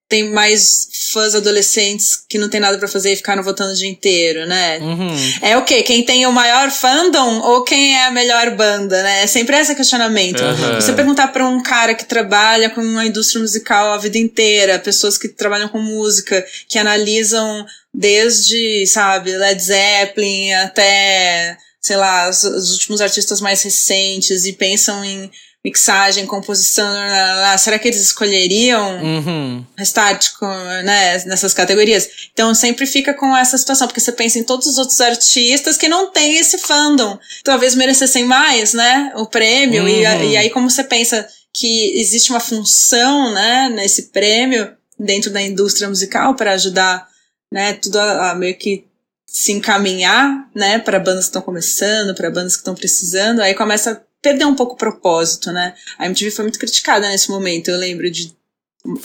tem 0.10 0.30
mais 0.30 0.88
fãs 1.12 1.36
adolescentes 1.36 2.24
que 2.30 2.38
não 2.38 2.50
tem 2.50 2.62
nada 2.62 2.78
pra 2.78 2.88
fazer 2.88 3.12
e 3.12 3.16
ficaram 3.16 3.44
votando 3.44 3.74
o 3.74 3.76
dia 3.76 3.90
inteiro, 3.90 4.46
né? 4.46 4.80
Uhum. 4.80 5.16
É 5.42 5.58
o 5.58 5.66
quê? 5.66 5.84
Quem 5.84 6.04
tem 6.04 6.26
o 6.26 6.32
maior 6.32 6.72
fandom 6.72 7.42
ou 7.42 7.64
quem 7.64 7.96
é 7.96 8.06
a 8.06 8.12
melhor 8.12 8.52
banda, 8.52 9.04
né? 9.04 9.24
É 9.24 9.28
sempre 9.28 9.58
esse 9.58 9.76
questionamento. 9.76 10.42
Aham. 10.42 10.76
Você 10.76 10.94
perguntar 10.94 11.28
pra 11.28 11.46
um 11.46 11.62
cara 11.62 11.94
que 11.94 12.06
trabalha 12.06 12.70
com 12.70 12.82
a 12.98 13.06
indústria 13.06 13.42
musical 13.42 13.92
a 13.92 13.98
vida 13.98 14.18
inteira, 14.18 14.80
pessoas 14.80 15.18
que 15.18 15.28
trabalham 15.28 15.68
com 15.68 15.80
música, 15.80 16.46
que 16.70 16.80
analisam 16.80 17.66
desde, 17.94 18.86
sabe, 18.88 19.36
Led 19.36 19.62
Zeppelin 19.62 20.54
até, 20.54 21.58
sei 21.82 21.98
lá, 21.98 22.30
os, 22.30 22.44
os 22.46 22.72
últimos 22.74 23.02
artistas 23.02 23.42
mais 23.42 23.62
recentes 23.62 24.46
e 24.46 24.54
pensam 24.54 25.04
em 25.04 25.30
mixagem, 25.68 26.26
composição, 26.26 26.88
lá, 26.88 27.06
lá, 27.08 27.42
lá. 27.42 27.58
será 27.58 27.78
que 27.78 27.88
eles 27.90 28.00
escolheriam 28.02 29.02
Uhum. 29.04 29.66
restart 29.78 30.30
né, 30.86 31.22
nessas 31.26 31.54
categorias. 31.54 32.10
Então 32.34 32.56
sempre 32.56 32.86
fica 32.86 33.14
com 33.14 33.36
essa 33.36 33.58
situação, 33.58 33.86
porque 33.88 34.00
você 34.00 34.12
pensa 34.14 34.40
em 34.40 34.44
todos 34.44 34.66
os 34.66 34.78
outros 34.78 35.00
artistas 35.02 35.76
que 35.78 35.90
não 35.90 36.10
têm 36.12 36.38
esse 36.38 36.58
fandom. 36.58 37.20
Talvez 37.44 37.76
merecessem 37.76 38.24
mais, 38.24 38.74
né? 38.74 39.12
O 39.16 39.26
prêmio. 39.26 39.88
E, 39.88 40.06
Uhum. 40.06 40.24
e 40.32 40.38
aí, 40.38 40.50
como 40.50 40.70
você 40.70 40.84
pensa 40.84 41.28
que 41.54 42.00
existe 42.00 42.30
uma 42.30 42.40
função, 42.40 43.34
né, 43.34 43.70
nesse 43.70 44.04
prêmio 44.04 44.72
dentro 44.98 45.30
da 45.32 45.42
indústria 45.42 45.90
musical 45.90 46.36
para 46.36 46.54
ajudar, 46.54 47.08
né, 47.52 47.74
tudo 47.74 47.98
a, 48.00 48.32
a 48.32 48.36
meio 48.36 48.56
que 48.58 48.86
se 49.30 49.52
encaminhar, 49.52 50.48
né, 50.56 50.80
para 50.80 51.00
bandas 51.00 51.26
que 51.26 51.30
estão 51.30 51.42
começando, 51.42 52.16
para 52.16 52.30
bandas 52.32 52.54
que 52.56 52.62
estão 52.62 52.74
precisando, 52.76 53.42
aí 53.42 53.54
começa 53.54 54.02
a 54.20 54.22
perder 54.22 54.46
um 54.46 54.56
pouco 54.56 54.74
o 54.74 54.78
propósito, 54.78 55.52
né? 55.52 55.76
A 55.98 56.06
MTV 56.06 56.32
foi 56.32 56.44
muito 56.44 56.60
criticada 56.60 57.08
nesse 57.10 57.30
momento, 57.30 57.70
eu 57.70 57.78
lembro 57.78 58.10
de 58.10 58.36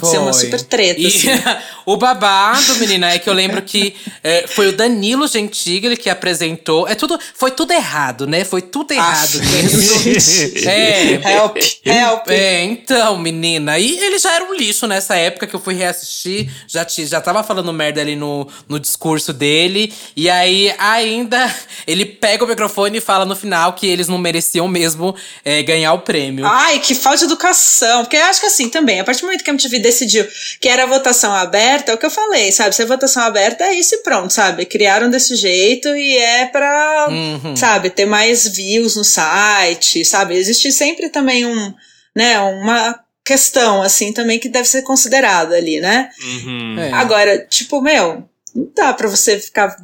ser 0.05 0.19
uma 0.19 0.33
Foi. 0.33 0.45
super 0.45 0.61
treta, 0.63 1.01
E 1.01 1.07
assim. 1.07 1.29
o 1.87 1.97
babado, 1.97 2.77
menina, 2.77 3.11
é 3.13 3.19
que 3.19 3.29
eu 3.29 3.33
lembro 3.35 3.61
que 3.63 3.95
é, 4.23 4.47
foi 4.47 4.69
o 4.69 4.73
Danilo 4.77 5.27
Gentili 5.27 5.97
que 5.97 6.09
apresentou. 6.09 6.87
É 6.89 6.95
tudo, 6.95 7.19
foi 7.35 7.51
tudo 7.51 7.73
errado, 7.73 8.27
né? 8.27 8.45
Foi 8.45 8.63
tudo 8.63 8.93
errado 8.93 9.39
mesmo. 9.43 10.69
é, 10.69 11.15
Help, 11.35 11.57
help. 11.85 12.29
é, 12.29 12.63
então, 12.65 13.19
menina. 13.19 13.79
E 13.79 13.99
ele 13.99 14.19
já 14.19 14.33
era 14.35 14.45
um 14.45 14.55
lixo 14.55 14.87
nessa 14.87 15.17
época 15.17 15.47
que 15.47 15.55
eu 15.55 15.61
fui 15.61 15.75
reassistir. 15.75 16.51
Já, 16.69 16.85
ti- 16.85 17.07
já 17.07 17.21
tava 17.21 17.43
falando 17.43 17.73
merda 17.73 18.01
ali 18.01 18.17
no, 18.17 18.47
no 18.69 18.79
discurso 18.79 19.33
dele. 19.33 19.93
E 20.17 20.29
aí, 20.31 20.73
ainda, 20.79 21.53
ele 21.87 22.05
pega 22.05 22.45
o 22.45 22.49
microfone 22.49 22.99
e 22.99 23.01
fala 23.01 23.25
no 23.25 23.35
final 23.37 23.73
que 23.73 23.87
eles 23.87 24.09
não 24.09 24.19
mereciam 24.19 24.69
mesmo 24.69 25.15
é, 25.45 25.63
ganhar 25.63 25.93
o 25.95 26.01
prêmio. 26.01 26.47
Ai, 26.47 26.79
que 26.79 26.95
falta 26.95 27.19
de 27.19 27.25
educação. 27.25 28.03
Porque 28.05 28.17
eu 28.17 28.25
acho 28.25 28.41
que 28.41 28.47
assim 28.47 28.69
também, 28.69 29.01
a 29.01 29.05
partir 29.05 29.21
do 29.23 29.27
momento 29.27 29.43
que 29.45 29.51
a 29.51 29.53
MTV 29.53 29.72
decidiu 29.79 30.27
que 30.61 30.69
era 30.69 30.87
votação 30.87 31.33
aberta, 31.35 31.93
é 31.93 31.95
o 31.95 31.99
que 31.99 32.07
eu 32.07 32.11
falei, 32.11 32.51
sabe? 32.53 32.75
Se 32.75 32.83
é 32.83 32.87
votação 32.87 33.23
aberta, 33.23 33.65
é 33.65 33.75
isso 33.75 33.95
e 33.95 33.99
pronto, 34.03 34.33
sabe? 34.33 34.65
Criaram 34.67 35.11
desse 35.11 35.37
jeito 35.37 35.89
e 35.97 36.17
é 36.17 36.47
pra, 36.47 37.09
Uhum. 37.11 37.57
sabe, 37.57 37.91
ter 37.91 38.07
mais 38.07 38.47
views 38.49 38.97
no 38.97 39.05
site, 39.05 40.05
sabe? 40.05 40.37
Existe 40.37 40.71
sempre 40.73 41.09
também 41.09 41.45
um, 41.47 41.73
né, 42.15 42.39
uma 42.41 42.99
questão, 43.25 43.83
assim, 43.83 44.13
também 44.13 44.39
que 44.39 44.49
deve 44.49 44.69
ser 44.69 44.83
considerada 44.83 45.55
ali, 45.57 45.81
né? 45.81 46.09
Uhum. 46.45 46.77
É. 46.79 46.93
Agora, 46.93 47.39
tipo, 47.49 47.81
meu, 47.81 48.29
não 48.55 48.69
dá 48.75 48.93
pra 48.93 49.09
você 49.09 49.39
ficar 49.39 49.77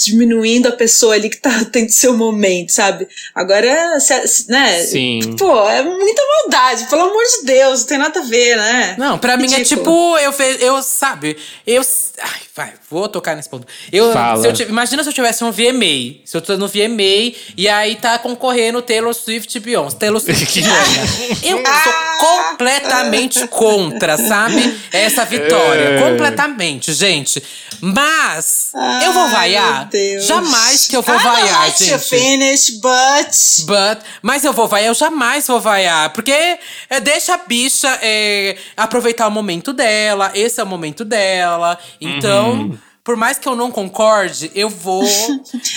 diminuindo 0.00 0.68
a 0.68 0.72
pessoa 0.72 1.14
ali 1.14 1.28
que 1.28 1.38
tá 1.38 1.64
tendo 1.72 1.90
seu 1.90 2.16
momento, 2.16 2.70
sabe? 2.70 3.08
Agora, 3.34 3.98
né? 4.48 4.82
Sim. 4.84 5.34
Pô, 5.38 5.68
é 5.68 5.82
muita 5.82 6.22
maldade, 6.42 6.84
pelo 6.88 7.02
amor 7.02 7.22
de 7.24 7.46
Deus, 7.46 7.80
não 7.80 7.86
tem 7.86 7.98
nada 7.98 8.20
a 8.20 8.24
ver, 8.24 8.56
né? 8.56 8.94
Não, 8.96 9.18
pra 9.18 9.36
mim 9.36 9.52
é 9.54 9.64
tipo, 9.64 10.16
eu, 10.18 10.30
ve- 10.32 10.58
eu 10.60 10.80
sabe, 10.82 11.36
eu. 11.66 11.82
Ai, 12.20 12.40
vai, 12.56 12.72
vou 12.90 13.08
tocar 13.08 13.36
nesse 13.36 13.48
ponto. 13.48 13.66
Eu, 13.92 14.12
Fala. 14.12 14.54
se 14.54 14.62
eu 14.64 14.68
imagina 14.68 15.02
se 15.04 15.08
eu 15.08 15.12
tivesse 15.12 15.44
um 15.44 15.52
VMA. 15.52 16.20
Se 16.24 16.36
eu 16.36 16.40
tô 16.40 16.56
no 16.56 16.66
VMA 16.66 17.32
e 17.56 17.68
aí 17.68 17.94
tá 17.94 18.18
concorrendo 18.18 18.82
Taylor 18.82 19.14
Swift 19.14 19.56
e 19.56 19.60
Beyoncé. 19.60 19.96
Taylor 19.98 20.18
Swift. 20.20 20.60
e 20.60 21.48
eu 21.48 21.58
sou 21.64 21.92
completamente 22.18 23.46
contra, 23.46 24.16
sabe? 24.16 24.80
Essa 24.92 25.24
vitória. 25.24 25.80
É. 25.80 26.10
Completamente, 26.10 26.92
gente. 26.92 27.40
Mas, 27.80 28.72
eu 29.04 29.12
vou 29.12 29.22
Ai, 29.22 29.30
vaiar? 29.30 29.87
Meu 29.92 30.02
Deus. 30.02 30.26
Jamais 30.26 30.86
que 30.86 30.96
eu 30.96 31.02
vou 31.02 31.14
I 31.14 31.18
vaiar, 31.18 31.58
like 31.60 31.84
gente. 31.84 31.98
finish, 32.04 32.70
but... 32.80 33.66
But, 33.66 34.04
mas 34.22 34.44
eu 34.44 34.52
vou 34.52 34.68
vaiar, 34.68 34.88
eu 34.88 34.94
jamais 34.94 35.46
vou 35.46 35.60
vaiar. 35.60 36.12
Porque 36.12 36.32
é, 36.90 37.00
deixa 37.00 37.34
a 37.34 37.38
bicha 37.38 37.98
é, 38.02 38.56
aproveitar 38.76 39.26
o 39.26 39.30
momento 39.30 39.72
dela. 39.72 40.30
Esse 40.34 40.60
é 40.60 40.64
o 40.64 40.66
momento 40.66 41.04
dela. 41.04 41.78
Então, 42.00 42.52
Uhum. 42.52 42.78
Por 43.08 43.16
mais 43.16 43.38
que 43.38 43.48
eu 43.48 43.56
não 43.56 43.70
concorde, 43.70 44.52
eu 44.54 44.68
vou. 44.68 45.02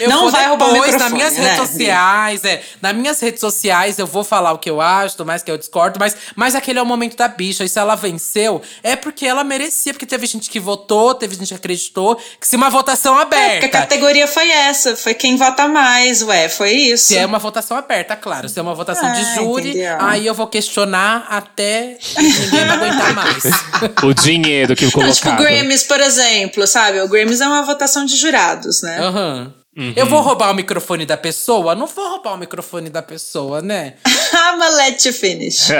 Eu 0.01 0.09
Não 0.09 0.23
vou 0.23 0.32
vai 0.32 0.49
depois 0.49 0.97
nas 0.97 1.11
minhas 1.13 1.34
né, 1.38 1.53
redes 1.53 1.69
sociais. 1.69 2.43
É, 2.43 2.61
nas 2.82 2.93
minhas 2.93 3.21
redes 3.21 3.39
sociais 3.39 3.97
eu 3.97 4.05
vou 4.05 4.21
falar 4.21 4.51
o 4.51 4.57
que 4.57 4.69
eu 4.69 4.82
acho, 4.82 5.15
por 5.15 5.25
mais 5.25 5.41
que 5.41 5.49
eu 5.49 5.57
discordo. 5.57 5.97
Mas, 5.97 6.13
mas 6.36 6.55
aquele 6.55 6.79
é 6.79 6.82
o 6.82 6.86
momento 6.86 7.15
da 7.15 7.29
bicha. 7.29 7.63
E 7.63 7.69
se 7.69 7.79
ela 7.79 7.95
venceu, 7.95 8.61
é 8.84 8.97
porque 8.97 9.25
ela 9.25 9.45
merecia. 9.45 9.93
Porque 9.93 10.05
teve 10.05 10.27
gente 10.27 10.49
que 10.49 10.59
votou, 10.59 11.15
teve 11.15 11.36
gente 11.36 11.47
que 11.47 11.53
acreditou. 11.53 12.17
Que 12.38 12.45
se 12.45 12.57
uma 12.57 12.69
votação 12.69 13.13
É, 13.17 13.23
porque 13.23 13.36
a 13.36 13.38
aberta. 13.45 13.69
categoria 13.69 14.27
foi 14.27 14.51
essa, 14.51 14.97
foi 14.97 15.13
quem 15.13 15.38
vota 15.38 15.69
mais, 15.69 16.21
ué, 16.23 16.49
foi 16.49 16.71
isso. 16.73 17.05
Se 17.05 17.17
é 17.17 17.25
uma 17.25 17.39
votação 17.39 17.77
aberta, 17.77 18.13
claro. 18.17 18.49
Se 18.49 18.59
é 18.59 18.61
uma 18.61 18.75
votação 18.75 19.07
Ah, 19.07 19.13
de 19.13 19.36
júri, 19.36 19.69
entendeu. 19.69 19.95
aí 20.01 20.27
eu 20.27 20.34
vou 20.34 20.47
questionar 20.47 21.27
até 21.29 21.97
ninguém 22.17 22.65
vai 22.65 22.75
aguentar 22.77 23.13
mais. 23.15 23.43
O 24.03 24.13
dinheiro 24.13 24.75
que 24.75 24.91
colocado. 24.91 25.13
tipo, 25.15 25.36
Grammys, 25.38 25.84
por 25.84 25.99
exemplo, 26.01 26.67
sabe? 26.67 26.99
O 26.99 27.07
Grammys 27.07 27.20
é 27.41 27.47
uma 27.47 27.63
votação 27.63 28.05
de 28.05 28.15
jurados, 28.15 28.82
né? 28.82 28.99
Aham. 28.99 29.53
Eu 29.95 30.05
vou 30.05 30.19
roubar 30.19 30.51
o 30.51 30.53
microfone 30.53 31.05
da 31.05 31.15
pessoa? 31.15 31.74
Não 31.74 31.88
vou 31.88 32.09
roubar 32.09 32.34
o 32.34 32.38
microfone 32.38 32.89
da 32.89 33.01
pessoa, 33.01 33.61
né? 33.61 33.93
I'ma 34.34 34.67
let 34.76 35.05
you 35.05 35.13
finish. 35.13 35.69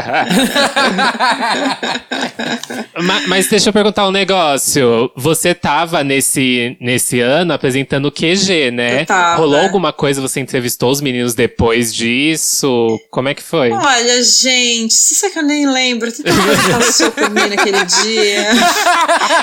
Ma- 3.01 3.21
Mas, 3.27 3.47
deixa 3.47 3.69
eu 3.69 3.73
perguntar 3.73 4.07
um 4.07 4.11
negócio. 4.11 5.11
Você 5.15 5.53
tava 5.53 6.03
nesse, 6.03 6.77
nesse 6.79 7.19
ano 7.19 7.53
apresentando 7.53 8.05
o 8.05 8.11
QG, 8.11 8.71
né? 8.71 9.05
Rolou 9.37 9.59
alguma 9.59 9.91
coisa? 9.91 10.21
Você 10.21 10.39
entrevistou 10.39 10.89
os 10.91 11.01
meninos 11.01 11.33
depois 11.33 11.93
disso? 11.93 12.99
Como 13.09 13.27
é 13.29 13.33
que 13.33 13.41
foi? 13.43 13.71
Olha, 13.71 14.23
gente, 14.23 14.91
isso 14.91 15.25
é 15.25 15.29
que 15.29 15.39
eu 15.39 15.43
nem 15.43 15.67
lembro. 15.69 16.11
Tanta 16.11 16.31
coisa 16.33 16.61
que 16.61 16.69
passou 16.85 17.11
por 17.11 17.29
mim 17.29 17.47
naquele 17.49 17.83
dia. 17.85 18.47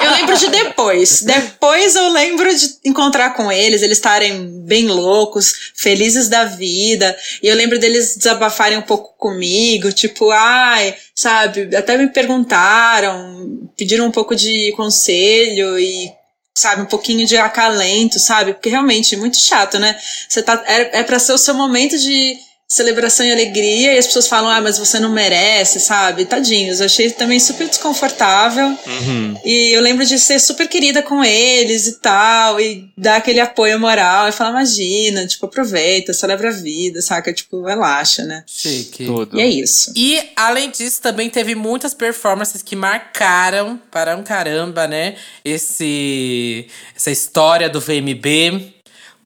Eu 0.04 0.10
lembro 0.12 0.36
de 0.38 0.48
depois. 0.48 1.22
Depois 1.22 1.96
eu 1.96 2.10
lembro 2.12 2.54
de 2.56 2.66
encontrar 2.84 3.30
com 3.34 3.50
eles, 3.52 3.82
eles 3.82 3.98
estarem 3.98 4.37
bem 4.38 4.86
loucos, 4.86 5.72
felizes 5.74 6.28
da 6.28 6.44
vida. 6.44 7.16
E 7.42 7.48
eu 7.48 7.56
lembro 7.56 7.78
deles 7.78 8.16
desabafarem 8.16 8.78
um 8.78 8.82
pouco 8.82 9.14
comigo, 9.16 9.92
tipo, 9.92 10.30
ai, 10.30 10.94
sabe, 11.14 11.74
até 11.76 11.96
me 11.96 12.08
perguntaram, 12.08 13.70
pediram 13.76 14.06
um 14.06 14.12
pouco 14.12 14.34
de 14.34 14.72
conselho 14.76 15.78
e 15.78 16.12
sabe, 16.54 16.82
um 16.82 16.86
pouquinho 16.86 17.26
de 17.26 17.36
acalento, 17.36 18.18
sabe? 18.18 18.52
Porque 18.52 18.68
realmente 18.68 19.14
é 19.14 19.18
muito 19.18 19.36
chato, 19.36 19.78
né? 19.78 19.96
Você 20.28 20.42
tá 20.42 20.62
é, 20.66 21.00
é 21.00 21.02
para 21.02 21.18
ser 21.18 21.32
o 21.32 21.38
seu 21.38 21.54
momento 21.54 21.96
de 21.98 22.36
celebração 22.70 23.24
e 23.24 23.32
alegria 23.32 23.94
e 23.94 23.98
as 23.98 24.06
pessoas 24.06 24.28
falam: 24.28 24.50
"Ah, 24.50 24.60
mas 24.60 24.78
você 24.78 25.00
não 25.00 25.10
merece", 25.10 25.80
sabe? 25.80 26.26
Tadinhos, 26.26 26.80
eu 26.80 26.86
achei 26.86 27.10
também 27.10 27.40
super 27.40 27.66
desconfortável. 27.66 28.66
Uhum. 28.66 29.40
E 29.42 29.70
eu 29.74 29.80
lembro 29.80 30.04
de 30.04 30.18
ser 30.18 30.38
super 30.38 30.68
querida 30.68 31.02
com 31.02 31.24
eles 31.24 31.86
e 31.86 31.92
tal, 31.98 32.60
e 32.60 32.86
dar 32.96 33.16
aquele 33.16 33.40
apoio 33.40 33.80
moral 33.80 34.28
e 34.28 34.32
falar: 34.32 34.50
"Imagina, 34.50 35.26
tipo, 35.26 35.46
aproveita, 35.46 36.12
celebra 36.12 36.50
a 36.50 36.52
vida", 36.52 37.00
saca? 37.00 37.32
Tipo, 37.32 37.62
relaxa, 37.62 38.24
né? 38.24 38.44
Chique. 38.46 39.06
Tudo. 39.06 39.38
E 39.38 39.40
é 39.40 39.46
isso. 39.46 39.90
E, 39.96 40.20
além 40.36 40.70
disso, 40.70 41.00
também 41.00 41.30
teve 41.30 41.54
muitas 41.54 41.94
performances 41.94 42.62
que 42.62 42.76
marcaram 42.76 43.80
para 43.90 44.14
um 44.14 44.22
caramba, 44.22 44.86
né? 44.86 45.14
Esse, 45.42 46.66
essa 46.94 47.10
história 47.10 47.70
do 47.70 47.80
VMB. 47.80 48.77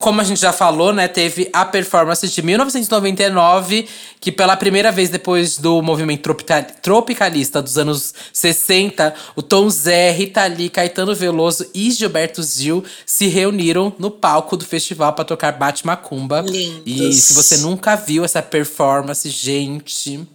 Como 0.03 0.21
a 0.21 0.25
gente 0.25 0.41
já 0.41 0.53
falou, 0.53 0.93
né? 0.93 1.07
Teve 1.07 1.49
a 1.53 1.65
performance 1.65 2.27
de 2.29 2.43
1999, 2.43 3.87
que 4.21 4.33
pela 4.33 4.57
primeira 4.57 4.91
vez 4.91 5.09
depois 5.09 5.59
do 5.59 5.81
movimento 5.81 6.23
tropica- 6.23 6.63
tropicalista 6.63 7.63
dos 7.63 7.79
anos 7.79 8.13
60, 8.33 9.15
o 9.37 9.43
Tom 9.43 9.71
Zé, 9.71 10.11
Rita 10.11 10.45
Lee, 10.47 10.69
Caetano 10.69 11.15
Veloso 11.15 11.67
e 11.73 11.89
Gilberto 11.93 12.43
Gil 12.43 12.85
se 13.07 13.29
reuniram 13.29 13.95
no 13.97 14.11
palco 14.11 14.57
do 14.57 14.65
festival 14.65 15.13
para 15.13 15.25
tocar 15.25 15.53
Bate 15.53 15.87
Macumba. 15.87 16.41
Lindos. 16.41 16.83
E 16.85 17.13
se 17.13 17.35
você 17.35 17.59
nunca 17.59 17.95
viu 17.95 18.25
essa 18.25 18.43
performance, 18.43 19.31
gente. 19.31 20.27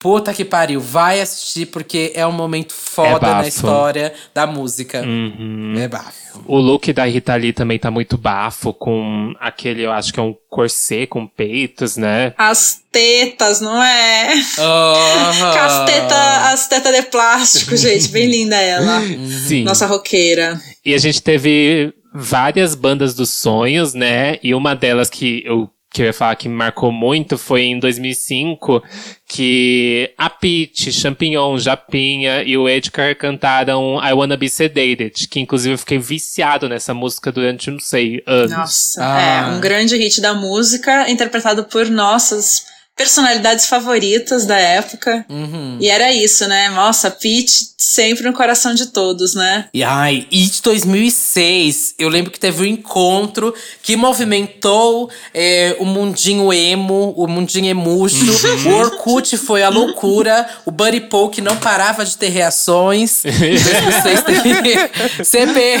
Puta 0.00 0.32
que 0.32 0.46
pariu, 0.46 0.80
vai 0.80 1.20
assistir 1.20 1.66
porque 1.66 2.10
é 2.14 2.26
um 2.26 2.32
momento 2.32 2.72
foda 2.72 3.26
É 3.26 3.34
na 3.34 3.46
história 3.46 4.14
da 4.32 4.46
música. 4.46 5.02
Uhum. 5.02 5.74
É 5.76 5.86
bafo. 5.86 6.42
O 6.46 6.56
look 6.58 6.90
da 6.92 7.04
Rita 7.04 7.34
Lee 7.36 7.52
também 7.52 7.78
tá 7.78 7.90
muito 7.90 8.16
bafo, 8.16 8.72
com 8.72 9.34
aquele, 9.38 9.82
eu 9.82 9.92
acho 9.92 10.10
que 10.10 10.18
é 10.18 10.22
um 10.22 10.34
corset 10.48 11.06
com 11.06 11.26
peitos, 11.26 11.98
né? 11.98 12.32
As 12.38 12.80
tetas, 12.90 13.60
não 13.60 13.82
é? 13.82 14.30
Com 14.56 15.58
as 15.58 15.84
tetas 15.84 16.18
as 16.52 16.66
teta 16.66 16.92
de 16.92 17.02
plástico, 17.02 17.76
gente. 17.76 18.08
Bem 18.08 18.24
linda 18.30 18.56
ela. 18.56 19.02
Sim. 19.46 19.64
Nossa 19.64 19.84
roqueira. 19.84 20.58
E 20.82 20.94
a 20.94 20.98
gente 20.98 21.22
teve 21.22 21.92
várias 22.14 22.74
bandas 22.74 23.14
dos 23.14 23.28
sonhos, 23.28 23.92
né? 23.92 24.38
E 24.42 24.54
uma 24.54 24.74
delas 24.74 25.10
que 25.10 25.42
eu, 25.44 25.68
que 25.92 26.02
eu 26.02 26.06
ia 26.06 26.12
falar 26.12 26.36
que 26.36 26.48
me 26.48 26.54
marcou 26.54 26.92
muito 26.92 27.36
foi 27.36 27.62
em 27.62 27.78
2005, 27.78 28.82
que 29.26 30.12
a 30.16 30.30
Pete, 30.30 30.92
Champignon, 30.92 31.58
Japinha 31.58 32.42
e 32.44 32.56
o 32.56 32.68
Edgar 32.68 33.16
cantaram 33.16 33.98
I 34.04 34.12
Wanna 34.12 34.36
Be 34.36 34.48
Sedated, 34.48 35.26
que 35.28 35.40
inclusive 35.40 35.74
eu 35.74 35.78
fiquei 35.78 35.98
viciado 35.98 36.68
nessa 36.68 36.94
música 36.94 37.32
durante, 37.32 37.70
não 37.70 37.80
sei, 37.80 38.22
anos. 38.26 38.52
Nossa, 38.52 39.00
Ah. 39.04 39.20
é 39.20 39.46
um 39.56 39.60
grande 39.60 39.96
hit 39.96 40.20
da 40.20 40.32
música, 40.34 41.10
interpretado 41.10 41.64
por 41.64 41.86
nossas 41.90 42.66
personalidades 42.96 43.66
favoritas 43.66 44.44
da 44.44 44.58
época. 44.58 45.24
Uhum. 45.28 45.78
E 45.80 45.88
era 45.88 46.12
isso, 46.12 46.46
né? 46.46 46.68
Nossa, 46.68 47.10
Pete 47.10 47.70
sempre 47.78 48.24
no 48.24 48.34
coração 48.34 48.74
de 48.74 48.86
todos, 48.86 49.34
né? 49.34 49.68
E 49.72 49.82
ai, 49.82 50.26
e 50.30 50.44
de 50.44 50.60
2006, 50.60 51.94
eu 51.98 52.10
lembro 52.10 52.30
que 52.30 52.38
teve 52.38 52.62
um 52.62 52.66
encontro 52.66 53.54
que 53.82 53.96
movimentou 53.96 55.10
é, 55.32 55.74
o 55.78 55.86
mundinho 55.86 56.52
emo, 56.52 57.14
o 57.16 57.26
mundinho 57.26 57.70
emuxo. 57.70 58.26
O 58.66 58.74
Orkut 58.74 59.36
foi 59.38 59.62
a 59.62 59.70
loucura. 59.70 60.46
O 60.66 60.70
Buddy 60.70 61.00
Poke 61.00 61.40
não 61.40 61.56
parava 61.56 62.04
de 62.04 62.18
ter 62.18 62.28
reações. 62.28 63.24
Em 63.24 63.30
2006 63.30 64.22
teve 64.24 65.24
CP. 65.24 65.80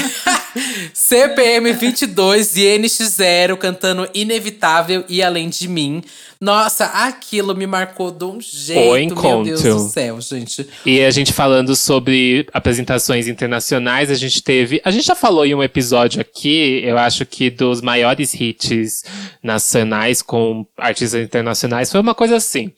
CPM 0.94 1.72
22 1.72 2.56
e 2.56 2.62
NX0 2.78 3.56
cantando 3.56 4.08
Inevitável 4.14 5.04
e 5.08 5.22
Além 5.22 5.48
de 5.48 5.68
Mim. 5.68 6.02
Nossa, 6.40 6.86
aquilo 7.06 7.54
me 7.54 7.66
marcou 7.66 8.10
de 8.10 8.24
um 8.24 8.40
jeito, 8.40 8.80
meu 9.20 9.42
Deus 9.44 9.60
encontro. 9.60 9.74
do 9.84 9.88
céu, 9.90 10.20
gente. 10.20 10.66
E 10.84 11.00
a 11.02 11.10
gente 11.10 11.32
falando 11.32 11.74
sobre 11.76 12.46
apresentações 12.52 13.26
internacionais, 13.28 14.10
a 14.10 14.14
gente 14.14 14.42
teve. 14.42 14.80
A 14.84 14.90
gente 14.90 15.06
já 15.06 15.14
falou 15.14 15.44
em 15.46 15.54
um 15.54 15.62
episódio 15.62 16.20
aqui, 16.20 16.80
eu 16.84 16.96
acho 16.98 17.24
que 17.26 17.50
dos 17.50 17.80
maiores 17.80 18.34
hits 18.34 19.04
nacionais 19.42 20.22
com 20.22 20.66
artistas 20.76 21.22
internacionais. 21.22 21.90
Foi 21.90 22.00
uma 22.00 22.14
coisa 22.14 22.36
assim. 22.36 22.72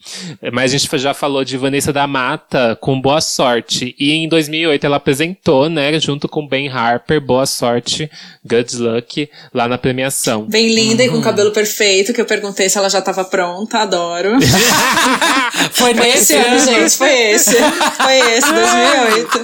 Mas 0.51 0.73
a 0.73 0.77
gente 0.77 0.97
já 0.97 1.13
falou 1.13 1.43
de 1.43 1.57
Vanessa 1.57 1.91
da 1.93 2.05
Mata 2.07 2.77
com 2.79 2.99
Boa 2.99 3.21
Sorte. 3.21 3.95
E 3.99 4.11
em 4.11 4.27
2008 4.27 4.85
ela 4.85 4.97
apresentou, 4.97 5.69
né, 5.69 5.99
junto 5.99 6.27
com 6.27 6.47
Ben 6.47 6.67
Harper, 6.69 7.19
Boa 7.21 7.45
Sorte, 7.45 8.09
Good 8.45 8.75
Luck, 8.77 9.29
lá 9.53 9.67
na 9.67 9.77
premiação. 9.77 10.43
Bem 10.45 10.73
linda 10.73 11.03
e 11.03 11.09
Uhum. 11.09 11.15
com 11.17 11.21
cabelo 11.21 11.51
perfeito, 11.51 12.13
que 12.13 12.19
eu 12.21 12.25
perguntei 12.25 12.69
se 12.69 12.77
ela 12.77 12.89
já 12.89 13.01
tava 13.01 13.23
pronta, 13.25 13.79
adoro. 13.79 14.12
Foi 15.71 15.93
Foi 15.93 15.93
nesse 15.93 16.33
esse 16.33 16.35
ano, 16.35 16.59
gente, 16.59 16.97
foi 16.97 17.31
esse. 17.31 17.55
Foi 18.01 18.17
esse, 18.31 18.51
2008. 18.51 19.41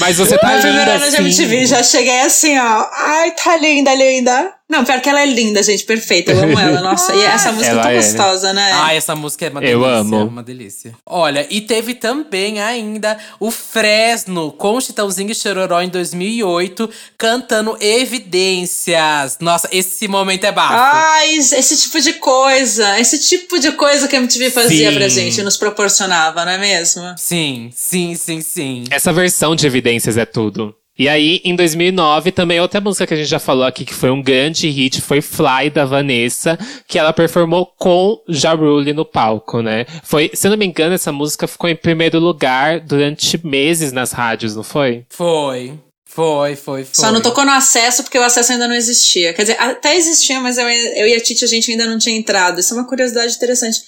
Mas 0.00 0.16
você 0.18 0.36
tá 0.36 0.48
primeiro 0.48 0.78
linda 0.78 0.92
ano 0.92 1.10
de 1.10 1.16
assim. 1.16 1.22
MTV, 1.22 1.66
já 1.66 1.82
cheguei 1.82 2.20
assim, 2.20 2.58
ó. 2.58 2.86
Ai, 2.92 3.30
tá 3.32 3.56
linda, 3.56 3.94
linda. 3.94 4.52
Não, 4.72 4.86
pior 4.86 5.02
que 5.02 5.08
ela 5.10 5.20
é 5.20 5.26
linda, 5.26 5.62
gente, 5.62 5.84
perfeita. 5.84 6.32
Eu 6.32 6.44
amo 6.44 6.58
ela, 6.58 6.80
nossa. 6.80 7.14
E 7.14 7.22
essa 7.22 7.52
música 7.52 7.68
é 7.68 7.72
Ela 7.74 7.82
tão 7.82 7.90
é. 7.90 7.96
gostosa, 7.96 8.52
né? 8.54 8.70
Ai, 8.72 8.96
essa 8.96 9.14
música 9.14 9.44
é 9.44 9.50
uma 9.50 9.62
Eu 9.62 9.80
delícia. 9.80 10.00
amo. 10.00 10.16
é 10.16 10.24
Uma 10.24 10.42
delícia. 10.42 10.92
Olha, 11.04 11.46
e 11.50 11.60
teve 11.60 11.92
também 11.94 12.58
ainda 12.58 13.18
o 13.38 13.50
Fresno 13.50 14.50
com 14.52 14.80
Chitãozinho 14.80 15.30
e 15.30 15.34
Chororó 15.34 15.82
em 15.82 15.90
2008, 15.90 16.88
cantando 17.18 17.76
Evidências. 17.80 19.36
Nossa, 19.40 19.68
esse 19.70 20.08
momento 20.08 20.44
é 20.44 20.52
bafo. 20.52 20.74
Ai, 20.74 21.34
esse 21.34 21.76
tipo 21.76 22.00
de 22.00 22.14
coisa. 22.14 22.98
Esse 22.98 23.18
tipo 23.18 23.58
de 23.58 23.72
coisa 23.72 24.08
que 24.08 24.16
a 24.16 24.18
MTV 24.18 24.50
fazia 24.50 24.90
Sim. 24.90 24.96
pra 24.96 25.08
gente, 25.08 25.42
nos 25.42 25.58
proporcionava, 25.58 26.44
não 26.46 26.52
é 26.52 26.58
mesmo? 26.58 27.02
Sim, 27.18 27.70
sim, 27.74 28.14
sim, 28.14 28.40
sim. 28.40 28.84
Essa 28.90 29.12
versão 29.12 29.54
de 29.54 29.66
Evidências 29.66 30.16
é 30.16 30.24
tudo. 30.24 30.74
E 30.98 31.08
aí, 31.08 31.40
em 31.42 31.56
2009, 31.56 32.32
também 32.32 32.60
outra 32.60 32.80
música 32.80 33.06
que 33.06 33.14
a 33.14 33.16
gente 33.16 33.28
já 33.28 33.38
falou 33.38 33.64
aqui, 33.64 33.84
que 33.84 33.94
foi 33.94 34.10
um 34.10 34.22
grande 34.22 34.68
hit, 34.68 35.00
foi 35.00 35.20
Fly, 35.22 35.70
da 35.72 35.84
Vanessa, 35.86 36.58
que 36.86 36.98
ela 36.98 37.12
performou 37.14 37.66
com 37.78 38.20
Ja 38.28 38.52
Rule 38.52 38.92
no 38.92 39.04
palco, 39.04 39.62
né? 39.62 39.86
Foi, 40.04 40.30
se 40.34 40.46
eu 40.46 40.50
não 40.50 40.58
me 40.58 40.66
engano, 40.66 40.94
essa 40.94 41.10
música 41.10 41.46
ficou 41.48 41.68
em 41.70 41.74
primeiro 41.76 42.18
lugar 42.18 42.78
durante 42.80 43.40
meses 43.44 43.90
nas 43.90 44.12
rádios, 44.12 44.54
não 44.54 44.62
foi? 44.62 45.04
Foi. 45.08 45.72
Foi, 46.04 46.54
foi, 46.56 46.84
foi. 46.84 46.94
Só 47.04 47.10
não 47.10 47.22
tocou 47.22 47.42
no 47.46 47.52
acesso 47.52 48.02
porque 48.02 48.18
o 48.18 48.22
acesso 48.22 48.52
ainda 48.52 48.68
não 48.68 48.74
existia. 48.74 49.32
Quer 49.32 49.42
dizer, 49.44 49.56
até 49.58 49.96
existia, 49.96 50.38
mas 50.40 50.58
eu, 50.58 50.68
eu 50.68 51.08
e 51.08 51.14
a 51.14 51.20
Titi 51.20 51.42
a 51.42 51.48
gente 51.48 51.70
ainda 51.70 51.86
não 51.86 51.96
tinha 51.96 52.14
entrado. 52.14 52.60
Isso 52.60 52.74
é 52.74 52.76
uma 52.76 52.86
curiosidade 52.86 53.34
interessante. 53.34 53.80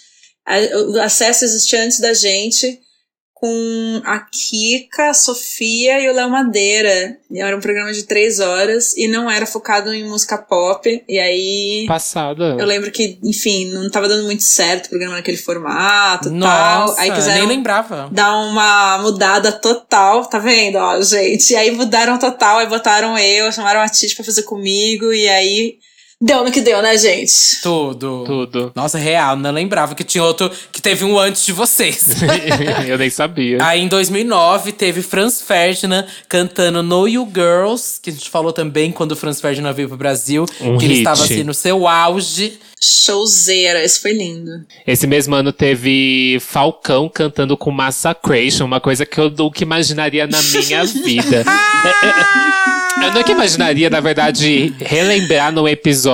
A- 0.47 0.59
O 0.89 0.99
acesso 1.03 1.45
existia 1.45 1.85
antes 1.85 2.01
da 2.01 2.15
gente, 2.15 2.79
com 3.35 4.01
a 4.05 4.21
Kika, 4.21 5.11
a 5.11 5.15
Sofia 5.15 6.01
e 6.01 6.09
o 6.09 6.15
Léo 6.15 6.31
Madeira. 6.31 7.19
E 7.31 7.41
era 7.41 7.57
um 7.57 7.61
programa 7.61 7.93
de 7.93 8.05
três 8.05 8.39
horas 8.39 8.97
e 8.97 9.09
não 9.09 9.31
era 9.31 9.45
focado 9.45 9.93
em 9.93 10.09
música 10.09 10.39
pop. 10.39 11.05
E 11.09 11.19
aí. 11.19 11.85
Passada. 11.87 12.57
Eu 12.59 12.65
lembro 12.65 12.91
que, 12.91 13.19
enfim, 13.23 13.67
não 13.73 13.91
tava 13.91 14.09
dando 14.09 14.25
muito 14.25 14.45
certo 14.45 14.87
o 14.87 14.91
programa 14.91 15.17
naquele 15.17 15.37
formato 15.37 16.29
e 16.29 16.41
tal. 16.41 16.95
Aí 16.97 17.09
nem 17.09 17.19
quiseram 17.19 17.47
lembrava. 17.47 18.09
dar 18.11 18.35
uma 18.37 18.99
mudada 18.99 19.53
total, 19.53 20.25
tá 20.27 20.39
vendo? 20.39 20.77
Ó, 20.77 21.03
gente. 21.03 21.51
E 21.53 21.57
aí 21.57 21.71
mudaram 21.73 22.19
total, 22.19 22.59
aí 22.59 22.67
botaram 22.67 23.19
eu, 23.19 23.51
chamaram 23.53 23.81
a 23.81 23.89
Titi 23.89 24.15
pra 24.15 24.25
fazer 24.25 24.45
comigo, 24.45 25.13
e 25.13 25.29
aí 25.29 25.79
deu 26.25 26.45
no 26.45 26.51
que 26.51 26.61
deu, 26.61 26.81
né, 26.83 26.97
gente? 26.97 27.33
Tudo. 27.63 28.25
Tudo. 28.27 28.73
Nossa, 28.75 28.99
real, 28.99 29.37
não 29.37 29.51
lembrava 29.51 29.95
que 29.95 30.03
tinha 30.03 30.25
outro 30.25 30.51
que 30.73 30.81
teve 30.81 31.05
um 31.05 31.19
antes 31.19 31.45
de 31.45 31.53
vocês. 31.53 32.07
eu 32.89 32.99
nem 32.99 33.11
sabia. 33.11 33.59
Aí 33.61 33.81
em 33.83 33.89
2009 33.89 34.73
teve 34.73 35.03
Franz 35.03 35.43
Ferdinand 35.43 36.05
cantando 36.29 36.83
Know 36.83 37.09
You 37.09 37.29
Girls, 37.33 38.01
que 38.01 38.11
a 38.11 38.13
gente 38.13 38.31
falou 38.31 38.53
também 38.53 38.91
quando 38.91 39.13
o 39.13 39.17
Franz 39.17 39.41
Ferdinand 39.41 39.73
veio 39.73 39.89
pro 39.89 39.97
Brasil, 39.97 40.47
Um 40.61 40.79
que 40.79 40.85
ele 40.87 40.95
hit. 40.95 41.03
estava 41.07 41.23
assim 41.25 41.45
no 41.45 41.55
seu 41.55 41.87
auge. 41.87 42.59
Showzeira, 42.81 43.83
esse 43.83 44.01
foi 44.01 44.13
lindo. 44.13 44.51
Esse 44.87 45.07
mesmo 45.07 45.35
ano 45.35 45.53
teve 45.53 46.39
Falcão 46.41 47.09
cantando 47.09 47.57
com 47.57 47.71
Massacration, 47.71 48.65
uma 48.67 48.81
coisa 48.81 49.07
que 49.07 49.19
eu 49.19 49.31
nunca 49.31 49.63
imaginaria 49.63 50.27
na 50.27 50.41
minha 50.43 50.85
vida. 51.05 51.45
Eu 53.03 53.13
nunca 53.13 53.33
imaginaria, 53.33 53.91
na 53.91 54.01
verdade, 54.01 54.73
relembrar 54.81 55.53
no 55.53 55.69
episódio 55.69 56.14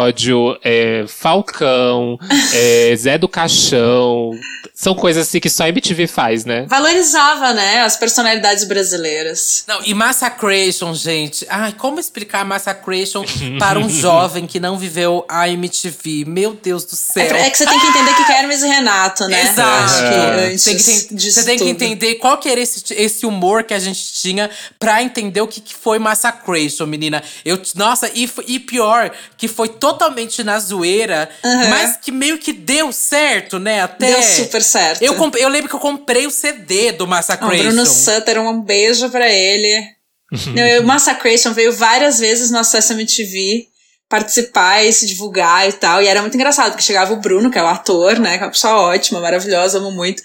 é, 0.62 1.04
Falcão, 1.08 2.18
é, 2.52 2.94
Zé 2.96 3.18
do 3.18 3.28
Caixão. 3.28 4.30
São 4.74 4.94
coisas 4.94 5.26
assim 5.28 5.40
que 5.40 5.50
só 5.50 5.64
a 5.64 5.68
MTV 5.68 6.06
faz, 6.06 6.46
né? 6.46 6.64
Valorizava, 6.66 7.52
né, 7.52 7.82
as 7.82 7.96
personalidades 7.98 8.64
brasileiras. 8.64 9.64
Não, 9.68 9.80
e 9.84 9.92
Massacration, 9.92 10.94
gente. 10.94 11.46
Ai, 11.50 11.72
como 11.76 12.00
explicar 12.00 12.46
Massacration 12.46 13.22
para 13.58 13.78
um 13.78 13.88
jovem 13.90 14.46
que 14.46 14.58
não 14.58 14.78
viveu 14.78 15.24
a 15.28 15.46
MTV? 15.50 16.24
Meu 16.26 16.54
Deus 16.54 16.84
do 16.84 16.94
É, 16.94 16.96
céu. 16.96 17.26
pra- 17.28 17.38
é 17.40 17.50
que 17.50 17.58
você 17.58 17.66
tem 17.66 17.78
que 17.78 17.86
entender 17.88 18.14
que 18.14 18.24
que 18.24 18.32
é 18.32 18.38
Hermes 18.40 18.62
e 18.62 18.68
Renato, 18.68 19.26
né? 19.28 19.42
Exato. 19.42 19.84
Acho 19.84 19.98
que 19.98 20.44
antes 20.52 20.64
Tem 20.64 20.76
que 20.76 21.30
você 21.30 21.44
tem 21.44 21.58
que 21.58 21.68
entender 21.68 22.14
qual 22.14 22.38
que 22.38 22.48
era 22.48 22.60
esse, 22.60 22.82
esse 22.94 23.26
humor 23.26 23.64
que 23.64 23.74
a 23.74 23.78
gente 23.78 24.12
tinha 24.14 24.48
pra 24.78 25.02
entender 25.02 25.40
o 25.42 25.46
que, 25.48 25.60
que 25.60 25.74
foi 25.74 25.98
Massacration, 25.98 26.86
menina. 26.86 27.22
Eu, 27.44 27.60
nossa, 27.74 28.10
e, 28.14 28.30
e 28.46 28.58
pior, 28.58 29.10
que 29.36 29.46
foi 29.48 29.68
totalmente 29.92 30.42
na 30.44 30.58
zoeira, 30.58 31.28
mas 31.70 31.96
que 31.96 32.10
meio 32.12 32.38
que 32.38 32.52
deu 32.52 32.92
certo, 32.92 33.58
né? 33.58 33.82
Até. 33.82 34.06
Deu 34.12 34.22
super 34.22 34.62
certo. 34.62 35.02
Eu, 35.02 35.14
eu 35.38 35.48
lembro 35.48 35.68
que 35.68 35.74
eu 35.74 35.80
comprei 35.80 36.26
o 36.26 36.30
CD 36.30 36.92
do 36.92 37.04
O 37.04 37.08
Massacration. 37.08 37.64
Bruno 37.64 37.86
Sutter, 37.86 38.40
um 38.40 38.60
beijo 38.62 39.08
pra 39.10 39.28
ele. 39.28 39.84
Não, 40.54 40.62
eu- 40.66 40.82
Massacration 40.84 41.52
veio 41.52 41.72
várias 41.72 42.18
vezes 42.18 42.50
no 42.50 42.58
Acesso 42.58 42.92
MTV 42.92 43.66
participar 44.08 44.82
e 44.84 44.92
se 44.92 45.06
divulgar 45.06 45.68
e 45.68 45.72
tal. 45.72 46.02
E 46.02 46.06
era 46.08 46.20
muito 46.20 46.34
engraçado, 46.34 46.70
porque 46.72 46.82
chegava 46.84 47.12
o 47.12 47.16
Bruno, 47.20 47.50
que 47.50 47.58
é 47.58 47.62
o 47.62 47.66
ator, 47.68 48.18
né? 48.18 48.36
Que 48.38 48.42
é 48.42 48.46
uma 48.46 48.52
pessoa 48.52 48.74
ótima, 48.88 49.20
maravilhosa, 49.20 49.78
amo 49.78 49.90
muito. 49.92 50.20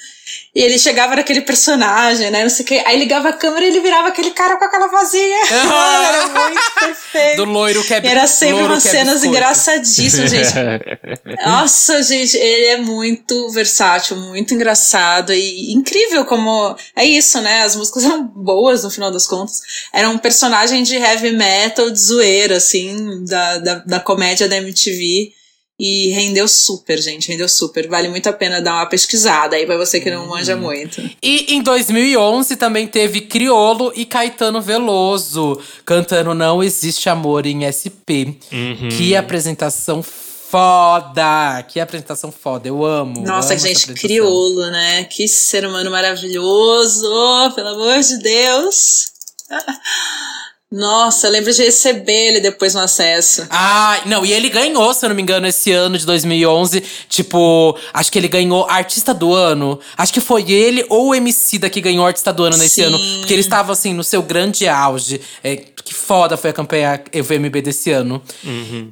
E 0.55 0.61
ele 0.61 0.79
chegava 0.79 1.17
naquele 1.17 1.41
personagem, 1.41 2.31
né? 2.31 2.43
Não 2.43 2.49
sei 2.49 2.63
o 2.63 2.67
quê. 2.67 2.81
Aí 2.85 2.97
ligava 2.97 3.27
a 3.27 3.33
câmera 3.33 3.65
e 3.65 3.67
ele 3.67 3.81
virava 3.81 4.07
aquele 4.07 4.31
cara 4.31 4.55
com 4.55 4.63
aquela 4.63 4.87
vozinha. 4.87 5.39
era 5.51 6.27
muito 6.27 6.71
perfeito. 6.79 7.35
Do 7.35 7.43
loiro 7.43 7.83
que 7.83 7.93
é 7.93 8.01
E 8.01 8.07
era 8.07 8.25
sempre 8.25 8.63
umas 8.63 8.85
é 8.85 8.89
cenas 8.89 9.21
engraçadíssimas, 9.25 10.31
gente. 10.31 10.53
Nossa, 11.45 12.01
gente, 12.01 12.37
ele 12.37 12.67
é 12.67 12.77
muito 12.77 13.49
versátil, 13.49 14.15
muito 14.15 14.53
engraçado 14.53 15.33
e 15.33 15.73
incrível 15.73 16.23
como. 16.23 16.73
É 16.95 17.03
isso, 17.03 17.41
né? 17.41 17.63
As 17.63 17.75
músicas 17.75 18.05
eram 18.05 18.23
boas 18.23 18.85
no 18.85 18.89
final 18.89 19.11
das 19.11 19.27
contas. 19.27 19.61
Era 19.91 20.09
um 20.09 20.17
personagem 20.17 20.83
de 20.83 20.95
heavy 20.95 21.31
metal 21.31 21.89
de 21.89 21.99
zoeira, 21.99 22.55
assim, 22.55 23.25
da, 23.25 23.57
da, 23.57 23.75
da 23.79 23.99
comédia 23.99 24.47
da 24.47 24.55
MTV. 24.55 25.33
E 25.77 26.09
rendeu 26.11 26.47
super, 26.47 26.97
gente, 27.01 27.29
rendeu 27.29 27.49
super. 27.49 27.87
Vale 27.87 28.07
muito 28.07 28.29
a 28.29 28.33
pena 28.33 28.61
dar 28.61 28.75
uma 28.75 28.85
pesquisada 28.85 29.57
aí 29.57 29.65
pra 29.65 29.75
você 29.75 29.99
que 29.99 30.09
não 30.09 30.25
manja 30.25 30.55
muito. 30.55 31.01
E 31.21 31.53
em 31.53 31.61
2011 31.61 32.55
também 32.55 32.87
teve 32.87 33.21
Criolo 33.21 33.91
e 33.93 34.05
Caetano 34.05 34.61
Veloso 34.61 35.59
cantando 35.85 36.33
Não 36.33 36.63
Existe 36.63 37.09
Amor 37.09 37.45
em 37.45 37.67
SP. 37.67 38.39
Uhum. 38.53 38.87
Que 38.89 39.17
apresentação 39.17 40.01
foda! 40.01 41.61
Que 41.67 41.81
apresentação 41.81 42.31
foda, 42.31 42.69
eu 42.69 42.85
amo. 42.85 43.21
Nossa, 43.25 43.55
amo 43.55 43.61
gente, 43.61 43.93
criolo, 43.95 44.67
né? 44.71 45.03
Que 45.03 45.27
ser 45.27 45.65
humano 45.65 45.91
maravilhoso, 45.91 47.51
pelo 47.53 47.67
amor 47.67 47.99
de 47.99 48.17
Deus. 48.19 49.11
Nossa, 50.71 51.27
eu 51.27 51.31
lembro 51.31 51.53
de 51.53 51.63
receber 51.63 52.29
ele 52.29 52.39
depois 52.39 52.73
no 52.73 52.81
acesso. 52.81 53.45
Ah, 53.51 54.01
não, 54.05 54.25
e 54.25 54.33
ele 54.33 54.49
ganhou, 54.49 54.93
se 54.93 55.05
eu 55.05 55.09
não 55.09 55.15
me 55.15 55.21
engano, 55.21 55.45
esse 55.45 55.71
ano 55.71 55.97
de 55.97 56.05
2011. 56.05 56.81
Tipo, 57.07 57.77
acho 57.93 58.11
que 58.11 58.17
ele 58.17 58.27
ganhou 58.27 58.67
Artista 58.67 59.13
do 59.13 59.33
Ano. 59.33 59.79
Acho 59.95 60.11
que 60.11 60.19
foi 60.19 60.51
ele 60.51 60.83
ou 60.89 61.09
o 61.09 61.15
MC 61.15 61.59
da 61.59 61.69
que 61.69 61.79
ganhou 61.79 62.05
Artista 62.05 62.33
do 62.33 62.43
Ano 62.43 62.57
nesse 62.57 62.75
Sim. 62.75 62.83
ano. 62.83 62.99
Porque 63.19 63.31
ele 63.31 63.41
estava, 63.41 63.71
assim, 63.71 63.93
no 63.93 64.03
seu 64.03 64.23
grande 64.23 64.67
auge. 64.67 65.21
É, 65.43 65.63
que 65.85 65.93
foda 65.93 66.35
foi 66.35 66.49
a 66.49 66.53
campanha 66.53 67.01
EVMB 67.13 67.61
desse 67.61 67.91
ano. 67.91 68.21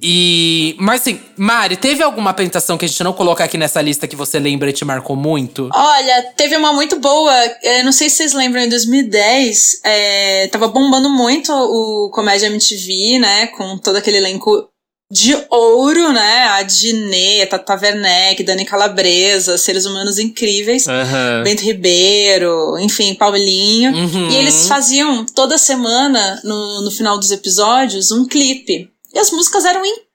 E. 0.01 0.75
Mas 0.79 1.01
assim, 1.01 1.19
Mari, 1.35 1.75
teve 1.75 2.03
alguma 2.03 2.29
apresentação 2.29 2.77
que 2.77 2.85
a 2.85 2.87
gente 2.87 3.03
não 3.03 3.11
coloca 3.11 3.43
aqui 3.43 3.57
nessa 3.57 3.81
lista 3.81 4.07
que 4.07 4.15
você 4.15 4.37
lembra 4.37 4.69
e 4.69 4.73
te 4.73 4.85
marcou 4.85 5.15
muito? 5.15 5.69
Olha, 5.73 6.21
teve 6.37 6.55
uma 6.55 6.71
muito 6.71 6.99
boa, 6.99 7.33
é, 7.63 7.81
não 7.81 7.91
sei 7.91 8.09
se 8.09 8.17
vocês 8.17 8.33
lembram, 8.33 8.61
em 8.61 8.69
2010, 8.69 9.81
é, 9.83 10.47
tava 10.51 10.67
bombando 10.67 11.09
muito 11.09 11.51
o 11.51 12.11
Comédia 12.11 12.45
MTV, 12.45 13.17
né, 13.19 13.47
com 13.47 13.77
todo 13.79 13.95
aquele 13.95 14.17
elenco 14.17 14.69
de 15.13 15.37
ouro, 15.47 16.11
né? 16.11 16.47
A 16.47 16.63
Dinê, 16.63 17.45
Tata 17.45 17.79
Werneck, 17.79 18.43
Dani 18.43 18.65
Calabresa, 18.65 19.59
seres 19.59 19.85
humanos 19.85 20.17
incríveis. 20.17 20.87
Aham. 20.87 21.43
Bento 21.43 21.61
Ribeiro, 21.61 22.79
enfim, 22.79 23.13
Paulinho. 23.13 23.91
Uhum. 23.91 24.31
E 24.31 24.35
eles 24.37 24.67
faziam 24.67 25.23
toda 25.23 25.55
semana, 25.59 26.41
no, 26.43 26.81
no 26.81 26.89
final 26.89 27.19
dos 27.19 27.29
episódios, 27.29 28.11
um 28.11 28.27
clipe. 28.27 28.89
E 29.13 29.19
as 29.19 29.29
músicas 29.29 29.65
eram 29.65 29.83
incríveis, 29.85 30.12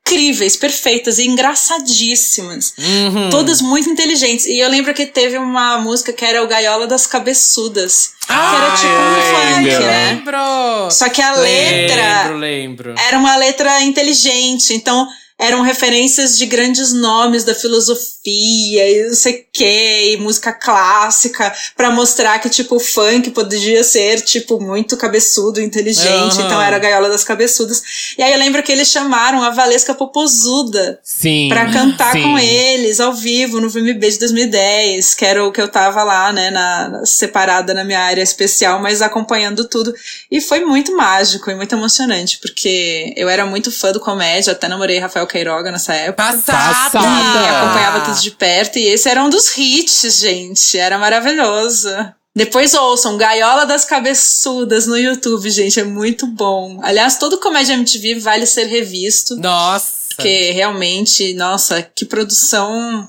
perfeitas 0.56 1.18
e 1.18 1.26
engraçadíssimas. 1.26 2.74
Uhum. 2.78 3.30
Todas 3.30 3.60
muito 3.60 3.88
inteligentes. 3.88 4.46
E 4.46 4.58
eu 4.58 4.68
lembro 4.68 4.94
que 4.94 5.06
teve 5.06 5.38
uma 5.38 5.78
música 5.78 6.12
que 6.12 6.24
era 6.24 6.42
o 6.42 6.46
Gaiola 6.46 6.86
das 6.86 7.06
Cabeçudas. 7.06 8.12
que 8.26 8.32
era 8.32 8.74
tipo 8.76 8.92
um 8.92 9.54
funk, 9.74 9.84
né? 9.84 10.10
Lembro. 10.12 10.90
Só 10.90 11.08
que 11.08 11.22
a 11.22 11.32
letra 11.34 12.22
Lembro, 12.22 12.38
lembro. 12.38 12.94
era 13.08 13.18
uma 13.18 13.36
letra 13.36 13.82
inteligente, 13.82 14.74
então 14.74 15.08
eram 15.38 15.62
referências 15.62 16.36
de 16.36 16.46
grandes 16.46 16.92
nomes 16.92 17.44
da 17.44 17.54
filosofia 17.54 18.90
e 18.90 19.06
não 19.08 19.14
sei 19.14 19.34
o 19.40 19.44
que, 19.52 20.12
e 20.12 20.16
música 20.16 20.52
clássica, 20.52 21.54
pra 21.76 21.90
mostrar 21.90 22.38
que, 22.40 22.48
tipo, 22.50 22.76
o 22.76 22.80
funk 22.80 23.30
podia 23.30 23.84
ser, 23.84 24.20
tipo, 24.22 24.60
muito 24.60 24.96
cabeçudo, 24.96 25.60
inteligente, 25.60 26.38
Aham. 26.38 26.46
então 26.46 26.60
era 26.60 26.76
a 26.76 26.78
gaiola 26.78 27.08
das 27.08 27.22
cabeçudas. 27.22 27.82
E 28.18 28.22
aí 28.22 28.32
eu 28.32 28.38
lembro 28.38 28.62
que 28.64 28.72
eles 28.72 28.88
chamaram 28.88 29.42
a 29.42 29.50
Valesca 29.50 29.94
Popozuda 29.94 30.98
Sim. 31.04 31.48
pra 31.48 31.70
cantar 31.72 32.12
sim. 32.12 32.22
com 32.22 32.36
eles 32.38 32.98
ao 32.98 33.12
vivo 33.14 33.60
no 33.60 33.68
VMB 33.70 34.10
de 34.10 34.18
2010, 34.18 35.14
que 35.14 35.24
era 35.24 35.44
o 35.44 35.52
que 35.52 35.60
eu 35.60 35.68
tava 35.68 36.02
lá, 36.02 36.32
né, 36.32 36.50
na- 36.50 37.02
separada 37.06 37.72
na 37.72 37.84
minha 37.84 38.00
área 38.00 38.22
especial, 38.22 38.80
mas 38.80 39.00
acompanhando 39.00 39.68
tudo. 39.68 39.94
E 40.30 40.40
foi 40.40 40.64
muito 40.64 40.96
mágico 40.96 41.48
e 41.48 41.54
muito 41.54 41.74
emocionante, 41.74 42.38
porque 42.38 43.12
eu 43.16 43.28
era 43.28 43.46
muito 43.46 43.70
fã 43.70 43.92
do 43.92 44.00
comédia, 44.00 44.52
até 44.52 44.66
namorei 44.66 44.98
Rafael 44.98 45.27
Queiroga 45.28 45.70
nessa 45.70 45.94
época. 45.94 46.24
Passada! 46.24 46.98
E 46.98 47.48
acompanhava 47.48 48.00
tudo 48.00 48.20
de 48.20 48.30
perto, 48.32 48.78
e 48.78 48.86
esse 48.88 49.08
era 49.08 49.22
um 49.22 49.30
dos 49.30 49.56
hits, 49.56 50.18
gente. 50.18 50.76
Era 50.76 50.98
maravilhoso. 50.98 51.88
Depois 52.34 52.72
ouçam, 52.74 53.16
Gaiola 53.16 53.66
das 53.66 53.84
Cabeçudas 53.84 54.86
no 54.86 54.96
YouTube, 54.96 55.50
gente, 55.50 55.80
é 55.80 55.84
muito 55.84 56.26
bom. 56.26 56.78
Aliás, 56.82 57.16
todo 57.16 57.38
Comédia 57.38 57.74
MTV 57.74 58.20
vale 58.20 58.46
ser 58.46 58.66
revisto. 58.66 59.34
Nossa. 59.36 59.98
Porque 60.14 60.52
realmente, 60.52 61.34
nossa, 61.34 61.82
que 61.82 62.04
produção. 62.04 63.08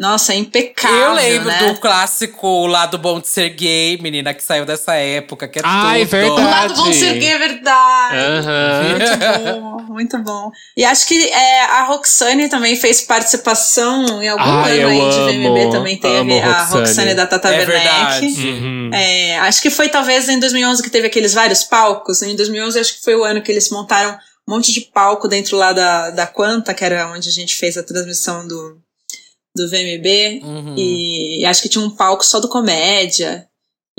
Nossa, 0.00 0.32
é 0.32 0.36
impecável. 0.36 0.98
Eu 0.98 1.12
lembro 1.12 1.48
né? 1.48 1.58
do 1.74 1.78
clássico 1.78 2.46
O 2.46 2.66
Lado 2.66 2.96
Bom 2.96 3.20
de 3.20 3.28
Ser 3.28 3.50
Gay, 3.50 3.98
menina, 4.00 4.32
que 4.32 4.42
saiu 4.42 4.64
dessa 4.64 4.94
época, 4.94 5.46
que 5.46 5.58
é 5.58 5.62
Ai, 5.62 6.06
tudo. 6.06 6.10
verdade. 6.12 6.40
O 6.40 6.50
lado 6.50 6.74
bom 6.74 6.90
de 6.90 6.94
ser 6.94 7.18
gay 7.18 7.28
é 7.28 7.38
verdade. 7.38 8.16
Aham. 8.16 8.82
Muito 8.88 9.60
bom, 9.60 9.82
muito 9.92 10.18
bom. 10.22 10.50
E 10.74 10.86
acho 10.86 11.06
que 11.06 11.28
é, 11.28 11.64
a 11.64 11.84
Roxane 11.84 12.48
também 12.48 12.76
fez 12.76 13.02
participação 13.02 14.22
em 14.22 14.28
algum 14.28 14.42
Ai, 14.42 14.80
ano 14.80 14.88
aí 14.88 15.10
de 15.10 15.38
VMB 15.38 15.60
amo, 15.60 15.70
também 15.70 15.96
teve 15.98 16.16
amo 16.16 16.40
a 16.40 16.62
Roxane. 16.62 16.80
Roxane 16.86 17.14
da 17.14 17.26
Tata 17.26 17.48
É 17.50 17.58
Werneck. 17.58 17.70
verdade. 17.84 18.26
Uhum. 18.26 18.90
É, 18.94 19.38
acho 19.40 19.60
que 19.60 19.68
foi 19.68 19.90
talvez 19.90 20.30
em 20.30 20.40
2011 20.40 20.82
que 20.82 20.88
teve 20.88 21.08
aqueles 21.08 21.34
vários 21.34 21.62
palcos. 21.62 22.22
Em 22.22 22.34
2011 22.34 22.80
acho 22.80 22.94
que 22.94 23.04
foi 23.04 23.16
o 23.16 23.22
ano 23.22 23.42
que 23.42 23.52
eles 23.52 23.68
montaram 23.68 24.16
um 24.48 24.54
monte 24.54 24.72
de 24.72 24.80
palco 24.80 25.28
dentro 25.28 25.58
lá 25.58 25.74
da, 25.74 26.08
da 26.08 26.26
Quanta, 26.26 26.72
que 26.72 26.82
era 26.86 27.12
onde 27.12 27.28
a 27.28 27.32
gente 27.32 27.54
fez 27.54 27.76
a 27.76 27.82
transmissão 27.82 28.48
do, 28.48 28.78
do 29.56 29.68
VMB. 29.68 30.40
Uhum. 30.42 30.74
E, 30.78 31.44
acho 31.46 31.62
que 31.62 31.68
tinha 31.68 31.84
um 31.84 31.90
palco 31.90 32.24
só 32.24 32.40
do 32.40 32.48
comédia. 32.48 33.46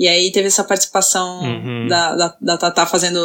E 0.00 0.08
aí 0.08 0.32
teve 0.32 0.48
essa 0.48 0.64
participação 0.64 1.42
Uhum. 1.42 1.86
da, 1.88 2.14
da, 2.16 2.36
da 2.40 2.58
Tatá 2.58 2.86
fazendo 2.86 3.20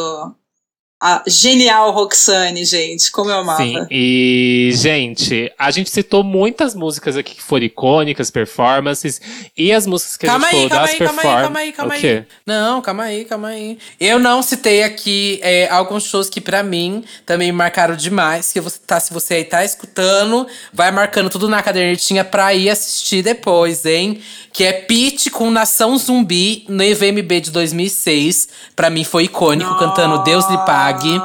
a 1.00 1.24
genial 1.28 1.92
Roxane, 1.92 2.66
gente. 2.66 3.12
Como 3.12 3.30
eu 3.30 3.38
amava. 3.38 3.62
Sim, 3.62 3.86
e, 3.92 4.72
gente, 4.74 5.52
a 5.58 5.70
gente 5.70 5.90
citou 5.92 6.24
muitas 6.24 6.74
músicas 6.74 7.16
aqui 7.16 7.36
que 7.36 7.44
foram 7.44 7.66
icônicas, 7.66 8.32
performances, 8.32 9.22
e 9.56 9.72
as 9.72 9.86
músicas 9.86 10.18
que 10.18 10.26
Calma 10.26 10.48
a 10.48 10.52
gente 10.52 10.64
aí, 10.64 10.70
falou 10.70 10.70
calma 10.70 10.86
das 10.88 10.92
aí, 10.92 10.98
calma 10.98 11.12
aí, 11.12 11.16
performances. 11.16 11.48
calma 11.48 11.60
aí, 11.60 11.72
calma 11.74 11.94
aí. 11.94 12.26
Não, 12.46 12.82
calma 12.82 13.04
aí, 13.04 13.26
calma 13.26 13.48
aí. 13.50 13.78
Eu 14.00 14.18
não 14.18 14.42
citei 14.42 14.84
aqui 14.84 15.40
é, 15.44 15.70
alguns 15.70 16.04
shows 16.04 16.30
que 16.30 16.42
pra 16.42 16.64
mim 16.64 17.04
também 17.26 17.52
me 17.52 17.58
marcaram 17.58 17.96
demais. 17.96 18.52
Que 18.52 18.60
você 18.60 18.80
tá, 18.86 19.00
se 19.00 19.14
você 19.14 19.36
aí 19.36 19.44
tá 19.44 19.64
escutando, 19.64 20.48
vai 20.74 20.90
marcando 20.90 21.30
tudo 21.30 21.48
na 21.48 21.62
cadernetinha 21.62 22.26
pra 22.26 22.56
ir 22.56 22.70
assistir 22.72 23.22
depois, 23.22 23.86
hein? 23.86 24.20
Que 24.52 24.64
é 24.64 24.74
Pete 24.74 25.30
com 25.30 25.52
Nação 25.52 25.96
Zumbi 26.00 26.66
no 26.68 26.82
EVMB 26.82 27.42
de 27.42 27.52
2006. 27.52 28.50
Pra 28.76 28.90
mim 28.90 29.04
foi 29.04 29.26
icônico, 29.26 29.78
cantando 29.78 30.24
Deus 30.24 30.50
lhe 30.50 30.58
pague. 30.88 31.22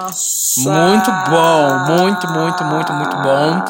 Muito 0.59 1.11
bom, 1.31 1.97
muito, 1.97 2.29
muito, 2.29 2.65
muito, 2.65 2.93
muito 2.93 3.17
bom. 3.19 3.65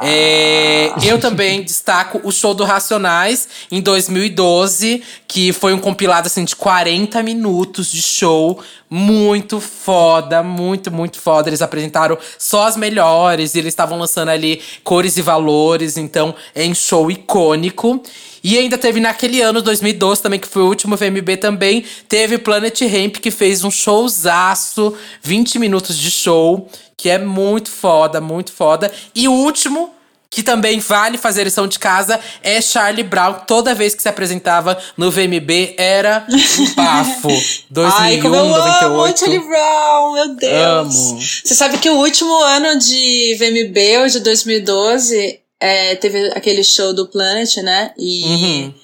É, 0.00 0.92
eu 1.02 1.18
também 1.20 1.62
destaco 1.62 2.20
o 2.22 2.30
show 2.30 2.54
do 2.54 2.64
Racionais 2.64 3.48
em 3.70 3.80
2012, 3.80 5.02
que 5.26 5.52
foi 5.52 5.72
um 5.72 5.78
compilado 5.78 6.26
assim 6.26 6.44
de 6.44 6.54
40 6.54 7.22
minutos 7.22 7.90
de 7.90 8.02
show. 8.02 8.62
Muito 8.90 9.60
foda, 9.60 10.42
muito, 10.42 10.90
muito 10.90 11.20
foda. 11.20 11.48
Eles 11.48 11.62
apresentaram 11.62 12.16
só 12.38 12.66
as 12.66 12.76
melhores, 12.76 13.54
e 13.54 13.58
eles 13.58 13.72
estavam 13.72 13.98
lançando 13.98 14.30
ali 14.30 14.62
cores 14.84 15.16
e 15.16 15.22
valores, 15.22 15.96
então 15.96 16.34
é 16.54 16.64
um 16.64 16.74
show 16.74 17.10
icônico. 17.10 18.02
E 18.42 18.56
ainda 18.58 18.78
teve 18.78 19.00
naquele 19.00 19.40
ano, 19.40 19.60
2012, 19.60 20.22
também, 20.22 20.40
que 20.40 20.48
foi 20.48 20.62
o 20.62 20.66
último 20.66 20.96
VMB 20.96 21.36
também, 21.38 21.84
teve 22.08 22.38
Planet 22.38 22.80
Ramp, 22.82 23.16
que 23.16 23.30
fez 23.30 23.64
um 23.64 23.70
showzaço, 23.70 24.94
20 25.22 25.58
minutos 25.58 25.96
de 25.96 26.10
show, 26.10 26.68
que 26.96 27.08
é 27.08 27.18
muito 27.18 27.70
foda, 27.70 28.20
muito 28.20 28.52
foda. 28.52 28.90
E 29.14 29.28
o 29.28 29.32
último, 29.32 29.94
que 30.30 30.42
também 30.42 30.78
vale 30.78 31.16
fazer 31.16 31.44
lição 31.44 31.66
de 31.66 31.78
casa, 31.78 32.20
é 32.42 32.60
Charlie 32.60 33.02
Brown. 33.02 33.34
Toda 33.46 33.74
vez 33.74 33.94
que 33.94 34.02
se 34.02 34.08
apresentava 34.08 34.78
no 34.96 35.10
VMB, 35.10 35.74
era 35.76 36.26
um 36.28 36.74
bafo. 36.74 37.28
2001, 37.70 37.98
Ai, 37.98 38.20
como 38.20 38.34
eu 38.34 38.40
amo 38.40 38.56
98. 38.56 39.18
Charlie 39.18 39.38
Brown, 39.38 40.12
meu 40.12 40.36
Deus. 40.36 41.10
Amo. 41.10 41.20
Você 41.20 41.54
sabe 41.54 41.78
que 41.78 41.88
o 41.88 41.96
último 41.96 42.32
ano 42.42 42.78
de 42.78 43.36
VMB, 43.38 44.04
o 44.04 44.08
de 44.08 44.20
2012, 44.20 45.40
é, 45.60 45.94
teve 45.96 46.28
aquele 46.34 46.62
show 46.64 46.92
do 46.92 47.08
Planet, 47.08 47.56
né? 47.58 47.92
E 47.98 48.24
Uhum. 48.24 48.74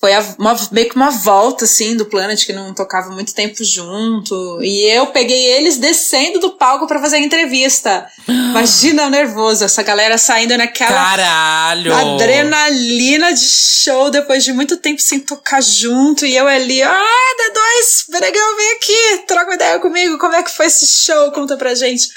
foi 0.00 0.12
a- 0.12 0.34
uma- 0.38 0.68
meio 0.72 0.88
que 0.90 0.96
uma 0.96 1.10
volta, 1.10 1.64
assim, 1.64 1.96
do 1.96 2.04
Planet, 2.06 2.44
que 2.44 2.52
não 2.52 2.74
tocava 2.74 3.10
muito 3.10 3.32
tempo 3.34 3.62
junto. 3.64 4.58
E 4.62 4.84
eu 4.90 5.06
peguei 5.06 5.46
eles 5.46 5.78
descendo 5.78 6.38
do 6.40 6.50
palco 6.52 6.86
pra 6.86 7.00
fazer 7.00 7.16
a 7.16 7.20
entrevista. 7.20 8.06
Imagina 8.28 9.06
o 9.06 9.10
nervoso, 9.10 9.64
essa 9.64 9.82
galera 9.82 10.18
saindo 10.18 10.56
naquela 10.58 10.90
Caralho! 11.16 11.94
adrenalina 11.94 13.32
de 13.32 13.40
show 13.44 14.10
depois 14.10 14.44
de 14.44 14.52
muito 14.52 14.76
tempo 14.76 15.00
sem 15.00 15.20
tocar 15.20 15.62
junto. 15.62 16.26
E 16.26 16.36
eu 16.36 16.46
ali, 16.46 16.82
ah, 16.82 17.34
D2, 17.38 18.20
legal, 18.20 18.56
vem 18.56 18.72
aqui, 18.72 19.24
troca 19.26 19.46
uma 19.46 19.54
ideia 19.54 19.78
comigo. 19.78 20.18
Como 20.18 20.34
é 20.34 20.42
que 20.42 20.50
foi 20.50 20.66
esse 20.66 20.86
show? 20.86 21.32
Conta 21.32 21.56
pra 21.56 21.74
gente. 21.74 22.08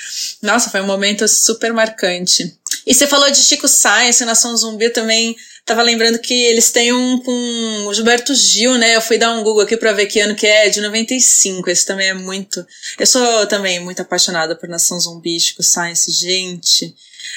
Nossa, 0.42 0.70
foi 0.70 0.82
um 0.82 0.86
momento 0.88 1.26
super 1.28 1.72
marcante. 1.74 2.54
E 2.88 2.94
você 2.94 3.06
falou 3.06 3.30
de 3.30 3.38
Chico 3.38 3.68
Science, 3.68 4.24
Nação 4.24 4.56
Zumbi, 4.56 4.86
eu 4.86 4.94
também 4.94 5.36
tava 5.66 5.82
lembrando 5.82 6.20
que 6.20 6.34
eles 6.34 6.72
têm 6.72 6.94
um 6.94 7.20
com 7.20 7.86
o 7.86 7.94
Gilberto 7.94 8.34
Gil, 8.34 8.78
né? 8.78 8.96
Eu 8.96 9.02
fui 9.02 9.18
dar 9.18 9.34
um 9.34 9.44
Google 9.44 9.64
aqui 9.64 9.76
pra 9.76 9.92
ver 9.92 10.06
que 10.06 10.22
ano 10.22 10.34
que 10.34 10.48
é, 10.48 10.70
de 10.70 10.80
95. 10.80 11.70
Esse 11.70 11.86
também 11.86 12.08
é 12.08 12.14
muito. 12.14 12.66
Eu 12.98 13.06
sou 13.06 13.46
também 13.48 13.82
muito 13.82 14.02
apaixonada 14.02 14.56
por 14.56 14.70
Nação 14.70 14.98
Zumbi, 14.98 15.38
Chico 15.38 15.62
Science, 15.62 16.10
gente. 16.10 16.96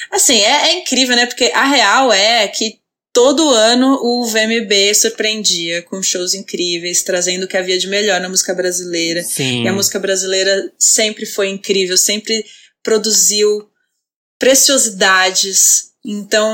Assim, 0.09 0.39
é, 0.39 0.69
é 0.69 0.79
incrível, 0.79 1.17
né? 1.17 1.25
Porque 1.25 1.51
a 1.53 1.65
real 1.65 2.13
é 2.13 2.47
que 2.47 2.79
todo 3.11 3.49
ano 3.49 3.99
o 4.01 4.25
VMB 4.25 4.95
surpreendia 4.95 5.81
com 5.81 6.01
shows 6.01 6.33
incríveis, 6.33 7.03
trazendo 7.03 7.43
o 7.43 7.47
que 7.47 7.57
havia 7.57 7.77
de 7.77 7.89
melhor 7.89 8.21
na 8.21 8.29
música 8.29 8.53
brasileira. 8.53 9.21
Sim. 9.21 9.65
E 9.65 9.67
a 9.67 9.73
música 9.73 9.99
brasileira 9.99 10.71
sempre 10.79 11.25
foi 11.25 11.49
incrível, 11.49 11.97
sempre 11.97 12.45
produziu 12.81 13.69
preciosidades. 14.41 15.91
Então, 16.03 16.51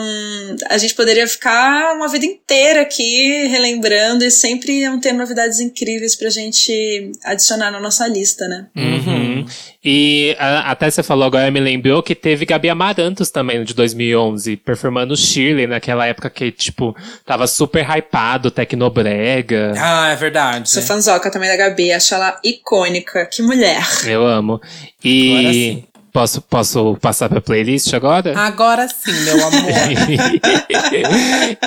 a 0.70 0.78
gente 0.78 0.94
poderia 0.94 1.26
ficar 1.26 1.96
uma 1.96 2.10
vida 2.10 2.26
inteira 2.26 2.82
aqui 2.82 3.48
relembrando 3.48 4.26
e 4.26 4.30
sempre 4.30 4.82
iam 4.82 5.00
ter 5.00 5.14
novidades 5.14 5.62
incríveis 5.62 6.18
pra 6.18 6.30
gente 6.30 7.14
adicionar 7.24 7.72
na 7.72 7.80
nossa 7.80 8.06
lista, 8.10 8.46
né? 8.46 8.68
Uhum. 8.76 9.46
E 9.86 10.36
a- 10.38 10.70
até 10.72 10.90
você 10.92 11.02
falou 11.02 11.26
agora, 11.28 11.50
me 11.50 11.62
lembrou 11.62 12.04
que 12.04 12.14
teve 12.14 12.46
Gabi 12.46 12.68
Amarantos 12.70 13.32
também, 13.32 13.64
de 13.64 13.74
2011, 13.74 14.58
performando 14.58 15.16
Shirley, 15.16 15.66
naquela 15.66 16.06
época 16.06 16.30
que, 16.30 16.52
tipo, 16.52 16.94
tava 17.26 17.48
super 17.48 17.88
hypado, 17.90 18.52
tecnobrega. 18.52 19.72
Ah, 19.78 20.10
é 20.12 20.16
verdade. 20.18 20.70
Sou 20.70 20.84
fanzoca 20.84 21.32
também 21.32 21.48
da 21.50 21.56
Gabi, 21.56 21.94
acho 21.94 22.14
ela 22.14 22.38
icônica. 22.44 23.26
Que 23.28 23.42
mulher! 23.42 23.82
Eu 24.06 24.28
amo. 24.28 24.56
Agora 24.56 24.70
E 25.06 25.54
sim. 25.54 25.84
Posso, 26.18 26.42
posso 26.42 26.98
passar 27.00 27.30
pra 27.30 27.40
playlist 27.40 27.94
agora? 27.94 28.36
Agora 28.36 28.88
sim, 28.88 29.14
meu 29.24 29.46
amor. 29.46 29.62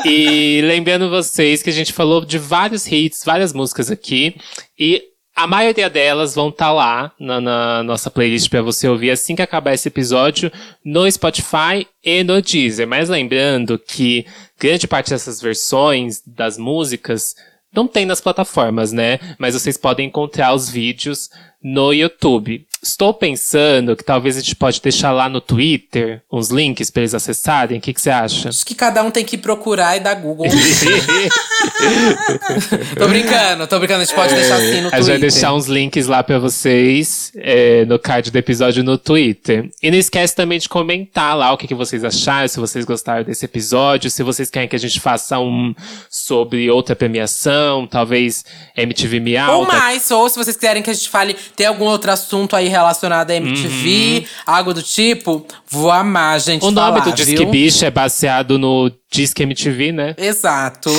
e 0.05 0.61
lembrando 0.65 1.09
vocês 1.09 1.63
que 1.63 1.71
a 1.71 1.73
gente 1.73 1.93
falou 1.93 2.25
de 2.25 2.37
vários 2.37 2.85
hits, 2.91 3.23
várias 3.25 3.53
músicas 3.53 3.93
aqui. 3.93 4.35
E 4.77 5.05
A 5.37 5.47
maioria 5.47 5.89
delas 5.89 6.35
vão 6.35 6.49
estar 6.49 6.73
lá 6.73 7.13
na, 7.19 7.41
na 7.41 7.83
nossa 7.85 8.11
playlist 8.11 8.51
para 8.51 8.61
você 8.61 8.89
ouvir 8.89 9.13
assim 9.13 9.37
que 9.37 9.43
acabar 9.43 9.73
esse 9.73 9.87
episódio 9.87 10.51
no 10.85 11.11
Spotify 11.11 11.87
e 12.05 12.25
no 12.25 12.43
Deezer. 12.43 12.89
Mas 12.89 13.09
lembrando 13.09 13.79
que 13.79 14.27
grande 14.59 14.89
parte 14.89 15.11
dessas 15.11 15.41
versões 15.41 16.23
das 16.27 16.59
músicas 16.59 17.37
não 17.73 17.87
tem 17.87 18.05
nas 18.05 18.21
plataformas, 18.21 18.91
né? 18.91 19.21
Mas 19.39 19.55
vocês 19.55 19.77
podem 19.77 20.09
encontrar 20.09 20.53
os 20.53 20.69
vídeos 20.69 21.31
no 21.63 21.93
YouTube. 21.93 22.67
Estou 22.82 23.12
pensando 23.12 23.94
que 23.94 24.02
talvez 24.02 24.39
a 24.39 24.40
gente 24.40 24.57
pode 24.57 24.81
deixar 24.81 25.12
lá 25.12 25.28
no 25.28 25.39
Twitter 25.39 26.23
uns 26.32 26.48
links 26.48 26.90
para 26.90 27.02
eles 27.02 27.12
acessarem. 27.12 27.77
O 27.77 27.81
que, 27.81 27.93
que 27.93 28.01
você 28.01 28.09
acha? 28.09 28.48
Acho 28.48 28.65
que 28.65 28.74
cada 28.74 29.02
um 29.02 29.11
tem 29.11 29.23
que 29.23 29.36
procurar 29.36 29.98
e 29.98 30.01
dar 30.01 30.15
Google. 30.15 30.47
tô 32.97 33.07
brincando, 33.07 33.66
tô 33.66 33.78
brincando. 33.78 34.01
A 34.01 34.05
gente 34.05 34.15
pode 34.15 34.35
deixar 34.35 34.55
assim 34.55 34.81
no 34.81 34.89
A 34.89 34.93
Twitter. 34.93 34.98
gente 34.98 35.09
vai 35.09 35.19
deixar 35.19 35.52
uns 35.52 35.66
links 35.66 36.07
lá 36.07 36.23
pra 36.23 36.39
vocês 36.39 37.31
é, 37.36 37.85
no 37.85 37.98
card 37.98 38.31
do 38.31 38.39
episódio 38.39 38.82
no 38.82 38.97
Twitter. 38.97 39.69
E 39.82 39.90
não 39.90 39.98
esquece 39.98 40.35
também 40.35 40.59
de 40.59 40.66
comentar 40.66 41.36
lá 41.36 41.52
o 41.52 41.59
que, 41.59 41.66
que 41.66 41.74
vocês 41.74 42.02
acharam, 42.02 42.48
se 42.48 42.59
vocês 42.59 42.86
gostaram 42.86 43.24
desse 43.24 43.44
episódio, 43.44 44.11
se 44.11 44.23
vocês 44.23 44.48
querem 44.48 44.69
que 44.69 44.77
a 44.77 44.78
gente 44.78 44.98
faça 45.01 45.39
um 45.39 45.74
sobre 46.09 46.70
outra 46.70 46.97
premiação, 46.97 47.86
talvez 47.86 48.43
MTV 48.74 49.20
Me 49.20 49.39
Ou 49.39 49.66
mais, 49.66 50.11
ou 50.11 50.31
se 50.31 50.39
vocês 50.39 50.57
quiserem 50.57 50.82
que 50.82 50.89
a 50.89 50.94
gente 50.94 51.11
fale, 51.11 51.36
tem 51.55 51.66
algum 51.66 51.85
outro 51.85 52.11
assunto 52.11 52.57
aí 52.57 52.70
relacionado 52.71 53.31
à 53.31 53.35
MTV, 53.35 54.27
algo 54.47 54.73
do 54.73 54.83
tipo, 54.83 55.47
vou 55.69 55.91
amar, 55.91 56.41
gente. 56.41 56.63
Uhum. 56.63 56.69
O 56.69 56.73
nome 56.73 56.99
falar, 56.99 57.11
do 57.11 57.17
Disque 57.17 57.37
viu? 57.37 57.51
Bicho 57.51 57.85
é 57.85 57.91
baseado 57.91 58.59
no 58.59 58.91
Disque 59.13 59.43
MTV, 59.43 59.93
né? 59.93 60.15
Exato. 60.17 60.91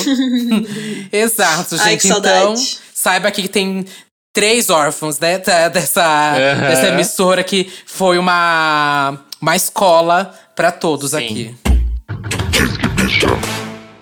Exato, 1.11 1.77
gente. 1.77 1.87
Ai, 1.87 1.97
que 1.97 2.07
então, 2.07 2.55
saiba 2.93 3.27
aqui 3.27 3.41
que 3.43 3.49
tem 3.49 3.85
três 4.33 4.69
órfãos, 4.69 5.19
né? 5.19 5.39
Dessa, 5.39 6.03
Aham. 6.03 6.69
dessa 6.69 6.87
emissora 6.87 7.43
que 7.43 7.71
foi 7.85 8.17
uma, 8.17 9.19
uma 9.41 9.55
escola 9.55 10.33
pra 10.55 10.71
todos 10.71 11.11
Sim. 11.11 11.17
aqui. 11.17 11.55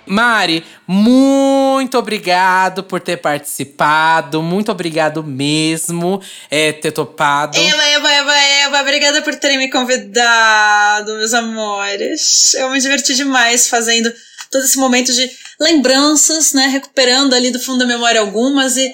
Mari, 0.10 0.65
muito 0.88 1.95
obrigado 1.99 2.84
por 2.84 2.99
ter 2.99 3.18
participado. 3.18 4.41
Muito 4.41 4.72
obrigado 4.72 5.23
mesmo 5.23 6.19
é, 6.49 6.72
ter 6.72 6.91
topado. 6.91 7.56
Eva, 7.56 7.84
Eva, 7.84 8.11
Eva, 8.11 8.36
Eva, 8.36 8.81
obrigada 8.81 9.22
por 9.22 9.36
terem 9.36 9.60
me 9.60 9.69
convidado, 9.69 11.14
meus 11.15 11.36
amores. 11.36 12.56
Eu 12.56 12.72
me 12.72 12.80
diverti 12.80 13.14
demais 13.14 13.68
fazendo 13.68 14.11
todo 14.49 14.65
esse 14.65 14.80
momento 14.80 15.14
de 15.14 15.30
lembranças, 15.60 16.53
né? 16.53 16.65
Recuperando 16.65 17.36
ali 17.36 17.52
do 17.52 17.60
fundo 17.60 17.77
da 17.77 17.86
memória 17.86 18.19
algumas 18.19 18.77
e 18.77 18.91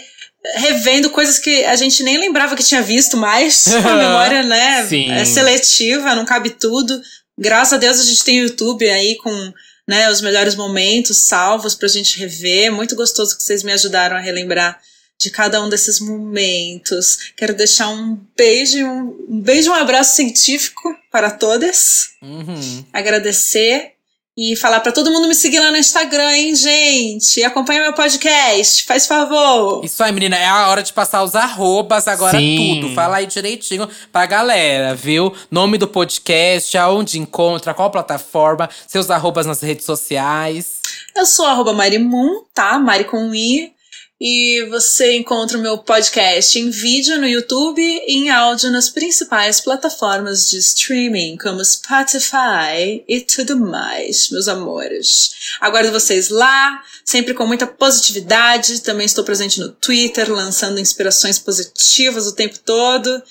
revendo 0.55 1.09
coisas 1.09 1.39
que 1.39 1.63
a 1.63 1.77
gente 1.77 2.03
nem 2.03 2.17
lembrava 2.17 2.57
que 2.57 2.63
tinha 2.63 2.81
visto 2.81 3.15
mais. 3.15 3.67
A 3.73 3.95
memória, 3.95 4.43
né? 4.43 4.85
Sim. 4.85 5.09
É 5.11 5.23
seletiva, 5.23 6.13
não 6.13 6.25
cabe 6.25 6.49
tudo. 6.49 7.01
Graças 7.37 7.71
a 7.71 7.77
Deus 7.77 8.01
a 8.01 8.03
gente 8.03 8.23
tem 8.23 8.41
o 8.41 8.43
YouTube 8.43 8.89
aí 8.89 9.15
com 9.15 9.53
né, 9.87 10.09
os 10.09 10.21
melhores 10.21 10.55
momentos 10.55 11.17
salvos 11.17 11.75
pra 11.75 11.87
gente 11.87 12.19
rever. 12.19 12.71
Muito 12.71 12.95
gostoso 12.95 13.37
que 13.37 13.43
vocês 13.43 13.63
me 13.63 13.71
ajudaram 13.71 14.17
a 14.17 14.19
relembrar 14.19 14.79
de 15.19 15.29
cada 15.29 15.63
um 15.63 15.69
desses 15.69 15.99
momentos. 15.99 17.31
Quero 17.35 17.55
deixar 17.55 17.89
um 17.89 18.19
beijo, 18.35 18.77
um, 18.85 19.25
um 19.29 19.41
beijo 19.41 19.69
e 19.69 19.71
um 19.71 19.75
abraço 19.75 20.15
científico 20.15 20.95
para 21.11 21.31
todas. 21.31 22.09
Uhum. 22.21 22.85
Agradecer 22.91 23.94
e 24.37 24.53
falar 24.55 24.81
para 24.81 24.91
todo 24.91 25.11
mundo 25.11 25.29
me 25.29 25.35
seguir 25.35 25.59
lá 25.61 25.71
no 25.71 25.77
Instagram, 25.77 26.29
hein, 26.35 26.55
gente? 26.55 27.39
E 27.39 27.43
acompanha 27.45 27.81
meu 27.81 27.93
podcast, 27.93 28.83
faz 28.83 29.07
favor. 29.07 29.83
Isso 29.83 30.03
aí, 30.03 30.11
menina. 30.11 30.35
É 30.35 30.45
a 30.45 30.67
hora 30.67 30.83
de 30.83 30.91
passar 30.91 31.23
os 31.23 31.35
arrobas 31.35 32.05
agora 32.05 32.37
Sim. 32.37 32.79
tudo. 32.81 32.93
Fala 32.93 33.17
aí 33.17 33.27
direitinho 33.27 33.87
pra 34.11 34.25
galera, 34.25 34.93
viu? 34.93 35.33
Nome 35.49 35.77
do 35.77 35.87
podcast, 35.87 36.77
aonde 36.77 37.17
encontra, 37.17 37.73
qual 37.73 37.89
plataforma, 37.89 38.69
seus 38.85 39.09
arrobas 39.09 39.45
nas 39.45 39.61
redes 39.61 39.85
sociais. 39.85 40.81
Eu 41.15 41.25
sou 41.25 41.45
arroba 41.45 41.71
Marimun, 41.71 42.41
tá? 42.53 42.77
Mari 42.77 43.05
com 43.05 43.33
I. 43.33 43.74
E 44.19 44.65
você 44.69 45.17
encontra 45.17 45.57
o 45.57 45.61
meu 45.61 45.77
podcast 45.77 46.57
em 46.57 46.69
vídeo 46.69 47.19
no 47.19 47.27
YouTube 47.27 47.81
e 47.81 48.15
em 48.15 48.29
áudio 48.29 48.71
nas 48.71 48.87
principais 48.87 49.59
plataformas 49.59 50.49
de 50.49 50.57
streaming, 50.57 51.35
como 51.35 51.63
Spotify 51.63 53.03
e 53.09 53.19
tudo 53.19 53.59
mais, 53.59 54.29
meus 54.29 54.47
amores. 54.47 55.31
Aguardo 55.59 55.91
vocês 55.91 56.29
lá, 56.29 56.81
sempre 57.03 57.33
com 57.33 57.45
muita 57.45 57.67
positividade. 57.67 58.79
Também 58.79 59.05
estou 59.05 59.25
presente 59.25 59.59
no 59.59 59.69
Twitter, 59.69 60.31
lançando 60.31 60.79
inspirações 60.79 61.37
positivas 61.37 62.25
o 62.25 62.35
tempo 62.35 62.57
todo. 62.59 63.21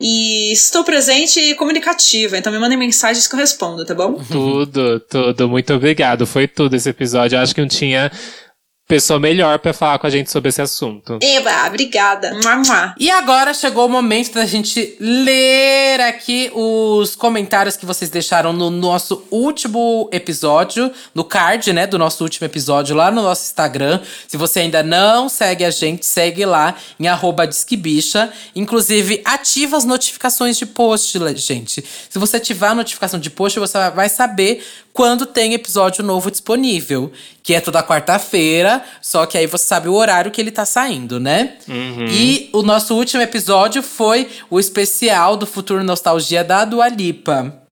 E 0.00 0.52
estou 0.52 0.84
presente 0.84 1.40
e 1.40 1.56
comunicativa, 1.56 2.38
então 2.38 2.52
me 2.52 2.58
mandem 2.60 2.78
mensagens 2.78 3.26
que 3.26 3.34
eu 3.34 3.38
respondo, 3.40 3.84
tá 3.84 3.96
bom? 3.96 4.22
Tudo, 4.30 5.00
tudo. 5.00 5.48
Muito 5.48 5.74
obrigado. 5.74 6.24
Foi 6.24 6.46
tudo 6.46 6.76
esse 6.76 6.88
episódio. 6.88 7.36
Acho 7.36 7.52
que 7.52 7.60
não 7.60 7.66
tinha 7.66 8.08
pessoa 8.88 9.20
melhor 9.20 9.58
pra 9.58 9.74
falar 9.74 9.98
com 9.98 10.06
a 10.06 10.10
gente 10.10 10.30
sobre 10.30 10.48
esse 10.48 10.62
assunto. 10.62 11.18
Eba, 11.20 11.66
obrigada. 11.66 12.32
Mua, 12.42 12.56
mua. 12.56 12.94
E 12.98 13.10
agora 13.10 13.52
chegou 13.52 13.84
o 13.84 13.88
momento 13.88 14.32
da 14.32 14.46
gente 14.46 14.96
ler 14.98 16.00
aqui 16.00 16.50
os 16.54 17.14
comentários 17.14 17.76
que 17.76 17.84
vocês 17.84 18.08
deixaram 18.08 18.50
no 18.50 18.70
nosso 18.70 19.22
último 19.30 20.08
episódio, 20.10 20.90
no 21.14 21.22
card, 21.22 21.70
né, 21.70 21.86
do 21.86 21.98
nosso 21.98 22.24
último 22.24 22.46
episódio 22.46 22.96
lá 22.96 23.10
no 23.10 23.20
nosso 23.20 23.44
Instagram. 23.44 24.00
Se 24.26 24.38
você 24.38 24.60
ainda 24.60 24.82
não 24.82 25.28
segue 25.28 25.66
a 25.66 25.70
gente, 25.70 26.06
segue 26.06 26.46
lá 26.46 26.74
em 26.98 27.06
arroba 27.06 27.46
disquebicha. 27.46 28.32
Inclusive, 28.56 29.20
ativa 29.22 29.76
as 29.76 29.84
notificações 29.84 30.56
de 30.56 30.64
post, 30.64 31.18
gente. 31.36 31.84
Se 32.08 32.18
você 32.18 32.38
ativar 32.38 32.70
a 32.70 32.74
notificação 32.74 33.20
de 33.20 33.28
post, 33.28 33.58
você 33.58 33.90
vai 33.90 34.08
saber 34.08 34.64
quando 34.98 35.26
tem 35.26 35.54
episódio 35.54 36.02
novo 36.02 36.28
disponível. 36.28 37.12
Que 37.40 37.54
é 37.54 37.60
toda 37.60 37.84
quarta-feira, 37.84 38.82
só 39.00 39.26
que 39.26 39.38
aí 39.38 39.46
você 39.46 39.64
sabe 39.64 39.88
o 39.88 39.94
horário 39.94 40.32
que 40.32 40.40
ele 40.40 40.50
tá 40.50 40.66
saindo, 40.66 41.20
né? 41.20 41.54
E 42.10 42.50
o 42.52 42.62
nosso 42.62 42.96
último 42.96 43.22
episódio 43.22 43.80
foi 43.80 44.28
o 44.50 44.58
especial 44.58 45.36
do 45.36 45.46
Futuro 45.46 45.84
Nostalgia 45.84 46.42
da 46.42 46.64
Dua 46.64 46.88
Lipa. 46.88 47.68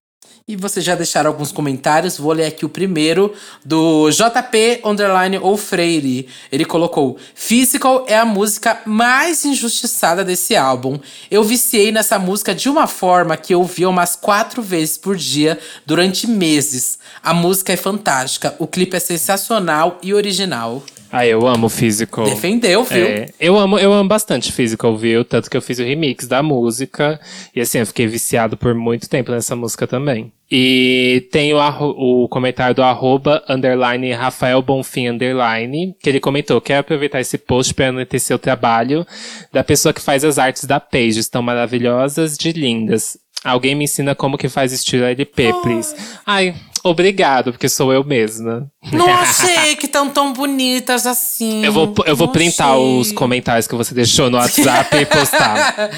E 0.48 0.54
vocês 0.54 0.84
já 0.84 0.94
deixaram 0.94 1.28
alguns 1.28 1.50
comentários, 1.50 2.18
vou 2.18 2.32
ler 2.32 2.44
aqui 2.46 2.64
o 2.64 2.68
primeiro, 2.68 3.34
do 3.64 4.08
JP 4.12 4.82
Underline 4.84 5.38
ou 5.38 5.56
Freire. 5.56 6.28
Ele 6.52 6.64
colocou: 6.64 7.18
Physical 7.34 8.04
é 8.06 8.16
a 8.16 8.24
música 8.24 8.80
mais 8.86 9.44
injustiçada 9.44 10.24
desse 10.24 10.54
álbum. 10.54 11.00
Eu 11.28 11.42
viciei 11.42 11.90
nessa 11.90 12.16
música 12.16 12.54
de 12.54 12.68
uma 12.68 12.86
forma 12.86 13.36
que 13.36 13.52
eu 13.52 13.58
ouvia 13.58 13.88
umas 13.88 14.14
quatro 14.14 14.62
vezes 14.62 14.96
por 14.96 15.16
dia 15.16 15.58
durante 15.84 16.28
meses. 16.28 16.96
A 17.22 17.34
música 17.34 17.72
é 17.72 17.76
fantástica, 17.76 18.54
o 18.58 18.66
clipe 18.66 18.96
é 18.96 19.00
sensacional 19.00 19.98
e 20.02 20.14
original. 20.14 20.82
Ah, 21.10 21.26
eu 21.26 21.46
amo 21.46 21.68
Physical. 21.68 22.24
Defendeu, 22.24 22.84
viu? 22.84 23.06
É, 23.06 23.30
eu 23.38 23.56
amo, 23.56 23.78
eu 23.78 23.92
amo 23.92 24.08
bastante 24.08 24.52
Physical, 24.52 24.96
viu? 24.96 25.24
Tanto 25.24 25.48
que 25.48 25.56
eu 25.56 25.62
fiz 25.62 25.78
o 25.78 25.82
remix 25.82 26.26
da 26.26 26.42
música. 26.42 27.20
E 27.54 27.60
assim, 27.60 27.78
eu 27.78 27.86
fiquei 27.86 28.06
viciado 28.06 28.56
por 28.56 28.74
muito 28.74 29.08
tempo 29.08 29.30
nessa 29.30 29.54
música 29.54 29.86
também. 29.86 30.32
E 30.50 31.26
tem 31.32 31.54
o, 31.54 31.58
o 31.58 32.28
comentário 32.28 32.74
do 32.74 32.82
arroba, 32.82 33.42
underline, 33.48 34.12
Rafael 34.12 34.60
Bonfim, 34.62 35.08
underline, 35.08 35.96
que 36.00 36.08
ele 36.08 36.20
comentou, 36.20 36.60
quero 36.60 36.80
aproveitar 36.80 37.20
esse 37.20 37.36
post 37.36 37.74
para 37.74 37.86
enaltecer 37.86 38.36
o 38.36 38.38
trabalho 38.38 39.04
da 39.52 39.64
pessoa 39.64 39.92
que 39.92 40.00
faz 40.00 40.24
as 40.24 40.38
artes 40.38 40.64
da 40.64 40.78
Page. 40.78 41.18
Estão 41.18 41.42
maravilhosas 41.42 42.36
de 42.36 42.52
lindas. 42.52 43.16
Alguém 43.44 43.74
me 43.74 43.84
ensina 43.84 44.14
como 44.14 44.36
que 44.36 44.48
faz 44.48 44.72
estilo 44.72 45.04
LP, 45.04 45.52
please. 45.62 45.94
Ai, 46.26 46.54
obrigado, 46.86 47.52
porque 47.52 47.68
sou 47.68 47.92
eu 47.92 48.04
mesma. 48.04 48.70
Não 48.92 49.08
achei 49.14 49.76
que 49.76 49.88
tão 49.88 50.08
tão 50.10 50.32
bonitas 50.32 51.06
assim. 51.06 51.64
Eu 51.64 51.72
vou, 51.72 51.94
eu 52.06 52.16
vou 52.16 52.26
Não 52.26 52.32
printar 52.32 52.72
achei. 52.72 52.98
os 53.00 53.12
comentários 53.12 53.66
que 53.66 53.74
você 53.74 53.94
deixou 53.94 54.30
no 54.30 54.38
WhatsApp 54.38 54.96
e 54.96 55.06
postar. 55.06 55.74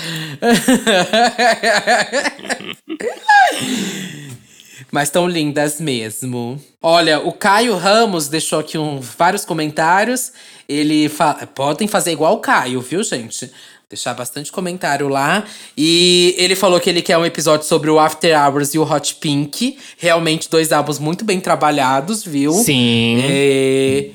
Mas 4.90 5.10
tão 5.10 5.28
lindas 5.28 5.81
mesmo. 5.81 6.60
Olha, 6.81 7.20
o 7.20 7.32
Caio 7.32 7.77
Ramos 7.77 8.28
deixou 8.28 8.59
aqui 8.59 8.78
um, 8.78 9.01
vários 9.01 9.44
comentários. 9.44 10.32
Ele 10.69 11.09
fala. 11.09 11.47
Podem 11.47 11.86
fazer 11.86 12.12
igual 12.12 12.35
o 12.35 12.40
Caio, 12.40 12.81
viu, 12.81 13.02
gente? 13.02 13.51
Deixar 13.90 14.12
bastante 14.12 14.52
comentário 14.52 15.09
lá. 15.09 15.44
E 15.74 16.35
ele 16.36 16.55
falou 16.55 16.78
que 16.78 16.90
ele 16.90 17.01
quer 17.01 17.16
um 17.16 17.24
episódio 17.24 17.66
sobre 17.66 17.89
o 17.89 17.98
After 17.98 18.39
Hours 18.39 18.74
e 18.74 18.78
o 18.78 18.82
Hot 18.82 19.15
Pink. 19.15 19.78
Realmente, 19.97 20.51
dois 20.51 20.73
álbuns 20.73 20.98
muito 20.98 21.24
bem 21.24 21.40
trabalhados, 21.40 22.23
viu? 22.23 22.52
Sim. 22.52 23.23
É, 23.23 24.10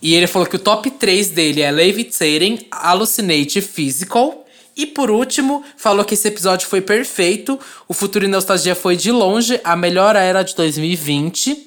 E 0.00 0.14
ele 0.14 0.28
falou 0.28 0.46
que 0.46 0.54
o 0.54 0.58
top 0.60 0.88
3 0.88 1.30
dele 1.30 1.62
é 1.62 1.70
Levitating, 1.72 2.66
Hallucinate 2.72 3.58
e 3.58 3.62
Physical. 3.62 4.46
E 4.76 4.86
por 4.86 5.10
último, 5.10 5.64
falou 5.76 6.04
que 6.04 6.14
esse 6.14 6.28
episódio 6.28 6.68
foi 6.68 6.80
perfeito. 6.80 7.58
O 7.88 7.92
Futuro 7.94 8.24
e 8.24 8.28
Nostalgia 8.28 8.76
foi 8.76 8.94
de 8.94 9.10
longe 9.10 9.60
a 9.64 9.74
melhor 9.74 10.14
era 10.14 10.44
de 10.44 10.54
2020. 10.54 11.66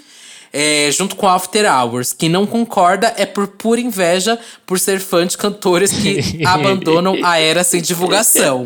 É, 0.54 0.90
junto 0.92 1.16
com 1.16 1.28
After 1.28 1.66
Hours. 1.66 2.14
Quem 2.14 2.30
não 2.30 2.46
concorda 2.46 3.14
é 3.18 3.26
por 3.26 3.48
pura 3.48 3.80
inveja 3.80 4.38
por 4.66 4.80
ser 4.80 5.00
fã 5.00 5.26
de 5.26 5.38
cantores 5.38 5.92
que 5.92 6.44
abandonam 6.46 7.18
a 7.24 7.40
era 7.40 7.64
sem 7.64 7.82
divulgação. 7.82 8.66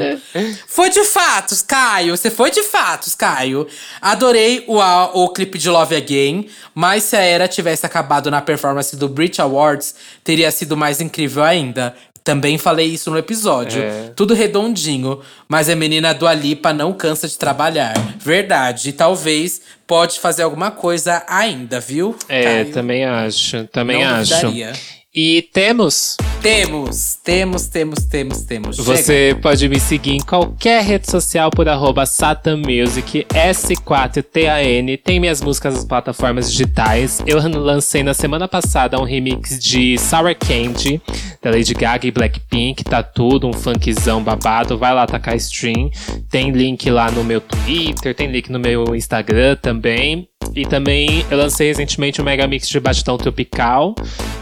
Foi 0.67 0.89
de 0.89 1.03
fatos, 1.03 1.61
Caio. 1.61 2.15
Você 2.15 2.29
foi 2.29 2.51
de 2.51 2.63
fatos, 2.63 3.15
Caio. 3.15 3.67
Adorei 4.01 4.63
o, 4.67 4.79
o 4.79 5.29
clipe 5.29 5.57
de 5.57 5.69
Love 5.69 5.95
Again, 5.95 6.47
mas 6.73 7.03
se 7.03 7.15
a 7.15 7.21
era 7.21 7.47
tivesse 7.47 7.85
acabado 7.85 8.31
na 8.31 8.41
performance 8.41 8.95
do 8.95 9.07
Brit 9.07 9.41
Awards, 9.41 9.95
teria 10.23 10.51
sido 10.51 10.75
mais 10.75 11.01
incrível 11.01 11.43
ainda. 11.43 11.95
Também 12.25 12.57
falei 12.57 12.87
isso 12.87 13.11
no 13.11 13.19
episódio. 13.19 13.83
É. 13.83 14.11
Tudo 14.15 14.33
redondinho, 14.33 15.21
mas 15.47 15.69
a 15.69 15.75
menina 15.75 16.11
do 16.11 16.25
Alipa 16.27 16.73
não 16.73 16.91
cansa 16.91 17.27
de 17.27 17.37
trabalhar. 17.37 17.93
Verdade. 18.17 18.89
E 18.89 18.91
talvez 18.93 19.61
pode 19.85 20.19
fazer 20.19 20.41
alguma 20.41 20.71
coisa 20.71 21.23
ainda, 21.27 21.79
viu? 21.79 22.15
É, 22.27 22.43
Caio? 22.43 22.71
também 22.73 23.05
acho. 23.05 23.65
Também 23.67 24.03
Não 24.03 24.15
acho. 24.15 24.31
duvidaria. 24.31 24.73
E 25.15 25.47
temos 25.53 26.17
Temos, 26.41 27.15
temos, 27.23 27.67
temos, 27.67 28.05
temos, 28.05 28.41
temos. 28.41 28.75
Chega. 28.75 28.97
Você 28.97 29.37
pode 29.41 29.67
me 29.67 29.79
seguir 29.79 30.11
em 30.11 30.19
qualquer 30.19 30.83
rede 30.83 31.09
social 31.09 31.49
por 31.49 31.67
arroba 31.67 32.05
satanmusic, 32.05 33.25
S4TAN. 33.29 34.99
Tem 35.03 35.19
minhas 35.19 35.41
músicas 35.41 35.73
nas 35.73 35.85
plataformas 35.85 36.51
digitais. 36.51 37.23
Eu 37.25 37.39
lancei 37.39 38.03
na 38.03 38.13
semana 38.13 38.47
passada 38.47 38.99
um 38.99 39.05
remix 39.05 39.57
de 39.57 39.97
Sour 39.97 40.35
Candy, 40.35 41.01
da 41.41 41.49
Lady 41.49 41.73
Gaga 41.73 42.05
e 42.05 42.11
Blackpink. 42.11 42.83
Tá 42.83 43.01
tudo, 43.01 43.47
um 43.47 43.53
funkzão 43.53 44.21
babado. 44.21 44.77
Vai 44.77 44.93
lá 44.93 45.07
tacar 45.07 45.35
stream. 45.37 45.89
Tem 46.29 46.51
link 46.51 46.91
lá 46.91 47.09
no 47.09 47.23
meu 47.23 47.41
Twitter, 47.41 48.13
tem 48.13 48.29
link 48.29 48.51
no 48.51 48.59
meu 48.59 48.93
Instagram 48.93 49.55
também. 49.55 50.29
E 50.53 50.65
também 50.65 51.25
eu 51.29 51.37
lancei 51.37 51.67
recentemente 51.67 52.21
um 52.21 52.25
mega 52.25 52.45
mix 52.47 52.67
de 52.67 52.79
batidão 52.79 53.17
tropical, 53.17 53.95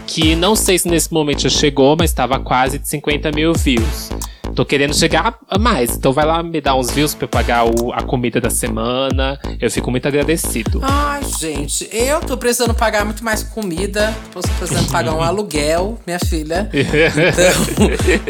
que 0.08 0.36
não 0.36 0.56
sei 0.56 0.78
se 0.78 0.88
nesse 0.88 1.12
momento 1.14 1.42
já 1.42 1.50
chegou, 1.50 1.96
mas 1.98 2.10
estava 2.10 2.40
quase 2.40 2.80
de 2.80 2.88
50 2.88 3.32
mil 3.32 3.54
views. 3.54 4.10
Tô 4.56 4.64
querendo 4.64 4.94
chegar 4.94 5.40
a 5.50 5.58
mais, 5.58 5.96
então 5.96 6.14
vai 6.14 6.26
lá 6.26 6.44
me 6.44 6.62
dar 6.62 6.76
uns 6.76 6.92
views 6.92 7.16
pra 7.16 7.26
eu 7.26 7.30
pagar 7.30 7.66
o- 7.66 7.92
a 7.92 8.04
comida 8.04 8.40
da 8.40 8.52
semana. 8.52 9.40
Eu 9.60 9.72
fico 9.72 9.90
muito 9.90 10.08
agradecido. 10.08 10.80
Ai, 10.84 11.22
gente, 11.40 11.90
eu 11.92 12.20
tô 12.20 12.38
precisando 12.38 12.72
pagar 12.76 13.04
muito 13.04 13.24
mais 13.24 13.42
comida. 13.42 14.14
Tô 14.32 14.42
precisando 14.42 14.92
pagar 14.92 15.16
um 15.16 15.22
aluguel, 15.24 15.98
minha 16.06 16.20
filha. 16.20 16.70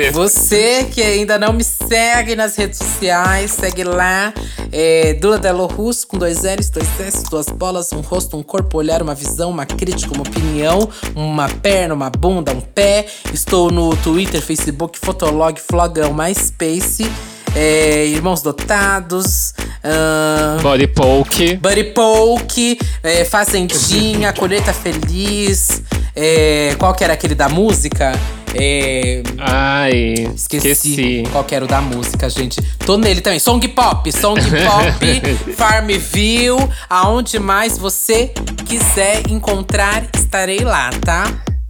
Então, 0.04 0.14
você 0.14 0.86
que 0.86 1.02
ainda 1.02 1.38
não 1.38 1.52
me 1.52 1.64
segue 1.64 2.36
nas 2.36 2.56
redes 2.56 2.78
sociais, 2.80 3.52
segue 3.52 3.84
lá. 3.84 4.34
É, 4.72 5.14
Dula 5.16 5.38
Delo 5.38 5.66
Russo, 5.68 6.08
com 6.08 6.18
dois 6.18 6.44
L's, 6.44 6.70
dois 6.70 6.88
S, 7.00 7.24
duas 7.30 7.48
bolas, 7.48 7.92
um 7.92 8.00
rosto, 8.02 8.38
um 8.38 8.44
corpo, 8.44 8.78
um 8.78 8.80
olhar, 8.80 9.02
uma 9.02 9.14
visão, 9.14 9.50
uma 9.50 9.66
crítica, 9.66 10.14
uma 10.14 10.24
opinião, 10.24 10.88
uma 11.16 11.50
perna, 11.50 11.94
uma 11.94 12.10
bunda, 12.10 12.52
um 12.54 12.62
pé. 12.62 13.06
Estou 13.34 13.70
no 13.72 13.96
Twitter, 13.98 14.42
Facebook, 14.42 14.98
Fotolog, 15.00 15.60
Flogão, 15.60 16.03
MySpace. 16.12 17.08
É, 17.56 18.08
Irmãos 18.08 18.42
Dotados. 18.42 19.54
ahn, 19.84 20.60
Body 20.64 20.88
poke. 20.88 21.56
Buddy 21.58 21.84
Poke, 21.84 22.80
é, 23.04 23.24
Fazendinha, 23.26 24.34
Colheita 24.34 24.74
Feliz. 24.74 25.84
é, 26.16 26.76
qual 26.80 26.96
que 26.96 27.04
era 27.04 27.14
aquele 27.14 27.36
da 27.36 27.48
música? 27.50 28.12
É, 28.56 29.22
Ai, 29.40 30.14
esqueci, 30.36 30.70
esqueci. 30.70 31.24
qual 31.32 31.44
que 31.44 31.54
era 31.56 31.66
o 31.66 31.68
da 31.68 31.80
música, 31.82 32.28
gente. 32.30 32.60
Tô 32.86 32.98
nele 32.98 33.22
também. 33.22 33.40
Song 33.40 33.68
Pop, 33.68 34.12
Song 34.12 34.40
Pop, 34.42 35.54
Farmville. 35.56 36.58
Aonde 36.90 37.38
mais 37.40 37.78
você 37.78 38.32
quiser 38.68 39.24
encontrar, 39.30 40.04
estarei 40.16 40.60
lá, 40.60 40.90
tá? 41.04 41.26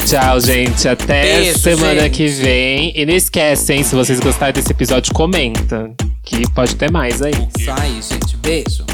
Tchau, 0.05 0.39
gente. 0.39 0.87
Até 0.87 1.37
Beijo, 1.37 1.59
semana 1.59 2.01
gente. 2.01 2.13
que 2.13 2.27
vem. 2.27 2.93
E 2.95 3.05
não 3.05 3.13
esquecem, 3.13 3.83
se 3.83 3.95
vocês 3.95 4.19
gostarem 4.19 4.53
desse 4.53 4.71
episódio, 4.71 5.13
comenta. 5.13 5.91
Que 6.23 6.49
pode 6.51 6.75
ter 6.75 6.91
mais 6.91 7.21
aí. 7.21 7.33
Isso 7.57 7.71
aí, 7.71 8.01
gente. 8.01 8.37
Beijo. 8.37 8.85